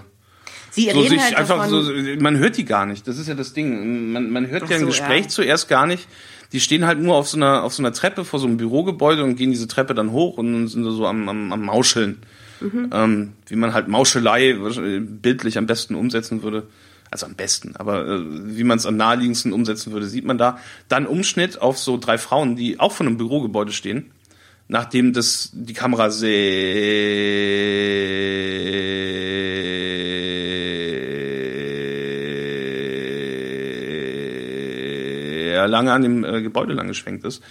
Sie 0.71 0.89
so 0.91 1.03
sich 1.03 1.21
halt 1.21 1.35
einfach 1.35 1.69
davon. 1.69 1.83
so, 1.85 1.91
man 2.21 2.37
hört 2.37 2.57
die 2.57 2.65
gar 2.65 2.85
nicht. 2.85 3.07
Das 3.07 3.17
ist 3.17 3.27
ja 3.27 3.33
das 3.33 3.53
Ding. 3.53 4.11
Man, 4.11 4.29
man 4.29 4.47
hört 4.47 4.63
Ach 4.65 4.69
ja 4.69 4.79
so, 4.79 4.87
Gespräch 4.87 5.23
ja. 5.23 5.29
zuerst 5.29 5.69
gar 5.69 5.87
nicht. 5.87 6.05
Die 6.51 6.59
stehen 6.59 6.85
halt 6.85 6.99
nur 6.99 7.15
auf 7.15 7.27
so 7.27 7.37
einer 7.37 7.63
auf 7.63 7.73
so 7.73 7.81
einer 7.81 7.93
Treppe 7.93 8.25
vor 8.25 8.39
so 8.39 8.47
einem 8.47 8.57
Bürogebäude 8.57 9.23
und 9.23 9.35
gehen 9.35 9.51
diese 9.51 9.67
Treppe 9.67 9.93
dann 9.93 10.11
hoch 10.11 10.37
und 10.37 10.67
sind 10.67 10.83
so 10.83 11.05
am, 11.05 11.27
am, 11.29 11.51
am 11.51 11.61
Mauscheln. 11.63 12.19
Mhm. 12.61 12.89
Ähm, 12.93 13.33
wie 13.47 13.55
man 13.55 13.73
halt 13.73 13.87
Mauschelei 13.87 14.55
wahrscheinlich 14.59 15.01
bildlich 15.21 15.57
am 15.57 15.65
besten 15.65 15.95
umsetzen 15.95 16.43
würde. 16.43 16.63
Also 17.11 17.27
am 17.27 17.35
besten, 17.35 17.75
aber 17.75 18.07
äh, 18.07 18.21
wie 18.57 18.63
man 18.63 18.77
es 18.77 18.85
am 18.85 18.97
naheliegendsten 18.97 19.53
umsetzen 19.53 19.93
würde, 19.93 20.07
sieht 20.07 20.25
man 20.25 20.37
da. 20.37 20.57
Dann 20.89 21.05
Umschnitt 21.05 21.61
auf 21.61 21.77
so 21.77 21.97
drei 21.97 22.17
Frauen, 22.17 22.55
die 22.55 22.79
auch 22.79 22.91
vor 22.91 23.05
einem 23.05 23.17
Bürogebäude 23.17 23.71
stehen 23.71 24.11
nachdem 24.67 25.13
das 25.13 25.51
die 25.53 25.73
Kamera 25.73 26.09
sehr 26.09 26.33
lange 35.75 35.91
an 35.91 36.01
dem 36.01 36.23
äh, 36.23 36.41
Gebäude 36.41 36.73
lang 36.73 36.87
geschwenkt 36.87 37.25
ist. 37.25 37.43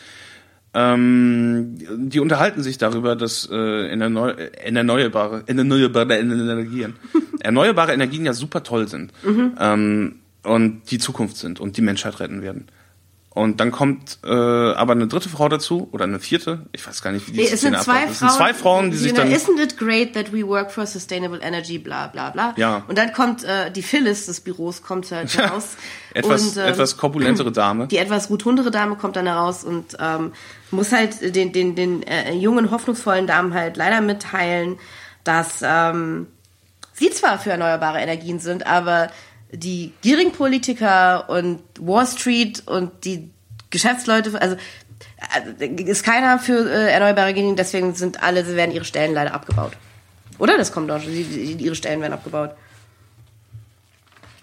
Ähm, 0.73 1.77
die 2.11 2.21
unterhalten 2.21 2.63
sich 2.63 2.79
darüber, 2.79 3.15
dass 3.15 3.49
äh, 3.53 3.93
in 3.93 4.01
erneu 4.01 4.33
in 4.65 4.75
erneuerbare, 4.75 5.45
in 5.47 5.59
erneuerbare 5.59 6.19
Energien, 6.19 6.95
erneuerbare 7.41 7.93
Energien 7.93 8.25
ja 8.25 8.33
super 8.33 8.63
toll 8.65 8.89
sind 8.89 9.13
ähm, 9.61 10.17
und 10.43 10.91
die 10.91 10.99
Zukunft 10.99 11.37
sind 11.37 11.61
und 11.61 11.77
die 11.77 11.83
Menschheit 11.83 12.19
retten 12.19 12.43
werden. 12.43 12.67
Und 13.35 13.59
dann 13.59 13.73
kommt 13.73 14.19
äh, 14.23 14.29
aber 14.29 14.93
eine 14.93 15.09
dritte 15.09 15.29
Frau 15.29 15.49
dazu 15.49 15.89
oder 15.91 16.05
eine 16.05 16.21
vierte, 16.21 16.67
ich 16.71 16.87
weiß 16.87 17.03
gar 17.03 17.11
nicht, 17.11 17.27
wie 17.27 17.33
die 17.33 17.39
Nee, 17.41 17.49
es 17.53 17.63
sind 17.63 17.77
Szene 17.77 17.83
zwei 17.83 17.93
abläuft. 17.95 18.13
Es 18.13 18.19
Frauen, 18.19 18.29
sind 18.29 18.39
zwei 18.39 18.55
Frauen, 18.55 18.91
die 18.93 18.97
sich 18.97 19.13
dann 19.13 19.29
Isn't 19.29 19.61
it 19.61 19.77
great 19.77 20.13
that 20.15 20.33
we 20.33 20.47
work 20.47 20.71
for 20.71 20.87
sustainable 20.87 21.41
energy, 21.43 21.79
bla 21.79 22.07
bla 22.07 22.31
bla. 22.31 22.55
Ja. 22.57 22.85
Und 22.87 22.97
dann 22.97 23.13
kommt 23.13 23.43
äh, 23.43 23.73
die 23.73 23.83
Phyllis 23.83 24.27
des 24.27 24.41
Büros, 24.41 24.83
kommt 24.83 25.11
halt 25.11 25.37
heraus. 25.37 25.71
etwas 26.15 26.57
und, 26.57 26.63
ähm, 26.63 26.69
etwas 26.69 26.97
korpulentere 26.97 27.51
Dame. 27.51 27.87
Die 27.89 27.97
etwas 27.97 28.31
rotundere 28.31 28.71
Dame 28.71 28.95
kommt 28.95 29.17
dann 29.17 29.27
heraus 29.27 29.65
und 29.65 29.97
ähm, 29.99 30.33
muss 30.71 30.93
halt 30.93 31.35
den, 31.35 31.53
den, 31.53 31.75
den 31.75 32.05
äh, 32.05 32.35
jungen, 32.35 32.71
hoffnungsvollen 32.71 33.27
Damen 33.27 33.53
halt 33.53 33.77
leider 33.77 34.01
mitteilen, 34.01 34.79
dass 35.25 35.61
ähm, 35.65 36.29
sie 36.93 37.11
zwar 37.11 37.41
für 37.41 37.51
erneuerbare 37.51 37.99
Energien 37.99 38.39
sind, 38.39 38.65
aber 38.65 39.11
die 39.55 39.93
gierigen 40.03 40.33
Politiker 40.33 41.29
und 41.31 41.61
Wall 41.81 42.07
Street 42.07 42.63
und 42.67 42.91
die 43.05 43.31
Geschäftsleute, 43.71 44.41
also 44.41 44.57
äh, 45.59 45.67
ist 45.83 46.05
keiner 46.05 46.39
für 46.39 46.69
äh, 46.71 46.91
erneuerbare 46.93 47.31
Energien, 47.31 47.57
deswegen 47.57 47.95
sind 47.95 48.23
alle, 48.23 48.47
werden 48.57 48.75
ihre 48.75 48.85
Stellen 48.85 49.15
leider 49.15 49.35
abgebaut. 49.35 49.73
Oder? 50.39 50.57
Das 50.59 50.73
kommt 50.73 50.91
auch 50.91 51.01
schon, 51.01 51.13
ihre 51.13 51.75
Stellen 51.75 52.01
werden 52.01 52.13
abgebaut. 52.13 52.51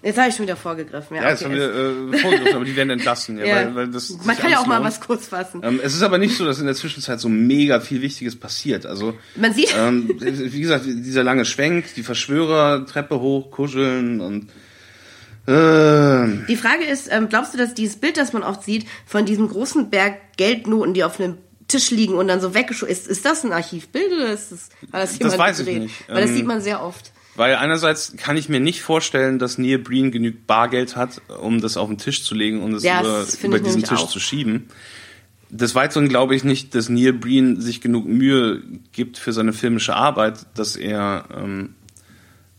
Jetzt 0.04 0.18
habe 0.18 0.30
ich 0.30 0.36
schon 0.36 0.46
wieder 0.48 0.56
vorgegriffen. 0.56 1.16
Ja, 1.16 1.24
Ja, 1.24 1.30
jetzt 1.30 1.46
okay, 1.46 1.62
haben 1.62 2.10
wir 2.10 2.16
äh, 2.16 2.18
vorgegriffen, 2.18 2.56
aber 2.56 2.66
die 2.66 2.76
werden 2.76 2.90
entlassen. 2.90 3.38
Ja, 3.38 3.46
Ja. 3.46 3.56
Weil, 3.58 3.76
weil 3.76 3.88
das 3.90 4.10
Man 4.26 4.36
kann 4.36 4.50
ja 4.50 4.58
auch 4.60 4.66
mal 4.66 4.78
lohnt. 4.78 4.88
was 4.88 5.00
kurz 5.00 5.28
fassen. 5.28 5.62
Ähm, 5.64 5.80
es 5.84 5.94
ist 5.94 6.02
aber 6.02 6.18
nicht 6.18 6.36
so, 6.36 6.44
dass 6.44 6.58
in 6.60 6.66
der 6.66 6.74
Zwischenzeit 6.74 7.20
so 7.20 7.30
mega 7.30 7.80
viel 7.82 8.02
Wichtiges 8.02 8.36
passiert. 8.40 8.88
Also 8.88 9.14
Man 9.36 9.54
sieht- 9.54 9.76
ähm, 9.78 10.10
wie 10.20 10.60
gesagt, 10.62 10.86
dieser 10.88 11.24
lange 11.24 11.46
Schwenk, 11.46 11.94
die 11.96 12.02
Verschwörer 12.02 12.84
Treppe 12.88 13.20
hoch, 13.20 13.52
kuscheln 13.52 14.22
und 14.22 14.48
äh, 15.48 16.46
Die 16.48 16.56
Frage 16.56 16.84
ist, 16.86 17.08
ähm, 17.12 17.30
glaubst 17.30 17.54
du, 17.54 17.58
dass 17.58 17.74
dieses 17.74 17.96
Bild, 17.98 18.18
das 18.18 18.34
man 18.34 18.44
oft 18.44 18.64
sieht, 18.64 18.86
von 19.06 19.26
diesem 19.26 19.48
großen 19.48 19.90
Berg 19.90 20.18
Geldnoten, 20.38 20.94
die 20.94 21.04
auf 21.04 21.20
einem 21.20 21.38
Tisch 21.68 21.90
liegen 21.92 22.16
und 22.16 22.28
dann 22.28 22.42
so 22.42 22.54
weggeschoben, 22.54 22.92
ist, 22.92 23.08
ist 23.08 23.26
das 23.26 23.44
ein 23.46 23.54
Archivbild 23.54 24.12
oder 24.14 24.32
ist 24.34 24.52
das, 24.52 24.70
war 24.92 25.00
das 25.02 25.18
jemand 25.18 25.38
weiß 25.38 25.60
ich 25.60 25.66
gedreht? 25.66 25.84
nicht. 25.84 26.10
Weil 26.10 26.22
das 26.22 26.30
Ähm, 26.32 26.36
sieht 26.38 26.46
man 26.46 26.62
sehr 26.62 26.84
oft. 26.84 27.12
Weil 27.36 27.56
einerseits 27.56 28.14
kann 28.18 28.36
ich 28.36 28.50
mir 28.50 28.60
nicht 28.60 28.82
vorstellen, 28.82 29.40
dass 29.40 29.58
Neil 29.58 29.78
Breen 29.80 30.12
genügend 30.12 30.48
Bargeld 30.48 30.98
hat, 30.98 31.22
um 31.42 31.62
das 31.62 31.78
auf 31.78 31.88
den 31.88 31.98
Tisch 31.98 32.24
zu 32.26 32.36
legen 32.36 32.62
und 32.62 32.74
es 32.74 32.84
Ja, 32.84 33.00
über, 33.00 33.20
das 33.20 33.42
über 33.42 33.56
ich 33.56 33.64
diesen 33.64 33.84
Tisch 33.84 34.00
auch. 34.00 34.10
zu 34.10 34.20
schieben. 34.20 34.68
Des 35.50 35.74
Weiteren 35.74 36.10
glaube 36.10 36.36
ich 36.36 36.44
nicht, 36.44 36.76
dass 36.76 36.90
Neil 36.90 37.14
Breen 37.14 37.60
sich 37.62 37.80
genug 37.80 38.06
Mühe 38.06 38.62
gibt 38.92 39.18
für 39.18 39.32
seine 39.32 39.54
filmische 39.54 39.96
Arbeit, 39.96 40.46
dass 40.56 40.76
er 40.76 41.26
ähm, 41.34 41.76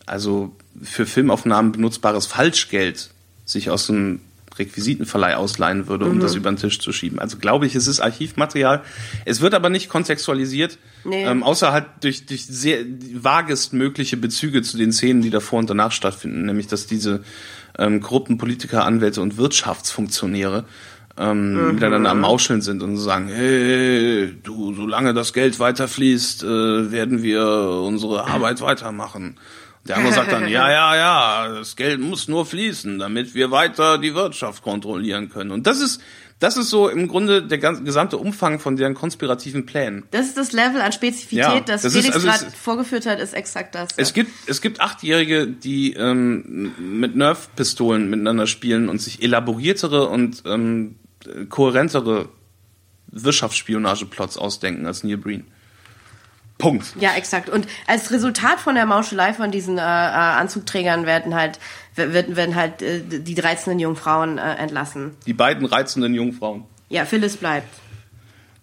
also 0.07 0.57
für 0.83 1.07
Filmaufnahmen 1.07 1.73
benutzbares 1.73 2.27
Falschgeld 2.27 3.11
sich 3.45 3.71
aus 3.71 3.87
dem 3.89 4.21
Requisitenverleih 4.59 5.37
ausleihen 5.37 5.89
würde, 5.89 6.05
um 6.05 6.17
Mhm. 6.17 6.21
das 6.21 6.35
über 6.35 6.51
den 6.53 6.59
Tisch 6.59 6.79
zu 6.79 6.93
schieben. 6.93 7.19
Also 7.19 7.39
glaube 7.39 7.67
ich, 7.67 7.75
es 7.75 7.87
ist 7.87 8.01
Archivmaterial. 8.01 8.83
Es 9.25 9.41
wird 9.41 9.55
aber 9.55 9.71
nicht 9.71 9.89
kontextualisiert, 9.89 10.79
Nee. 11.05 11.25
ähm, 11.25 11.43
außer 11.43 11.73
halt 11.73 11.87
durch, 12.03 12.27
durch 12.27 12.45
sehr 12.47 12.81
vagest 13.15 13.73
mögliche 13.73 14.19
Bezüge 14.19 14.61
zu 14.63 14.77
den 14.77 14.93
Szenen, 14.93 15.23
die 15.23 15.31
davor 15.31 15.59
und 15.59 15.71
danach 15.71 15.91
stattfinden, 15.93 16.45
nämlich 16.45 16.67
dass 16.67 16.87
diese 16.87 17.25
ähm, 17.79 18.01
korrupten 18.03 18.37
Politiker, 18.37 18.85
Anwälte 18.85 19.23
und 19.23 19.39
Wirtschaftsfunktionäre 19.39 20.65
ähm, 21.19 21.75
miteinander 21.75 22.11
am 22.11 22.21
Mauscheln 22.21 22.61
sind 22.63 22.83
und 22.83 22.97
sagen, 22.99 23.29
hey, 23.29 24.35
du, 24.43 24.75
solange 24.75 25.15
das 25.15 25.33
Geld 25.33 25.59
weiterfließt, 25.59 26.43
äh, 26.43 26.91
werden 26.93 27.23
wir 27.23 27.47
unsere 27.87 28.27
Arbeit 28.27 28.61
weitermachen. 28.61 29.37
Der 29.89 29.97
andere 29.97 30.13
sagt 30.13 30.33
dann, 30.33 30.43
ja, 30.49 30.71
ja, 30.71 30.97
ja, 30.97 31.49
das 31.55 31.77
Geld 31.77 32.01
muss 32.01 32.29
nur 32.29 32.47
fließen, 32.47 32.99
damit 32.99 33.35
wir 33.35 33.51
weiter 33.51 33.99
die 33.99 34.15
Wirtschaft 34.15 34.63
kontrollieren 34.63 35.29
können. 35.29 35.51
Und 35.51 35.67
das 35.67 35.81
ist, 35.81 36.01
das 36.39 36.57
ist 36.57 36.71
so 36.71 36.89
im 36.89 37.09
Grunde 37.09 37.43
der 37.43 37.59
ganze, 37.59 37.83
gesamte 37.83 38.19
Umfang 38.19 38.59
von 38.59 38.77
deren 38.77 38.95
konspirativen 38.95 39.67
Plänen. 39.67 40.05
Das 40.11 40.27
ist 40.27 40.37
das 40.37 40.53
Level 40.53 40.81
an 40.81 40.93
Spezifität, 40.93 41.39
Ja, 41.39 41.61
das, 41.61 41.83
das 41.83 41.93
Felix 41.93 42.15
also 42.15 42.27
gerade 42.27 42.51
vorgeführt 42.51 43.07
hat, 43.07 43.21
ist 43.21 43.33
exakt 43.33 43.75
das. 43.75 43.91
Es 43.97 44.13
gibt, 44.13 44.31
es 44.47 44.61
gibt 44.61 44.81
Achtjährige, 44.81 45.47
die 45.47 45.95
ähm, 45.95 46.73
mit 46.79 47.17
Nerf-Pistolen 47.17 48.09
miteinander 48.11 48.47
spielen 48.47 48.89
und 48.89 49.01
sich 49.01 49.23
elaboriertere 49.23 50.09
und 50.09 50.43
ähm, 50.47 50.97
kohärentere 51.49 52.29
Wirtschaftsspionageplots 53.09 54.37
ausdenken 54.37 54.87
als 54.87 55.05
Neil 55.05 55.19
Breen. 55.19 55.47
Punkt. 56.63 56.95
Ja, 57.01 57.11
exakt. 57.17 57.51
Und 57.51 57.67
als 57.89 58.13
Resultat 58.13 58.61
von 58.61 58.77
der 58.77 58.87
Mauschelei 58.87 59.35
von 59.35 59.51
diesen 59.51 59.79
äh, 59.79 59.81
äh, 59.81 59.85
Anzugträgern 59.85 61.07
werden 61.07 61.35
halt 61.35 61.59
werden, 61.97 62.37
werden 62.37 62.55
halt 62.55 62.81
äh, 62.83 63.01
die 63.03 63.39
reizenden 63.39 63.81
jungen 63.81 63.97
Frauen 63.97 64.39
äh, 64.39 64.55
entlassen. 64.55 65.11
Die 65.27 65.33
beiden 65.33 65.67
reizenden 65.67 66.15
Jungfrauen. 66.15 66.65
Ja, 66.89 67.05
Phyllis 67.05 67.37
bleibt. 67.37 67.69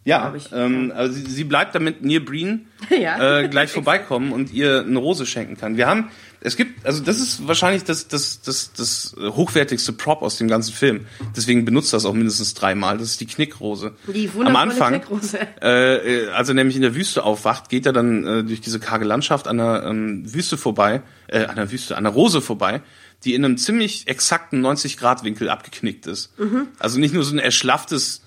Ja, 0.06 0.34
ähm, 0.54 0.94
also 0.96 1.14
sie, 1.14 1.30
sie 1.30 1.44
bleibt 1.44 1.76
damit 1.76 2.04
Neil 2.04 2.22
Breen 2.22 2.68
Ja. 2.90 3.40
äh, 3.42 3.48
gleich 3.50 3.72
vorbeikommen 3.72 4.32
und 4.32 4.52
ihr 4.54 4.80
eine 4.80 4.98
Rose 4.98 5.26
schenken 5.26 5.58
kann. 5.58 5.78
Wir 5.78 5.88
haben, 5.88 6.10
es 6.42 6.56
gibt, 6.56 6.86
also 6.86 7.04
das 7.04 7.20
ist 7.20 7.48
wahrscheinlich 7.48 7.84
das, 7.84 8.08
das, 8.08 8.42
das, 8.42 8.72
das 8.74 9.16
hochwertigste 9.20 9.92
Prop 9.94 10.22
aus 10.22 10.38
dem 10.38 10.48
ganzen 10.48 10.74
Film. 10.74 11.06
Deswegen 11.36 11.66
benutzt 11.66 11.92
das 11.92 12.06
auch 12.06 12.14
mindestens 12.14 12.54
dreimal. 12.54 12.98
Das 12.98 13.10
ist 13.10 13.22
die 13.22 13.26
Knickrose. 13.26 13.94
Die 14.08 14.28
Am 14.28 14.36
wundervolle 14.36 14.60
Anfang, 14.60 14.94
Knickrose. 14.94 15.40
äh, 15.62 16.26
äh, 16.26 16.30
als 16.30 16.48
er 16.48 16.56
nämlich 16.56 16.78
in 16.78 16.82
der 16.82 16.96
Wüste 16.96 17.24
aufwacht, 17.24 17.70
geht 17.70 17.86
er 17.86 17.94
dann 17.94 18.26
äh, 18.26 18.44
durch 18.44 18.62
diese 18.62 18.80
karge 18.80 19.06
Landschaft 19.06 19.48
an 19.48 19.58
der 19.58 19.84
ähm, 19.84 20.34
Wüste 20.34 20.58
vorbei, 20.58 21.02
äh, 21.28 21.46
an 21.46 21.58
der 21.58 21.72
Wüste, 21.72 21.98
an 21.98 22.06
der 22.06 22.14
Rose 22.14 22.42
vorbei, 22.42 22.82
die 23.26 23.34
in 23.34 23.44
einem 23.44 23.58
ziemlich 23.58 24.08
exakten 24.08 24.66
90-Grad-Winkel 24.66 25.50
abgeknickt 25.50 26.08
ist. 26.08 26.32
Also 26.80 27.00
nicht 27.00 27.14
nur 27.14 27.24
so 27.24 27.36
ein 27.36 27.40
erschlafftes 27.40 28.22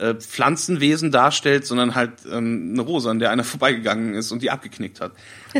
äh, 0.00 0.14
Pflanzenwesen 0.14 1.10
darstellt, 1.10 1.66
sondern 1.66 1.94
halt 1.94 2.12
ähm, 2.30 2.70
eine 2.72 2.82
Rose, 2.82 3.10
an 3.10 3.18
der 3.18 3.30
einer 3.30 3.44
vorbeigegangen 3.44 4.14
ist 4.14 4.32
und 4.32 4.42
die 4.42 4.50
abgeknickt 4.50 5.00
hat. 5.00 5.12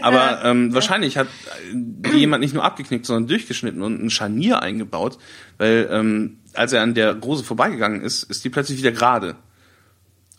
Aber 0.02 0.40
ähm, 0.44 0.72
wahrscheinlich 0.72 1.16
hat 1.16 1.26
äh, 1.26 1.74
die 1.74 2.18
jemand 2.18 2.42
nicht 2.42 2.54
nur 2.54 2.64
abgeknickt, 2.64 3.06
sondern 3.06 3.28
durchgeschnitten 3.28 3.82
und 3.82 4.02
ein 4.02 4.10
Scharnier 4.10 4.62
eingebaut, 4.62 5.18
weil 5.58 5.88
ähm, 5.90 6.38
als 6.54 6.72
er 6.72 6.82
an 6.82 6.94
der 6.94 7.16
Rose 7.16 7.44
vorbeigegangen 7.44 8.02
ist, 8.02 8.24
ist 8.24 8.44
die 8.44 8.50
plötzlich 8.50 8.78
wieder 8.78 8.92
gerade. 8.92 9.36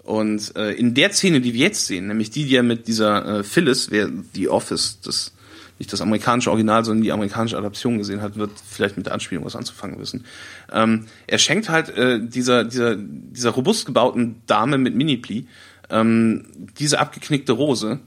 Und 0.04 0.56
äh, 0.56 0.72
in 0.72 0.94
der 0.94 1.12
Szene, 1.12 1.42
die 1.42 1.54
wir 1.54 1.62
jetzt 1.62 1.86
sehen, 1.86 2.08
nämlich 2.08 2.32
die, 2.32 2.46
die 2.46 2.56
er 2.56 2.64
mit 2.64 2.88
dieser 2.88 3.40
äh, 3.40 3.44
Phyllis, 3.44 3.92
wer 3.92 4.08
die 4.08 4.50
Office, 4.50 5.00
das 5.02 5.34
nicht 5.82 5.92
das 5.92 6.02
amerikanische 6.02 6.52
Original, 6.52 6.86
sondern 6.86 7.04
die 7.04 7.12
amerikanische 7.12 7.58
Adaption 7.58 7.98
gesehen 7.98 8.22
hat, 8.22 8.36
wird 8.36 8.52
vielleicht 8.70 8.98
mit 8.98 9.08
der 9.08 9.14
Anspielung 9.14 9.44
was 9.44 9.56
anzufangen 9.56 10.00
wissen. 10.00 10.26
Ähm, 10.72 11.08
er 11.26 11.40
schenkt 11.40 11.70
halt 11.70 11.90
äh, 11.98 12.20
dieser, 12.22 12.64
dieser, 12.64 12.96
dieser 12.96 13.50
robust 13.50 13.88
gebauten 13.88 14.42
Dame 14.46 14.78
mit 14.78 14.96
Mini-Pli 14.96 15.48
ähm, 15.90 16.46
diese 16.78 17.00
abgeknickte 17.00 17.52
Rose 17.54 18.00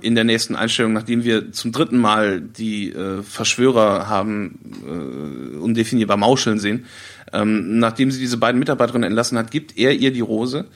in 0.00 0.14
der 0.14 0.22
nächsten 0.22 0.54
Einstellung, 0.54 0.92
nachdem 0.92 1.24
wir 1.24 1.50
zum 1.50 1.72
dritten 1.72 1.98
Mal 1.98 2.40
die 2.40 2.92
äh, 2.92 3.24
Verschwörer 3.24 4.08
haben 4.08 4.60
äh, 4.86 5.56
undefinierbar 5.56 6.16
Mauscheln 6.16 6.60
sehen, 6.60 6.86
ähm, 7.32 7.80
nachdem 7.80 8.12
sie 8.12 8.20
diese 8.20 8.36
beiden 8.36 8.60
Mitarbeiterinnen 8.60 9.08
entlassen 9.08 9.36
hat, 9.36 9.50
gibt 9.50 9.76
er 9.76 9.92
ihr 9.92 10.12
die 10.12 10.20
Rose, 10.20 10.66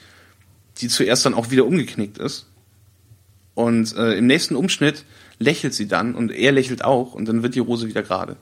die 0.78 0.88
zuerst 0.88 1.24
dann 1.24 1.34
auch 1.34 1.52
wieder 1.52 1.66
umgeknickt 1.66 2.18
ist. 2.18 2.48
Und 3.54 3.94
äh, 3.96 4.14
im 4.14 4.26
nächsten 4.26 4.56
Umschnitt 4.56 5.04
lächelt 5.40 5.74
sie 5.74 5.88
dann 5.88 6.14
und 6.14 6.30
er 6.30 6.52
lächelt 6.52 6.84
auch 6.84 7.14
und 7.14 7.26
dann 7.26 7.42
wird 7.42 7.56
die 7.56 7.60
Rose 7.60 7.88
wieder 7.88 8.02
gerade. 8.02 8.36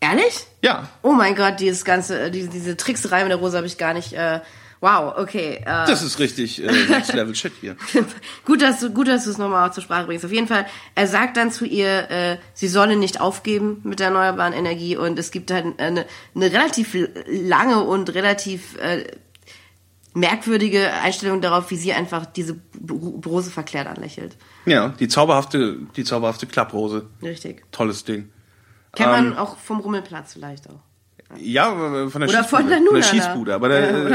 Ehrlich? 0.00 0.46
Ja, 0.62 0.88
Oh 1.02 1.12
mein 1.12 1.36
Gott, 1.36 1.60
dieses 1.60 1.84
ganze, 1.84 2.18
äh, 2.20 2.30
diese, 2.30 2.48
diese 2.48 2.76
Trickserei 2.76 3.22
mit 3.22 3.30
der 3.30 3.38
Rose 3.38 3.56
habe 3.56 3.66
ich 3.66 3.78
gar 3.78 3.94
nicht. 3.94 4.12
Äh, 4.12 4.40
wow, 4.80 5.14
okay. 5.18 5.56
Äh, 5.60 5.64
das 5.64 6.02
ist 6.02 6.18
richtig 6.20 6.62
äh, 6.62 6.70
Next 6.88 7.12
Level 7.12 7.34
Shit 7.34 7.52
hier. 7.60 7.76
gut, 8.44 8.62
dass 8.62 8.80
du, 8.80 8.90
gut, 8.90 9.08
dass 9.08 9.24
du 9.24 9.30
es 9.30 9.38
nochmal 9.38 9.72
zur 9.72 9.82
Sprache 9.82 10.06
bringst. 10.06 10.24
Auf 10.24 10.32
jeden 10.32 10.46
Fall, 10.46 10.66
er 10.94 11.06
sagt 11.06 11.36
dann 11.36 11.50
zu 11.50 11.66
ihr, 11.66 12.10
äh, 12.10 12.38
sie 12.54 12.68
solle 12.68 12.96
nicht 12.96 13.20
aufgeben 13.20 13.80
mit 13.82 13.98
der 13.98 14.08
erneuerbaren 14.08 14.52
Energie 14.52 14.96
und 14.96 15.18
es 15.18 15.32
gibt 15.32 15.50
halt 15.50 15.78
eine, 15.78 16.06
eine 16.34 16.52
relativ 16.52 16.96
lange 17.26 17.82
und 17.82 18.14
relativ 18.14 18.78
äh, 18.78 19.04
merkwürdige 20.18 20.92
Einstellung 21.02 21.40
darauf, 21.40 21.70
wie 21.70 21.76
sie 21.76 21.92
einfach 21.92 22.26
diese 22.26 22.56
Rose 23.26 23.50
verklärt 23.50 23.86
anlächelt. 23.86 24.36
Ja, 24.66 24.88
die 25.00 25.08
zauberhafte, 25.08 25.76
die 25.96 26.04
zauberhafte 26.04 26.46
Klapprose. 26.46 27.06
Richtig. 27.22 27.64
Tolles 27.72 28.04
Ding. 28.04 28.28
Kennt 28.94 29.08
Ähm, 29.16 29.28
man 29.30 29.38
auch 29.38 29.56
vom 29.58 29.80
Rummelplatz 29.80 30.34
vielleicht 30.34 30.68
auch. 30.68 30.80
Ja, 31.38 32.04
äh, 32.04 32.08
von 32.08 32.22
der 32.22 32.30
Oder 32.30 32.42
von 32.42 32.60
Schießbude. 32.60 32.68
der 32.70 32.78
Von 32.86 32.94
der. 32.94 33.02
Schießbude. 33.02 33.54
Aber 33.54 33.68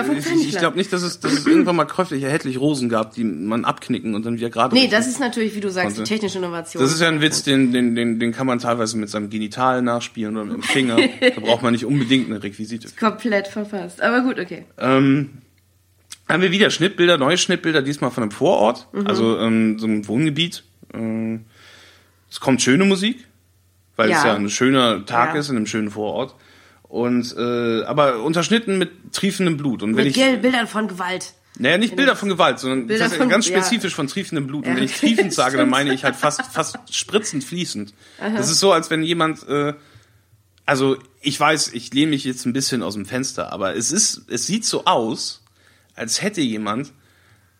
vom 0.03 0.15
äh, 0.15 0.19
ich, 0.19 0.47
ich 0.49 0.57
glaube 0.57 0.77
nicht, 0.77 0.91
dass 0.91 1.03
es, 1.03 1.19
dass 1.19 1.31
es 1.31 1.45
irgendwann 1.45 1.75
mal 1.75 1.85
käuflich 1.85 2.23
erhältlich 2.23 2.59
Rosen 2.59 2.89
gab, 2.89 3.13
die 3.13 3.23
man 3.23 3.65
abknicken 3.65 4.15
und 4.15 4.25
dann 4.25 4.37
wieder 4.37 4.49
gerade. 4.49 4.73
Nee, 4.73 4.87
das 4.87 5.05
ist 5.05 5.19
natürlich, 5.19 5.53
wie 5.55 5.59
du 5.59 5.69
sagst, 5.69 5.91
die 5.91 5.99
konnte. 5.99 6.09
technische 6.09 6.39
Innovation. 6.39 6.81
Das 6.81 6.91
ist 6.91 6.99
ja 7.01 7.09
ein 7.09 7.21
Witz, 7.21 7.43
den, 7.43 7.71
den, 7.71 7.93
den, 7.95 8.19
den 8.19 8.31
kann 8.31 8.47
man 8.47 8.57
teilweise 8.57 8.97
mit 8.97 9.11
seinem 9.11 9.29
Genital 9.29 9.83
nachspielen 9.83 10.35
oder 10.35 10.45
mit 10.45 10.55
dem 10.55 10.63
Finger. 10.63 10.97
da 11.21 11.39
braucht 11.39 11.61
man 11.61 11.73
nicht 11.73 11.85
unbedingt 11.85 12.31
eine 12.31 12.41
Requisite. 12.41 12.87
komplett 12.99 13.47
verpasst. 13.47 14.01
Aber 14.01 14.21
gut, 14.21 14.39
okay. 14.39 14.65
Ähm, 14.79 15.29
haben 16.27 16.41
wir 16.41 16.51
wieder 16.51 16.69
Schnittbilder, 16.69 17.17
neue 17.17 17.37
Schnittbilder, 17.37 17.81
diesmal 17.81 18.11
von 18.11 18.23
einem 18.23 18.31
Vorort, 18.31 18.87
Mhm. 18.93 19.07
also 19.07 19.37
ähm, 19.39 19.79
so 19.79 19.85
einem 19.87 20.07
Wohngebiet. 20.07 20.63
Ähm, 20.93 21.45
es 22.29 22.39
kommt 22.39 22.61
schöne 22.61 22.85
Musik, 22.85 23.25
weil 23.95 24.09
es 24.11 24.17
Ja. 24.23 24.27
ja 24.27 24.33
ein 24.35 24.49
schöner 24.49 25.05
Tag 25.05 25.33
Ja. 25.33 25.39
ist 25.39 25.49
in 25.49 25.57
einem 25.57 25.65
schönen 25.67 25.91
Vorort. 25.91 26.35
Und 26.83 27.35
äh, 27.37 27.83
aber 27.85 28.21
unterschnitten 28.23 28.77
mit 28.77 29.13
triefendem 29.13 29.57
Blut. 29.57 29.81
Und 29.83 29.95
wenn 29.95 30.05
Mit 30.05 30.15
ich 30.17 30.41
Bildern 30.41 30.67
von 30.67 30.87
Gewalt. 30.87 31.33
naja, 31.57 31.77
nicht 31.79 31.95
Bilder 31.95 32.15
von 32.15 32.29
Gewalt, 32.29 32.59
sondern 32.59 32.85
Bilder 32.87 33.05
das 33.05 33.15
von- 33.15 33.29
ganz 33.29 33.47
ja. 33.49 33.57
spezifisch 33.57 33.95
von 33.95 34.05
triefendem 34.07 34.45
Blut. 34.47 34.65
Und 34.65 34.71
Ja. 34.71 34.77
wenn 34.77 34.83
ich 34.83 34.95
triefend 34.97 35.33
sage, 35.33 35.57
dann 35.57 35.69
meine 35.69 35.91
ich 35.93 36.03
halt 36.03 36.15
fast, 36.15 36.41
fast 36.51 36.77
spritzend 36.91 37.43
fließend. 37.43 37.93
Das 38.19 38.49
ist 38.51 38.59
so, 38.59 38.71
als 38.71 38.89
wenn 38.91 39.01
jemand, 39.03 39.47
äh, 39.47 39.73
also 40.65 40.97
ich 41.21 41.39
weiß, 41.39 41.73
ich 41.73 41.91
lehne 41.93 42.11
mich 42.11 42.23
jetzt 42.25 42.45
ein 42.45 42.53
bisschen 42.53 42.83
aus 42.83 42.93
dem 42.93 43.05
Fenster, 43.05 43.51
aber 43.51 43.75
es 43.75 43.91
ist, 43.91 44.23
es 44.29 44.45
sieht 44.45 44.63
so 44.65 44.85
aus, 44.85 45.42
als 45.95 46.21
hätte 46.21 46.41
jemand 46.41 46.91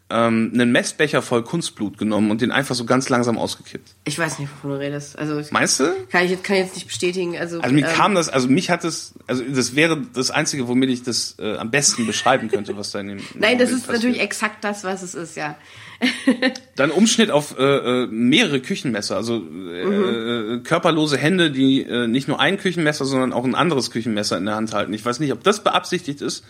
ähm, 0.09 0.51
einen 0.53 0.71
Messbecher 0.71 1.21
voll 1.21 1.43
Kunstblut 1.43 1.97
genommen 1.97 2.29
und 2.29 2.41
den 2.41 2.51
einfach 2.51 2.75
so 2.75 2.85
ganz 2.85 3.09
langsam 3.09 3.37
ausgekippt. 3.37 3.95
Ich 4.03 4.19
weiß 4.19 4.37
nicht, 4.37 4.51
wovon 4.51 4.71
du 4.71 4.79
redest. 4.79 5.17
Also 5.17 5.41
Meinst 5.51 5.79
du? 5.79 5.85
kann 6.11 6.25
ich 6.25 6.31
jetzt 6.31 6.43
kann 6.43 6.57
ich 6.57 6.63
jetzt 6.63 6.75
nicht 6.75 6.87
bestätigen. 6.87 7.37
Also, 7.37 7.61
Also 7.61 7.73
mir 7.73 7.87
ähm, 7.87 7.93
kam 7.93 8.13
das, 8.13 8.29
also 8.29 8.47
mich 8.47 8.69
hat 8.69 8.83
das, 8.83 9.13
also 9.27 9.43
das 9.43 9.75
wäre 9.75 10.01
das 10.13 10.29
Einzige, 10.29 10.67
womit 10.67 10.89
ich 10.89 11.03
das 11.03 11.37
äh, 11.39 11.55
am 11.55 11.71
besten 11.71 12.05
beschreiben 12.05 12.49
könnte, 12.49 12.77
was 12.77 12.91
da 12.91 12.99
in 12.99 13.07
dem 13.07 13.17
in 13.17 13.25
Nein, 13.39 13.57
das 13.57 13.71
ist 13.71 13.87
passiert. 13.87 13.95
natürlich 13.95 14.21
exakt 14.21 14.63
das, 14.63 14.83
was 14.83 15.01
es 15.01 15.15
ist, 15.15 15.35
ja. 15.35 15.55
Dann 16.75 16.91
Umschnitt 16.91 17.31
auf 17.31 17.57
äh, 17.57 17.63
äh, 17.63 18.07
mehrere 18.07 18.59
Küchenmesser, 18.59 19.15
also 19.15 19.37
äh, 19.37 20.55
äh, 20.55 20.59
körperlose 20.59 21.17
Hände, 21.17 21.49
die 21.49 21.81
äh, 21.81 22.07
nicht 22.07 22.27
nur 22.27 22.39
ein 22.39 22.57
Küchenmesser, 22.57 23.05
sondern 23.05 23.31
auch 23.33 23.45
ein 23.45 23.55
anderes 23.55 23.89
Küchenmesser 23.89 24.37
in 24.37 24.45
der 24.45 24.55
Hand 24.55 24.73
halten. 24.73 24.93
Ich 24.93 25.05
weiß 25.05 25.19
nicht, 25.21 25.31
ob 25.31 25.43
das 25.43 25.63
beabsichtigt 25.63 26.21
ist, 26.21 26.43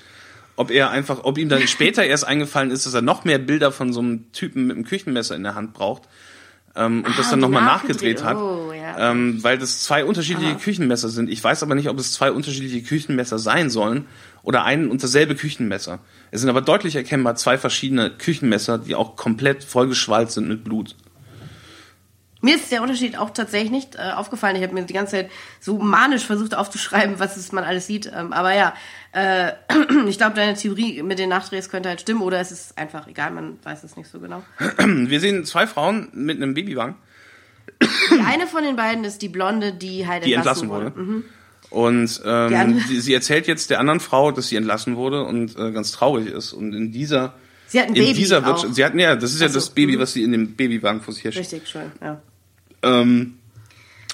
ob 0.56 0.72
er 0.72 0.90
einfach, 0.92 1.24
ob 1.24 1.38
ihm 1.38 1.50
dann 1.50 1.68
später 1.68 2.04
erst 2.04 2.26
eingefallen 2.28 2.72
ist, 2.72 2.86
dass 2.86 2.94
er 2.94 3.02
noch 3.02 3.26
mehr 3.26 3.40
Bilder 3.40 3.72
von 3.72 3.94
so 3.94 4.00
einem 4.02 4.32
Typen 4.32 4.68
mit 4.68 4.76
einem 4.76 4.86
Küchenmesser 4.86 5.36
in 5.36 5.44
der 5.44 5.56
Hand 5.56 5.74
braucht 5.74 6.04
ähm, 6.76 7.04
und 7.06 7.18
das 7.18 7.28
Ah, 7.28 7.32
dann 7.32 7.40
die 7.40 7.44
nochmal 7.44 7.64
nachgedreht. 7.64 8.20
nachgedreht 8.20 8.24
hat, 8.24 8.38
Oh, 8.38 8.72
ja. 8.74 9.12
ähm, 9.12 9.44
weil 9.44 9.58
das 9.58 9.82
zwei 9.84 10.06
unterschiedliche 10.06 10.56
Küchenmesser 10.56 11.10
sind. 11.10 11.30
Ich 11.30 11.44
weiß 11.44 11.64
aber 11.64 11.76
nicht, 11.76 11.90
ob 11.90 12.00
es 12.00 12.14
zwei 12.14 12.32
unterschiedliche 12.32 12.82
Küchenmesser 12.82 13.38
sein 13.40 13.70
sollen 13.70 14.06
oder 14.44 14.64
ein 14.64 14.90
und 14.90 15.04
dasselbe 15.04 15.36
Küchenmesser. 15.36 16.00
Es 16.32 16.42
sind 16.42 16.50
aber 16.50 16.62
deutlich 16.62 16.96
erkennbar 16.96 17.36
zwei 17.36 17.58
verschiedene 17.58 18.10
Küchenmesser, 18.12 18.78
die 18.80 18.96
auch 18.96 19.16
komplett 19.16 19.64
vollgeschwallt 19.64 20.32
sind 20.32 20.48
mit 20.48 20.64
Blut. 20.64 20.96
Mir 22.44 22.56
ist 22.56 22.72
der 22.72 22.82
Unterschied 22.82 23.18
auch 23.18 23.30
tatsächlich 23.30 23.72
nicht 23.72 23.96
äh, 23.96 24.12
aufgefallen. 24.16 24.58
Ich 24.58 24.64
habe 24.64 24.74
mir 24.74 24.84
die 24.84 24.94
ganze 24.94 25.12
Zeit 25.14 25.32
so 25.62 25.78
manisch 25.78 26.26
versucht 26.26 26.56
aufzuschreiben, 26.56 27.18
was 27.18 27.38
es 27.38 27.52
man 27.54 27.64
alles 27.64 27.88
sieht. 27.88 28.12
Ähm, 28.14 28.34
aber 28.34 28.54
ja, 28.54 28.74
äh, 29.14 29.54
ich 30.08 30.18
glaube, 30.18 30.36
deine 30.36 30.54
Theorie 30.54 31.02
mit 31.04 31.20
den 31.20 31.30
Nachdrehs 31.30 31.70
könnte 31.70 31.88
halt 31.88 32.02
stimmen 32.02 32.22
oder 32.22 32.40
es 32.42 32.52
ist 32.52 32.78
einfach 32.78 33.08
egal, 33.08 33.32
man 33.32 33.58
weiß 33.64 33.84
es 33.86 33.96
nicht 33.96 34.10
so 34.12 34.20
genau. 34.20 34.44
Wir 34.78 35.20
sehen 35.22 35.46
zwei 35.46 35.68
Frauen 35.68 36.10
mit 36.12 36.36
einem 36.36 36.54
Babywagen, 36.54 36.96
Die 38.12 38.20
eine 38.26 38.48
von 38.48 38.64
den 38.64 38.76
beiden 38.76 39.04
ist 39.04 39.22
die 39.22 39.30
Blonde, 39.30 39.74
die 39.74 40.08
halt 40.08 40.26
die 40.26 40.34
entlassen, 40.34 40.70
entlassen 40.70 40.96
wurde. 40.96 41.00
Mhm. 41.00 41.24
Und 41.70 42.22
ähm, 42.26 42.80
sie, 42.88 43.00
sie 43.00 43.14
erzählt 43.14 43.48
jetzt 43.48 43.70
der 43.70 43.80
anderen 43.80 44.00
Frau, 44.00 44.32
dass 44.32 44.50
sie 44.50 44.58
entlassen 44.58 44.96
wurde 44.96 45.24
und 45.24 45.58
äh, 45.58 45.72
ganz 45.72 45.92
traurig 45.92 46.28
ist. 46.28 46.54
Und 46.54 46.74
in 46.74 46.92
dieser 46.92 47.36
Sie 47.68 47.80
hat 47.80 47.88
ein 47.88 47.96
in 47.96 48.04
Baby 48.04 48.14
dieser 48.14 48.40
auch. 48.40 48.46
Wirtschaft, 48.46 48.76
sie 48.76 48.86
hatten 48.86 49.00
ja, 49.00 49.16
das 49.16 49.34
ist 49.34 49.40
ja 49.40 49.48
Ach 49.48 49.52
so, 49.52 49.60
das 49.60 49.70
Baby, 49.70 49.96
mhm. 49.96 50.02
was 50.02 50.14
sie 50.14 50.24
in 50.24 50.32
dem 50.32 50.56
Babywagen 50.56 51.02
vor 51.02 51.14
sich 51.14 51.24
her 51.24 51.32
schiebt. 51.32 51.52
Richtig, 51.54 51.68
schön, 51.70 51.92
ja. 52.02 52.22
Ähm, 52.84 53.36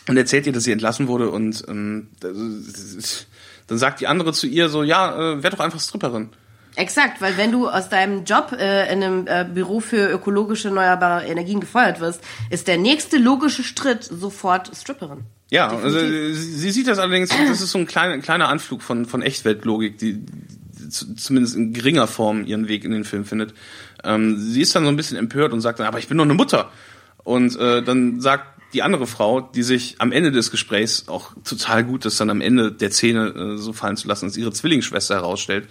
und 0.08 0.18
erzählt 0.18 0.48
ihr, 0.48 0.54
dass 0.54 0.64
sie 0.64 0.72
entlassen 0.72 1.08
wurde 1.08 1.30
und 1.30 1.64
ähm, 1.68 2.08
ist- 2.24 3.28
dann 3.68 3.78
sagt 3.78 4.00
die 4.02 4.08
andere 4.08 4.34
zu 4.34 4.48
ihr 4.48 4.70
so, 4.70 4.82
ja, 4.82 5.34
äh, 5.34 5.44
werd 5.44 5.54
doch 5.54 5.60
einfach 5.60 5.80
Stripperin. 5.80 6.30
Exakt, 6.76 7.22
weil 7.22 7.36
wenn 7.38 7.52
du 7.52 7.68
aus 7.68 7.90
deinem 7.90 8.24
Job 8.24 8.52
äh, 8.58 8.92
in 8.92 9.04
einem 9.04 9.28
äh, 9.28 9.46
Büro 9.52 9.80
für 9.80 10.10
ökologische 10.10 10.70
erneuerbare 10.70 11.26
Energien 11.26 11.60
gefeuert 11.60 12.00
wirst, 12.00 12.22
ist 12.50 12.68
der 12.68 12.78
nächste 12.78 13.18
logische 13.18 13.64
Schritt 13.64 14.04
sofort 14.04 14.72
Stripperin. 14.76 15.26
Ja, 15.52 15.68
also 15.68 16.00
sie, 16.00 16.34
sie 16.34 16.72
sieht 16.72 16.88
das 16.88 17.00
allerdings, 17.00 17.30
das 17.30 17.62
ist 17.62 17.72
so 17.72 17.80
ein 17.80 17.86
kleiner, 17.86 18.18
kleiner 18.20 18.50
Anflug 18.50 18.82
von, 18.82 19.06
von 19.06 19.22
Echtweltlogik, 19.22 19.98
die, 19.98 20.14
die 20.24 20.90
zu- 20.90 21.16
zumindest 21.16 21.56
in 21.56 21.74
geringer 21.74 22.08
Form 22.08 22.46
ihren 22.46 22.68
Weg 22.68 22.84
in 22.86 22.92
den 22.92 23.04
Film 23.04 23.26
findet. 23.26 23.54
Ähm, 24.04 24.38
sie 24.40 24.62
ist 24.62 24.76
dann 24.76 24.84
so 24.84 24.90
ein 24.90 24.96
bisschen 24.96 25.18
empört 25.18 25.52
und 25.54 25.62
sagt 25.62 25.80
dann, 25.80 25.88
aber 25.88 26.00
ich 26.00 26.08
bin 26.08 26.18
doch 26.18 26.24
eine 26.24 26.34
Mutter. 26.36 26.72
Und 27.24 27.56
äh, 27.60 27.84
dann 27.84 28.22
sagt 28.22 28.46
die 28.74 28.84
andere 28.84 29.08
Frau, 29.08 29.42
die 29.42 29.64
sich 29.64 29.96
am 30.00 30.12
Ende 30.12 30.32
des 30.32 30.52
Gesprächs 30.52 31.08
auch 31.08 31.32
total 31.44 31.84
gut 31.84 32.06
ist, 32.06 32.20
dann 32.20 32.30
am 32.30 32.42
Ende 32.42 32.72
der 32.72 32.92
Szene 32.92 33.28
äh, 33.30 33.58
so 33.58 33.74
fallen 33.74 33.98
zu 33.98 34.08
lassen, 34.08 34.28
dass 34.28 34.38
ihre 34.38 34.52
Zwillingsschwester 34.52 35.16
herausstellt. 35.16 35.68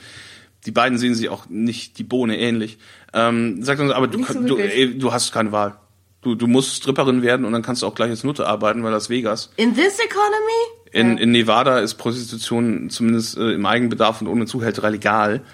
Die 0.66 0.72
beiden 0.72 0.98
sehen 0.98 1.14
sich 1.14 1.28
auch 1.28 1.48
nicht 1.48 1.98
die 1.98 2.04
Bohne 2.04 2.38
ähnlich. 2.38 2.78
Ähm, 3.14 3.62
sagt 3.62 3.80
dann 3.80 3.92
aber 3.92 4.08
du, 4.08 4.24
so 4.24 4.40
du, 4.40 4.56
ey, 4.56 4.98
du 4.98 5.12
hast 5.12 5.32
keine 5.32 5.52
Wahl. 5.52 5.76
Du, 6.20 6.34
du 6.34 6.48
musst 6.48 6.74
Stripperin 6.74 7.22
werden 7.22 7.46
und 7.46 7.52
dann 7.52 7.62
kannst 7.62 7.82
du 7.82 7.86
auch 7.86 7.94
gleich 7.94 8.10
als 8.10 8.24
Nutte 8.24 8.46
arbeiten, 8.46 8.82
weil 8.82 8.90
Las 8.90 9.08
Vegas. 9.08 9.52
In 9.56 9.74
this 9.74 9.98
economy? 10.00 10.78
In, 10.90 11.16
in 11.18 11.30
Nevada 11.30 11.78
ist 11.78 11.94
Prostitution 11.94 12.90
zumindest 12.90 13.36
äh, 13.36 13.52
im 13.52 13.64
Eigenbedarf 13.66 14.20
und 14.20 14.26
ohne 14.26 14.46
Zuhälterei 14.46 14.90
legal. 14.90 15.44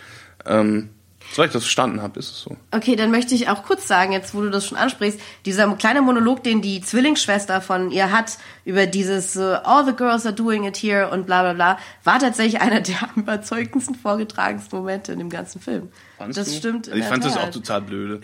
Ähm, 0.47 0.91
soweit 1.35 1.49
ich 1.49 1.53
das 1.53 1.65
verstanden 1.65 2.01
habe, 2.01 2.19
ist 2.19 2.31
es 2.31 2.41
so. 2.43 2.57
Okay, 2.71 2.97
dann 2.97 3.11
möchte 3.11 3.35
ich 3.35 3.49
auch 3.49 3.65
kurz 3.65 3.89
sagen, 3.89 4.13
jetzt 4.13 4.35
wo 4.35 4.41
du 4.41 4.51
das 4.51 4.67
schon 4.67 4.79
ansprichst, 4.79 5.19
dieser 5.45 5.71
kleine 5.75 6.03
Monolog, 6.03 6.45
den 6.45 6.63
die 6.63 6.81
Zwillingsschwester 6.81 7.61
von 7.61 7.91
ihr 7.91 8.13
hat, 8.13 8.39
über 8.65 8.87
dieses 8.87 9.37
äh, 9.37 9.59
All 9.65 9.85
the 9.85 9.93
girls 9.93 10.27
are 10.27 10.35
doing 10.35 10.65
it 10.65 10.77
here 10.77 11.11
und 11.11 11.27
bla 11.27 11.43
bla 11.43 11.53
bla, 11.53 11.79
war 12.05 12.19
tatsächlich 12.19 12.61
einer 12.61 12.81
der 12.81 13.03
am 13.03 13.23
überzeugendsten 13.23 13.97
vorgetragensten 13.97 14.79
Momente 14.79 15.13
in 15.13 15.19
dem 15.19 15.31
ganzen 15.31 15.61
Film. 15.61 15.89
Fandst 16.19 16.39
das 16.39 16.49
du? 16.49 16.55
stimmt. 16.57 16.89
Also 16.89 17.01
ich 17.01 17.07
fand 17.07 17.25
das 17.25 17.37
auch 17.37 17.51
total 17.51 17.83
blöde. 17.83 18.21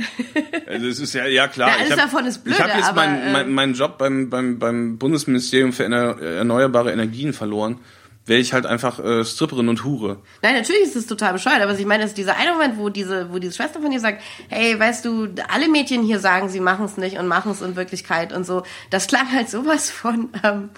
also 0.67 0.87
es 0.87 1.01
ist 1.01 1.13
ja, 1.13 1.27
ja 1.27 1.49
klar. 1.49 1.69
Ja, 1.71 1.75
ich 1.75 1.81
alles 1.81 1.93
hab, 1.93 2.11
davon 2.11 2.27
ist 2.27 2.45
blöde, 2.45 2.59
Ich 2.59 2.63
habe 2.63 2.79
jetzt 2.79 2.95
meinen 2.95 3.35
äh, 3.35 3.45
mein, 3.45 3.75
Job 3.75 3.99
beim, 3.99 4.31
beim, 4.31 4.59
beim 4.59 4.99
Bundesministerium 4.99 5.73
für 5.73 5.85
erneuerbare 5.85 6.93
Energien 6.93 7.33
verloren. 7.33 7.81
Wäre 8.31 8.39
ich 8.41 8.53
halt 8.53 8.65
einfach 8.65 9.01
äh, 9.01 9.25
Stripperin 9.25 9.69
und 9.69 9.83
Hure. 9.83 10.19
Nein, 10.41 10.55
natürlich 10.55 10.83
ist 10.83 10.95
es 10.95 11.09
total 11.09 11.33
bescheuert, 11.33 11.63
aber 11.63 11.77
ich 11.77 11.85
meine, 11.85 12.05
ist 12.05 12.17
dieser 12.17 12.37
eine 12.37 12.53
Moment, 12.53 12.79
wo 12.79 12.89
diese, 12.89 13.33
wo 13.33 13.41
diese 13.41 13.53
Schwester 13.53 13.81
von 13.81 13.91
ihr 13.91 13.99
sagt, 13.99 14.23
hey, 14.49 14.79
weißt 14.79 15.05
du, 15.05 15.27
alle 15.49 15.69
Mädchen 15.69 16.05
hier 16.05 16.21
sagen, 16.21 16.49
sie 16.49 16.61
machen 16.61 16.85
es 16.85 16.97
nicht 16.97 17.19
und 17.19 17.27
machen 17.27 17.51
es 17.51 17.61
in 17.61 17.75
Wirklichkeit 17.75 18.33
und 18.33 18.47
so. 18.47 18.63
Das 18.91 19.09
klang 19.09 19.33
halt 19.33 19.51
sowas 19.51 19.91
von 19.91 20.29
ähm, 20.45 20.71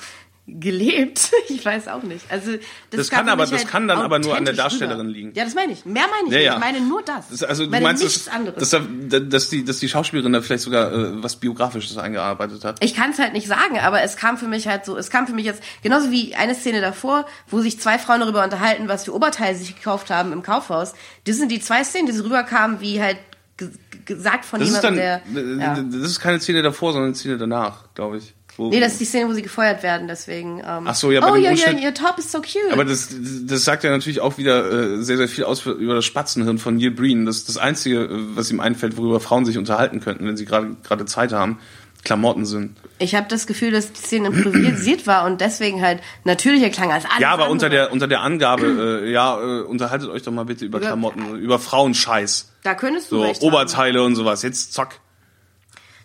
gelebt. 0.47 1.31
Ich 1.49 1.65
weiß 1.67 1.87
auch 1.89 2.03
nicht. 2.03 2.25
Also 2.31 2.53
das, 2.53 2.61
Das 2.91 3.11
kann 3.11 3.29
aber- 3.29 3.43
das 3.43 3.53
halt 3.53 3.69
kann 3.69 3.87
dann 3.87 3.99
aber 3.99 4.19
nur 4.19 4.35
an 4.37 4.45
der 4.45 4.55
Darstellerin 4.55 5.01
rüber. 5.07 5.11
liegen. 5.13 5.33
Ja, 5.35 5.45
das 5.45 5.55
meine 5.55 5.73
ich. 5.73 5.85
Mehr 5.85 6.05
meine 6.11 6.27
ich 6.27 6.33
Ja, 6.33 6.39
nicht. 6.39 6.47
ja. 6.47 6.55
Ich 6.55 6.61
meine 6.61 6.81
nur 6.81 7.03
das. 7.03 7.29
Das, 7.29 7.43
also 7.45 7.67
du 7.67 7.71
meinst, 7.81 8.03
nichts 8.03 8.25
dass, 8.25 8.35
anderes. 8.35 8.69
dass, 8.71 8.83
da, 9.09 9.21
dass, 9.21 9.51
die, 9.51 9.65
dass 9.65 9.79
die 9.79 9.89
Schauspielerin 9.89 10.33
da 10.33 10.41
vielleicht 10.41 10.63
sogar 10.65 10.93
äh, 10.93 11.23
was 11.23 11.37
Biografisches 11.37 11.97
eingearbeitet 11.99 12.65
hat. 12.65 12.83
Ich 12.83 12.95
kann 12.95 13.11
es 13.11 13.19
halt 13.19 13.35
nicht 13.35 13.47
sagen, 13.47 13.79
aber 13.79 14.03
es 14.03 14.17
kam 14.17 14.39
für 14.39 14.49
mich 14.49 14.67
halt 14.67 14.85
so, 14.87 14.97
es 14.97 15.11
kam 15.11 15.27
für 15.27 15.35
mich 15.35 15.45
jetzt 15.45 15.63
genauso 15.83 16.11
wie 16.11 16.35
eine 16.35 16.55
Szene 16.55 16.81
davor, 16.81 17.27
wo 17.49 17.61
sich 17.61 17.79
zwei 17.79 17.99
Frauen 17.99 18.21
darüber 18.21 18.43
unterhalten, 18.43 18.89
was 18.89 19.05
für 19.05 19.15
Oberteile 19.15 19.55
sie 19.57 19.65
sich 19.65 19.77
gekauft 19.77 20.11
haben 20.11 20.33
im 20.33 20.43
Kaufhaus. 20.43 20.95
Das 21.25 21.37
sind 21.37 21.53
die 21.53 21.61
zwei 21.61 21.85
Szenen, 21.85 22.07
die 22.07 22.13
so 22.13 22.25
rüberkamen, 22.25 22.81
wie 22.81 23.01
halt 23.01 23.19
ge- 23.59 23.71
gesagt 24.07 24.45
von 24.47 24.59
Das 24.61 24.71
jemandem, 24.71 24.97
dann, 24.97 25.59
der. 25.59 25.67
Ja. 25.67 25.75
das 26.01 26.11
ist 26.11 26.21
keine 26.21 26.41
Szene 26.41 26.63
davor, 26.63 26.93
sondern 26.93 27.11
eine 27.11 27.15
Szene 27.17 27.37
danach, 27.39 27.85
glaube 27.95 28.17
ich. 28.19 28.35
Wo, 28.59 28.69
Nee, 28.69 28.81
das 28.81 28.93
ist 28.93 29.01
die 29.01 29.05
Szene, 29.07 29.29
wo 29.29 29.33
sie 29.33 29.41
gefeuert 29.43 29.83
werden, 29.83 30.09
deswegen. 30.09 30.59
Ähm, 30.59 30.85
Ach 30.87 30.95
so, 30.95 31.11
ja, 31.11 31.21
bei 31.21 31.31
Oh 31.31 31.35
dem 31.35 31.45
ja, 31.45 31.51
Umstand- 31.53 31.81
ihr 31.81 31.95
Top 31.95 32.19
ist 32.19 32.31
so 32.31 32.41
cute. 32.41 32.71
Aber 32.73 32.85
das, 32.85 33.09
das 33.45 33.65
sagt 33.65 33.83
ja 33.83 33.91
natürlich 33.91 34.21
auch 34.21 34.37
wieder 34.37 34.71
äh, 34.99 35.03
sehr, 35.03 35.17
sehr 35.17 35.29
viel 35.29 35.45
aus 35.45 35.61
für, 35.61 35.71
über 35.73 35.95
das 35.95 36.05
Spatzenhirn 36.05 36.59
von 36.59 36.77
Neil 36.77 36.91
Breen. 36.91 37.25
Das 37.25 37.37
ist 37.39 37.49
das 37.49 37.57
Einzige, 37.57 38.05
äh, 38.05 38.09
was 38.37 38.51
ihm 38.51 38.61
einfällt, 38.61 38.97
worüber 38.99 39.21
Frauen 39.21 39.45
sich 39.47 39.57
unterhalten 39.57 40.01
könnten, 40.01 40.27
wenn 40.27 40.37
sie 40.37 40.45
gerade 40.45 40.77
gerade 40.83 41.07
Zeit 41.07 41.33
haben. 41.33 41.59
Klamotten 42.05 42.45
sind. 42.47 42.77
ich 42.99 43.15
habe 43.15 43.29
das 43.29 43.47
Gefühl, 43.47 43.71
dass 43.71 43.93
die 43.93 44.01
Szene 44.01 44.27
improvisiert 44.27 45.07
war 45.07 45.25
und 45.25 45.41
deswegen 45.41 45.81
halt 45.81 46.01
natürlicher 46.25 46.69
klang 46.69 46.91
als 46.91 47.05
alles 47.05 47.21
Ja, 47.21 47.31
aber 47.31 47.49
unter 47.49 47.67
andere. 47.67 47.83
der 47.85 47.93
unter 47.93 48.09
der 48.09 48.23
Angabe, 48.23 49.03
äh, 49.07 49.13
ja, 49.13 49.41
äh, 49.41 49.61
unterhaltet 49.63 50.11
euch 50.11 50.23
doch 50.25 50.33
mal 50.33 50.45
bitte 50.45 50.65
über 50.65 50.79
Über- 50.79 50.87
Klamotten, 50.89 51.37
über 51.39 51.61
Frauenscheiß. 51.61 52.51
Da 52.65 52.75
könntest 52.75 53.13
du 53.13 53.17
So 53.19 53.23
recht 53.23 53.41
haben. 53.41 53.47
Oberteile 53.49 54.03
und 54.03 54.17
sowas. 54.17 54.43
Jetzt 54.43 54.73
zack. 54.73 54.99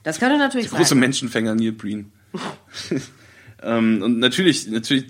Das 0.04 0.20
könnte 0.20 0.38
natürlich 0.38 0.70
Große 0.70 0.89
sein. 0.89 1.00
Menschenfänger 1.00 1.56
Neil 1.56 1.72
Breen. 1.72 2.12
ähm, 3.63 4.01
und 4.01 4.19
natürlich, 4.19 4.67
natürlich, 4.67 5.05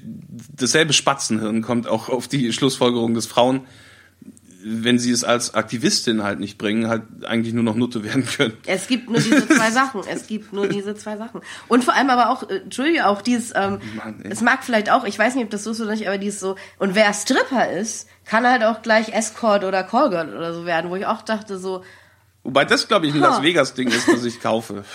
dasselbe 0.55 0.93
Spatzenhirn 0.93 1.61
kommt 1.61 1.87
auch 1.87 2.09
auf 2.09 2.27
die 2.27 2.51
Schlussfolgerung, 2.53 3.13
dass 3.13 3.25
Frauen, 3.25 3.61
wenn 4.63 4.99
sie 4.99 5.11
es 5.11 5.23
als 5.23 5.53
Aktivistin 5.53 6.23
halt 6.23 6.39
nicht 6.39 6.57
bringen, 6.57 6.87
halt 6.87 7.03
eigentlich 7.25 7.53
nur 7.53 7.63
noch 7.63 7.75
Nutte 7.75 8.03
werden 8.03 8.25
können. 8.25 8.53
Es 8.65 8.87
gibt 8.87 9.09
nur 9.09 9.21
diese 9.21 9.47
zwei 9.55 9.71
Sachen. 9.71 10.01
Es 10.09 10.27
gibt 10.27 10.51
nur 10.51 10.67
diese 10.67 10.95
zwei 10.95 11.15
Sachen. 11.17 11.41
Und 11.67 11.83
vor 11.83 11.93
allem 11.93 12.09
aber 12.09 12.29
auch, 12.29 12.49
äh, 12.49 12.57
Entschuldige, 12.57 13.07
auch 13.07 13.21
dieses, 13.21 13.53
ähm, 13.55 13.79
Mann, 13.95 14.23
es 14.23 14.41
mag 14.41 14.63
vielleicht 14.63 14.91
auch, 14.91 15.05
ich 15.05 15.17
weiß 15.17 15.35
nicht, 15.35 15.45
ob 15.45 15.49
das 15.51 15.63
so 15.63 15.71
ist 15.71 15.81
oder 15.81 15.91
nicht, 15.91 16.07
aber 16.07 16.17
dieses 16.17 16.39
so, 16.39 16.55
und 16.79 16.95
wer 16.95 17.13
Stripper 17.13 17.71
ist, 17.71 18.07
kann 18.25 18.45
halt 18.45 18.63
auch 18.63 18.81
gleich 18.81 19.13
Escort 19.13 19.63
oder 19.63 19.83
Callgirl 19.83 20.35
oder 20.35 20.53
so 20.53 20.65
werden, 20.65 20.89
wo 20.89 20.95
ich 20.95 21.05
auch 21.05 21.21
dachte 21.21 21.57
so, 21.57 21.83
Wobei 22.47 22.63
das, 22.63 22.87
glaube 22.87 23.07
ich, 23.07 23.13
ein. 23.13 23.19
Las 23.19 23.41
Vegas-Ding 23.41 23.89
ist, 23.89 24.07
was 24.07 24.23
ich 24.23 24.39
kaufe. 24.39 24.85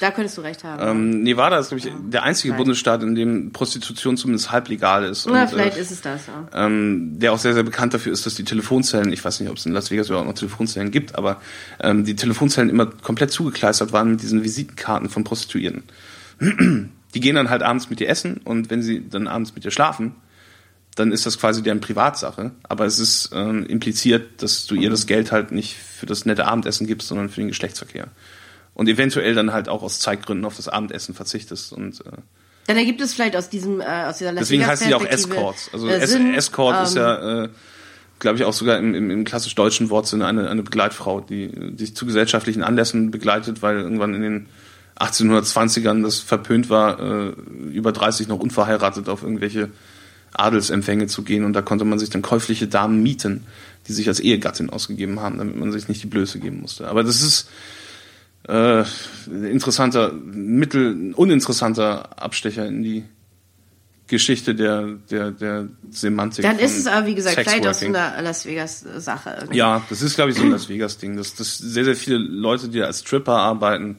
Da 0.00 0.10
könntest 0.10 0.36
du 0.38 0.42
recht 0.42 0.64
haben. 0.64 0.82
Ähm, 0.86 1.22
Nevada 1.22 1.58
ist, 1.58 1.68
glaube 1.68 1.86
ich, 1.86 1.92
der 2.10 2.22
einzige 2.22 2.50
Nein. 2.50 2.58
Bundesstaat, 2.58 3.02
in 3.02 3.14
dem 3.14 3.52
Prostitution 3.52 4.16
zumindest 4.16 4.50
halblegal 4.50 5.04
ist. 5.04 5.26
Na, 5.26 5.42
und, 5.42 5.50
vielleicht 5.50 5.76
äh, 5.76 5.80
ist 5.80 5.90
es 5.90 6.00
das, 6.00 6.26
ja. 6.26 6.66
ähm, 6.66 7.18
der 7.18 7.32
auch 7.32 7.38
sehr, 7.38 7.54
sehr 7.54 7.62
bekannt 7.62 7.94
dafür 7.94 8.12
ist, 8.12 8.26
dass 8.26 8.34
die 8.34 8.44
Telefonzellen, 8.44 9.12
ich 9.12 9.24
weiß 9.24 9.40
nicht, 9.40 9.50
ob 9.50 9.56
es 9.56 9.66
in 9.66 9.72
Las 9.72 9.90
Vegas 9.90 10.08
überhaupt 10.08 10.28
noch 10.28 10.34
Telefonzellen 10.34 10.90
gibt, 10.90 11.14
aber 11.16 11.40
ähm, 11.80 12.04
die 12.04 12.16
Telefonzellen 12.16 12.70
immer 12.70 12.86
komplett 12.86 13.30
zugekleistert 13.30 13.92
waren 13.92 14.10
mit 14.12 14.22
diesen 14.22 14.44
Visitenkarten 14.44 15.08
von 15.08 15.24
Prostituierten. 15.24 15.84
Die 17.14 17.20
gehen 17.20 17.36
dann 17.36 17.48
halt 17.48 17.62
abends 17.62 17.90
mit 17.90 18.00
dir 18.00 18.08
essen 18.08 18.38
und 18.38 18.70
wenn 18.70 18.82
sie 18.82 19.08
dann 19.08 19.28
abends 19.28 19.54
mit 19.54 19.64
dir 19.64 19.70
schlafen, 19.70 20.16
dann 20.96 21.12
ist 21.12 21.26
das 21.26 21.38
quasi 21.38 21.62
deren 21.62 21.80
Privatsache. 21.80 22.52
Aber 22.64 22.86
es 22.86 22.98
ist 22.98 23.30
ähm, 23.32 23.66
impliziert, 23.66 24.42
dass 24.42 24.66
du 24.66 24.74
ihr 24.74 24.90
das 24.90 25.06
Geld 25.06 25.32
halt 25.32 25.52
nicht 25.52 25.76
für 25.76 26.06
das 26.06 26.26
nette 26.26 26.46
Abendessen 26.46 26.86
gibst, 26.86 27.08
sondern 27.08 27.28
für 27.28 27.40
den 27.40 27.48
Geschlechtsverkehr. 27.48 28.08
Und 28.74 28.88
eventuell 28.88 29.34
dann 29.34 29.52
halt 29.52 29.68
auch 29.68 29.82
aus 29.82 30.00
Zeitgründen 30.00 30.44
auf 30.44 30.56
das 30.56 30.68
Abendessen 30.68 31.14
verzichtest. 31.14 31.72
Und 31.72 32.00
äh, 32.00 32.10
Dann 32.66 32.76
ergibt 32.76 33.00
es 33.00 33.14
vielleicht 33.14 33.36
aus 33.36 33.48
diesem, 33.48 33.80
äh, 33.80 33.84
aus 33.84 34.18
dieser 34.18 34.32
Las 34.32 34.42
Deswegen 34.42 34.66
heißen 34.66 34.88
die 34.88 34.94
auch 34.94 35.04
Escorts. 35.04 35.70
Also 35.72 35.88
äh, 35.88 36.06
Sinn, 36.06 36.34
Escort 36.34 36.82
ist 36.86 36.96
ähm, 36.96 37.02
ja, 37.02 37.44
äh, 37.44 37.48
glaube 38.18 38.38
ich, 38.38 38.44
auch 38.44 38.52
sogar 38.52 38.78
im, 38.78 38.94
im, 38.94 39.10
im 39.10 39.24
klassisch 39.24 39.54
deutschen 39.54 39.90
Wortsinne 39.90 40.26
eine, 40.26 40.48
eine 40.48 40.62
Begleitfrau, 40.62 41.20
die 41.20 41.76
dich 41.76 41.94
zu 41.94 42.04
gesellschaftlichen 42.06 42.62
Anlässen 42.62 43.10
begleitet, 43.10 43.62
weil 43.62 43.78
irgendwann 43.78 44.14
in 44.14 44.22
den 44.22 44.46
1820ern 44.98 46.02
das 46.02 46.18
verpönt 46.20 46.70
war, 46.70 47.00
äh, 47.00 47.28
über 47.72 47.92
30 47.92 48.28
noch 48.28 48.38
unverheiratet 48.38 49.08
auf 49.08 49.22
irgendwelche 49.22 49.70
Adelsempfänge 50.32 51.06
zu 51.06 51.22
gehen 51.22 51.44
und 51.44 51.52
da 51.52 51.62
konnte 51.62 51.84
man 51.84 51.98
sich 51.98 52.10
dann 52.10 52.22
käufliche 52.22 52.66
Damen 52.66 53.02
mieten, 53.02 53.46
die 53.86 53.92
sich 53.92 54.08
als 54.08 54.20
Ehegattin 54.20 54.70
ausgegeben 54.70 55.20
haben, 55.20 55.38
damit 55.38 55.56
man 55.56 55.72
sich 55.72 55.88
nicht 55.88 56.02
die 56.02 56.08
Blöße 56.08 56.38
geben 56.40 56.60
musste. 56.60 56.88
Aber 56.88 57.04
das 57.04 57.22
ist 57.22 57.48
äh, 58.48 58.84
interessanter, 59.26 60.12
mittel, 60.12 61.12
uninteressanter 61.14 62.20
Abstecher 62.22 62.66
in 62.66 62.82
die 62.82 63.04
Geschichte 64.06 64.54
der, 64.54 64.98
der, 65.10 65.30
der 65.30 65.68
Semantik. 65.90 66.44
Dann 66.44 66.58
ist 66.58 66.76
es 66.76 66.86
aber, 66.86 67.06
wie 67.06 67.14
gesagt, 67.14 67.36
vielleicht 67.40 67.66
aus 67.66 67.80
so 67.80 67.86
einer 67.86 68.20
Las 68.20 68.44
Vegas-Sache. 68.44 69.34
irgendwie. 69.38 69.56
Ja, 69.56 69.82
das 69.88 70.02
ist, 70.02 70.14
glaube 70.16 70.30
ich, 70.30 70.36
so 70.36 70.42
ein 70.42 70.50
Las 70.50 70.68
Vegas-Ding. 70.68 71.16
Das, 71.16 71.34
das 71.34 71.56
sehr, 71.56 71.84
sehr 71.84 71.96
viele 71.96 72.18
Leute, 72.18 72.68
die 72.68 72.82
als 72.82 73.00
Stripper 73.00 73.32
arbeiten, 73.32 73.96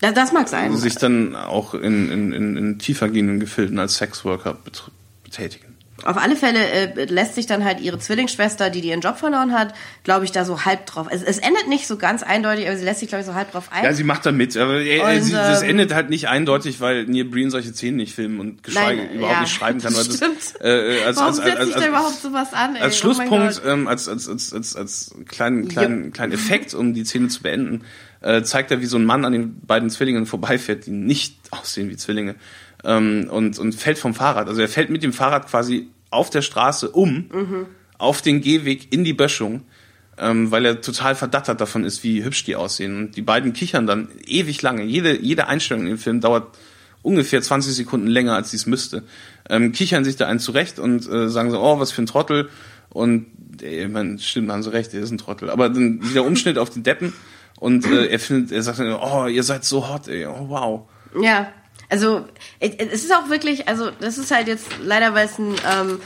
Das, 0.00 0.12
das 0.12 0.32
mag 0.32 0.46
sein. 0.48 0.76
sich 0.76 0.96
dann 0.96 1.34
auch 1.36 1.72
in, 1.72 2.10
in, 2.12 2.32
in, 2.32 2.56
in 2.58 2.78
tiefergehenden 2.78 3.40
Gefilden 3.40 3.78
als 3.78 3.96
Sexworker 3.96 4.52
bet 4.52 4.84
betätigen. 5.24 5.65
Auf 6.04 6.18
alle 6.18 6.36
Fälle 6.36 6.58
äh, 6.58 7.04
lässt 7.06 7.34
sich 7.34 7.46
dann 7.46 7.64
halt 7.64 7.80
ihre 7.80 7.98
Zwillingsschwester, 7.98 8.68
die, 8.68 8.82
die 8.82 8.88
ihren 8.88 9.00
Job 9.00 9.16
verloren 9.16 9.52
hat, 9.52 9.74
glaube 10.04 10.26
ich, 10.26 10.32
da 10.32 10.44
so 10.44 10.64
halb 10.66 10.84
drauf. 10.84 11.06
Es, 11.10 11.22
es 11.22 11.38
endet 11.38 11.68
nicht 11.68 11.86
so 11.86 11.96
ganz 11.96 12.22
eindeutig, 12.22 12.66
aber 12.68 12.76
sie 12.76 12.84
lässt 12.84 13.00
sich, 13.00 13.08
glaube 13.08 13.22
ich, 13.22 13.26
so 13.26 13.34
halb 13.34 13.50
drauf 13.50 13.70
ein. 13.70 13.82
Ja, 13.82 13.92
sie 13.94 14.04
macht 14.04 14.26
da 14.26 14.32
mit, 14.32 14.56
aber 14.58 14.74
äh, 14.74 14.98
äh, 14.98 15.16
Und, 15.16 15.22
sie, 15.22 15.32
das 15.32 15.62
ähm, 15.62 15.70
endet 15.70 15.94
halt 15.94 16.10
nicht 16.10 16.28
eindeutig, 16.28 16.80
weil 16.80 17.06
Neil 17.06 17.24
Breen 17.24 17.50
solche 17.50 17.72
Szenen 17.72 17.96
nicht 17.96 18.14
filmen 18.14 18.40
und 18.40 18.62
geschweige 18.62 19.04
Nein, 19.04 19.14
überhaupt 19.14 19.34
ja, 19.34 19.40
nicht 19.40 19.54
schreiben 19.54 19.80
kann. 19.80 19.94
das 19.94 20.14
stimmt. 20.14 20.60
äh, 20.60 20.98
äh, 20.98 21.04
als, 21.04 21.16
Warum 21.16 21.28
als, 21.28 21.36
setzt 21.38 21.56
als, 21.56 21.66
sich 21.68 21.76
da 21.76 21.88
überhaupt 21.88 22.20
sowas 22.20 22.52
an? 22.52 22.76
Ey? 22.76 22.82
als 22.82 22.94
Oh 22.94 22.98
Schlusspunkt, 22.98 23.30
Gott. 23.30 23.62
ähm, 23.66 23.88
als, 23.88 24.06
als, 24.06 24.28
als, 24.28 24.52
als, 24.52 24.76
als 24.76 25.14
kleinen, 25.26 25.68
kleinen, 25.68 26.12
kleinen 26.12 26.32
Effekt, 26.32 26.74
um 26.74 26.92
die 26.92 27.04
Szene 27.04 27.28
zu 27.28 27.42
beenden, 27.42 27.84
äh, 28.20 28.42
zeigt 28.42 28.70
er, 28.70 28.82
wie 28.82 28.86
so 28.86 28.98
ein 28.98 29.04
Mann 29.04 29.24
an 29.24 29.32
den 29.32 29.60
beiden 29.60 29.88
Zwillingen 29.88 30.26
vorbeifährt, 30.26 30.86
die 30.86 30.90
nicht 30.90 31.38
aussehen 31.50 31.88
wie 31.88 31.96
Zwillinge, 31.96 32.34
ähm, 32.86 33.28
und, 33.30 33.58
und 33.58 33.74
fällt 33.74 33.98
vom 33.98 34.14
Fahrrad. 34.14 34.48
Also 34.48 34.62
er 34.62 34.68
fällt 34.68 34.88
mit 34.88 35.02
dem 35.02 35.12
Fahrrad 35.12 35.46
quasi 35.48 35.88
auf 36.10 36.30
der 36.30 36.40
Straße 36.42 36.88
um, 36.90 37.28
Mhm. 37.32 37.66
auf 37.98 38.22
den 38.22 38.40
Gehweg 38.40 38.92
in 38.92 39.04
die 39.04 39.12
Böschung, 39.12 39.62
ähm, 40.18 40.50
weil 40.50 40.64
er 40.64 40.80
total 40.80 41.14
verdattert 41.14 41.60
davon 41.60 41.84
ist, 41.84 42.02
wie 42.04 42.24
hübsch 42.24 42.44
die 42.44 42.56
aussehen. 42.56 42.96
Und 42.96 43.16
die 43.16 43.22
beiden 43.22 43.52
kichern 43.52 43.86
dann 43.86 44.08
ewig 44.26 44.62
lange. 44.62 44.84
Jede, 44.84 45.20
jede 45.20 45.48
Einstellung 45.48 45.86
im 45.86 45.98
Film 45.98 46.20
dauert 46.20 46.56
ungefähr 47.02 47.42
20 47.42 47.74
Sekunden 47.74 48.06
länger, 48.06 48.34
als 48.34 48.50
sie 48.52 48.56
es 48.56 48.66
müsste. 48.66 49.02
Ähm, 49.50 49.72
kichern 49.72 50.04
sich 50.04 50.16
da 50.16 50.26
einen 50.26 50.40
zurecht 50.40 50.78
und 50.78 51.06
äh, 51.08 51.28
sagen 51.28 51.50
so, 51.50 51.60
oh, 51.60 51.78
was 51.78 51.92
für 51.92 52.02
ein 52.02 52.06
Trottel. 52.06 52.48
Und 52.88 53.26
ey, 53.62 53.88
man, 53.88 54.18
stimmt, 54.18 54.50
haben 54.50 54.62
sie 54.62 54.72
recht, 54.72 54.94
er 54.94 55.00
ist 55.02 55.10
ein 55.10 55.18
Trottel. 55.18 55.50
Aber 55.50 55.68
dann 55.68 56.00
wieder 56.08 56.24
Umschnitt 56.24 56.56
auf 56.56 56.70
den 56.70 56.82
Deppen 56.82 57.12
und 57.60 57.84
äh, 57.86 58.06
er 58.06 58.18
findet, 58.18 58.52
er 58.52 58.62
sagt 58.62 58.80
oh, 58.80 59.26
ihr 59.26 59.42
seid 59.42 59.64
so 59.64 59.88
hot, 59.88 60.08
ey, 60.08 60.26
oh 60.26 60.48
wow. 60.48 60.88
Ja, 61.22 61.52
also 61.88 62.26
es 62.60 62.74
es 62.74 63.04
ist 63.04 63.14
auch 63.14 63.28
wirklich, 63.28 63.68
also 63.68 63.90
das 64.00 64.18
ist 64.18 64.30
halt 64.30 64.48
jetzt 64.48 64.66
leider, 64.82 65.14
weil 65.14 65.26
es 65.26 65.38
ein 65.38 65.54
ähm, 65.72 66.00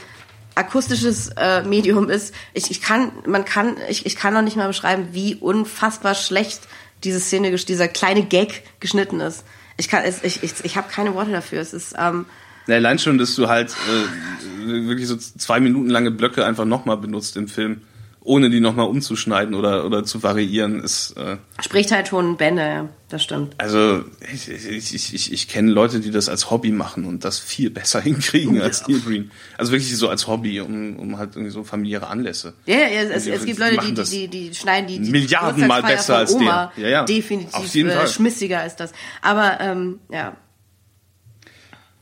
akustisches 0.55 1.29
äh, 1.37 1.63
Medium 1.63 2.09
ist. 2.09 2.33
Ich, 2.53 2.71
ich 2.71 2.81
kann, 2.81 3.11
man 3.25 3.45
kann, 3.45 3.77
ich, 3.89 4.05
ich 4.05 4.15
kann 4.15 4.33
noch 4.33 4.41
nicht 4.41 4.57
mal 4.57 4.67
beschreiben, 4.67 5.09
wie 5.11 5.35
unfassbar 5.35 6.15
schlecht 6.15 6.61
diese 7.03 7.19
Szene, 7.19 7.51
dieser 7.51 7.87
kleine 7.87 8.23
Gag 8.23 8.63
geschnitten 8.79 9.19
ist. 9.19 9.43
Ich 9.77 9.87
kann, 9.87 10.03
es, 10.03 10.23
ich, 10.23 10.43
ich, 10.43 10.53
ich 10.63 10.77
habe 10.77 10.89
keine 10.89 11.13
Worte 11.15 11.31
dafür. 11.31 11.61
Es 11.61 11.73
ist, 11.73 11.95
ähm, 11.97 12.25
Na, 12.67 12.75
allein 12.75 12.99
schon, 12.99 13.17
dass 13.17 13.35
du 13.35 13.47
halt 13.47 13.71
äh, 13.71 14.87
wirklich 14.87 15.07
so 15.07 15.17
zwei 15.17 15.59
Minuten 15.59 15.89
lange 15.89 16.11
Blöcke 16.11 16.45
einfach 16.45 16.65
nochmal 16.65 16.97
benutzt 16.97 17.37
im 17.37 17.47
Film, 17.47 17.81
ohne 18.23 18.49
die 18.51 18.59
nochmal 18.59 18.87
umzuschneiden 18.87 19.55
oder, 19.55 19.83
oder 19.85 20.03
zu 20.03 20.21
variieren, 20.21 20.83
ist 20.83 21.17
äh, 21.17 21.37
spricht 21.59 21.91
halt 21.91 22.07
schon 22.07 22.37
Bände, 22.37 22.61
ja, 22.61 22.89
das 23.09 23.23
stimmt. 23.23 23.55
Also 23.57 24.03
ich, 24.31 24.47
ich, 24.47 25.13
ich, 25.13 25.33
ich, 25.33 25.47
kenne 25.47 25.71
Leute, 25.71 25.99
die 25.99 26.11
das 26.11 26.29
als 26.29 26.51
Hobby 26.51 26.71
machen 26.71 27.05
und 27.05 27.25
das 27.25 27.39
viel 27.39 27.69
besser 27.71 27.99
hinkriegen 27.99 28.61
als 28.61 28.87
Neil 28.87 28.99
Breen. 28.99 29.31
Also 29.57 29.71
wirklich 29.71 29.95
so 29.97 30.07
als 30.07 30.27
Hobby, 30.27 30.61
um, 30.61 30.97
um 30.97 31.17
halt 31.17 31.35
irgendwie 31.35 31.51
so 31.51 31.63
familiäre 31.63 32.07
Anlässe. 32.07 32.53
Ja, 32.67 32.77
ja, 32.77 32.85
es, 32.87 33.23
die- 33.23 33.31
es 33.31 33.43
gibt 33.43 33.57
Leute, 33.59 33.77
die, 33.87 33.93
die, 33.93 34.27
die, 34.27 34.49
die 34.49 34.55
schneiden 34.55 34.87
die, 34.87 34.99
die 34.99 35.09
Milliardenmal 35.09 35.81
besser 35.81 36.17
als 36.17 36.33
Oma 36.35 36.71
der. 36.77 36.83
Ja, 36.83 36.89
ja. 36.89 37.03
definitiv 37.05 37.55
Auf 37.55 37.73
jeden 37.73 37.89
äh, 37.89 37.93
Fall. 37.93 38.07
schmissiger 38.07 38.59
als 38.59 38.75
das. 38.75 38.91
Aber 39.23 39.59
ähm, 39.61 39.99
ja, 40.11 40.37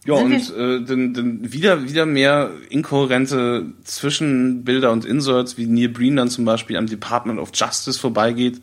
Ja, 0.09 0.17
Sind 0.17 0.49
und 0.49 0.57
äh, 0.57 0.85
dann, 0.85 1.13
dann 1.13 1.53
wieder, 1.53 1.87
wieder 1.87 2.05
mehr 2.05 2.51
inkohärente 2.69 3.65
Zwischenbilder 3.83 4.91
und 4.91 5.05
Inserts, 5.05 5.57
wie 5.57 5.67
Neil 5.67 5.89
Breen 5.89 6.15
dann 6.15 6.29
zum 6.29 6.45
Beispiel 6.45 6.77
am 6.77 6.87
Department 6.87 7.39
of 7.39 7.51
Justice 7.53 7.99
vorbeigeht, 7.99 8.61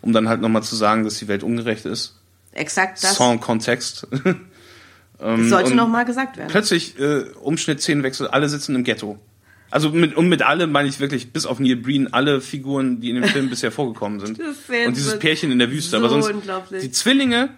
um 0.00 0.12
dann 0.12 0.28
halt 0.28 0.40
nochmal 0.40 0.62
zu 0.62 0.76
sagen, 0.76 1.04
dass 1.04 1.18
die 1.18 1.28
Welt 1.28 1.42
ungerecht 1.42 1.86
ist. 1.86 2.16
exakt 2.52 3.02
das. 3.02 3.16
Sans 3.16 3.40
Kontext. 3.40 4.08
das 5.18 5.48
sollte 5.48 5.70
und 5.70 5.76
noch 5.76 5.88
mal 5.88 6.04
gesagt 6.04 6.36
werden. 6.36 6.50
Plötzlich 6.50 6.98
äh, 6.98 7.24
Umschnitt, 7.40 7.80
Szenenwechsel, 7.80 8.26
alle 8.26 8.48
sitzen 8.48 8.74
im 8.74 8.84
Ghetto. 8.84 9.18
Also 9.70 9.90
mit, 9.90 10.16
und 10.16 10.28
mit 10.28 10.42
alle 10.42 10.66
meine 10.66 10.88
ich 10.88 10.98
wirklich, 10.98 11.32
bis 11.32 11.44
auf 11.44 11.60
Neil 11.60 11.76
Breen, 11.76 12.12
alle 12.12 12.40
Figuren, 12.40 13.00
die 13.00 13.10
in 13.10 13.16
dem 13.16 13.24
Film 13.24 13.50
bisher 13.50 13.70
vorgekommen 13.70 14.18
sind. 14.20 14.40
Und 14.40 14.96
dieses 14.96 15.18
Pärchen 15.18 15.52
in 15.52 15.58
der 15.58 15.70
Wüste. 15.70 15.96
Aber 15.96 16.08
so 16.08 16.20
sonst 16.20 16.34
unglaublich. 16.34 16.82
die 16.82 16.90
Zwillinge, 16.90 17.50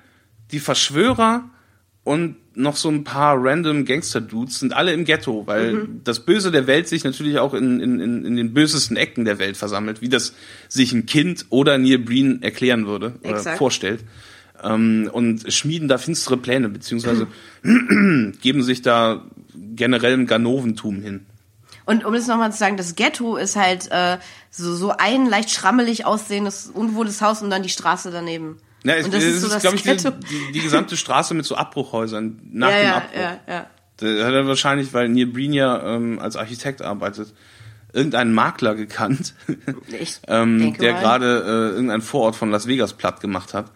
die 0.51 0.59
Verschwörer 0.59 1.49
und 2.03 2.37
noch 2.55 2.77
so 2.77 2.89
ein 2.89 3.05
paar 3.05 3.37
random 3.39 3.85
Gangster-Dudes 3.85 4.59
sind 4.61 4.73
alle 4.73 4.93
im 4.93 5.05
Ghetto, 5.05 5.47
weil 5.47 5.75
Mhm. 5.75 6.01
das 6.05 6.21
Böse 6.21 6.51
der 6.51 6.67
Welt 6.67 6.89
sich 6.89 7.05
natürlich 7.05 7.39
auch 7.39 7.55
in, 7.55 7.81
in, 7.81 8.01
in, 8.01 8.25
in 8.25 8.37
den 8.37 8.53
bösesten 8.53 8.97
Ecken 8.97 9.25
der 9.25 9.39
Welt 9.39 9.57
versammelt, 9.57 10.01
wie 10.01 10.09
das 10.09 10.35
sich 10.69 10.93
ein 10.93 11.07
Kind 11.07 11.47
oder 11.51 11.79
Neil 11.79 11.99
Breen 11.99 12.43
erklären 12.43 12.87
würde 12.87 13.15
oder 13.23 13.31
Exakt. 13.31 13.59
vorstellt. 13.59 14.05
Ähm, 14.63 15.09
und 15.13 15.51
schmieden 15.53 15.89
da 15.89 15.97
finstere 15.99 16.37
Pläne, 16.37 16.69
beziehungsweise 16.69 17.29
geben 18.43 18.63
sich 18.63 18.83
da 18.83 19.25
generellem 19.77 20.27
Ganoventum 20.27 21.01
hin. 21.01 21.27
Und 21.87 22.05
um 22.05 22.13
das 22.13 22.27
nochmal 22.27 22.53
zu 22.53 22.59
sagen, 22.59 22.77
das 22.77 22.95
Ghetto 22.95 23.37
ist 23.37 23.57
halt 23.57 23.89
äh, 23.91 24.19
so, 24.51 24.75
so 24.75 24.93
ein 24.97 25.27
leicht 25.27 25.51
schrammelig 25.51 26.05
aussehendes, 26.05 26.71
unwohles 26.73 27.23
Haus 27.23 27.43
und 27.43 27.51
dann 27.51 27.63
die 27.63 27.69
Straße 27.69 28.11
daneben. 28.11 28.59
Ja, 28.85 28.95
es, 28.95 29.07
und 29.07 29.15
das 29.15 29.23
es 29.23 29.35
ist 29.37 29.43
so 29.43 29.49
das 29.49 29.63
glaube 29.63 29.77
ich, 29.77 29.83
die, 29.83 29.97
die, 29.97 30.53
die 30.53 30.61
gesamte 30.61 30.97
Straße 30.97 31.35
mit 31.35 31.45
so 31.45 31.55
Abbruchhäusern 31.55 32.41
nach 32.53 32.71
ja, 32.71 32.77
dem 32.77 32.87
ja, 32.87 32.97
Abbruch. 32.97 33.21
ja, 33.21 33.41
ja. 33.49 33.67
Da 33.99 34.27
hat 34.27 34.33
er 34.33 34.47
wahrscheinlich, 34.47 34.95
weil 34.95 35.09
Neil 35.09 35.27
Breen 35.27 35.53
ja 35.53 35.95
ähm, 35.95 36.19
als 36.19 36.37
Architekt 36.37 36.81
arbeitet, 36.81 37.35
irgendeinen 37.93 38.33
Makler 38.33 38.75
gekannt, 38.75 39.35
ähm, 40.29 40.77
der 40.79 40.95
gerade 40.95 41.27
äh, 41.27 41.75
irgendeinen 41.75 42.03
Vorort 42.03 42.37
von 42.37 42.51
Las 42.51 42.67
Vegas 42.67 42.95
platt 42.95 43.21
gemacht 43.21 43.53
hat. 43.53 43.71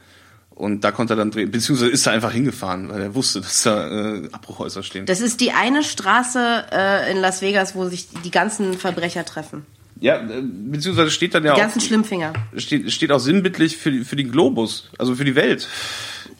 Und 0.50 0.84
da 0.84 0.92
konnte 0.92 1.14
er 1.14 1.16
dann 1.16 1.32
drehen, 1.32 1.50
beziehungsweise 1.50 1.90
ist 1.90 2.06
er 2.06 2.12
einfach 2.12 2.30
hingefahren, 2.30 2.88
weil 2.88 3.02
er 3.02 3.14
wusste, 3.16 3.40
dass 3.40 3.64
da 3.64 3.88
äh, 3.88 4.28
Abbruchhäuser 4.30 4.84
stehen. 4.84 5.04
Das 5.04 5.20
ist 5.20 5.40
die 5.40 5.50
eine 5.50 5.82
Straße 5.82 6.66
äh, 6.70 7.10
in 7.10 7.18
Las 7.18 7.42
Vegas, 7.42 7.74
wo 7.74 7.88
sich 7.88 8.08
die 8.24 8.30
ganzen 8.30 8.78
Verbrecher 8.78 9.24
treffen. 9.24 9.66
Ja, 10.00 10.16
äh, 10.16 10.42
beziehungsweise 10.42 11.10
steht 11.10 11.34
dann 11.34 11.44
ja 11.44 11.54
Die 11.54 11.60
auch, 11.60 11.64
ganzen 11.64 11.80
Schlimmfinger. 11.80 12.32
steht, 12.56 12.90
steht 12.92 13.12
auch 13.12 13.18
sinnbildlich 13.20 13.76
für, 13.76 13.90
die- 13.90 14.04
für 14.04 14.16
den 14.16 14.30
Globus, 14.30 14.90
also 14.98 15.14
für 15.14 15.24
die 15.24 15.34
Welt. 15.34 15.68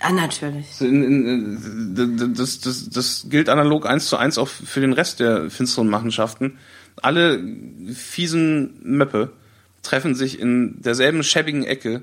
Ah, 0.01 0.13
natürlich. 0.13 0.67
In, 0.81 2.35
das, 2.37 2.61
das, 2.61 2.91
das 2.91 3.27
gilt 3.31 3.49
analog 3.49 3.87
eins 3.87 4.07
zu 4.09 4.17
eins 4.17 4.39
auch 4.39 4.49
für 4.49 4.81
den 4.81 4.93
Rest 4.93 5.21
der 5.21 5.51
finsteren 5.51 5.89
Machenschaften. 5.89 6.59
Alle 7.01 7.43
fiesen 7.95 8.75
Möppe 8.83 9.33
treffen 9.83 10.15
sich 10.15 10.41
in 10.41 10.81
derselben 10.83 11.23
schäbigen 11.23 11.65
Ecke 11.65 12.03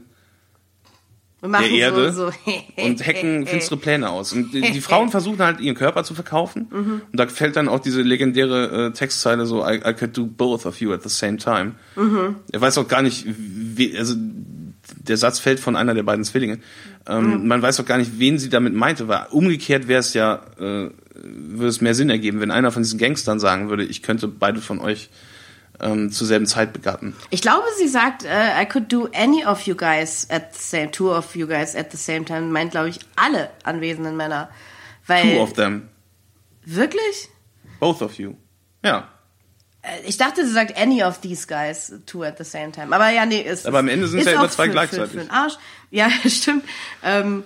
der 1.41 1.69
Erde 1.69 2.13
so, 2.13 2.29
so. 2.29 2.83
und 2.83 3.05
hacken 3.05 3.47
finstere 3.47 3.79
Pläne 3.79 4.09
aus. 4.09 4.33
Und 4.33 4.53
die, 4.53 4.61
die 4.61 4.81
Frauen 4.81 5.09
versuchen 5.11 5.39
halt 5.39 5.59
ihren 5.59 5.75
Körper 5.75 6.03
zu 6.03 6.13
verkaufen. 6.13 6.67
Mhm. 6.71 7.01
Und 7.11 7.19
da 7.19 7.27
fällt 7.27 7.55
dann 7.55 7.67
auch 7.67 7.79
diese 7.79 8.01
legendäre 8.01 8.87
äh, 8.87 8.91
Textzeile 8.91 9.45
so, 9.45 9.65
I, 9.65 9.77
I 9.77 9.93
could 9.93 10.15
do 10.15 10.25
both 10.25 10.65
of 10.65 10.79
you 10.79 10.93
at 10.93 11.03
the 11.03 11.09
same 11.09 11.37
time. 11.37 11.73
Mhm. 11.95 12.35
Er 12.51 12.61
weiß 12.61 12.77
auch 12.77 12.87
gar 12.87 13.01
nicht, 13.01 13.25
wie, 13.27 13.97
also 13.97 14.15
der 14.17 15.17
Satz 15.17 15.39
fällt 15.39 15.59
von 15.59 15.75
einer 15.75 15.93
der 15.93 16.03
beiden 16.03 16.23
Zwillinge. 16.23 16.59
Ähm, 17.07 17.41
Mhm. 17.41 17.47
Man 17.47 17.61
weiß 17.61 17.79
auch 17.79 17.85
gar 17.85 17.97
nicht, 17.97 18.19
wen 18.19 18.37
sie 18.37 18.49
damit 18.49 18.73
meinte, 18.73 19.07
weil 19.07 19.25
umgekehrt 19.31 19.87
wäre 19.87 19.99
es 19.99 20.13
ja, 20.13 20.41
äh, 20.59 20.89
würde 21.23 21.67
es 21.67 21.81
mehr 21.81 21.95
Sinn 21.95 22.09
ergeben, 22.09 22.39
wenn 22.39 22.51
einer 22.51 22.71
von 22.71 22.83
diesen 22.83 22.99
Gangstern 22.99 23.39
sagen 23.39 23.69
würde, 23.69 23.83
ich 23.83 24.03
könnte 24.03 24.27
beide 24.27 24.61
von 24.61 24.79
euch 24.79 25.09
ähm, 25.81 26.11
zur 26.11 26.27
selben 26.27 26.45
Zeit 26.45 26.73
begatten. 26.73 27.15
Ich 27.29 27.41
glaube, 27.41 27.65
sie 27.77 27.87
sagt, 27.87 28.23
äh, 28.23 28.61
I 28.61 28.65
could 28.65 28.91
do 28.91 29.09
any 29.13 29.45
of 29.45 29.63
you 29.63 29.75
guys 29.75 30.27
at 30.29 30.53
the 30.55 30.61
same, 30.61 30.91
two 30.91 31.11
of 31.13 31.35
you 31.35 31.47
guys 31.47 31.75
at 31.75 31.91
the 31.91 31.97
same 31.97 32.25
time. 32.25 32.41
Meint, 32.51 32.71
glaube 32.71 32.89
ich, 32.89 32.99
alle 33.15 33.49
anwesenden 33.63 34.15
Männer. 34.15 34.49
Weil, 35.07 35.35
Two 35.35 35.41
of 35.41 35.53
them. 35.53 35.89
wirklich? 36.65 37.29
Both 37.79 38.01
of 38.01 38.17
you. 38.19 38.35
Ja. 38.83 39.07
Äh, 39.81 39.87
Ich 40.05 40.17
dachte, 40.17 40.45
sie 40.45 40.51
sagt 40.53 40.77
any 40.79 41.03
of 41.03 41.19
these 41.21 41.47
guys 41.47 41.91
two 42.05 42.23
at 42.23 42.37
the 42.37 42.43
same 42.43 42.71
time. 42.71 42.95
Aber 42.95 43.09
ja, 43.09 43.25
nee, 43.25 43.41
ist 43.41 43.65
Aber 43.65 43.79
am 43.79 43.87
Ende 43.87 44.07
sind's 44.07 44.25
ist 44.25 44.31
ja 44.31 44.39
immer 44.39 44.49
zwei 44.49 44.65
für, 44.65 44.71
gleichzeitig. 44.71 45.11
Für, 45.11 45.19
für 45.19 45.25
den 45.25 45.31
Arsch. 45.31 45.57
Ja, 45.89 46.09
stimmt. 46.27 46.63
Ähm, 47.03 47.43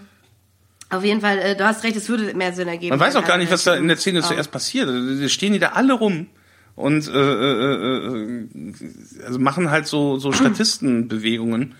auf 0.89 1.03
jeden 1.03 1.21
Fall, 1.21 1.39
äh, 1.39 1.55
du 1.55 1.65
hast 1.65 1.83
recht, 1.83 1.95
es 1.95 2.09
würde 2.09 2.33
mehr 2.35 2.53
Sinn 2.53 2.67
ergeben. 2.67 2.91
Man 2.91 2.99
weiß 2.99 3.15
auch 3.15 3.25
gar 3.25 3.37
nicht, 3.37 3.51
was 3.51 3.63
da 3.63 3.75
in 3.75 3.87
der 3.87 3.97
Szene 3.97 4.21
zuerst 4.21 4.51
passiert. 4.51 4.87
Da 4.87 5.27
stehen 5.29 5.53
die 5.53 5.59
da 5.59 5.69
alle 5.69 5.93
rum 5.93 6.27
und 6.75 7.07
äh, 7.07 7.11
äh, 7.11 8.07
äh, 8.07 8.47
also 9.25 9.39
machen 9.39 9.71
halt 9.71 9.87
so, 9.87 10.17
so 10.19 10.31
Statistenbewegungen. 10.31 11.75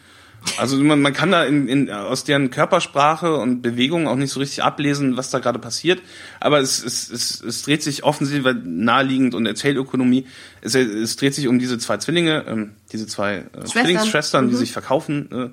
Also 0.58 0.78
man, 0.78 1.02
man 1.02 1.12
kann 1.12 1.32
da 1.32 1.44
in, 1.44 1.68
in, 1.68 1.90
aus 1.90 2.24
deren 2.24 2.52
Körpersprache 2.52 3.36
und 3.36 3.64
Bewegungen 3.64 4.08
auch 4.08 4.16
nicht 4.16 4.32
so 4.32 4.40
richtig 4.40 4.62
ablesen, 4.64 5.18
was 5.18 5.32
da 5.32 5.40
gerade 5.40 5.58
passiert. 5.58 6.04
Aber 6.40 6.60
es, 6.60 6.84
es, 6.84 7.10
es, 7.10 7.42
es 7.42 7.64
dreht 7.64 7.82
sich 7.82 8.04
offensichtlich 8.04 8.46
weil 8.46 8.62
naheliegend 8.64 9.34
und 9.34 9.48
Erzählökonomie. 9.48 10.28
Es, 10.62 10.76
es 10.76 11.16
dreht 11.16 11.34
sich 11.34 11.48
um 11.48 11.58
diese 11.58 11.80
zwei 11.80 11.98
Zwillinge, 11.98 12.46
ähm, 12.48 12.72
diese 12.92 13.08
zwei 13.08 13.46
äh, 13.58 13.64
Zwillingsschwestern, 13.66 14.50
die 14.50 14.56
sich 14.56 14.72
verkaufen 14.72 15.30
äh, 15.32 15.50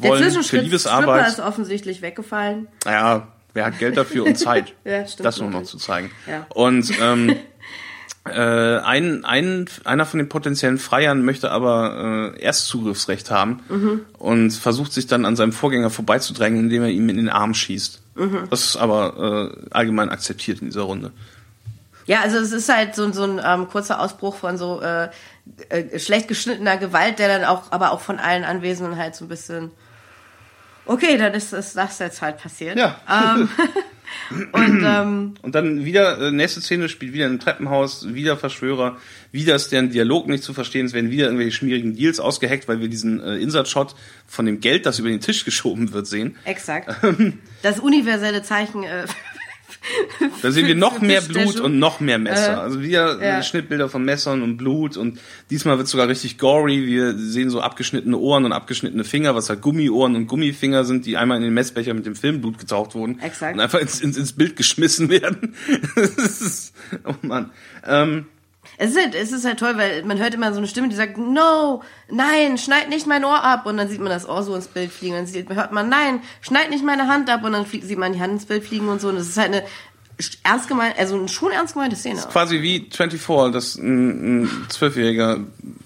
Mhm. 0.00 0.02
Der 0.02 0.10
wollen 0.12 0.42
für 0.42 0.58
Liebesarbeit. 0.58 1.28
ist 1.28 1.40
offensichtlich 1.40 2.02
weggefallen. 2.02 2.68
Naja, 2.84 3.28
wer 3.52 3.66
hat 3.66 3.78
Geld 3.78 3.96
dafür 3.96 4.24
und 4.24 4.38
Zeit, 4.38 4.74
Ja, 4.84 5.06
stimmt 5.06 5.26
das 5.26 5.38
nur 5.38 5.50
noch 5.50 5.64
zu 5.64 5.76
zeigen. 5.76 6.10
Ja. 6.26 6.46
Und 6.54 6.90
ähm, 7.00 7.36
äh, 8.26 8.32
ein, 8.78 9.24
ein, 9.24 9.66
einer 9.84 10.04
von 10.06 10.18
den 10.18 10.28
potenziellen 10.28 10.78
Freiern 10.78 11.24
möchte 11.24 11.50
aber 11.50 12.32
äh, 12.36 12.42
Erstzugriffsrecht 12.42 13.30
haben 13.30 13.60
Mhm. 13.68 14.00
und 14.18 14.50
versucht 14.52 14.92
sich 14.92 15.06
dann 15.06 15.24
an 15.24 15.36
seinem 15.36 15.52
Vorgänger 15.52 15.90
vorbeizudrängen, 15.90 16.60
indem 16.60 16.82
er 16.82 16.90
ihm 16.90 17.08
in 17.08 17.16
den 17.16 17.28
Arm 17.30 17.54
schießt. 17.54 18.00
Mhm. 18.16 18.38
Das 18.50 18.64
ist 18.64 18.76
aber 18.76 19.52
äh, 19.56 19.66
allgemein 19.70 20.10
akzeptiert 20.10 20.60
in 20.60 20.66
dieser 20.66 20.82
Runde. 20.82 21.12
Ja, 22.06 22.20
also 22.22 22.38
es 22.38 22.52
ist 22.52 22.68
halt 22.68 22.94
so, 22.94 23.10
so 23.12 23.24
ein 23.24 23.40
ähm, 23.44 23.68
kurzer 23.68 24.00
Ausbruch 24.00 24.34
von 24.36 24.58
so 24.58 24.80
äh, 24.82 25.08
äh, 25.68 25.98
schlecht 25.98 26.28
geschnittener 26.28 26.76
Gewalt, 26.76 27.18
der 27.18 27.28
dann 27.28 27.44
auch, 27.44 27.70
aber 27.72 27.92
auch 27.92 28.00
von 28.00 28.18
allen 28.18 28.44
Anwesenden 28.44 28.96
halt 28.98 29.14
so 29.14 29.24
ein 29.24 29.28
bisschen. 29.28 29.70
Okay, 30.86 31.16
dann 31.18 31.34
ist, 31.34 31.52
ist 31.52 31.76
das 31.76 31.98
jetzt 32.00 32.20
halt 32.20 32.38
passiert. 32.38 32.76
Ja. 32.76 32.96
Ähm, 33.08 33.48
und 34.52 34.82
ähm, 34.86 35.34
Und 35.42 35.54
dann 35.54 35.84
wieder, 35.84 36.20
äh, 36.20 36.30
nächste 36.30 36.60
Szene 36.60 36.88
spielt 36.88 37.12
wieder 37.12 37.26
im 37.26 37.38
Treppenhaus, 37.38 38.12
wieder 38.14 38.36
Verschwörer, 38.36 38.96
wieder 39.32 39.54
ist 39.54 39.72
deren 39.72 39.90
Dialog 39.90 40.28
nicht 40.28 40.42
zu 40.42 40.52
verstehen, 40.52 40.86
es 40.86 40.92
werden 40.92 41.10
wieder 41.10 41.26
irgendwelche 41.26 41.52
schmierigen 41.52 41.94
Deals 41.94 42.20
ausgeheckt, 42.20 42.68
weil 42.68 42.80
wir 42.80 42.88
diesen 42.88 43.20
äh, 43.20 43.36
Insert-Shot 43.36 43.94
von 44.26 44.46
dem 44.46 44.60
Geld, 44.60 44.86
das 44.86 44.98
über 44.98 45.08
den 45.08 45.20
Tisch 45.20 45.44
geschoben 45.44 45.92
wird, 45.92 46.06
sehen. 46.06 46.36
exakt. 46.44 46.94
Das 47.62 47.78
universelle 47.78 48.42
Zeichen 48.42 48.84
äh, 48.84 49.04
Da 50.42 50.50
sehen 50.50 50.66
wir 50.66 50.74
noch 50.74 51.00
mehr 51.00 51.20
Blut 51.22 51.60
und 51.60 51.78
noch 51.78 52.00
mehr 52.00 52.18
Messer. 52.18 52.52
Äh, 52.52 52.60
also 52.60 52.82
wieder 52.82 53.22
ja. 53.22 53.38
äh, 53.38 53.42
Schnittbilder 53.42 53.88
von 53.88 54.04
Messern 54.04 54.42
und 54.42 54.56
Blut 54.56 54.96
und 54.96 55.18
diesmal 55.48 55.78
wird 55.78 55.88
sogar 55.88 56.08
richtig 56.08 56.38
gory. 56.38 56.86
Wir 56.86 57.16
sehen 57.16 57.50
so 57.50 57.60
abgeschnittene 57.60 58.16
Ohren 58.16 58.44
und 58.44 58.52
abgeschnittene 58.52 59.04
Finger, 59.04 59.34
was 59.34 59.48
halt 59.48 59.62
Gummiohren 59.62 60.16
und 60.16 60.26
Gummifinger 60.26 60.84
sind, 60.84 61.06
die 61.06 61.16
einmal 61.16 61.38
in 61.38 61.44
den 61.44 61.54
Messbecher 61.54 61.94
mit 61.94 62.06
dem 62.06 62.14
Filmblut 62.14 62.58
getaucht 62.58 62.94
wurden 62.94 63.18
Exakt. 63.20 63.54
und 63.54 63.60
einfach 63.60 63.80
ins, 63.80 64.00
ins, 64.00 64.16
ins 64.16 64.32
Bild 64.32 64.56
geschmissen 64.56 65.08
werden. 65.08 65.54
ist, 65.96 66.74
oh 67.04 67.14
Mann. 67.22 67.50
Ähm, 67.86 68.26
Es 68.82 68.92
ist, 68.92 68.96
halt, 68.96 69.14
es 69.14 69.30
ist 69.30 69.44
halt 69.44 69.58
toll, 69.58 69.76
weil 69.76 70.04
man 70.04 70.18
hört 70.18 70.32
immer 70.32 70.50
so 70.54 70.58
eine 70.58 70.66
Stimme, 70.66 70.88
die 70.88 70.96
sagt, 70.96 71.18
no, 71.18 71.82
nein, 72.10 72.56
schneid 72.56 72.88
nicht 72.88 73.06
mein 73.06 73.26
Ohr 73.26 73.44
ab. 73.44 73.66
Und 73.66 73.76
dann 73.76 73.90
sieht 73.90 74.00
man 74.00 74.08
das 74.08 74.26
Ohr 74.26 74.42
so 74.42 74.54
ins 74.54 74.68
Bild 74.68 74.90
fliegen. 74.90 75.16
Dann 75.16 75.26
sieht, 75.26 75.50
hört 75.50 75.70
man, 75.70 75.90
nein, 75.90 76.20
schneid 76.40 76.70
nicht 76.70 76.82
meine 76.82 77.06
Hand 77.06 77.28
ab. 77.28 77.44
Und 77.44 77.52
dann 77.52 77.66
fliegt, 77.66 77.84
sieht 77.84 77.98
man 77.98 78.14
die 78.14 78.20
Hand 78.20 78.32
ins 78.32 78.46
Bild 78.46 78.64
fliegen 78.64 78.88
und 78.88 78.98
so. 78.98 79.10
Und 79.10 79.16
das 79.16 79.28
ist 79.28 79.36
halt 79.36 79.52
eine 79.52 79.64
ernst 80.44 80.66
gemeint, 80.66 80.98
also 80.98 81.14
eine 81.14 81.28
schon 81.28 81.52
ernst 81.52 81.74
gemeinte 81.74 81.94
Szene. 81.94 82.22
quasi 82.32 82.62
wie 82.62 82.88
24, 82.90 83.52
dass 83.52 83.76
ein, 83.76 84.44
ein 84.44 84.66
Zwölfjähriger 84.70 85.40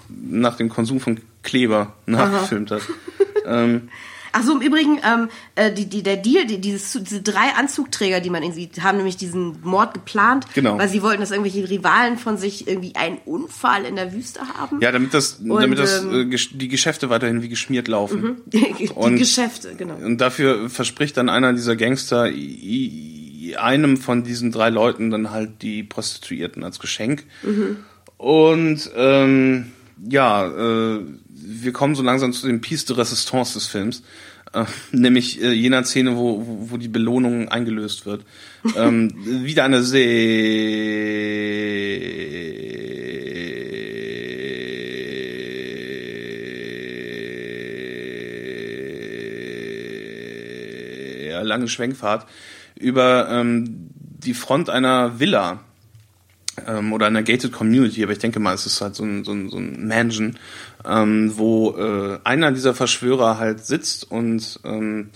nach 0.08 0.56
dem 0.56 0.68
Konsum 0.68 1.00
von 1.00 1.20
Kleber 1.42 1.94
nachgefilmt 2.06 2.70
hat. 2.70 2.82
ähm, 3.44 3.88
Ach 4.36 4.42
so, 4.42 4.52
im 4.52 4.60
Übrigen, 4.60 4.98
ähm, 5.04 5.28
äh, 5.54 5.72
die, 5.72 5.86
die, 5.86 6.02
der 6.02 6.16
Deal, 6.16 6.44
die, 6.46 6.60
dieses, 6.60 6.92
diese 6.92 7.22
drei 7.22 7.54
Anzugträger, 7.56 8.20
die 8.20 8.30
man 8.30 8.50
sieht, 8.52 8.82
haben 8.82 8.96
nämlich 8.96 9.16
diesen 9.16 9.56
Mord 9.62 9.94
geplant, 9.94 10.46
Genau. 10.54 10.76
weil 10.76 10.88
sie 10.88 11.02
wollten, 11.02 11.20
dass 11.20 11.30
irgendwelche 11.30 11.70
Rivalen 11.70 12.18
von 12.18 12.36
sich 12.36 12.66
irgendwie 12.66 12.96
einen 12.96 13.18
Unfall 13.26 13.84
in 13.84 13.94
der 13.96 14.12
Wüste 14.12 14.40
haben. 14.58 14.80
ja, 14.80 14.90
damit 14.90 15.14
das, 15.14 15.34
Und, 15.34 15.62
damit 15.62 15.78
das 15.78 16.02
ähm, 16.02 16.32
äh, 16.32 16.36
die 16.52 16.68
Geschäfte 16.68 17.10
weiterhin 17.10 17.42
wie 17.42 17.48
geschmiert 17.48 17.86
laufen. 17.86 18.38
die 18.46 18.90
Und- 18.94 19.16
Geschäfte, 19.16 19.74
genau. 19.76 19.94
Und 19.94 20.20
dafür 20.20 20.68
verspricht 20.68 21.16
dann 21.16 21.28
einer 21.28 21.52
dieser 21.52 21.76
Gangster 21.76 22.28
einem 23.56 23.96
von 23.98 24.24
diesen 24.24 24.50
drei 24.50 24.70
Leuten 24.70 25.10
dann 25.10 25.30
halt 25.30 25.62
die 25.62 25.82
Prostituierten 25.84 26.64
als 26.64 26.80
Geschenk. 26.80 27.24
Und 28.16 28.90
ähm, 28.96 29.72
ja, 30.08 30.46
äh, 30.46 31.00
wir 31.28 31.72
kommen 31.72 31.94
so 31.94 32.02
langsam 32.02 32.32
zu 32.32 32.46
dem 32.46 32.60
Piece 32.60 32.84
de 32.86 32.96
Resistance 32.96 33.54
des 33.54 33.66
Films. 33.66 34.02
Äh, 34.52 34.64
nämlich 34.92 35.42
äh, 35.42 35.52
jener 35.52 35.84
Szene, 35.84 36.16
wo, 36.16 36.46
wo, 36.46 36.70
wo 36.70 36.76
die 36.76 36.88
Belohnung 36.88 37.48
eingelöst 37.48 38.06
wird. 38.06 38.24
ähm, 38.76 39.12
wieder 39.44 39.64
eine 39.64 39.82
sehr 39.82 41.04
lange 51.44 51.68
Schwenkfahrt 51.68 52.26
über 52.78 53.28
ähm, 53.30 53.90
die 53.94 54.34
Front 54.34 54.70
einer 54.70 55.20
Villa 55.20 55.60
ähm, 56.66 56.92
oder 56.92 57.06
einer 57.06 57.22
gated 57.22 57.52
Community, 57.52 58.02
aber 58.02 58.12
ich 58.12 58.18
denke 58.18 58.40
mal, 58.40 58.54
es 58.54 58.66
ist 58.66 58.80
halt 58.80 58.94
so 58.94 59.04
ein, 59.04 59.24
so 59.24 59.32
ein, 59.32 59.50
so 59.50 59.56
ein 59.56 59.86
Mansion, 59.86 60.38
ähm, 60.84 61.32
wo 61.36 61.76
äh, 61.76 62.18
einer 62.24 62.52
dieser 62.52 62.74
Verschwörer 62.74 63.38
halt 63.38 63.64
sitzt 63.64 64.10
und 64.10 64.60
ähm, 64.64 65.10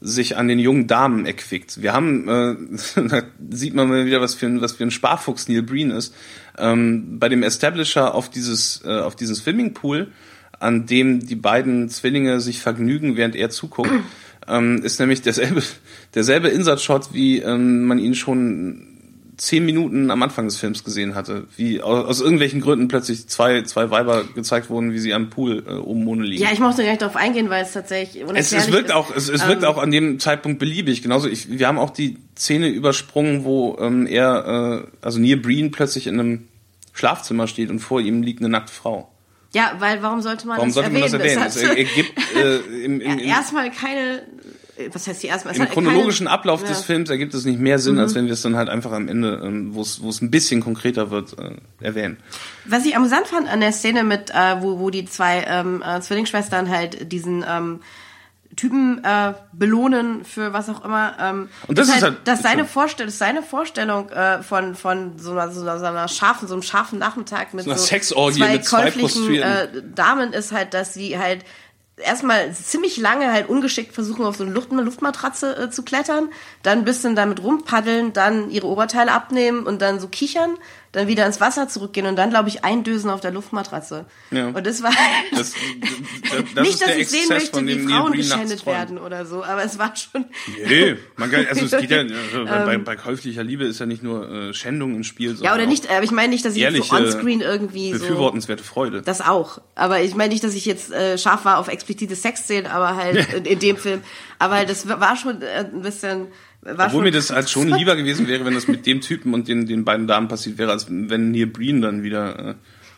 sich 0.00 0.36
an 0.36 0.48
den 0.48 0.58
jungen 0.58 0.86
Damen 0.86 1.24
erquickt. 1.24 1.80
Wir 1.82 1.92
haben, 1.92 2.28
äh, 2.28 2.56
da 3.08 3.22
sieht 3.50 3.74
man 3.74 3.88
mal 3.88 4.06
wieder, 4.06 4.20
was 4.20 4.34
für 4.34 4.46
ein, 4.46 4.60
was 4.60 4.72
für 4.72 4.84
ein 4.84 4.90
Sparfuchs 4.90 5.48
Neil 5.48 5.62
Breen 5.62 5.90
ist. 5.90 6.14
Ähm, 6.58 7.18
bei 7.18 7.28
dem 7.28 7.42
Establisher 7.42 8.14
auf 8.14 8.30
dieses, 8.30 8.82
äh, 8.84 9.00
auf 9.00 9.16
dieses 9.16 9.38
Swimmingpool, 9.38 10.12
an 10.58 10.86
dem 10.86 11.26
die 11.26 11.36
beiden 11.36 11.88
Zwillinge 11.88 12.40
sich 12.40 12.60
vergnügen, 12.60 13.16
während 13.16 13.36
er 13.36 13.50
zuguckt, 13.50 13.90
ähm, 14.48 14.82
ist 14.82 15.00
nämlich 15.00 15.22
derselbe, 15.22 15.62
derselbe 16.14 16.48
Insatzshot, 16.48 17.12
wie 17.12 17.38
ähm, 17.38 17.84
man 17.84 17.98
ihn 17.98 18.14
schon 18.14 18.95
zehn 19.36 19.64
Minuten 19.66 20.10
am 20.10 20.22
Anfang 20.22 20.46
des 20.46 20.56
Films 20.56 20.82
gesehen 20.82 21.14
hatte, 21.14 21.46
wie 21.56 21.82
aus, 21.82 22.20
irgendwelchen 22.20 22.60
Gründen 22.60 22.88
plötzlich 22.88 23.28
zwei, 23.28 23.62
zwei 23.62 23.90
Weiber 23.90 24.24
gezeigt 24.34 24.70
wurden, 24.70 24.92
wie 24.92 24.98
sie 24.98 25.12
am 25.12 25.30
Pool 25.30 25.64
äh, 25.66 25.72
oben 25.74 26.06
ohne 26.08 26.24
liegen. 26.24 26.42
Ja, 26.42 26.50
ich 26.52 26.58
mochte 26.58 26.82
gar 26.82 26.90
nicht 26.90 27.02
darauf 27.02 27.16
eingehen, 27.16 27.50
weil 27.50 27.62
es 27.62 27.72
tatsächlich 27.72 28.24
Es, 28.34 28.52
es 28.52 28.72
wirkt 28.72 28.88
ist. 28.88 28.94
auch, 28.94 29.14
es, 29.14 29.28
es 29.28 29.46
wirkt 29.46 29.62
Ähm, 29.62 29.68
auch 29.68 29.78
an 29.78 29.90
dem 29.90 30.18
Zeitpunkt 30.20 30.58
beliebig. 30.58 31.02
Genauso, 31.02 31.28
ich, 31.28 31.58
wir 31.58 31.66
haben 31.68 31.78
auch 31.78 31.90
die 31.90 32.16
Szene 32.36 32.68
übersprungen, 32.68 33.44
wo 33.44 33.76
ähm, 33.80 34.06
er, 34.06 34.84
äh, 34.84 35.04
also 35.04 35.18
Neil 35.20 35.36
Breen 35.36 35.70
plötzlich 35.70 36.06
in 36.06 36.18
einem 36.18 36.48
Schlafzimmer 36.94 37.46
steht 37.46 37.70
und 37.70 37.80
vor 37.80 38.00
ihm 38.00 38.22
liegt 38.22 38.40
eine 38.40 38.48
nackte 38.48 38.72
Frau. 38.72 39.10
Ja, 39.52 39.72
weil 39.78 40.02
warum 40.02 40.20
sollte 40.20 40.46
man 40.46 40.56
Warum 40.58 40.68
das 40.68 40.74
sollte 40.74 40.90
man 40.90 41.02
erwähnen? 41.02 41.40
das 41.42 41.56
erwähnen? 41.56 41.76
hat 41.76 41.88
Es 41.88 41.96
ergibt 41.96 42.36
äh, 42.36 42.84
im, 42.84 43.00
im, 43.00 43.10
im, 43.12 43.18
erstmal 43.20 43.70
keine, 43.70 44.22
was 44.92 45.06
heißt 45.06 45.22
die 45.22 45.28
erstmal? 45.28 45.54
Es 45.54 45.60
im 45.60 45.68
chronologischen 45.68 46.26
keine, 46.26 46.34
Ablauf 46.38 46.62
ja. 46.62 46.68
des 46.68 46.82
Films 46.84 47.08
ergibt 47.10 47.34
es 47.34 47.44
nicht 47.44 47.58
mehr 47.58 47.78
Sinn, 47.78 47.98
als 47.98 48.14
wenn 48.14 48.26
wir 48.26 48.34
es 48.34 48.42
dann 48.42 48.56
halt 48.56 48.68
einfach 48.68 48.92
am 48.92 49.08
Ende, 49.08 49.40
ähm, 49.42 49.74
wo 49.74 49.80
es 49.80 50.02
wo 50.02 50.08
es 50.08 50.20
ein 50.20 50.30
bisschen 50.30 50.60
konkreter 50.60 51.10
wird, 51.10 51.38
äh, 51.38 51.56
erwähnen. 51.80 52.18
Was 52.66 52.84
ich 52.84 52.94
amüsant 52.96 53.26
fand 53.26 53.48
an 53.48 53.60
der 53.60 53.72
Szene 53.72 54.04
mit, 54.04 54.30
äh, 54.30 54.60
wo, 54.60 54.78
wo 54.78 54.90
die 54.90 55.04
zwei 55.06 55.44
ähm, 55.48 55.82
äh, 55.86 56.00
Zwillingsschwestern 56.00 56.68
halt 56.68 57.10
diesen 57.10 57.44
ähm, 57.48 57.80
Typen 58.54 59.04
äh, 59.04 59.34
belohnen 59.52 60.24
für 60.24 60.52
was 60.52 60.68
auch 60.70 60.84
immer. 60.84 61.14
Ähm, 61.20 61.48
Und 61.66 61.76
das 61.76 61.88
ist 61.88 61.94
halt, 61.94 62.02
halt- 62.04 62.16
dass 62.24 62.42
seine. 62.42 62.64
Vorstellung, 62.64 63.12
seine 63.12 63.42
Vorstellung 63.42 64.08
äh, 64.10 64.42
von 64.42 64.74
von 64.74 65.18
so 65.18 65.32
einer, 65.32 65.50
so 65.50 65.60
einer, 65.60 65.78
so 65.78 65.84
einer 65.84 66.08
scharfen, 66.08 66.48
so 66.48 66.54
einem 66.54 66.62
scharfen 66.62 66.98
Nachmittag 66.98 67.54
mit 67.54 67.64
So 67.64 67.70
einer 67.70 67.78
so 67.78 67.86
Sexorgie 67.86 68.38
zwei 68.40 68.52
mit 68.52 68.64
zwei 68.64 68.82
käuflichen 68.84 69.34
äh, 69.34 69.40
Prostituierten. 69.40 69.94
Damen 69.94 70.32
ist 70.32 70.52
halt, 70.52 70.74
dass 70.74 70.94
sie 70.94 71.18
halt 71.18 71.44
erstmal 71.96 72.52
ziemlich 72.52 72.96
lange 72.98 73.32
halt 73.32 73.48
ungeschickt 73.48 73.94
versuchen, 73.94 74.24
auf 74.24 74.36
so 74.36 74.44
eine 74.44 74.52
Luft, 74.52 74.70
Luftmatratze 74.70 75.56
äh, 75.56 75.70
zu 75.70 75.82
klettern, 75.82 76.28
dann 76.62 76.78
ein 76.78 76.84
bisschen 76.84 77.16
damit 77.16 77.42
rumpaddeln, 77.42 78.12
dann 78.12 78.50
ihre 78.50 78.66
Oberteile 78.66 79.12
abnehmen 79.12 79.66
und 79.66 79.80
dann 79.80 79.98
so 80.00 80.08
kichern, 80.08 80.56
dann 80.92 81.08
wieder 81.08 81.26
ins 81.26 81.40
Wasser 81.40 81.68
zurückgehen 81.68 82.06
und 82.06 82.16
dann, 82.16 82.30
glaube 82.30 82.48
ich, 82.48 82.64
eindösen 82.64 83.10
auf 83.10 83.20
der 83.20 83.30
Luftmatratze. 83.30 84.06
Ja. 84.30 84.48
Und 84.48 84.66
das 84.66 84.82
war 84.82 84.92
Das, 85.30 85.52
das, 85.80 86.44
das 86.54 86.64
nicht, 86.64 86.80
dass 86.80 86.96
ich 86.96 87.08
sehen 87.08 87.28
möchte, 87.28 87.66
wie 87.66 87.78
Frauen 87.80 88.12
geschändet 88.12 88.64
werden 88.66 88.98
oder 88.98 89.26
so, 89.26 89.44
aber 89.44 89.64
es 89.64 89.78
war 89.78 89.94
schon... 89.96 90.26
Nee, 90.66 90.96
man 91.16 91.30
kann, 91.30 91.46
also 91.46 91.64
es 91.64 91.70
geht 91.80 91.90
ja, 91.90 91.98
also 92.32 92.38
Ähm. 92.38 92.46
bei, 92.46 92.78
bei 92.78 92.96
käuflicher 92.96 93.44
Liebe 93.44 93.64
ist 93.64 93.78
ja 93.78 93.86
nicht 93.86 94.02
nur 94.02 94.30
äh, 94.30 94.54
Schändung 94.54 94.94
im 94.94 95.04
Spiel, 95.04 95.36
sondern 95.36 95.44
Ja, 95.44 95.54
oder 95.54 95.66
nicht, 95.66 95.90
aber 95.90 96.04
ich 96.04 96.10
meine 96.10 96.28
nicht, 96.28 96.44
dass 96.44 96.54
ich 96.54 96.60
jetzt 96.60 96.76
so 96.76 96.96
onscreen 96.96 97.40
irgendwie 97.40 97.92
so... 97.92 97.98
befürwortenswerte 97.98 98.64
Freude. 98.64 99.02
Das 99.02 99.20
auch. 99.20 99.60
Aber 99.74 100.00
ich 100.00 100.14
meine 100.14 100.32
nicht, 100.32 100.44
dass 100.44 100.54
ich 100.54 100.64
jetzt 100.64 100.92
äh, 100.92 101.18
scharf 101.18 101.44
war 101.44 101.58
auf 101.58 101.68
explizite 101.68 102.16
Sexszenen, 102.16 102.70
aber 102.70 102.96
halt 102.96 103.32
in, 103.34 103.44
in 103.44 103.58
dem 103.58 103.76
Film. 103.76 104.02
Aber 104.38 104.54
halt, 104.54 104.70
das 104.70 104.88
war 104.88 105.16
schon 105.16 105.42
äh, 105.42 105.64
ein 105.72 105.82
bisschen. 105.82 106.28
War 106.66 106.86
Obwohl 106.86 107.04
mir 107.04 107.12
das 107.12 107.30
halt 107.30 107.48
schon 107.48 107.68
lieber 107.68 107.94
gewesen 107.96 108.26
wäre, 108.26 108.44
wenn 108.44 108.54
das 108.54 108.66
mit 108.66 108.86
dem 108.86 109.00
Typen 109.00 109.34
und 109.34 109.46
den, 109.48 109.66
den 109.66 109.84
beiden 109.84 110.06
Damen 110.06 110.28
passiert 110.28 110.58
wäre, 110.58 110.72
als 110.72 110.86
wenn 110.90 111.30
Neil 111.30 111.46
Breen 111.46 111.80
dann 111.80 112.02
wieder 112.02 112.50
äh, 112.50 112.54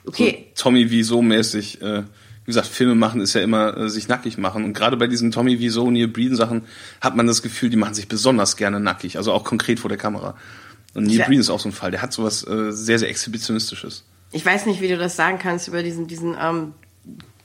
Okay. 0.07 0.47
so 0.55 0.65
Tommy 0.65 0.91
Wiseau 0.91 1.21
mäßig, 1.21 1.83
äh, 1.83 2.03
wie 2.03 2.47
gesagt, 2.47 2.67
Filme 2.67 2.95
machen 2.95 3.21
ist 3.21 3.35
ja 3.35 3.43
immer 3.43 3.77
äh, 3.77 3.91
sich 3.91 4.09
nackig 4.09 4.39
machen. 4.39 4.65
Und 4.65 4.73
gerade 4.73 4.97
bei 4.97 5.07
diesen 5.07 5.31
Tommy 5.31 5.59
Wiseau, 5.61 5.91
Neil 5.91 6.09
Breen 6.09 6.35
Sachen 6.35 6.63
hat 7.01 7.15
man 7.15 7.27
das 7.27 7.43
Gefühl, 7.43 7.69
die 7.69 7.77
machen 7.77 7.95
sich 7.95 8.09
besonders 8.09 8.57
gerne 8.57 8.81
nackig, 8.81 9.19
also 9.19 9.33
auch 9.33 9.45
konkret 9.45 9.81
vor 9.81 9.91
der 9.91 9.99
Kamera. 9.99 10.35
Und 10.95 11.05
Neil 11.05 11.17
Ja. 11.17 11.27
Breen 11.27 11.41
ist 11.41 11.51
auch 11.51 11.61
so 11.61 11.69
ein 11.69 11.73
Fall, 11.73 11.91
der 11.91 12.01
hat 12.01 12.13
sowas 12.15 12.47
äh, 12.47 12.73
sehr, 12.73 12.99
sehr 12.99 13.11
Exhibitionistisches. 13.11 14.05
Ich 14.33 14.45
weiß 14.45 14.65
nicht, 14.67 14.81
wie 14.81 14.89
du 14.89 14.97
das 14.97 15.17
sagen 15.17 15.39
kannst 15.39 15.69
über 15.69 15.83
diesen, 15.83 16.07
diesen, 16.07 16.37
ähm, 16.41 16.73
äh, 16.83 16.88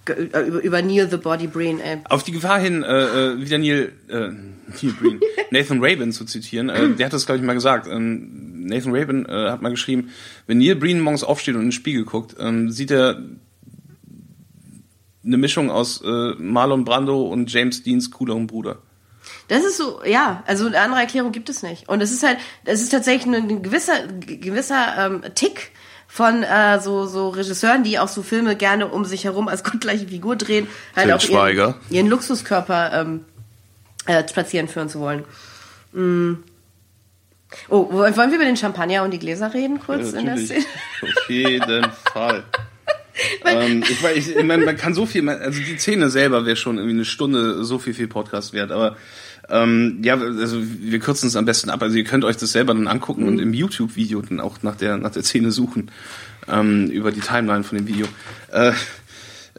über, 0.09 0.61
über 0.61 0.81
Neil 0.81 1.09
the 1.09 1.17
Body 1.17 1.47
Brain, 1.47 1.79
ey. 1.79 1.99
Auf 2.09 2.23
die 2.23 2.31
Gefahr 2.31 2.59
hin, 2.59 2.83
äh, 2.83 3.31
äh, 3.31 3.41
wieder 3.41 3.57
Neil, 3.57 3.93
äh, 4.09 4.29
Neil 4.29 4.93
Breen, 4.99 5.19
Nathan 5.51 5.83
Rabin 5.83 6.11
zu 6.11 6.25
zitieren, 6.25 6.69
äh, 6.69 6.89
der 6.89 7.05
hat 7.05 7.13
das, 7.13 7.25
glaube 7.25 7.39
ich, 7.39 7.45
mal 7.45 7.53
gesagt. 7.53 7.87
Ähm, 7.87 8.65
Nathan 8.65 8.95
Rabin 8.95 9.25
äh, 9.25 9.49
hat 9.49 9.61
mal 9.61 9.69
geschrieben, 9.69 10.09
wenn 10.47 10.57
Neil 10.57 10.75
Breen 10.75 10.99
morgens 10.99 11.23
aufsteht 11.23 11.55
und 11.55 11.61
in 11.61 11.67
den 11.67 11.71
Spiegel 11.71 12.05
guckt, 12.05 12.35
ähm, 12.39 12.69
sieht 12.71 12.91
er 12.91 13.21
eine 15.25 15.37
Mischung 15.37 15.69
aus 15.69 16.01
äh, 16.01 16.33
Marlon 16.37 16.83
Brando 16.83 17.23
und 17.23 17.51
James 17.51 17.83
Deans 17.83 18.11
coolerem 18.11 18.47
Bruder. 18.47 18.79
Das 19.47 19.63
ist 19.63 19.77
so, 19.77 20.01
ja, 20.05 20.43
also 20.47 20.67
eine 20.67 20.79
andere 20.79 21.01
Erklärung 21.01 21.31
gibt 21.31 21.49
es 21.49 21.63
nicht. 21.63 21.87
Und 21.87 22.01
es 22.01 22.11
ist 22.11 22.23
halt, 22.23 22.39
es 22.65 22.81
ist 22.81 22.89
tatsächlich 22.89 23.33
ein, 23.33 23.61
gewisser, 23.61 24.07
gewisser 24.07 24.95
ähm, 24.97 25.23
Tick 25.35 25.71
von 26.13 26.43
äh, 26.43 26.79
so, 26.79 27.07
so 27.07 27.29
Regisseuren, 27.29 27.83
die 27.83 27.97
auch 27.97 28.07
so 28.07 28.21
Filme 28.21 28.55
gerne 28.55 28.85
um 28.87 29.03
sich 29.03 29.23
herum 29.23 29.47
als 29.47 29.63
gottgleiche 29.69 30.07
Figur 30.07 30.35
drehen, 30.35 30.67
halt 30.95 31.07
auch 31.07 31.19
ihren, 31.19 31.21
Schweiger. 31.21 31.75
ihren 31.89 32.07
Luxuskörper 32.07 33.01
ähm, 33.01 33.25
äh, 34.05 34.23
spazieren 34.27 34.67
führen 34.67 34.89
zu 34.89 34.99
wollen. 34.99 35.23
Mm. 35.91 36.43
Oh, 37.67 37.91
wollen 37.91 38.15
wir 38.15 38.35
über 38.35 38.45
den 38.45 38.57
Champagner 38.57 39.03
und 39.03 39.09
die 39.09 39.17
Gläser 39.17 39.55
reden 39.55 39.79
kurz 39.79 40.13
in 40.13 40.25
der 40.27 40.37
Szene? 40.37 40.65
Auf 41.01 41.29
jeden 41.29 41.85
Fall. 42.11 42.43
ähm, 43.45 43.83
ich, 43.89 44.03
weiß, 44.03 44.15
ich, 44.15 44.35
ich 44.35 44.43
meine, 44.43 44.65
man 44.65 44.77
kann 44.77 44.93
so 44.93 45.07
viel, 45.07 45.23
man- 45.23 45.39
also 45.39 45.59
die 45.59 45.77
Szene 45.79 46.11
selber 46.11 46.45
wäre 46.45 46.55
schon 46.55 46.77
irgendwie 46.77 46.95
eine 46.95 47.05
Stunde 47.05 47.63
so 47.63 47.79
viel 47.79 47.95
viel 47.95 48.07
Podcast 48.07 48.53
wert, 48.53 48.71
aber 48.71 48.97
ähm, 49.53 49.99
ja, 50.03 50.15
also 50.15 50.57
wir 50.61 50.99
kürzen 50.99 51.27
es 51.27 51.35
am 51.35 51.45
besten 51.45 51.69
ab. 51.69 51.81
Also 51.83 51.95
ihr 51.95 52.03
könnt 52.03 52.25
euch 52.25 52.37
das 52.37 52.51
selber 52.51 52.73
dann 52.73 52.87
angucken 52.87 53.27
und 53.27 53.39
im 53.39 53.53
YouTube-Video 53.53 54.21
dann 54.21 54.39
auch 54.39 54.63
nach 54.63 54.75
der 54.75 54.97
nach 54.97 55.11
der 55.11 55.23
Szene 55.23 55.51
suchen 55.51 55.91
ähm, 56.47 56.87
über 56.89 57.11
die 57.11 57.19
Timeline 57.21 57.63
von 57.63 57.77
dem 57.77 57.87
Video. 57.87 58.07
Äh, 58.51 58.71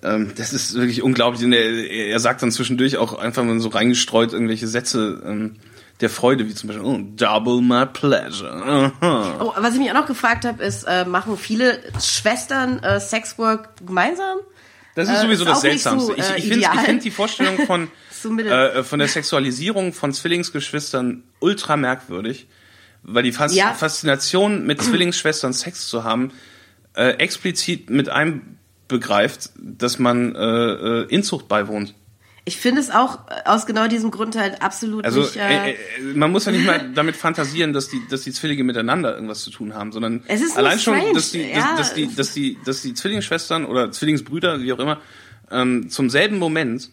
ähm, 0.02 0.32
das 0.36 0.52
ist 0.52 0.74
wirklich 0.74 1.02
unglaublich. 1.02 1.44
Und 1.44 1.52
er, 1.52 1.70
er 1.90 2.18
sagt 2.18 2.42
dann 2.42 2.50
zwischendurch 2.50 2.96
auch 2.96 3.16
einfach 3.18 3.44
mal 3.44 3.60
so 3.60 3.68
reingestreut 3.68 4.32
irgendwelche 4.32 4.66
Sätze. 4.66 5.22
Ähm, 5.24 5.56
der 6.00 6.10
Freude, 6.10 6.48
wie 6.48 6.54
zum 6.54 6.66
Beispiel 6.68 6.84
oh, 6.84 6.98
Double 7.14 7.62
My 7.62 7.86
Pleasure. 7.86 8.50
Aha. 9.00 9.36
Oh, 9.40 9.52
was 9.56 9.74
ich 9.74 9.78
mich 9.80 9.90
auch 9.90 9.94
noch 9.94 10.06
gefragt 10.06 10.44
habe, 10.44 10.62
ist, 10.64 10.82
äh, 10.88 11.04
machen 11.04 11.38
viele 11.38 11.78
Schwestern 12.02 12.82
äh, 12.82 12.98
Sexwork 12.98 13.68
gemeinsam? 13.86 14.38
Das 14.96 15.08
ist 15.08 15.18
Äh, 15.18 15.20
sowieso 15.20 15.44
ist 15.44 15.50
das 15.50 15.62
nicht 15.62 15.82
Seltsamste. 15.82 16.06
so, 16.06 16.18
ich 16.18 16.30
äh, 16.30 16.38
ich 16.38 16.48
finde 16.48 16.68
find 16.84 17.04
die 17.04 17.12
Vorstellung 17.12 17.64
von, 17.64 17.88
So 18.24 18.30
mittel- 18.30 18.52
äh, 18.52 18.82
von 18.82 18.98
der 18.98 19.08
Sexualisierung 19.08 19.92
von 19.92 20.12
Zwillingsgeschwistern 20.12 21.22
ultra 21.40 21.76
merkwürdig, 21.76 22.46
weil 23.02 23.22
die 23.22 23.32
Fas 23.32 23.54
Ja. 23.54 23.74
Faszination 23.74 24.66
mit 24.66 24.82
Zwillingsschwestern 24.82 25.52
Sex 25.52 25.88
zu 25.88 26.04
haben, 26.04 26.32
äh, 26.96 27.10
explizit 27.18 27.90
mit 27.90 28.08
einem 28.08 28.56
begreift, 28.88 29.50
dass 29.58 29.98
man 29.98 30.34
äh, 30.34 30.40
äh, 30.40 31.06
Inzucht 31.08 31.48
beiwohnt. 31.48 31.94
Ich 32.46 32.58
finde 32.58 32.80
es 32.80 32.90
auch 32.90 33.28
äh, 33.28 33.42
aus 33.46 33.64
genau 33.66 33.88
diesem 33.88 34.10
Grund 34.10 34.36
halt 34.36 34.60
absolut 34.60 35.04
Also 35.04 35.20
nicht. 35.20 35.36
Äh, 35.36 35.70
äh, 35.70 35.72
äh, 35.72 35.76
man 36.14 36.30
muss 36.30 36.44
ja 36.44 36.52
nicht 36.52 36.66
mal 36.66 36.90
damit 36.94 37.16
fantasieren, 37.16 37.72
dass 37.72 37.88
die, 37.88 38.00
dass 38.10 38.22
die 38.22 38.32
Zwillinge 38.32 38.64
miteinander 38.64 39.14
irgendwas 39.14 39.42
zu 39.42 39.50
tun 39.50 39.74
haben, 39.74 39.92
sondern 39.92 40.22
allein 40.54 40.78
schon, 40.78 40.96
strange, 40.96 41.14
dass 41.14 41.30
die, 41.32 41.52
dass, 41.52 41.56
ja. 41.56 41.76
dass 41.76 41.94
die, 41.94 42.14
dass 42.14 42.32
die, 42.34 42.58
dass 42.64 42.82
die 42.82 42.94
Zwillingsschwestern 42.94 43.64
oder 43.64 43.90
Zwillingsbrüder, 43.92 44.60
wie 44.60 44.72
auch 44.72 44.78
immer, 44.78 45.00
ähm, 45.50 45.88
zum 45.88 46.10
selben 46.10 46.38
Moment 46.38 46.90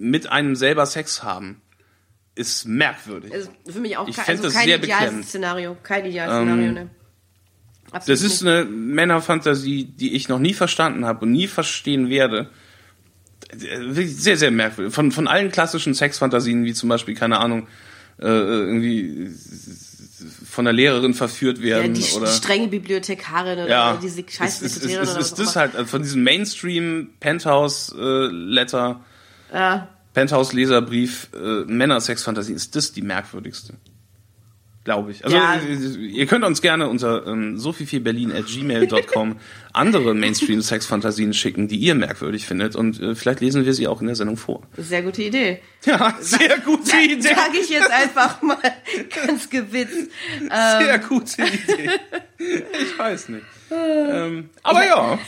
mit 0.00 0.30
einem 0.32 0.56
selber 0.56 0.86
Sex 0.86 1.22
haben, 1.22 1.60
ist 2.34 2.64
merkwürdig. 2.64 3.32
ist 3.32 3.50
für 3.68 3.80
mich 3.80 3.96
auch 3.96 4.08
Ich 4.08 4.16
kein, 4.16 4.26
also 4.28 4.44
das 4.44 4.54
kein 4.54 4.66
sehr 4.66 4.78
ideales 4.78 5.04
beklemmend. 5.04 5.28
Szenario. 5.28 5.76
Kein 5.82 6.06
ideales 6.06 6.34
Szenario, 6.34 6.72
ne. 6.72 6.90
Absolut 7.92 8.08
Das 8.08 8.22
ist 8.24 8.42
nicht. 8.42 8.50
eine 8.50 8.64
Männerfantasie, 8.64 9.84
die 9.84 10.14
ich 10.14 10.28
noch 10.28 10.38
nie 10.38 10.54
verstanden 10.54 11.04
habe 11.04 11.26
und 11.26 11.32
nie 11.32 11.48
verstehen 11.48 12.08
werde. 12.08 12.50
Sehr, 13.52 14.36
sehr 14.36 14.50
merkwürdig. 14.50 14.94
Von, 14.94 15.12
von 15.12 15.26
allen 15.26 15.50
klassischen 15.50 15.92
Sexfantasien, 15.92 16.64
wie 16.64 16.72
zum 16.72 16.88
Beispiel, 16.88 17.14
keine 17.14 17.38
Ahnung, 17.38 17.66
äh, 18.20 18.26
irgendwie 18.26 19.30
von 20.48 20.64
der 20.64 20.74
Lehrerin 20.74 21.14
verführt 21.14 21.58
ja, 21.58 21.64
werden 21.64 21.94
die, 21.94 22.04
oder 22.12 22.26
die 22.26 22.32
strenge 22.32 22.68
Bibliothekarin 22.68 23.58
oder 23.58 23.68
ja, 23.68 23.98
diese 24.00 24.24
scheiß 24.28 24.62
ist, 24.62 24.62
ist, 24.62 24.76
ist, 24.76 24.82
Sekretärin 24.82 25.20
ist, 25.20 25.32
ist 25.32 25.38
das 25.38 25.56
halt 25.56 25.74
also 25.74 25.86
von 25.86 26.02
diesem 26.02 26.22
Mainstream 26.22 27.10
Penthouse 27.18 27.94
äh, 27.98 28.26
Letter 28.26 29.00
Ja. 29.52 29.88
Penthouse 30.14 30.52
Leserbrief 30.52 31.28
äh, 31.34 31.64
Männer-Sex-Fantasien 31.66 32.56
ist 32.56 32.74
das 32.74 32.92
die 32.92 33.02
merkwürdigste. 33.02 33.74
Glaube 34.82 35.12
ich. 35.12 35.24
Also 35.24 35.36
Ja. 35.36 35.54
äh, 35.56 35.74
ihr 35.74 36.26
könnt 36.26 36.44
uns 36.44 36.60
gerne 36.62 36.88
unter 36.88 37.26
ähm, 37.26 37.58
sophievielberlin@gmail.com 37.58 39.36
andere 39.72 40.14
Mainstream-Sex-Fantasien 40.14 41.32
schicken, 41.34 41.68
die 41.68 41.76
ihr 41.76 41.94
merkwürdig 41.94 42.46
findet 42.46 42.76
und 42.76 43.00
äh, 43.00 43.14
vielleicht 43.14 43.40
lesen 43.40 43.64
wir 43.64 43.74
sie 43.74 43.88
auch 43.88 44.00
in 44.00 44.06
der 44.06 44.16
Sendung 44.16 44.36
vor. 44.36 44.62
Sehr 44.76 45.02
gute 45.02 45.22
Idee. 45.22 45.60
Ja, 45.84 46.14
sehr 46.20 46.58
gute 46.58 46.96
Idee. 46.96 47.34
Sage 47.34 47.58
ich 47.60 47.70
jetzt 47.70 47.90
einfach 47.90 48.42
mal 48.42 48.58
ganz 49.24 49.48
gewitzt. 49.48 50.10
Sehr 50.48 50.98
gute 50.98 51.42
Idee. 51.42 51.90
Ich 52.38 52.98
weiß 52.98 53.30
nicht. 53.30 53.44
Ähm, 53.70 54.50
aber 54.62 54.86
ja. 54.86 55.18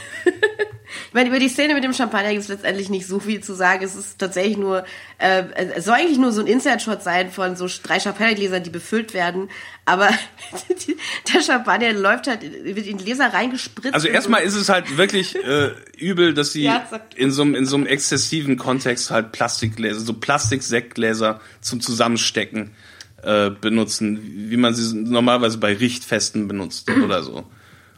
Ich 1.08 1.14
meine, 1.14 1.30
über 1.30 1.38
die 1.38 1.48
Szene 1.48 1.74
mit 1.74 1.84
dem 1.84 1.92
Champagner 1.92 2.30
gibt 2.30 2.42
es 2.42 2.48
letztendlich 2.48 2.90
nicht 2.90 3.06
so 3.06 3.20
viel 3.20 3.42
zu 3.42 3.54
sagen. 3.54 3.82
Es 3.82 3.94
ist 3.94 4.18
tatsächlich 4.18 4.56
nur, 4.56 4.84
äh, 5.18 5.44
es 5.74 5.86
soll 5.86 5.94
eigentlich 5.94 6.18
nur 6.18 6.32
so 6.32 6.40
ein 6.40 6.46
Insert-Shot 6.46 7.02
sein 7.02 7.30
von 7.30 7.56
so 7.56 7.66
drei 7.82 7.98
Champagnergläsern, 7.98 8.62
die 8.62 8.70
befüllt 8.70 9.14
werden. 9.14 9.48
Aber 9.84 10.08
der 11.34 11.40
Champagner 11.40 11.92
läuft 11.92 12.28
halt, 12.28 12.42
wird 12.42 12.86
in 12.86 12.98
Gläser 12.98 13.32
reingespritzt. 13.32 13.94
Also 13.94 14.08
erstmal 14.08 14.42
ist 14.42 14.54
es 14.54 14.68
halt 14.68 14.96
wirklich 14.96 15.34
äh, 15.34 15.72
übel, 15.98 16.34
dass 16.34 16.52
sie 16.52 16.62
Ja, 16.64 16.88
in 17.16 17.32
so 17.32 17.42
einem 17.42 17.54
in 17.54 17.66
so 17.66 17.76
einem 17.76 17.86
exzessiven 17.86 18.56
Kontext 18.56 19.10
halt 19.10 19.32
Plastikgläser, 19.32 20.00
so 20.00 20.14
Plastiksektgläser 20.14 21.40
zum 21.60 21.80
Zusammenstecken 21.80 22.70
äh, 23.22 23.50
benutzen, 23.50 24.20
wie 24.50 24.56
man 24.56 24.74
sie 24.74 24.96
normalerweise 24.96 25.58
bei 25.58 25.74
Richtfesten 25.74 26.46
benutzt 26.46 26.88
oder 27.04 27.22
so. 27.22 27.44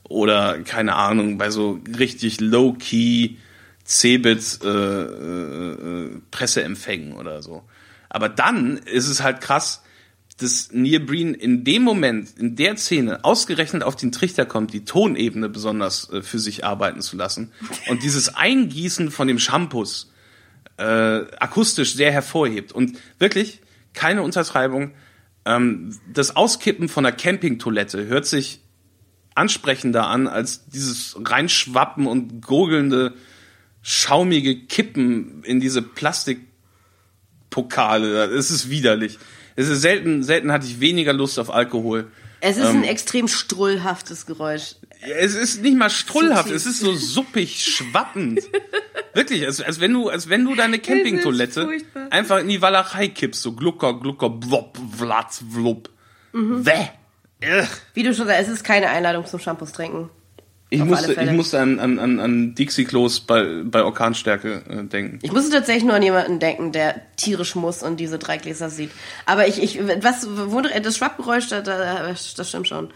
Oder 0.08 0.58
keine 0.60 0.94
Ahnung, 0.96 1.38
bei 1.38 1.50
so 1.50 1.80
richtig 1.98 2.40
low-key 2.40 3.36
Cebit 3.86 4.60
äh, 4.62 4.68
äh, 4.68 5.72
äh, 5.72 6.10
Presseempfängen 6.30 7.14
oder 7.14 7.42
so. 7.42 7.62
Aber 8.08 8.28
dann 8.28 8.78
ist 8.78 9.08
es 9.08 9.22
halt 9.22 9.40
krass, 9.40 9.82
dass 10.38 10.70
Neil 10.72 11.00
Breen 11.00 11.34
in 11.34 11.64
dem 11.64 11.82
Moment, 11.82 12.36
in 12.38 12.56
der 12.56 12.76
Szene, 12.76 13.24
ausgerechnet 13.24 13.84
auf 13.84 13.94
den 13.94 14.10
Trichter 14.10 14.46
kommt, 14.46 14.72
die 14.72 14.84
Tonebene 14.84 15.48
besonders 15.48 16.10
äh, 16.10 16.22
für 16.22 16.38
sich 16.38 16.64
arbeiten 16.64 17.02
zu 17.02 17.16
lassen. 17.16 17.52
Und 17.88 18.02
dieses 18.02 18.34
Eingießen 18.34 19.10
von 19.10 19.28
dem 19.28 19.38
Shampoos 19.38 20.10
äh, 20.76 20.84
akustisch 20.84 21.94
sehr 21.94 22.10
hervorhebt. 22.10 22.72
Und 22.72 22.98
wirklich, 23.18 23.60
keine 23.92 24.22
Untertreibung, 24.22 24.92
ähm, 25.44 25.96
das 26.12 26.34
Auskippen 26.34 26.88
von 26.88 27.06
einer 27.06 27.14
Campingtoilette 27.14 28.06
hört 28.06 28.26
sich 28.26 28.60
ansprechender 29.36 30.08
an 30.08 30.28
als 30.28 30.66
dieses 30.66 31.16
reinschwappen 31.22 32.06
und 32.06 32.42
gurgelnde, 32.42 33.14
schaumige 33.82 34.66
Kippen 34.66 35.44
in 35.44 35.60
diese 35.60 35.82
Plastikpokale. 35.82 38.24
Es 38.26 38.50
ist 38.50 38.70
widerlich. 38.70 39.18
Es 39.56 39.68
ist 39.68 39.80
selten, 39.82 40.22
selten 40.22 40.52
hatte 40.52 40.66
ich 40.66 40.80
weniger 40.80 41.12
Lust 41.12 41.38
auf 41.38 41.50
Alkohol. 41.50 42.10
es 42.40 42.56
ist 42.56 42.68
ähm, 42.68 42.78
ein 42.78 42.84
extrem 42.84 43.28
strullhaftes 43.28 44.26
Geräusch. 44.26 44.76
Es 45.00 45.34
ist 45.34 45.62
nicht 45.62 45.76
mal 45.76 45.90
strullhaft, 45.90 46.50
es 46.50 46.66
ist 46.66 46.80
so 46.80 46.94
suppig, 46.94 47.62
schwappend. 47.62 48.40
Wirklich, 49.14 49.46
als, 49.46 49.60
als 49.60 49.80
wenn 49.80 49.92
du, 49.92 50.08
als 50.08 50.28
wenn 50.28 50.44
du 50.44 50.54
deine 50.54 50.78
Campingtoilette 50.78 51.68
einfach 52.10 52.38
in 52.38 52.48
die 52.48 52.62
Walachei 52.62 53.08
kippst, 53.08 53.42
so 53.42 53.52
glucker, 53.52 54.00
glucker, 54.00 54.30
blop, 54.30 54.78
vlatz, 54.96 55.44
vlup. 55.50 55.90
Mhm. 56.32 56.64
Bäh. 56.64 56.88
Wie 57.92 58.02
du 58.02 58.14
schon 58.14 58.26
sagst, 58.26 58.48
es 58.48 58.54
ist 58.54 58.64
keine 58.64 58.88
Einladung 58.88 59.26
zum 59.26 59.38
Shampoos 59.38 59.72
trinken. 59.72 60.10
Ich 60.74 60.82
Auf 60.82 60.88
musste, 60.88 61.12
ich 61.12 61.30
musste 61.30 61.60
an, 61.60 61.78
an, 61.78 62.00
an, 62.00 62.18
an 62.18 62.54
Dixie-Klos 62.56 63.20
bei, 63.20 63.62
bei 63.64 63.84
Orkanstärke 63.84 64.62
äh, 64.68 64.82
denken. 64.84 65.20
Ich 65.22 65.30
musste 65.30 65.52
tatsächlich 65.52 65.84
nur 65.84 65.94
an 65.94 66.02
jemanden 66.02 66.40
denken, 66.40 66.72
der 66.72 67.00
tierisch 67.16 67.54
muss 67.54 67.84
und 67.84 68.00
diese 68.00 68.18
drei 68.18 68.38
Gläser 68.38 68.70
sieht. 68.70 68.90
Aber 69.24 69.46
ich, 69.46 69.62
ich, 69.62 69.78
was, 70.02 70.26
wo, 70.28 70.60
das 70.60 70.96
Schwappgeräusch, 70.96 71.48
da, 71.48 71.60
da, 71.60 72.08
das 72.08 72.48
stimmt 72.48 72.66
schon. 72.66 72.88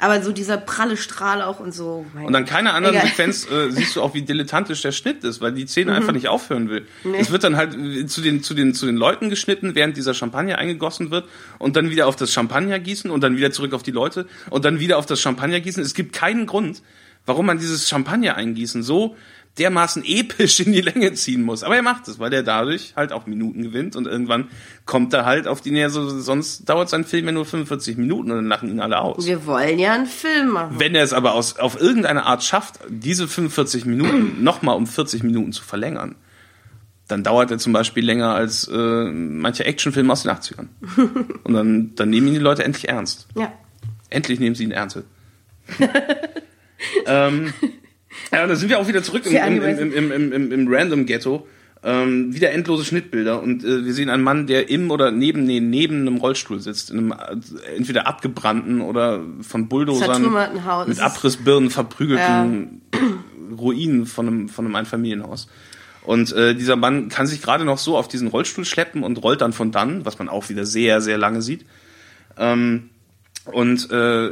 Aber 0.00 0.20
so 0.22 0.32
dieser 0.32 0.56
pralle 0.56 0.96
Strahl 0.96 1.40
auch 1.40 1.60
und 1.60 1.72
so. 1.72 2.04
Und 2.20 2.34
an 2.34 2.44
keiner 2.44 2.74
anderen 2.74 2.96
Egal. 2.96 3.06
Sequenz 3.08 3.48
äh, 3.48 3.70
siehst 3.70 3.94
du 3.94 4.02
auch, 4.02 4.12
wie 4.12 4.22
dilettantisch 4.22 4.82
der 4.82 4.90
Schnitt 4.90 5.22
ist, 5.22 5.40
weil 5.40 5.52
die 5.52 5.66
Szene 5.66 5.92
Mhm. 5.92 5.96
einfach 5.98 6.12
nicht 6.12 6.26
aufhören 6.28 6.68
will. 6.68 6.84
Es 7.16 7.30
wird 7.30 7.44
dann 7.44 7.56
halt 7.56 7.76
äh, 7.76 8.04
zu 8.06 8.20
den, 8.22 8.42
zu, 8.42 8.54
den, 8.54 8.74
zu 8.74 8.86
den 8.86 8.96
Leuten 8.96 9.30
geschnitten, 9.30 9.76
während 9.76 9.96
dieser 9.96 10.14
Champagner 10.14 10.58
eingegossen 10.58 11.12
wird 11.12 11.28
und 11.60 11.76
dann 11.76 11.90
wieder 11.90 12.08
auf 12.08 12.16
das 12.16 12.32
Champagner 12.32 12.80
gießen 12.80 13.08
und 13.10 13.20
dann 13.22 13.36
wieder 13.36 13.52
zurück 13.52 13.72
auf 13.72 13.84
die 13.84 13.92
Leute 13.92 14.26
und 14.50 14.64
dann 14.64 14.80
wieder 14.80 14.98
auf 14.98 15.06
das 15.06 15.20
Champagner 15.20 15.60
gießen. 15.60 15.80
Es 15.80 15.94
gibt 15.94 16.12
keinen 16.12 16.46
Grund, 16.46 16.82
warum 17.24 17.46
man 17.46 17.58
dieses 17.58 17.88
Champagner 17.88 18.34
eingießen 18.36 18.82
so 18.82 19.14
dermaßen 19.58 20.02
episch 20.04 20.60
in 20.60 20.72
die 20.72 20.80
Länge 20.80 21.12
ziehen 21.12 21.42
muss. 21.42 21.62
Aber 21.62 21.76
er 21.76 21.82
macht 21.82 22.08
es, 22.08 22.18
weil 22.18 22.32
er 22.32 22.42
dadurch 22.42 22.94
halt 22.96 23.12
auch 23.12 23.26
Minuten 23.26 23.62
gewinnt 23.62 23.96
und 23.96 24.06
irgendwann 24.06 24.48
kommt 24.86 25.12
er 25.12 25.26
halt 25.26 25.46
auf 25.46 25.60
die 25.60 25.70
Nähe. 25.70 25.90
So, 25.90 26.08
sonst 26.20 26.68
dauert 26.68 26.88
sein 26.88 27.04
Film 27.04 27.26
ja 27.26 27.32
nur 27.32 27.44
45 27.44 27.98
Minuten 27.98 28.30
und 28.30 28.36
dann 28.38 28.46
lachen 28.46 28.70
ihn 28.70 28.80
alle 28.80 29.00
aus. 29.00 29.26
Wir 29.26 29.44
wollen 29.44 29.78
ja 29.78 29.92
einen 29.92 30.06
Film 30.06 30.48
machen. 30.50 30.76
Wenn 30.78 30.94
er 30.94 31.04
es 31.04 31.12
aber 31.12 31.34
aus, 31.34 31.58
auf 31.58 31.78
irgendeine 31.78 32.24
Art 32.24 32.42
schafft, 32.42 32.80
diese 32.88 33.28
45 33.28 33.84
Minuten 33.84 34.42
nochmal 34.42 34.76
um 34.76 34.86
40 34.86 35.22
Minuten 35.22 35.52
zu 35.52 35.62
verlängern, 35.62 36.16
dann 37.08 37.22
dauert 37.22 37.50
er 37.50 37.58
zum 37.58 37.74
Beispiel 37.74 38.04
länger 38.04 38.34
als 38.34 38.66
äh, 38.68 39.04
manche 39.10 39.66
Actionfilme 39.66 40.10
aus 40.12 40.22
den 40.22 40.32
80ern. 40.32 40.68
Und 41.44 41.52
dann, 41.52 41.94
dann 41.94 42.08
nehmen 42.08 42.28
ihn 42.28 42.34
die 42.34 42.40
Leute 42.40 42.64
endlich 42.64 42.88
ernst. 42.88 43.28
Ja. 43.34 43.52
Endlich 44.08 44.40
nehmen 44.40 44.54
sie 44.54 44.64
ihn 44.64 44.70
ernst. 44.70 45.02
ähm, 47.06 47.52
ja, 48.32 48.46
da 48.46 48.56
sind 48.56 48.68
wir 48.68 48.78
auch 48.78 48.88
wieder 48.88 49.02
zurück 49.02 49.26
im, 49.26 49.34
im, 49.34 49.92
im, 49.92 50.12
im, 50.12 50.32
im, 50.32 50.52
im 50.52 50.68
Random 50.68 51.06
Ghetto. 51.06 51.46
Ähm, 51.84 52.32
wieder 52.32 52.52
endlose 52.52 52.84
Schnittbilder 52.84 53.42
und 53.42 53.64
äh, 53.64 53.84
wir 53.84 53.92
sehen 53.92 54.08
einen 54.08 54.22
Mann, 54.22 54.46
der 54.46 54.70
im 54.70 54.92
oder 54.92 55.10
neben 55.10 55.42
nee, 55.42 55.58
neben 55.58 56.02
einem 56.02 56.18
Rollstuhl 56.18 56.60
sitzt, 56.60 56.92
in 56.92 56.98
einem 56.98 57.12
äh, 57.12 57.76
entweder 57.76 58.06
abgebrannten 58.06 58.80
oder 58.80 59.20
von 59.40 59.66
Bulldozern 59.66 60.32
mit 60.86 61.00
Abrissbirnen 61.00 61.70
verprügelten 61.70 62.82
Ruinen 63.58 64.06
von 64.06 64.28
einem 64.28 64.48
von 64.48 64.64
einem 64.64 64.76
Einfamilienhaus. 64.76 65.48
Und 66.04 66.32
äh, 66.32 66.54
dieser 66.54 66.76
Mann 66.76 67.08
kann 67.08 67.26
sich 67.26 67.42
gerade 67.42 67.64
noch 67.64 67.78
so 67.78 67.96
auf 67.96 68.06
diesen 68.06 68.28
Rollstuhl 68.28 68.64
schleppen 68.64 69.02
und 69.02 69.20
rollt 69.20 69.40
dann 69.40 69.52
von 69.52 69.72
dann, 69.72 70.04
was 70.04 70.20
man 70.20 70.28
auch 70.28 70.50
wieder 70.50 70.64
sehr 70.64 71.00
sehr 71.00 71.18
lange 71.18 71.42
sieht. 71.42 71.66
Ähm, 72.36 72.90
und 73.46 73.90
äh, 73.90 74.30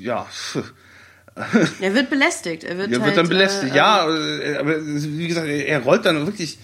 ja, 0.00 0.26
Er 1.80 1.94
wird 1.94 2.10
belästigt. 2.10 2.64
Er 2.64 2.78
wird, 2.78 2.92
er 2.92 3.00
halt, 3.00 3.06
wird 3.08 3.16
dann 3.18 3.28
belästigt. 3.28 3.74
Äh, 3.74 3.76
ja, 3.76 4.08
äh, 4.08 4.56
aber 4.56 4.74
wie 4.84 5.28
gesagt, 5.28 5.46
er 5.46 5.80
rollt 5.80 6.04
dann 6.04 6.24
wirklich. 6.26 6.58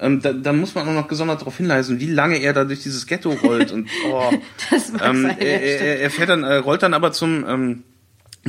Ähm, 0.00 0.20
da, 0.20 0.32
da 0.32 0.52
muss 0.52 0.74
man 0.74 0.88
auch 0.88 0.92
noch 0.92 1.06
gesondert 1.06 1.40
darauf 1.40 1.56
hinweisen, 1.56 2.00
wie 2.00 2.10
lange 2.10 2.38
er 2.38 2.52
da 2.52 2.64
durch 2.64 2.82
dieses 2.82 3.06
Ghetto 3.06 3.30
rollt 3.30 3.70
und 3.70 3.88
oh, 4.10 4.32
Das 4.70 4.88
ähm, 4.88 5.22
sein, 5.22 5.38
er, 5.38 5.62
er, 5.62 6.00
er 6.00 6.10
fährt 6.10 6.30
dann, 6.30 6.42
er 6.42 6.60
rollt 6.60 6.82
dann 6.82 6.94
aber 6.94 7.12
zum 7.12 7.44
ähm, 7.48 7.84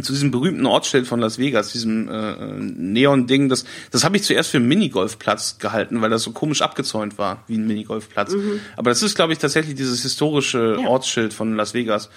zu 0.01 0.11
diesem 0.11 0.31
berühmten 0.31 0.65
Ortsschild 0.65 1.07
von 1.07 1.19
Las 1.19 1.37
Vegas, 1.37 1.71
diesem 1.71 2.09
äh, 2.09 2.35
Neon-Ding, 2.59 3.47
das, 3.47 3.65
das 3.91 4.03
habe 4.03 4.17
ich 4.17 4.23
zuerst 4.23 4.51
für 4.51 4.57
einen 4.57 4.67
Minigolfplatz 4.67 5.57
gehalten, 5.57 6.01
weil 6.01 6.09
das 6.09 6.23
so 6.23 6.31
komisch 6.31 6.61
abgezäunt 6.61 7.17
war, 7.17 7.43
wie 7.47 7.57
ein 7.57 7.65
Minigolfplatz. 7.65 8.35
Aber 8.75 8.89
das 8.89 9.01
ist, 9.03 9.15
glaube 9.15 9.31
ich, 9.31 9.39
tatsächlich 9.39 9.75
dieses 9.75 10.01
historische 10.01 10.77
Ja. 10.81 10.87
Ortsschild 10.87 11.33
von 11.33 11.55
Las 11.55 11.73
Vegas, 11.73 12.09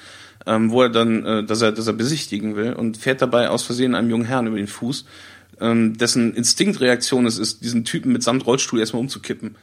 ähm, 0.49 0.71
wo 0.71 0.83
er 0.83 0.89
dann, 0.89 1.25
äh, 1.25 1.45
dass 1.45 1.61
er, 1.61 1.71
dass 1.73 1.87
er 1.87 1.93
besichtigen 1.93 2.57
will 2.57 2.73
und 2.73 2.97
fährt 2.97 3.21
dabei 3.23 3.51
aus 3.51 3.63
Versehen 3.63 3.95
einem 3.95 4.09
jungen 4.11 4.25
Herrn 4.25 4.47
über 4.47 4.57
den 4.57 4.67
Fuß, 4.67 5.05
ähm, 5.61 5.97
dessen 5.99 6.35
Instinktreaktion 6.35 7.27
es 7.27 7.39
ist, 7.39 7.63
diesen 7.63 7.85
Typen 7.85 8.13
mitsamt 8.13 8.47
Rollstuhl 8.47 8.81
erstmal 8.81 9.01
umzukippen. 9.01 9.57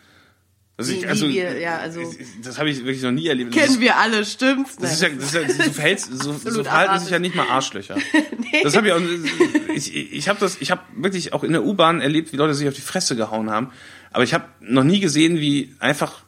Also 0.78 0.92
ich, 0.92 1.08
also, 1.08 1.30
wir- 1.30 1.58
ja, 1.58 1.78
also- 1.78 2.02
das 2.44 2.60
habe 2.60 2.70
ich 2.70 2.80
wirklich 2.80 3.02
noch 3.02 3.12
nie 3.12 3.28
erlebt. 3.28 3.56
Das 3.56 3.64
ist- 3.64 3.68
Kennen 3.70 3.82
wir 3.82 3.98
alle, 3.98 4.26
stimmt's? 4.26 4.76
das 4.76 4.92
ist 4.94 5.02
ja, 5.04 5.08
das 5.10 5.34
ist 5.34 5.34
ja 5.34 5.50
so, 5.66 5.72
verhältst, 5.72 6.10
so, 6.22 6.34
so 6.34 6.64
verhalten 6.66 7.00
sich 7.00 7.12
ja 7.12 7.20
nicht 7.20 7.34
mal 7.36 7.48
Arschlöcher. 7.48 7.96
Das 8.64 8.76
habe 8.78 8.88
ich 8.88 8.94
auch, 8.94 9.02
ich, 9.76 10.14
ich 10.14 10.30
habe 10.30 10.40
das, 10.40 10.58
ich 10.62 10.72
habe 10.72 10.82
wirklich 10.98 11.34
auch 11.34 11.44
in 11.44 11.52
der 11.52 11.66
U-Bahn 11.66 12.00
erlebt, 12.02 12.32
wie 12.32 12.38
Leute 12.38 12.54
sich 12.54 12.68
auf 12.70 12.74
die 12.74 12.82
Fresse 12.82 13.16
gehauen 13.18 13.50
haben. 13.50 13.70
Aber 14.12 14.24
ich 14.24 14.34
habe 14.34 14.46
noch 14.62 14.84
nie 14.86 15.00
gesehen, 15.02 15.40
wie 15.40 15.76
einfach, 15.80 16.24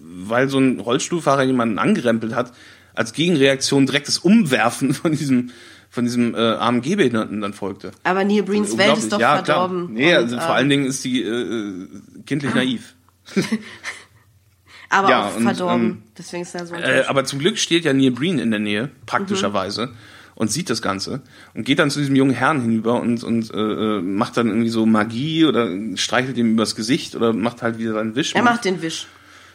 weil 0.00 0.48
so 0.48 0.58
ein 0.58 0.80
Rollstuhlfahrer 0.80 1.42
jemanden 1.44 1.78
angerempelt 1.78 2.34
hat, 2.34 2.52
als 2.94 3.12
Gegenreaktion 3.12 3.86
direkt 3.86 4.08
das 4.08 4.18
Umwerfen 4.18 4.94
von 4.94 5.12
diesem, 5.12 5.50
von 5.90 6.04
diesem 6.04 6.34
äh, 6.34 6.38
armen 6.38 6.82
Gehbehinderten 6.82 7.40
dann 7.40 7.52
folgte. 7.52 7.92
Aber 8.04 8.24
Neil 8.24 8.42
Breens 8.42 8.76
Welt 8.76 8.98
ist 8.98 9.12
doch 9.12 9.20
ja, 9.20 9.42
verdorben. 9.42 9.94
Klar. 9.94 9.98
Nee, 9.98 10.16
Und, 10.16 10.22
also 10.22 10.36
vor 10.36 10.46
ähm, 10.46 10.52
allen 10.52 10.68
Dingen 10.68 10.86
ist 10.86 11.04
die 11.04 11.22
äh, 11.22 11.28
äh, 11.28 11.88
kindlich 12.26 12.54
naiv. 12.54 12.94
Aber 14.92 15.08
ja, 15.08 15.26
auch 15.26 15.36
und, 15.36 15.44
verdorben. 15.44 15.84
ähm, 15.86 16.02
Deswegen 16.18 16.42
ist 16.42 16.54
er 16.54 16.66
so 16.66 16.74
Äh, 16.74 17.04
aber 17.06 17.24
zum 17.24 17.38
Glück 17.38 17.58
steht 17.58 17.84
ja 17.84 17.94
Neil 17.94 18.10
Breen 18.10 18.38
in 18.38 18.50
der 18.50 18.60
Nähe, 18.60 18.90
praktischerweise, 19.06 19.90
und 20.34 20.50
sieht 20.50 20.68
das 20.68 20.82
Ganze 20.82 21.22
und 21.54 21.64
geht 21.64 21.78
dann 21.78 21.90
zu 21.90 22.00
diesem 22.00 22.14
jungen 22.16 22.34
Herrn 22.34 22.60
hinüber 22.60 23.00
und, 23.00 23.22
und 23.24 23.52
äh, 23.52 23.58
äh, 23.58 24.00
macht 24.02 24.36
dann 24.36 24.48
irgendwie 24.48 24.68
so 24.68 24.84
Magie 24.84 25.44
oder 25.44 25.68
streichelt 25.94 26.36
ihm 26.36 26.52
übers 26.52 26.74
Gesicht 26.74 27.14
oder 27.16 27.32
macht 27.32 27.62
halt 27.62 27.78
wieder 27.78 27.94
seinen 27.94 28.16
Wisch. 28.16 28.34
er 28.34 28.42
macht 28.42 28.64
den 28.64 28.82
Wisch. 28.82 29.06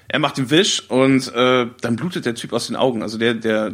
Er 0.09 0.19
macht 0.19 0.37
den 0.37 0.49
Wisch 0.49 0.89
und 0.89 1.33
äh, 1.33 1.67
dann 1.81 1.95
blutet 1.95 2.25
der 2.25 2.35
Typ 2.35 2.53
aus 2.53 2.67
den 2.67 2.75
Augen. 2.75 3.01
Also 3.03 3.17
der, 3.17 3.33
der, 3.33 3.73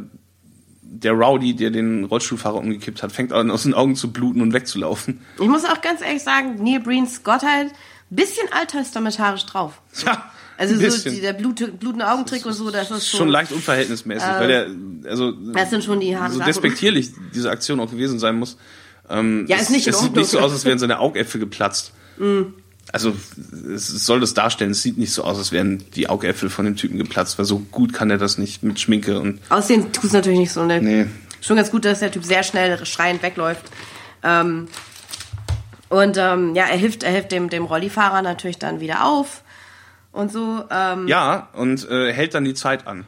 der 0.82 1.12
Rowdy, 1.14 1.56
der 1.56 1.70
den 1.72 2.06
Rollstuhlfahrer 2.06 2.56
umgekippt 2.58 3.04
hat, 3.04 3.12
fängt 3.12 3.32
an 3.34 3.52
aus 3.52 3.64
den 3.64 3.74
Augen 3.74 3.96
zu 3.96 4.12
bluten 4.12 4.42
und 4.42 4.54
wegzulaufen. 4.54 5.22
Ich 5.40 5.48
muss 5.48 5.66
auch 5.66 5.82
ganz 5.82 6.02
ehrlich 6.02 6.24
sagen, 6.24 6.64
Neil 6.64 6.80
Breens 6.80 7.24
Gottheit, 7.24 7.72
bisschen 8.10 8.48
alttestamentarisch 8.52 9.46
drauf. 9.46 9.82
Ja, 10.06 10.32
Also 10.58 10.76
so 10.76 11.10
die, 11.10 11.22
der 11.22 11.34
Blut, 11.34 11.80
blutende 11.80 12.10
Augentrick 12.10 12.46
und 12.46 12.54
so, 12.54 12.70
das 12.70 12.92
ist 12.92 13.10
schon 13.10 13.20
schon, 13.20 13.30
leicht 13.30 13.52
unverhältnismäßig, 13.52 14.28
weil 14.28 14.48
der, 14.48 14.68
also 15.10 15.32
Das 15.32 15.70
sind 15.70 15.84
schon 15.84 16.00
die 16.00 16.16
harten 16.16 16.34
so 16.36 16.40
despektierlich 16.44 17.12
diese 17.34 17.50
Aktion 17.50 17.80
auch 17.80 17.90
gewesen 17.90 18.20
sein 18.20 18.38
muss. 18.38 18.58
Ähm, 19.10 19.46
Ja, 19.48 19.58
ist 19.58 19.72
nicht 19.72 19.88
in 19.88 19.94
es, 19.94 19.98
es 19.98 20.04
sieht 20.04 20.16
nicht 20.16 20.30
so 20.30 20.40
aus, 20.40 20.52
als 20.52 20.66
wären 20.66 20.80
seine 20.80 21.00
Augäpfel 21.00 21.40
geplatzt. 21.40 21.94
Also 22.92 23.16
es 23.74 23.88
soll 23.88 24.20
das 24.20 24.34
darstellen, 24.34 24.72
es 24.72 24.82
sieht 24.82 24.98
nicht 24.98 25.14
so 25.14 25.24
aus, 25.24 25.38
als 25.38 25.52
wären 25.52 25.84
die 25.96 26.10
Augäpfel 26.10 26.50
von 26.50 26.66
dem 26.66 26.76
Typen 26.76 26.98
geplatzt, 26.98 27.38
weil 27.40 27.46
so 27.46 27.60
gut 27.60 27.94
kann 27.94 28.12
er 28.12 28.18
das 28.18 28.38
nicht 28.38 28.62
mit 28.62 28.80
Schminke 28.80 29.20
und 29.20 29.40
Aussehen 29.50 29.92
tut 29.94 30.06
es 30.06 30.14
natürlich 30.14 30.40
nicht 30.40 30.52
so. 30.52 30.66
Ne? 30.66 30.82
nee. 30.82 31.06
Schon 31.42 31.58
ganz 31.58 31.72
gut, 31.72 31.86
dass 31.86 32.00
der 32.00 32.12
Typ 32.12 32.24
sehr 32.24 32.44
schnell 32.44 32.86
schreiend 32.86 33.22
wegläuft. 33.22 33.66
Ähm, 34.24 34.68
und 35.90 36.18
ähm, 36.18 36.56
ja, 36.56 36.66
er 36.66 36.78
hilft, 36.78 37.04
er 37.04 37.12
hilft 37.12 37.32
dem, 37.32 37.50
dem 37.50 37.66
Rollifahrer 37.66 38.22
natürlich 38.22 38.58
dann 38.58 38.80
wieder 38.80 39.06
auf 39.06 39.44
und 40.12 40.32
so. 40.32 40.64
Ähm, 40.72 41.08
Ja, 41.08 41.50
und 41.54 41.88
äh, 41.90 42.14
hält 42.14 42.34
dann 42.34 42.46
die 42.46 42.54
Zeit 42.54 42.88
an. 42.88 43.06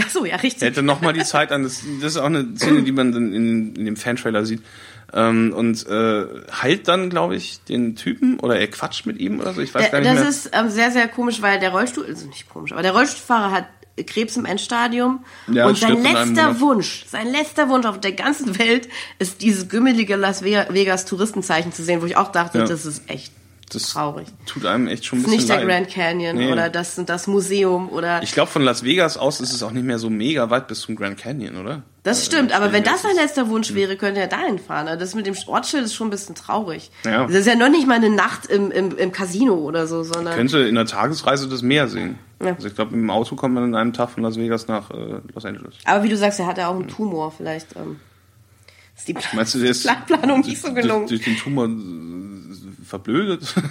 Ach 0.00 0.10
so, 0.10 0.24
ja, 0.24 0.36
richtig. 0.36 0.62
Hält 0.62 0.76
dann 0.76 0.86
nochmal 0.86 1.12
die 1.12 1.24
Zeit 1.24 1.52
an. 1.52 1.62
Das, 1.62 1.82
das 2.00 2.12
ist 2.12 2.16
auch 2.16 2.26
eine 2.26 2.56
Szene, 2.56 2.82
die 2.82 2.92
man 2.92 3.12
dann 3.12 3.32
in, 3.32 3.74
in 3.74 3.84
dem 3.84 3.96
Fantrailer 3.96 4.44
sieht. 4.44 4.62
Ähm, 5.12 5.52
und 5.56 5.86
äh, 5.86 6.24
heilt 6.62 6.88
dann, 6.88 7.10
glaube 7.10 7.36
ich, 7.36 7.60
den 7.64 7.94
Typen 7.96 8.40
oder 8.40 8.58
er 8.58 8.66
quatscht 8.68 9.06
mit 9.06 9.18
ihm 9.18 9.38
oder 9.40 9.54
so. 9.54 9.60
Ich 9.60 9.72
weiß 9.74 9.90
gar 9.92 10.00
Äh, 10.00 10.02
nicht 10.02 10.12
das 10.14 10.20
mehr. 10.20 10.28
ist 10.28 10.50
ähm, 10.52 10.68
sehr, 10.70 10.90
sehr 10.90 11.06
komisch, 11.08 11.40
weil 11.42 11.60
der 11.60 11.70
Rollstuhl, 11.70 12.04
also 12.06 12.26
nicht 12.26 12.48
komisch, 12.48 12.72
aber 12.72 12.82
der 12.82 12.92
Rollstuhlfahrer 12.92 13.50
hat 13.52 13.66
Krebs 14.06 14.36
im 14.36 14.44
Endstadium 14.44 15.24
Ja, 15.46 15.66
und 15.66 15.78
sein 15.78 16.02
letzter. 16.02 16.60
Wunsch, 16.60 17.06
sein 17.08 17.28
letzter 17.32 17.68
Wunsch 17.70 17.86
auf 17.86 17.98
der 18.00 18.12
ganzen 18.12 18.58
Welt 18.58 18.88
ist 19.18 19.40
dieses 19.40 19.68
gümmelige 19.70 20.16
Las 20.16 20.42
Ve- 20.44 20.66
Vegas 20.70 21.06
Touristenzeichen 21.06 21.72
zu 21.72 21.82
sehen, 21.82 22.02
wo 22.02 22.06
ich 22.06 22.16
auch 22.16 22.30
dachte, 22.30 22.58
Ja. 22.58 22.64
das 22.66 22.84
ist 22.84 23.08
echt 23.08 23.32
das 23.70 23.90
traurig. 23.90 24.26
tut 24.46 24.64
einem 24.64 24.86
echt 24.86 25.04
schon 25.04 25.18
ein 25.18 25.22
bisschen 25.22 25.36
nicht 25.38 25.48
der 25.48 25.56
leid. 25.56 25.66
Grand 25.68 25.88
Canyon 25.90 26.36
Nee. 26.36 26.52
oder 26.52 26.68
das 26.70 27.00
das 27.04 27.26
Museum 27.26 27.88
oder 27.88 28.22
Ich 28.22 28.32
glaube, 28.32 28.50
von 28.50 28.62
Las 28.62 28.84
Vegas 28.84 29.16
aus 29.16 29.40
ist 29.40 29.52
es 29.52 29.62
auch 29.62 29.72
nicht 29.72 29.84
mehr 29.84 29.98
so 29.98 30.08
mega 30.08 30.50
weit 30.50 30.68
bis 30.68 30.80
zum 30.80 30.94
Grand 30.96 31.18
Canyon, 31.18 31.56
oder? 31.56 31.82
das 32.04 32.24
stimmt, 32.24 32.52
aber 32.52 32.72
wenn 32.72 32.84
das 32.84 33.02
sein 33.02 33.16
letzter 33.16 33.48
Wunsch 33.48 33.74
wäre, 33.74 33.96
könnte 33.96 34.20
er 34.20 34.28
dahin 34.28 34.60
fahren. 34.60 34.86
Also 34.86 35.00
Das 35.00 35.16
mit 35.16 35.26
dem 35.26 35.34
Ortsschild 35.48 35.84
ist 35.84 35.94
schon 35.94 36.06
ein 36.06 36.10
bisschen 36.10 36.36
traurig. 36.36 36.92
Ja. 37.04 37.26
Das 37.26 37.34
ist 37.34 37.46
ja 37.46 37.56
noch 37.56 37.68
nicht 37.68 37.88
mal 37.88 37.94
eine 37.94 38.10
Nacht 38.10 38.46
im, 38.46 38.70
im, 38.70 38.96
im 38.96 39.10
Casino 39.10 39.54
oder 39.54 39.88
so, 39.88 40.04
sondern 40.04 40.36
Könnte 40.36 40.58
in 40.60 40.76
der 40.76 40.86
Tagesreise 40.86 41.48
das 41.48 41.62
Meer 41.62 41.88
sehen. 41.88 42.16
Ja. 42.40 42.52
Also 42.54 42.68
ich 42.68 42.76
glaube, 42.76 42.92
mit 42.92 43.00
dem 43.00 43.10
Auto 43.10 43.34
kommt 43.34 43.54
man 43.54 43.64
in 43.64 43.74
einem 43.74 43.92
Tag 43.92 44.10
von 44.10 44.22
Las 44.22 44.36
Vegas 44.36 44.68
nach 44.68 44.90
äh, 44.92 45.20
Los 45.34 45.44
Angeles. 45.44 45.74
Aber 45.84 46.04
wie 46.04 46.08
du 46.08 46.16
sagst, 46.16 46.38
er 46.38 46.46
hat 46.46 46.58
ja 46.58 46.68
auch 46.68 46.74
einen 46.76 46.86
Tumor. 46.86 47.32
Vielleicht 47.36 47.74
ähm, 47.74 47.98
ist 48.96 49.08
die 49.08 49.14
Plan 49.14 49.24
Meinst 49.34 49.54
du, 49.56 49.58
der 49.58 49.70
ist 49.72 49.88
Planung 50.06 50.40
nicht 50.42 50.60
so 50.62 50.68
durch, 50.68 50.82
gelungen. 50.82 51.08
durch 51.08 51.22
den 51.24 51.36
Tumor 51.36 51.66
verblödet? 52.86 53.54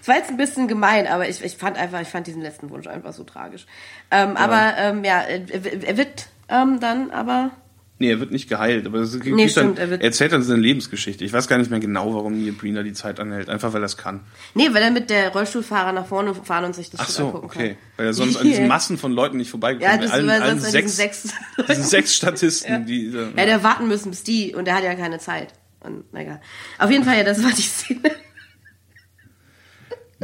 Es 0.00 0.08
war 0.08 0.16
jetzt 0.16 0.28
ein 0.28 0.36
bisschen 0.36 0.68
gemein, 0.68 1.06
aber 1.06 1.30
ich, 1.30 1.42
ich 1.42 1.56
fand 1.56 1.78
einfach, 1.78 1.98
ich 2.02 2.08
fand 2.08 2.26
diesen 2.26 2.42
letzten 2.42 2.68
Wunsch 2.68 2.86
einfach 2.86 3.14
so 3.14 3.24
tragisch. 3.24 3.64
Ähm, 4.10 4.36
Aber 4.36 4.74
ähm, 4.76 5.02
ja, 5.02 5.22
er, 5.22 5.40
er 5.82 5.96
wird 5.96 6.26
ähm, 6.50 6.78
dann 6.78 7.10
aber 7.10 7.52
nee, 7.98 8.10
er 8.10 8.20
wird 8.20 8.30
nicht 8.30 8.50
geheilt, 8.50 8.84
aber 8.86 8.98
es 8.98 9.14
Nee, 9.14 9.30
dann, 9.30 9.48
stimmt, 9.48 9.78
er 9.78 9.84
er, 9.86 9.90
wird- 9.90 10.02
erzählt 10.02 10.32
dann 10.32 10.42
seine 10.42 10.60
Lebensgeschichte. 10.60 11.24
Ich 11.24 11.32
weiß 11.32 11.48
gar 11.48 11.56
nicht 11.56 11.70
mehr 11.70 11.80
genau, 11.80 12.14
warum 12.14 12.38
Neil 12.38 12.52
Breen 12.52 12.74
da 12.74 12.82
die 12.82 12.92
Zeit 12.92 13.18
anhält. 13.18 13.48
Einfach, 13.48 13.72
weil 13.72 13.82
er 13.82 13.86
es 13.86 13.96
kann. 13.96 14.20
nee, 14.52 14.68
weil 14.72 14.82
er 14.82 14.90
mit 14.90 15.08
der 15.08 15.30
Rollstuhlfahrer 15.32 15.92
nach 15.92 16.06
vorne 16.06 16.34
fahren 16.34 16.64
und 16.66 16.74
sich 16.74 16.90
das 16.90 17.00
Ach 17.00 17.08
so, 17.08 17.26
angucken 17.28 17.46
okay. 17.46 17.68
kann. 17.68 17.76
Weil 17.96 18.06
er 18.06 18.12
sonst 18.12 18.36
an 18.36 18.44
diesen 18.46 18.68
Massen 18.68 18.98
von 18.98 19.10
Leuten 19.12 19.38
nicht 19.38 19.46
Ja, 19.46 19.50
vorbeigekommen 19.52 20.00
das 20.02 20.12
wäre. 20.12 20.30
Allen, 20.32 20.42
allen 20.42 20.60
sechs, 20.60 20.96
sechs. 20.96 21.28
diesen 21.66 21.84
sechs 21.84 22.14
Statisten, 22.16 22.84
die... 22.84 23.06
äh, 23.06 23.28
Er 23.36 23.46
hätte 23.46 23.62
warten 23.64 23.88
müssen 23.88 24.10
bis 24.10 24.22
die 24.22 24.54
und 24.54 24.68
er 24.68 24.74
hat 24.74 24.84
ja 24.84 24.94
keine 24.96 25.18
Zeit. 25.18 25.54
Und 25.80 26.04
na 26.12 26.20
egal. 26.20 26.40
Auf 26.78 26.90
jeden 26.90 27.04
Fall, 27.04 27.16
ja, 27.16 27.24
das 27.24 27.42
war 27.42 27.52
die 27.52 27.62
Szene. 27.62 28.10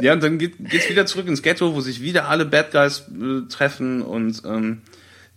Ja, 0.01 0.13
und 0.13 0.23
dann 0.23 0.37
geht, 0.37 0.53
geht's 0.69 0.89
wieder 0.89 1.05
zurück 1.05 1.27
ins 1.27 1.41
Ghetto, 1.41 1.73
wo 1.75 1.81
sich 1.81 2.01
wieder 2.01 2.27
alle 2.29 2.45
Bad 2.45 2.71
Guys 2.71 3.03
äh, 3.09 3.47
treffen 3.49 4.01
und 4.01 4.41
ähm, 4.45 4.81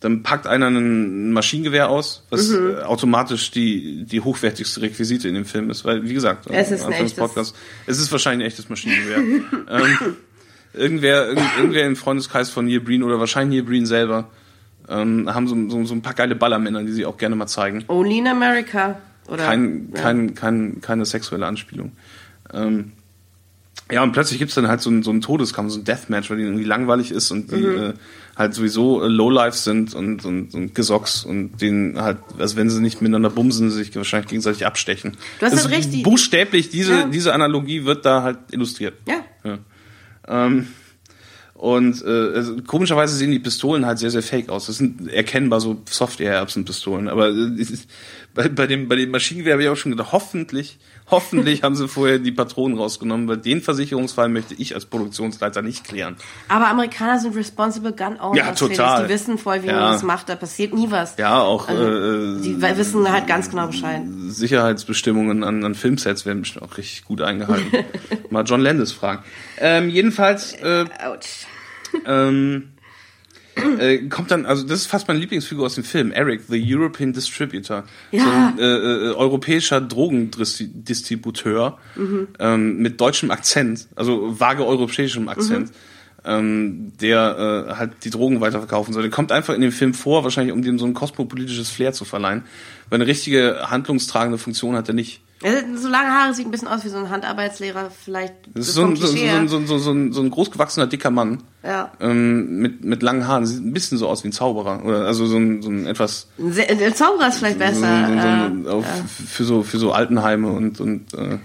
dann 0.01 0.23
packt 0.23 0.47
einer 0.47 0.69
ein 0.69 1.33
Maschinengewehr 1.33 1.89
aus, 1.89 2.25
was 2.31 2.49
Mhm. 2.51 2.71
äh, 2.71 2.83
automatisch 2.83 3.51
die, 3.51 4.05
die 4.05 4.21
hochwertigste 4.21 4.83
Requisite 4.83 5.29
in 5.29 5.35
dem 5.35 5.45
Film 5.47 5.71
ist, 5.71 5.85
weil, 5.85 6.07
wie 6.09 6.13
gesagt, 6.15 6.47
Es 6.51 6.71
ist 6.71 6.85
ein. 6.85 7.11
Podcasts, 7.17 7.55
es 7.87 7.99
ist 7.99 8.13
wahrscheinlich 8.13 8.45
ein 8.45 8.49
echtes 8.49 8.69
Maschinengewehr. 8.69 9.19
ähm, 9.71 10.17
irgendwer, 10.75 11.29
irgend, 11.29 11.47
irgendwer 11.57 11.87
im 11.87 11.97
Freundeskreis 11.97 12.51
von 12.51 12.67
Neil 12.67 12.81
Breen 12.81 13.03
oder 13.03 13.19
wahrscheinlich 13.19 13.61
Neil 13.61 13.67
Breen 13.71 13.87
selber 13.87 14.29
ähm, 14.89 15.33
haben 15.33 15.49
so, 15.49 15.57
so, 15.71 15.85
so 15.87 15.95
ein 15.95 16.03
paar 16.03 16.15
geile 16.15 16.35
Ballermänner, 16.35 16.83
die 16.85 16.93
sie 16.93 17.07
auch 17.07 17.17
gerne 17.17 17.37
mal 17.37 17.47
zeigen. 17.47 17.85
Only 17.89 18.19
in 18.19 18.27
America. 18.27 19.01
Oder, 19.27 19.47
Kein, 19.47 19.89
ja. 19.95 20.03
kein, 20.03 20.35
kein, 20.35 20.81
keine 20.83 21.07
sexuelle 21.07 21.47
Anspielung. 21.47 21.93
Ähm, 22.53 22.93
ja, 23.93 24.03
und 24.03 24.13
plötzlich 24.13 24.39
gibt's 24.39 24.55
dann 24.55 24.67
halt 24.69 24.81
so 24.81 24.91
einen, 24.91 25.03
so 25.03 25.11
einen 25.11 25.21
Todeskampf, 25.21 25.71
so 25.73 25.79
ein 25.79 25.85
Deathmatch, 25.85 26.31
weil 26.31 26.39
die 26.39 26.45
irgendwie 26.45 26.65
langweilig 26.65 27.11
ist 27.11 27.31
und 27.31 27.51
die 27.53 27.57
Mhm. 27.57 27.77
äh, 27.83 27.93
halt 28.37 28.55
sowieso 28.55 29.03
äh, 29.03 29.09
Lowlife 29.09 29.57
sind 29.57 29.95
und, 29.95 30.25
und, 30.25 30.55
und 30.55 30.75
Gesocks 30.75 31.25
und 31.25 31.61
den 31.61 32.01
halt, 32.01 32.17
also 32.39 32.57
wenn 32.57 32.69
sie 32.71 32.81
nicht 32.81 33.01
miteinander 33.03 33.31
bumsen, 33.31 33.71
sich 33.71 33.95
wahrscheinlich 33.95 34.29
gegenseitig 34.29 34.67
abstechen. 34.67 35.13
Du 35.39 35.47
hast 35.47 35.53
Das 35.53 35.63
das 35.65 35.71
ist 35.71 35.77
richtig- 35.79 36.03
Buchstäblich, 36.03 36.71
diese, 36.71 36.93
Ja. 36.93 37.07
diese 37.07 37.35
Analogie 37.35 37.85
wird 37.85 38.05
da 38.07 38.23
halt 38.23 38.39
illustriert. 38.51 38.95
Ja. 39.07 39.25
Ja. 39.45 39.59
Ähm, 40.27 40.67
und 41.55 42.03
äh, 42.03 42.09
also, 42.35 42.57
komischerweise 42.67 43.15
sehen 43.17 43.31
die 43.31 43.39
Pistolen 43.39 43.87
halt 43.87 43.99
sehr, 43.99 44.11
sehr 44.11 44.23
fake 44.23 44.49
aus. 44.49 44.67
Das 44.67 44.79
sind 44.79 45.07
erkennbar 45.09 45.61
so 45.61 45.81
Software-Erbsen-Pistolen. 45.89 47.09
Aber 47.09 47.29
äh, 47.29 47.65
bei, 48.35 48.49
bei, 48.49 48.67
dem, 48.67 48.89
bei 48.89 48.97
dem 48.97 49.11
Maschinengewehr 49.11 49.53
habe 49.55 49.63
ich 49.63 49.69
auch 49.69 49.77
schon 49.77 49.93
gedacht, 49.93 50.11
hoffentlich, 50.13 50.79
hoffentlich 51.11 51.63
haben 51.63 51.77
sie 51.77 51.87
vorher 51.89 52.19
die 52.19 52.33
Patronen 52.33 52.77
rausgenommen, 52.77 53.29
weil 53.29 53.37
den 53.37 53.61
Versicherungsfall 53.63 54.29
möchte 54.29 54.55
ich 54.55 54.75
als 54.75 54.87
Produktionsleiter 54.87 55.63
nicht 55.63 55.85
klären. 55.85 56.17
Aber 56.49 56.67
Amerikaner 56.69 57.19
sind 57.21 57.37
responsible 57.37 57.93
gun 57.93 58.19
owners. 58.19 58.37
Ja, 58.37 58.53
total. 58.53 58.97
Felix. 58.97 59.03
Die 59.03 59.09
wissen 59.15 59.39
voll, 59.39 59.63
wie 59.63 59.69
Ja. 59.69 59.75
man 59.81 59.93
das 59.93 60.03
macht. 60.03 60.29
Da 60.29 60.37
passiert 60.37 60.75
nie 60.75 60.91
was. 60.91 61.17
Ja, 61.17 61.41
auch 61.41 61.69
Also, 61.69 61.83
äh, 61.85 62.41
die 62.43 62.61
wissen 62.61 63.11
halt 63.11 63.27
ganz 63.27 63.51
genau 63.51 63.69
Bescheid. 63.69 64.03
Sicherheitsbestimmungen 64.27 65.45
an, 65.45 65.65
an 65.65 65.75
Filmsets 65.75 66.27
werden 66.27 66.41
bestimmt 66.43 66.65
auch 66.65 66.77
richtig 66.77 67.05
gut 67.05 67.21
eingehalten. 67.23 67.85
Mal 68.31 68.43
John 68.45 68.61
Landis 68.61 68.93
fragen. 68.93 69.23
Ähm, 69.59 69.89
jedenfalls 69.89 70.53
äh, 70.55 70.85
Autsch. 71.07 71.47
ähm, 72.07 72.71
äh, 73.57 73.99
kommt 74.09 74.31
dann, 74.31 74.47
also 74.47 74.67
das 74.67 74.81
ist 74.81 74.87
fast 74.87 75.09
meine 75.09 75.21
Lieblingsfigur 75.21 75.67
aus 75.67 75.75
dem 75.75 75.85
Film, 75.85 76.13
Eric, 76.13 76.43
the 76.49 76.63
European 76.63 77.13
Distributor. 77.13 77.85
Ja. 78.11 78.25
So 78.25 78.31
ein 78.31 78.59
äh, 78.59 78.63
äh, 78.63 79.15
europäischer 79.15 79.81
Drogendistributeur 79.81 81.79
ähm, 82.39 82.77
mit 82.79 83.01
deutschem 83.01 83.31
Akzent, 83.31 83.89
also 83.97 84.39
vage 84.39 84.67
europäischem 84.67 85.29
Akzent. 85.29 85.71
ähm, 86.25 86.93
der 87.01 87.69
äh, 87.69 87.75
halt 87.75 87.93
die 88.05 88.11
Drogen 88.11 88.41
weiterverkaufen 88.41 88.95
soll. 88.95 89.03
Der 89.03 89.11
kommt 89.11 89.31
einfach 89.31 89.55
in 89.55 89.61
dem 89.61 89.73
Film 89.73 89.95
vor, 89.95 90.25
wahrscheinlich 90.25 90.55
um 90.55 90.63
dem 90.63 90.79
so 90.79 90.87
ein 90.87 90.95
kosmopolitisches 90.95 91.69
Flair 91.69 91.93
zu 91.93 92.05
verleihen. 92.05 92.45
Weil 92.89 93.01
eine 93.01 93.07
richtige 93.07 93.71
handlungstragende 93.71 94.39
Funktion 94.39 94.75
hat 94.77 94.89
er 94.89 94.95
nicht. 94.95 95.21
So 95.75 95.89
lange 95.89 96.11
Haare 96.11 96.33
sieht 96.33 96.47
ein 96.47 96.51
bisschen 96.51 96.69
aus 96.69 96.85
wie 96.85 96.89
so 96.89 96.97
ein 96.97 97.11
Handarbeitslehrer, 97.11 97.91
vielleicht. 97.91 98.33
Das 98.55 98.69
ist 98.69 98.75
so 98.75 98.85
ein, 98.87 98.97
so, 98.97 99.07
so, 99.07 99.17
so, 99.47 99.67
so, 99.67 99.79
so, 99.79 99.91
ein, 99.91 100.13
so 100.13 100.23
ein 100.23 100.31
großgewachsener, 100.31 100.87
dicker 100.87 101.11
Mann. 101.11 101.43
Ja. 101.63 101.93
Ähm, 102.01 102.61
mit, 102.61 102.83
mit 102.83 103.03
langen 103.03 103.29
Haaren. 103.29 103.45
Sieht 103.45 103.63
ein 103.63 103.75
bisschen 103.75 103.99
so 103.99 104.09
aus 104.09 104.25
wie 104.25 104.29
ein 104.29 104.33
Zauberer. 104.33 104.83
Oder 104.85 105.05
also 105.05 105.27
so 105.27 105.37
ein, 105.37 105.61
so 105.61 105.69
ein 105.69 105.87
etwas 105.87 106.29
Ein 106.39 106.95
Zauberer 106.95 107.29
ist 107.29 107.39
vielleicht 107.39 107.59
besser. 107.59 108.07
so, 108.07 108.15
so, 108.15 108.63
so, 108.63 108.69
äh, 108.69 108.73
auf, 108.73 108.87
für 109.29 109.45
so 109.45 109.63
für 109.63 109.79
so 109.79 109.93
Altenheime 109.93 110.51
und, 110.51 110.81
und 110.81 111.13
äh, 111.13 111.39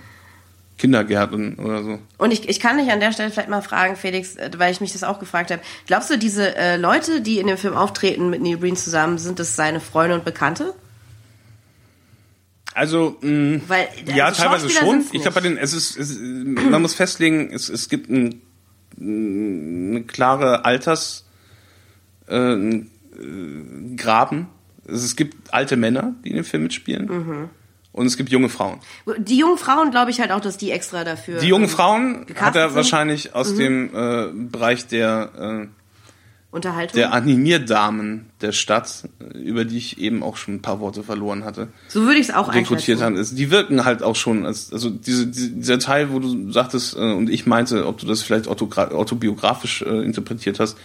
Kindergärten 0.80 1.55
oder 1.55 1.84
so. 1.84 1.99
Und 2.17 2.31
ich, 2.31 2.47
ich 2.47 2.59
kann 2.59 2.77
dich 2.77 2.89
an 2.91 3.01
der 3.01 3.11
Stelle 3.11 3.30
vielleicht 3.30 3.49
mal 3.49 3.61
fragen, 3.61 3.97
Felix, 3.97 4.38
äh, 4.38 4.49
weil 4.57 4.71
ich 4.71 4.81
mich 4.81 4.93
das 4.93 5.03
auch 5.03 5.19
gefragt 5.19 5.51
habe. 5.51 5.61
Glaubst 5.85 6.09
du, 6.09 6.17
diese 6.17 6.55
äh, 6.55 6.77
Leute, 6.77 7.21
die 7.21 7.39
in 7.39 7.47
dem 7.47 7.57
Film 7.57 7.76
auftreten 7.76 8.30
mit 8.30 8.41
Neil 8.41 8.57
Breen 8.57 8.77
zusammen, 8.77 9.17
sind 9.17 9.39
das 9.39 9.55
seine 9.55 9.81
Freunde 9.81 10.15
und 10.15 10.23
Bekannte? 10.26 10.73
Also, 12.80 13.18
mh, 13.22 13.61
Weil, 13.68 13.89
ja, 14.15 14.27
also 14.27 14.41
teilweise 14.41 14.69
Schauspieler 14.69 14.91
schon. 15.03 15.06
Ich 15.11 15.22
glaube, 15.22 15.35
bei 15.35 15.41
den, 15.41 15.57
es 15.57 15.73
ist, 15.73 15.97
es, 15.97 16.18
man 16.18 16.81
muss 16.81 16.93
festlegen, 16.93 17.51
es, 17.51 17.68
es 17.68 17.89
gibt 17.89 18.10
ein, 18.10 18.41
eine 18.99 20.03
klare 20.03 20.64
Alters, 20.64 21.26
äh, 22.30 22.35
äh, 22.53 22.85
Graben. 23.97 24.47
Es, 24.88 25.03
es 25.03 25.15
gibt 25.18 25.53
alte 25.53 25.76
Männer, 25.76 26.15
die 26.23 26.30
in 26.30 26.35
dem 26.38 26.45
Film 26.45 26.64
mitspielen. 26.64 27.06
Mhm. 27.07 27.49
Und 27.91 28.06
es 28.06 28.15
gibt 28.15 28.30
junge 28.30 28.47
Frauen. 28.49 28.80
Die 29.18 29.38
jungen 29.38 29.57
Frauen 29.57 29.91
glaube 29.91 30.11
ich 30.11 30.22
halt 30.22 30.31
auch, 30.31 30.39
dass 30.39 30.57
die 30.57 30.72
extra 30.72 31.03
dafür. 31.03 31.39
Die 31.39 31.47
jungen 31.47 31.65
ähm, 31.65 31.69
Frauen 31.69 32.26
hat 32.35 32.56
er 32.56 32.69
sind? 32.69 32.76
wahrscheinlich 32.76 33.35
aus 33.35 33.53
Mhm. 33.53 33.57
dem 33.57 33.89
äh, 33.93 34.27
Bereich 34.49 34.88
der, 34.88 35.68
äh, 35.68 35.68
Unterhaltung. 36.51 36.95
der 36.95 37.13
Animierdamen 37.13 38.26
der 38.41 38.51
Stadt, 38.53 39.03
über 39.35 39.65
die 39.65 39.77
ich 39.77 39.99
eben 39.99 40.23
auch 40.23 40.35
schon 40.35 40.55
ein 40.55 40.61
paar 40.61 40.80
Worte 40.80 41.03
verloren 41.03 41.43
hatte. 41.43 41.67
so 41.89 42.01
würde 42.03 42.15
ich 42.15 42.30
es 42.30 42.34
auch 42.34 42.51
rekrutiert 42.53 43.01
haben. 43.01 43.23
Die 43.35 43.51
wirken 43.51 43.85
halt 43.85 44.01
auch 44.01 44.15
schon 44.15 44.45
als, 44.45 44.73
also 44.73 44.89
diese, 44.89 45.27
diese, 45.27 45.51
dieser 45.51 45.77
Teil, 45.80 46.11
wo 46.11 46.19
du 46.19 46.51
sagtest, 46.51 46.95
äh, 46.95 46.99
und 46.99 47.30
ich 47.30 47.45
meinte, 47.45 47.85
ob 47.85 47.99
du 47.99 48.07
das 48.07 48.23
vielleicht 48.23 48.47
autobiografisch 48.47 49.84
äh, 49.84 50.03
interpretiert 50.03 50.59
hast, 50.59 50.77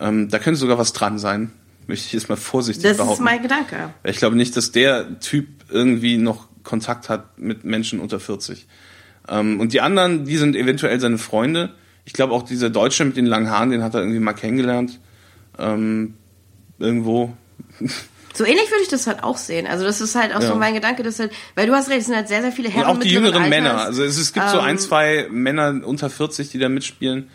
ähm, 0.00 0.28
da 0.28 0.38
könnte 0.38 0.58
sogar 0.58 0.78
was 0.78 0.92
dran 0.92 1.18
sein. 1.18 1.52
Möchte 1.86 2.06
ich 2.06 2.12
jetzt 2.12 2.28
mal 2.28 2.36
vorsichtig 2.36 2.82
Das 2.82 2.92
ist 2.92 2.98
behaupten. 2.98 3.22
mein 3.22 3.42
Gedanke. 3.42 3.90
Ich 4.02 4.16
glaube 4.16 4.34
nicht, 4.34 4.56
dass 4.56 4.72
der 4.72 5.20
Typ 5.20 5.46
irgendwie 5.70 6.16
noch 6.16 6.48
Kontakt 6.64 7.08
hat 7.08 7.38
mit 7.38 7.64
Menschen 7.64 8.00
unter 8.00 8.18
40. 8.18 8.66
Ähm, 9.28 9.60
und 9.60 9.72
die 9.72 9.80
anderen, 9.80 10.24
die 10.24 10.36
sind 10.36 10.56
eventuell 10.56 10.98
seine 10.98 11.18
Freunde. 11.18 11.74
Ich 12.06 12.12
glaube 12.14 12.32
auch 12.32 12.42
dieser 12.44 12.70
Deutsche 12.70 13.04
mit 13.04 13.16
den 13.18 13.26
langen 13.26 13.50
Haaren, 13.50 13.70
den 13.70 13.82
hat 13.82 13.92
er 13.94 14.00
irgendwie 14.00 14.20
mal 14.20 14.32
kennengelernt. 14.32 14.98
Ähm, 15.58 16.14
irgendwo. 16.78 17.34
So 18.34 18.44
ähnlich 18.44 18.70
würde 18.70 18.82
ich 18.82 18.88
das 18.90 19.06
halt 19.06 19.22
auch 19.24 19.38
sehen. 19.38 19.66
Also 19.66 19.86
das 19.86 20.02
ist 20.02 20.14
halt 20.14 20.34
auch 20.36 20.42
Ja. 20.42 20.48
so 20.48 20.56
mein 20.56 20.74
Gedanke, 20.74 21.02
dass 21.02 21.18
halt, 21.18 21.32
weil 21.54 21.66
du 21.66 21.72
hast 21.72 21.88
recht, 21.88 22.00
es 22.00 22.04
sind 22.08 22.16
halt 22.16 22.28
sehr, 22.28 22.42
sehr 22.42 22.52
viele 22.52 22.68
Und 22.68 22.74
Herren 22.74 22.86
auch 22.88 23.00
die 23.00 23.08
jüngeren 23.08 23.34
Alters. 23.44 23.48
Männer. 23.48 23.78
Also 23.80 24.02
es, 24.04 24.18
es 24.18 24.34
gibt 24.34 24.46
so 24.50 24.58
ein, 24.58 24.72
Ähm, 24.72 24.78
zwei 24.78 25.26
Männer 25.30 25.80
unter 25.82 26.10
40, 26.10 26.50
die 26.50 26.58
da 26.58 26.68
mitspielen 26.68 27.28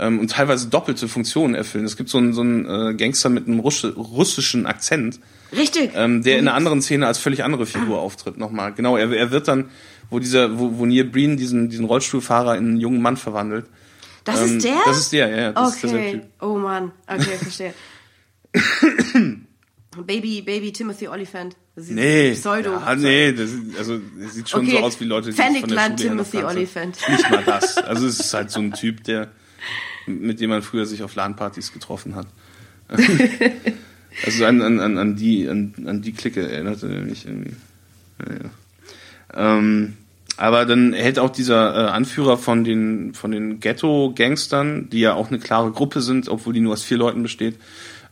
ähm, 0.00 0.18
und 0.18 0.32
teilweise 0.32 0.66
doppelte 0.66 1.06
Funktionen 1.06 1.54
erfüllen. 1.54 1.84
Es 1.84 1.96
gibt 1.96 2.08
so 2.10 2.18
einen, 2.18 2.32
so 2.32 2.40
einen 2.40 2.64
äh, 2.68 2.94
Gangster 2.94 3.28
mit 3.28 3.46
einem 3.46 3.60
Russi 3.60 3.86
russischen 3.96 4.66
Akzent, 4.66 5.20
Richtig. 5.56 5.92
ähm, 5.94 6.24
der 6.24 6.40
in 6.40 6.48
einer 6.48 6.56
anderen 6.56 6.82
Szene 6.82 7.06
als 7.06 7.18
völlig 7.18 7.44
andere 7.44 7.64
Figur 7.64 8.00
auftritt 8.00 8.36
nochmal. 8.36 8.72
Genau, 8.72 8.96
er, 8.96 9.08
er 9.12 9.30
wird 9.30 9.46
dann, 9.46 9.66
wo 10.10 10.18
dieser, 10.18 10.58
wo, 10.58 10.78
wo 10.78 10.84
Neil 10.84 11.04
Breen 11.04 11.36
diesen, 11.36 11.68
diesen 11.68 11.84
Rollstuhlfahrer 11.84 12.56
in 12.56 12.64
einen 12.70 12.76
jungen 12.80 13.00
Mann 13.00 13.16
verwandelt. 13.16 13.66
Das 14.30 14.50
ähm, 14.50 14.56
ist 14.56 14.64
der? 14.64 14.80
Das 14.84 14.98
ist 14.98 15.12
der, 15.12 15.28
ja. 15.28 15.52
Das 15.52 15.76
ist 15.76 15.84
okay. 15.84 16.12
Typ. 16.12 16.22
Oh 16.40 16.56
Mann. 16.56 16.92
Okay, 17.06 17.36
verstehe. 17.38 17.74
Baby, 20.06 20.42
Baby 20.42 20.72
Timothy 20.72 21.08
Oliphant. 21.08 21.56
Das 21.74 21.86
ist 21.86 21.90
Nee, 21.90 22.32
Pseudo. 22.32 22.72
ja, 22.72 22.94
nee, 22.94 23.32
das 23.32 23.50
ist, 23.50 23.76
also 23.78 23.98
das 24.20 24.34
sieht 24.34 24.48
schon 24.48 24.66
Okay, 24.66 24.78
so 24.78 24.78
aus 24.78 25.00
wie 25.00 25.04
Leute, 25.04 25.30
die 25.30 25.36
Pfennigland 25.36 25.68
von 25.68 25.76
der 25.76 25.84
Schule 25.96 26.08
her 26.08 26.14
noch 26.14 26.30
Timothy. 26.30 26.58
Oliphant. 26.58 26.98
Nicht 27.08 27.30
mal 27.30 27.44
das. 27.44 27.76
Also 27.84 28.06
es 28.06 28.20
ist 28.20 28.34
halt 28.34 28.50
so 28.50 28.60
ein 28.60 28.72
Typ, 28.72 29.04
der 29.04 29.30
mit 30.06 30.40
dem 30.40 30.50
man 30.50 30.62
früher 30.62 30.86
sich 30.86 31.02
auf 31.02 31.14
LAN-Partys 31.14 31.72
getroffen 31.72 32.14
hat. 32.14 32.26
also 34.24 34.44
an, 34.44 34.62
an, 34.62 34.80
an, 34.80 34.98
an 34.98 35.16
die 35.16 35.48
an, 35.48 35.74
an 35.86 36.02
die 36.02 36.12
Clique 36.12 36.48
erinnerte 36.48 36.92
er 36.92 37.02
mich 37.02 37.26
irgendwie. 37.26 37.54
Ja, 38.18 38.34
ja. 38.34 39.58
Ähm, 39.58 39.96
aber 40.40 40.64
dann 40.64 40.94
hält 40.94 41.18
auch 41.18 41.28
dieser 41.28 41.74
äh, 41.74 41.90
Anführer 41.90 42.38
von 42.38 42.64
den 42.64 43.12
von 43.12 43.30
den 43.30 43.60
Ghetto-Gangstern, 43.60 44.88
die 44.88 45.00
ja 45.00 45.12
auch 45.12 45.28
eine 45.28 45.38
klare 45.38 45.70
Gruppe 45.70 46.00
sind, 46.00 46.30
obwohl 46.30 46.54
die 46.54 46.60
nur 46.60 46.72
aus 46.72 46.82
vier 46.82 46.96
Leuten 46.96 47.22
besteht, 47.22 47.56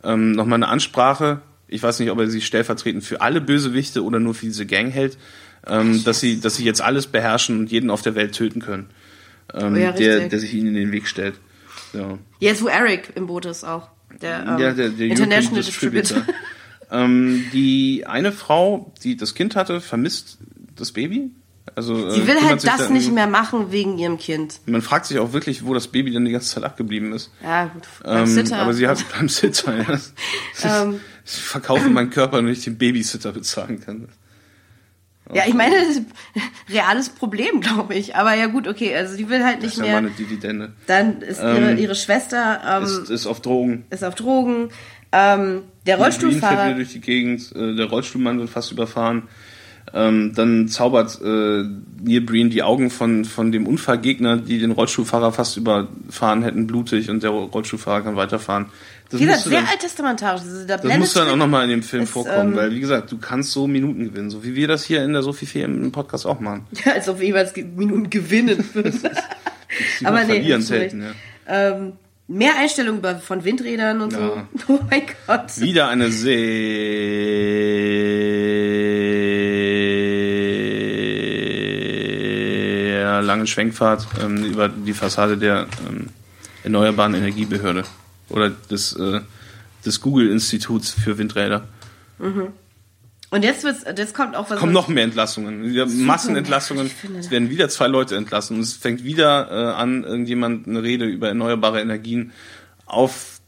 ähm, 0.05 0.33
nochmal 0.33 0.57
eine 0.57 0.69
Ansprache. 0.69 1.41
Ich 1.69 1.83
weiß 1.83 1.99
nicht, 2.01 2.11
ob 2.11 2.19
er 2.19 2.29
sie 2.29 2.43
stellvertretend 2.43 3.03
für 3.03 3.23
alle 3.23 3.41
Bösewichte 3.41 4.05
oder 4.05 4.21
nur 4.21 4.35
für 4.35 4.45
diese 4.45 4.67
Gang 4.67 4.93
hält, 4.93 5.17
ähm, 5.67 6.05
dass 6.05 6.21
sie 6.21 6.39
dass 6.39 6.57
sie 6.57 6.67
jetzt 6.67 6.83
alles 6.83 7.07
beherrschen 7.07 7.61
und 7.61 7.73
jeden 7.73 7.89
auf 7.89 8.03
der 8.03 8.15
Welt 8.15 8.35
töten 8.35 8.61
können, 8.61 8.91
ähm, 9.55 9.73
Oh 9.73 9.79
ja, 9.79 9.93
der 9.93 10.29
der 10.29 10.39
sich 10.39 10.53
ihnen 10.53 10.69
in 10.69 10.75
den 10.75 10.93
Weg 10.93 11.07
stellt. 11.07 11.37
Ja. 11.95 12.19
Jetzt, 12.41 12.63
wo 12.63 12.69
Eric 12.69 13.13
im 13.15 13.27
Boot 13.27 13.47
ist 13.47 13.65
auch. 13.65 13.89
Der, 14.21 14.41
ähm, 14.41 14.59
Ja, 14.59 14.73
der, 14.75 14.91
der 14.91 15.07
International 15.07 15.63
European 15.63 15.93
Distributor. 15.93 16.23
ähm, 16.91 17.45
die 17.55 18.05
eine 18.07 18.33
Frau, 18.33 18.93
die 19.03 19.17
das 19.17 19.35
Kind 19.35 19.57
hatte, 19.57 19.81
vermisst 19.81 20.37
das 20.77 20.93
Baby. 20.93 21.31
Also, 21.75 22.11
Sie 22.11 22.21
äh, 22.21 22.27
will 22.27 22.41
halt 22.43 22.67
das 22.67 22.79
da 22.79 22.91
nicht 22.91 23.13
mehr 23.13 23.27
machen 23.27 23.71
wegen 23.73 23.99
ihrem 23.99 24.19
Kind. 24.19 24.61
Man 24.67 24.83
fragt 24.83 25.07
sich 25.07 25.19
auch 25.19 25.33
wirklich, 25.33 25.65
wo 25.65 25.75
das 25.75 25.89
Baby 25.89 26.13
dann 26.13 26.25
die 26.25 26.33
ganze 26.33 26.55
Zeit 26.55 26.65
abgeblieben 26.65 27.13
ist. 27.13 27.31
Ja, 27.43 27.67
gut. 27.67 27.83
beim 28.03 28.19
Ähm, 28.21 28.27
Sitter. 28.27 28.59
aber 28.59 28.73
sie 28.75 28.87
hat 28.89 29.05
beim 29.17 29.29
Sitter, 29.29 29.77
ja. 29.77 29.85
Das- 30.63 30.83
Ähm. 30.85 31.01
Ich 31.25 31.35
verkaufe 31.43 31.91
meinen 31.91 32.09
Körper, 32.11 32.39
wenn 32.39 32.49
ich 32.49 32.65
den 32.65 32.79
Babysitter 32.79 33.33
bezahlen 33.33 33.81
kann. 33.85 34.09
Ja, 35.35 35.43
ich 35.47 35.53
meine, 35.53 35.75
das 35.79 35.89
ist 35.89 35.99
ein 35.99 36.43
reales 36.71 37.11
Problem, 37.11 37.61
glaube 37.61 37.95
ich. 37.95 38.17
Aber 38.17 38.33
ja 38.35 38.47
gut, 38.47 38.67
okay, 38.67 38.97
also 38.97 39.15
die 39.15 39.29
will 39.29 39.45
halt 39.45 39.57
Das 39.59 39.65
nicht 39.65 39.73
ist 39.73 39.79
ja 39.79 39.83
mehr. 39.85 39.93
mal 39.93 39.99
eine 40.09 40.11
Dividende. 40.17 40.73
Dann 40.87 41.21
ist 41.21 41.39
ihre, 41.39 41.73
Ähm, 41.73 41.77
ihre 41.79 41.95
Schwester 41.95 42.61
ähm, 42.67 42.85
Ist, 42.85 43.11
ist 43.11 43.27
auf 43.27 43.43
Drogen. 43.43 43.85
ist 43.91 44.05
auf 44.05 44.15
Drogen. 44.15 44.71
Ähm, 45.13 45.65
der 45.87 45.97
Green 45.99 46.13
fährt 46.13 46.23
wieder 46.23 46.39
Rollstuhlfahrer. 46.39 46.75
durch 46.75 46.93
die 46.93 47.01
Gegend, 47.03 47.55
äh, 47.55 47.75
der 47.77 47.87
Rollstuhlmann 47.87 48.39
wird 48.39 48.49
fast 48.49 48.73
überfahren. 48.73 49.29
Ähm, 49.95 50.33
dann 50.35 50.69
zaubert 50.69 51.19
äh, 51.23 51.65
Neil 52.03 52.21
Breen 52.21 52.51
die 52.51 52.63
Augen 52.63 52.91
von, 52.91 53.25
von 53.25 53.53
dem 53.53 53.67
Unfallgegner, 53.67 54.37
die 54.37 54.59
den 54.59 54.71
Rollstuhlfahrer 54.73 55.33
fast 55.33 55.57
überfahren 55.57 56.43
hätten, 56.43 56.67
blutig 56.67 57.09
und 57.11 57.23
der 57.23 57.31
Rollstuhlfahrer 57.31 58.03
kann 58.03 58.17
weiterfahren. 58.17 58.67
Das 59.11 59.21
Wie 59.21 59.25
gesagt, 59.25 59.45
sehr 59.45 59.61
dann, 59.63 59.69
alttestamentarisch. 59.71 60.43
Das, 60.43 60.53
ist- 60.53 60.69
da 60.69 60.77
das 60.77 60.99
muss 60.99 61.15
dann 61.15 61.29
auch 61.29 61.37
nochmal 61.37 61.65
in 61.65 61.71
dem 61.71 61.83
Film 61.83 62.03
ist, 62.03 62.11
vorkommen, 62.11 62.53
ähm, 62.53 62.57
weil 62.59 62.71
wie 62.75 62.81
gesagt, 62.81 63.11
du 63.11 63.17
kannst 63.17 63.53
so 63.53 63.67
Minuten 63.67 64.05
gewinnen, 64.05 64.29
so 64.29 64.45
wie 64.45 64.55
wir 64.55 64.69
das 64.69 64.85
hier 64.85 65.03
in 65.03 65.15
der 65.15 65.23
Sophie 65.23 65.47
Fee 65.47 65.63
im 65.63 65.91
Podcast 65.93 66.27
auch 66.27 66.41
machen. 66.41 66.67
Ja, 66.85 66.93
als 66.97 67.09
ob 67.09 67.19
wir 67.21 67.27
jeweils 67.29 67.57
Minuten 67.57 68.11
gewinnen 68.11 68.63
würden. 68.75 69.01
Aber 70.05 70.21
nee, 70.25 70.27
verlieren 70.35 70.61
selten, 70.61 71.03
ja. 71.03 71.13
ähm, 71.47 71.93
mehr 72.27 72.53
Einstellungen 72.59 73.03
von 73.21 73.43
Windrädern 73.45 74.03
und 74.03 74.13
Ja. 74.13 74.19
so. 74.19 74.43
Oh 74.75 74.79
mein 74.91 75.03
Gott. 75.27 75.59
Wieder 75.59 75.89
eine 75.89 76.11
sehr 76.13 76.39
lange 83.29 83.47
Schwenkfahrt 83.47 84.09
ähm, 84.21 84.45
über 84.45 84.69
die 84.69 84.95
Fassade 84.95 85.39
der 85.39 85.69
ähm, 85.89 86.09
Erneuerbaren 86.65 87.15
Energiebehörde 87.15 87.85
oder 88.29 88.51
des, 88.51 88.95
äh, 88.95 89.21
des 89.87 90.01
Google-Instituts 90.01 90.91
für 90.91 91.19
Windräder. 91.19 91.69
Und 93.31 93.45
jetzt 93.45 93.63
wird's, 93.63 93.85
jetzt 93.85 94.15
kommt 94.15 94.35
auch 94.35 94.51
was. 94.51 94.59
Kommen 94.59 94.73
noch 94.73 94.89
mehr 94.89 95.05
Entlassungen, 95.05 95.63
wieder 95.63 95.87
Massenentlassungen. 95.87 96.91
Es 97.19 97.31
werden 97.31 97.51
wieder 97.51 97.69
zwei 97.69 97.87
Leute 97.87 98.17
entlassen 98.17 98.57
und 98.57 98.63
es 98.63 98.73
fängt 98.73 99.05
wieder 99.05 99.51
äh, 99.51 99.75
an, 99.75 100.03
irgendjemand 100.03 100.67
eine 100.67 100.83
Rede 100.83 101.05
über 101.05 101.29
erneuerbare 101.29 101.81
Energien 101.81 102.33
auf 102.87 103.41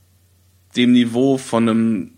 dem 0.77 0.93
Niveau 0.93 1.39
von 1.39 1.69
einem 1.69 2.13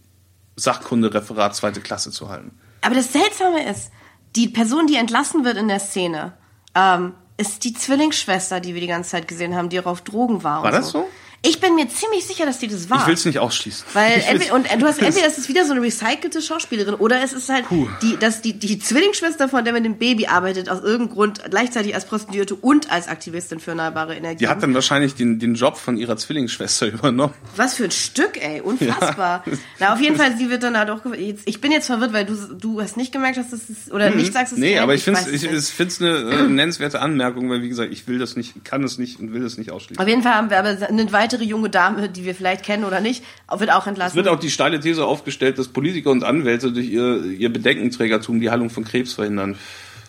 Sachkundereferat 0.56 1.55
zweite 1.55 1.80
Klasse 1.80 2.10
zu 2.10 2.28
halten. 2.28 2.51
Aber 2.82 2.97
das 2.97 3.12
Seltsame 3.12 3.68
ist, 3.70 3.90
die 4.34 4.48
Person, 4.48 4.86
die 4.86 4.97
entlassen 4.97 5.44
wird 5.44 5.56
in 5.56 5.68
der 5.68 5.78
Szene, 5.78 6.32
ähm, 6.74 7.14
ist 7.36 7.64
die 7.64 7.72
Zwillingsschwester, 7.72 8.60
die 8.60 8.74
wir 8.74 8.80
die 8.80 8.86
ganze 8.86 9.10
Zeit 9.10 9.28
gesehen 9.28 9.54
haben, 9.54 9.68
die 9.68 9.80
auch 9.80 9.86
auf 9.86 10.02
Drogen 10.02 10.42
war. 10.42 10.62
War 10.62 10.66
und 10.66 10.72
das 10.72 10.90
so? 10.90 11.09
Ich 11.44 11.60
bin 11.60 11.74
mir 11.74 11.89
ziemlich 11.89 12.24
sicher, 12.24 12.47
dass 12.47 12.59
die 12.59 12.69
das 12.69 12.89
war. 12.89 13.01
Ich 13.01 13.06
will 13.06 13.14
es 13.14 13.24
nicht 13.24 13.39
ausschließen. 13.39 13.85
Weil 13.93 14.23
entweder, 14.28 14.55
und 14.55 14.66
du 14.66 14.86
hast 14.86 14.98
entweder 15.02 15.27
ist 15.27 15.39
es 15.39 15.48
wieder 15.48 15.64
so 15.64 15.73
eine 15.73 15.82
recycelte 15.82 16.40
Schauspielerin 16.40 16.94
oder 16.94 17.23
es 17.23 17.32
ist 17.32 17.48
halt 17.48 17.66
Puh. 17.66 17.89
die, 18.01 18.16
dass 18.16 18.43
die, 18.43 18.52
die 18.52 18.78
Zwillingsschwester, 18.78 19.48
von 19.48 19.64
der 19.64 19.73
mit 19.73 19.85
dem 19.85 19.98
Baby 19.98 20.27
arbeitet, 20.27 20.69
aus 20.69 20.81
irgendeinem 20.82 21.10
Grund 21.10 21.43
gleichzeitig 21.51 21.94
als 21.94 22.05
Prostituierte 22.05 22.55
und 22.55 22.90
als 22.93 23.09
Aktivistin 23.09 23.60
für 23.60 23.73
erneuerbare 23.73 24.14
Energie. 24.14 24.39
die 24.39 24.48
hat 24.48 24.62
dann 24.62 24.73
wahrscheinlich 24.74 25.14
den, 25.14 25.39
den 25.39 25.55
Job 25.55 25.77
von 25.77 25.97
ihrer 25.97 26.16
Zwillingsschwester 26.16 26.86
übernommen. 26.93 27.35
Was 27.56 27.74
für 27.74 27.85
ein 27.85 27.90
Stück, 27.90 28.43
ey, 28.43 28.60
unfassbar. 28.60 29.44
Na, 29.78 29.93
auf 29.93 30.01
jeden 30.01 30.16
Fall, 30.16 30.36
sie 30.36 30.48
wird 30.48 30.62
dann 30.62 30.78
halt 30.78 30.90
auch. 30.90 31.01
Jetzt, 31.14 31.43
ich 31.47 31.60
bin 31.60 31.73
jetzt 31.73 31.86
verwirrt, 31.86 32.12
weil 32.12 32.24
du 32.24 32.35
du 32.55 32.81
hast 32.81 32.97
nicht 32.97 33.12
gemerkt, 33.12 33.36
dass 33.36 33.51
das 33.51 33.69
ist 33.69 33.93
oder 33.93 34.10
nicht 34.10 34.32
sagst, 34.32 34.52
es 34.52 34.59
Mhm. 34.59 34.64
Nee, 34.64 34.78
aber 34.78 34.94
ich 34.94 35.02
finde 35.02 35.20
es 35.20 35.27
es 35.27 35.43
ich, 35.43 35.51
ich 35.51 35.64
find's 35.66 36.01
eine 36.01 36.19
äh, 36.19 36.43
nennenswerte 36.44 37.01
Anmerkung, 37.01 37.51
weil 37.51 37.62
wie 37.62 37.69
gesagt, 37.69 37.93
ich 37.93 38.06
will 38.06 38.19
das 38.19 38.36
nicht, 38.36 38.64
kann 38.64 38.85
es 38.85 38.98
nicht 38.98 39.19
und 39.19 39.32
will 39.32 39.44
es 39.44 39.59
nicht 39.59 39.70
ausschließen. 39.70 40.01
Auf 40.01 40.09
jeden 40.09 40.23
Fall 40.23 40.35
haben 40.35 40.51
wir 40.51 40.59
aber 40.59 40.69
eine 40.69 41.12
weitere 41.12 41.31
weitere 41.32 41.44
junge 41.44 41.70
Dame, 41.70 42.09
die 42.09 42.24
wir 42.24 42.34
vielleicht 42.34 42.62
kennen 42.64 42.84
oder 42.84 43.00
nicht, 43.00 43.24
wird 43.56 43.70
auch 43.70 43.82
Es 43.82 43.86
entlassen. 43.86 44.16
wird 44.16 44.28
auch 44.28 44.38
die 44.38 44.50
steile 44.50 44.80
These 44.80 45.04
aufgestellt, 45.04 45.59
dass 45.59 45.68
Politiker 45.68 46.10
und 46.10 46.24
Anwälte 46.24 46.72
durch 46.72 46.88
ihr, 46.88 47.24
ihr 47.24 47.52
Bedenkenträgertum 47.52 48.40
die 48.40 48.50
Heilung 48.50 48.70
von 48.70 48.84
Krebs 48.84 49.14
verhindern. 49.14 49.56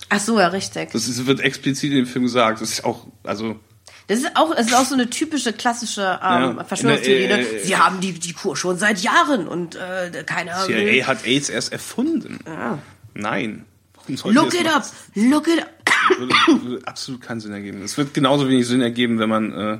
Ach 0.09 0.19
so, 0.19 0.39
ja, 0.39 0.47
richtig. 0.47 0.91
Das 0.91 1.07
ist, 1.07 1.25
wird 1.25 1.39
explizit 1.39 1.91
in 1.91 1.97
dem 1.97 2.05
Film 2.05 2.25
gesagt. 2.25 2.61
Das 2.61 2.69
ist 2.71 2.83
auch, 2.85 3.07
also, 3.23 3.57
Das 4.07 4.19
ist 4.19 4.35
auch, 4.35 4.53
es 4.55 4.67
ist 4.67 4.75
auch 4.75 4.85
so 4.85 4.93
eine 4.95 5.09
typische 5.09 5.53
klassische 5.53 6.01
ähm, 6.01 6.57
Ja. 6.57 6.63
Verschwörungstheorie. 6.65 7.27
Ne, 7.27 7.37
Ne? 7.37 7.43
äh, 7.43 7.55
äh, 7.61 7.63
Sie 7.65 7.77
haben 7.77 8.01
die, 8.01 8.11
die 8.13 8.33
Kur 8.33 8.57
schon 8.57 8.77
seit 8.77 8.99
Jahren 8.99 9.47
und 9.47 9.75
äh, 9.75 10.23
keiner 10.25 10.67
will. 10.67 10.91
CIA 10.91 11.07
hat 11.07 11.25
AIDS 11.25 11.49
erst 11.49 11.71
erfunden. 11.71 12.39
Nein. 13.13 13.65
Warum 13.95 14.17
sollte 14.17 14.37
Look 14.39 14.53
es 14.53 14.59
it 14.59 14.67
up, 14.67 14.83
look 15.15 15.47
it 15.47 15.61
up. 15.61 16.19
würde, 16.19 16.33
würde 16.65 16.87
absolut 16.87 17.21
keinen 17.21 17.39
Sinn 17.39 17.53
ergeben. 17.53 17.81
Es 17.83 17.97
wird 17.97 18.13
genauso 18.13 18.49
wenig 18.49 18.67
Sinn 18.67 18.81
ergeben, 18.81 19.17
wenn 19.19 19.29
man 19.29 19.53
äh, 19.53 19.77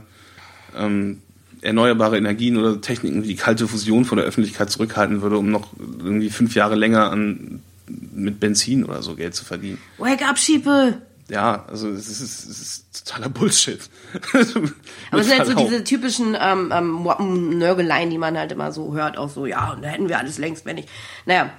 ähm, 0.78 1.22
erneuerbare 1.64 2.18
Energien 2.18 2.58
oder 2.58 2.80
Techniken 2.82 3.24
wie 3.24 3.28
die 3.28 3.36
kalte 3.36 3.68
Fusion 3.68 4.06
von 4.06 4.18
der 4.18 4.28
Öffentlichkeit 4.28 4.70
zurückhalten 4.70 5.22
würde, 5.22 5.38
um 5.38 5.50
noch 5.50 5.70
irgendwie 5.80 6.30
fünf 6.30 6.56
Jahre 6.56 6.76
länger 6.76 7.12
an 7.12 7.62
mit 7.88 8.40
Benzin 8.40 8.86
oder 8.86 9.02
so 9.02 9.16
Geld 9.16 9.36
zu 9.36 9.46
verdienen. 9.46 9.78
Wake 9.98 10.28
up, 10.28 10.38
Sheeple. 10.38 11.02
Ja, 11.30 11.66
also 11.68 11.90
es 11.90 12.10
ist, 12.10 12.22
es 12.22 12.62
ist 12.62 13.06
totaler 13.06 13.30
Bullshit. 13.30 13.80
Aber 15.12 15.22
es 15.22 15.28
sind 15.28 15.40
halt 15.40 15.48
so 15.48 15.56
diese 15.56 15.84
typischen 15.84 16.38
ähm, 16.40 16.72
ähm, 16.74 17.58
Nörgeleien, 17.58 18.10
die 18.10 18.18
man 18.18 18.38
halt 18.38 18.52
immer 18.52 18.72
so 18.72 18.94
hört, 18.94 19.18
auch 19.18 19.30
so, 19.30 19.46
ja, 19.46 19.72
und 19.72 19.84
da 19.84 19.90
hätten 19.90 20.10
wir 20.10 20.20
alles 20.20 20.38
längst, 20.38 20.66
wenn 20.66 20.76
nicht. 20.76 20.90
Naja. 21.26 21.52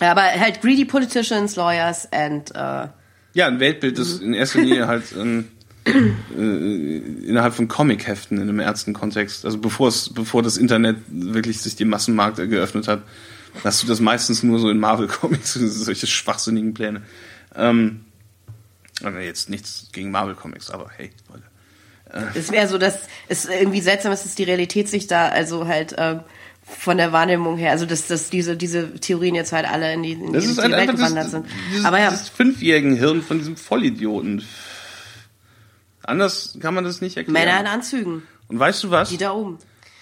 Aber 0.00 0.22
halt 0.22 0.60
greedy 0.60 0.84
politicians, 0.84 1.56
lawyers 1.56 2.10
and 2.12 2.50
äh, 2.54 2.88
Ja, 3.34 3.46
ein 3.46 3.60
Weltbild, 3.60 3.98
das 3.98 4.18
in 4.18 4.34
erster 4.34 4.60
Linie 4.60 4.86
halt 4.86 5.04
ähm, 5.16 5.40
äh, 5.40 5.44
innerhalb 5.86 7.54
von 7.54 7.68
Comic-Heften 7.68 8.38
in 8.38 8.42
einem 8.44 8.58
ernsten 8.60 8.92
Kontext, 8.92 9.44
also 9.44 9.58
bevor 9.58 9.88
es, 9.88 10.12
bevor 10.12 10.42
das 10.42 10.56
Internet 10.56 10.96
wirklich 11.08 11.60
sich 11.60 11.76
dem 11.76 11.88
Massenmarkt 11.88 12.38
äh, 12.40 12.48
geöffnet 12.48 12.88
hat, 12.88 13.02
hast 13.62 13.82
du 13.82 13.86
das 13.86 14.00
meistens 14.00 14.42
nur 14.42 14.58
so 14.58 14.68
in 14.68 14.78
Marvel-Comics, 14.78 15.54
solche 15.54 16.06
schwachsinnigen 16.06 16.74
Pläne. 16.74 17.02
Ähm, 17.54 18.04
aber 19.02 19.20
jetzt 19.20 19.48
nichts 19.48 19.88
gegen 19.92 20.10
Marvel-Comics, 20.10 20.70
aber 20.70 20.90
hey, 20.96 21.10
Leute. 21.28 22.32
es 22.34 22.50
wäre 22.50 22.66
so, 22.66 22.78
dass 22.78 23.00
es 23.28 23.46
irgendwie 23.46 23.80
seltsam 23.80 24.12
ist, 24.12 24.24
dass 24.24 24.34
die 24.34 24.44
Realität 24.44 24.88
sich 24.88 25.06
da 25.06 25.28
also 25.28 25.68
halt 25.68 25.94
ähm, 25.98 26.20
von 26.64 26.96
der 26.96 27.12
Wahrnehmung 27.12 27.56
her, 27.58 27.70
also 27.70 27.86
dass, 27.86 28.08
dass 28.08 28.28
diese, 28.28 28.56
diese 28.56 28.94
Theorien 28.94 29.36
jetzt 29.36 29.52
halt 29.52 29.70
alle 29.70 29.92
in 29.92 30.02
die, 30.02 30.12
in 30.12 30.32
Das 30.32 30.44
die, 30.44 30.50
ist 30.50 30.56
in 30.58 30.64
halt 30.64 30.72
die 30.72 30.78
Welt 30.78 30.96
gewandert 30.96 31.24
das, 31.26 31.30
sind. 31.30 31.46
dieses, 31.70 31.84
Aber 31.84 32.00
ja, 32.00 32.10
dieses 32.10 32.28
fünfjährigen 32.28 32.96
Hirn 32.96 33.22
von 33.22 33.38
diesem 33.38 33.56
Vollidioten. 33.56 34.42
Anders 36.06 36.56
kann 36.60 36.74
man 36.74 36.84
das 36.84 37.00
nicht 37.00 37.16
erklären. 37.16 37.32
Männer 37.46 37.60
in 37.60 37.66
Anzügen, 37.66 38.22
Und 38.48 38.58
weißt 38.58 38.84
du 38.84 38.90
was? 38.90 39.08
die 39.08 39.16
da 39.18 39.32
oben. 39.32 39.58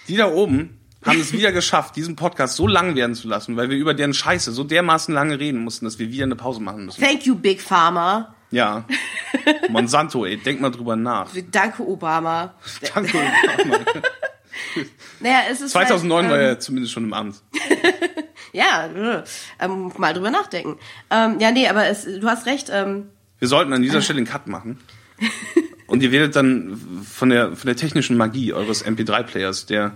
Die 0.07 0.15
da 0.15 0.27
oben 0.31 0.79
haben 1.03 1.19
es 1.19 1.33
wieder 1.33 1.51
geschafft, 1.53 1.95
diesen 1.95 2.15
Podcast 2.15 2.55
so 2.55 2.67
lang 2.67 2.95
werden 2.95 3.15
zu 3.15 3.27
lassen, 3.27 3.57
weil 3.57 3.69
wir 3.69 3.77
über 3.77 3.93
deren 3.93 4.13
Scheiße 4.13 4.51
so 4.51 4.63
dermaßen 4.63 5.13
lange 5.13 5.39
reden 5.39 5.59
mussten, 5.63 5.85
dass 5.85 5.99
wir 5.99 6.11
wieder 6.11 6.23
eine 6.23 6.35
Pause 6.35 6.61
machen 6.61 6.85
müssen. 6.85 7.01
Thank 7.01 7.25
you, 7.25 7.35
Big 7.35 7.61
Pharma. 7.61 8.35
Ja. 8.51 8.85
Monsanto, 9.69 10.25
ey, 10.25 10.37
denk 10.37 10.61
mal 10.61 10.69
drüber 10.69 10.95
nach. 10.95 11.29
Danke, 11.51 11.83
Obama. 11.83 12.53
Danke. 12.93 13.17
Naja, 15.19 15.39
es 15.49 15.61
ist 15.61 15.71
2009 15.71 16.23
halt, 16.25 16.31
war 16.31 16.39
ähm, 16.39 16.47
er 16.47 16.59
zumindest 16.59 16.93
schon 16.93 17.03
im 17.05 17.13
Amt. 17.13 17.41
Ja, 18.53 18.85
äh, 18.87 19.23
ähm, 19.59 19.91
mal 19.97 20.13
drüber 20.13 20.31
nachdenken. 20.31 20.77
Ähm, 21.09 21.39
ja, 21.39 21.51
nee, 21.51 21.67
aber 21.67 21.87
es, 21.87 22.03
du 22.05 22.27
hast 22.27 22.45
recht. 22.45 22.69
Ähm, 22.71 23.09
Wir 23.39 23.47
sollten 23.47 23.73
an 23.73 23.81
dieser 23.81 24.01
Stelle 24.01 24.17
einen 24.17 24.27
Cut 24.27 24.47
machen. 24.47 24.79
Und 25.87 26.01
ihr 26.03 26.11
werdet 26.11 26.35
dann 26.35 26.77
von 27.09 27.29
der, 27.29 27.55
von 27.55 27.67
der 27.67 27.75
technischen 27.75 28.17
Magie 28.17 28.53
eures 28.53 28.85
MP3-Players, 28.85 29.65
der 29.67 29.91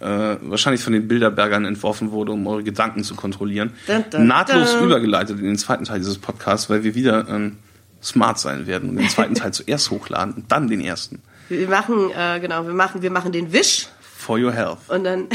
äh, 0.00 0.36
wahrscheinlich 0.40 0.82
von 0.82 0.92
den 0.92 1.06
Bilderbergern 1.08 1.64
entworfen 1.64 2.10
wurde, 2.10 2.32
um 2.32 2.46
eure 2.46 2.64
Gedanken 2.64 3.04
zu 3.04 3.14
kontrollieren, 3.14 3.72
Dun, 3.86 4.04
dun, 4.10 4.26
nahtlos 4.26 4.72
dun. 4.72 4.86
übergeleitet 4.86 5.38
in 5.38 5.44
den 5.44 5.58
zweiten 5.58 5.84
Teil 5.84 5.98
dieses 5.98 6.18
Podcasts, 6.18 6.68
weil 6.70 6.82
wir 6.84 6.94
wieder 6.94 7.28
ähm, 7.28 7.58
smart 8.02 8.38
sein 8.38 8.66
werden 8.66 8.88
und 8.90 8.96
den 8.96 9.08
zweiten 9.08 9.34
Teil 9.34 9.52
zuerst 9.52 9.90
hochladen 9.90 10.34
und 10.34 10.50
dann 10.50 10.68
den 10.68 10.80
ersten. 10.80 11.20
wir 11.48 11.68
machen, 11.68 12.10
äh, 12.16 12.40
genau, 12.40 12.66
wir 12.66 12.72
machen, 12.74 13.02
wir 13.02 13.10
machen 13.10 13.30
den 13.30 13.52
Wisch 13.52 13.88
For 14.16 14.38
your 14.38 14.52
health. 14.52 14.78
und 14.88 15.04
dann. 15.04 15.28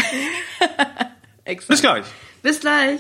Bis 1.68 1.82
gleich. 1.82 2.06
Bis 2.42 2.60
gleich. 2.60 3.00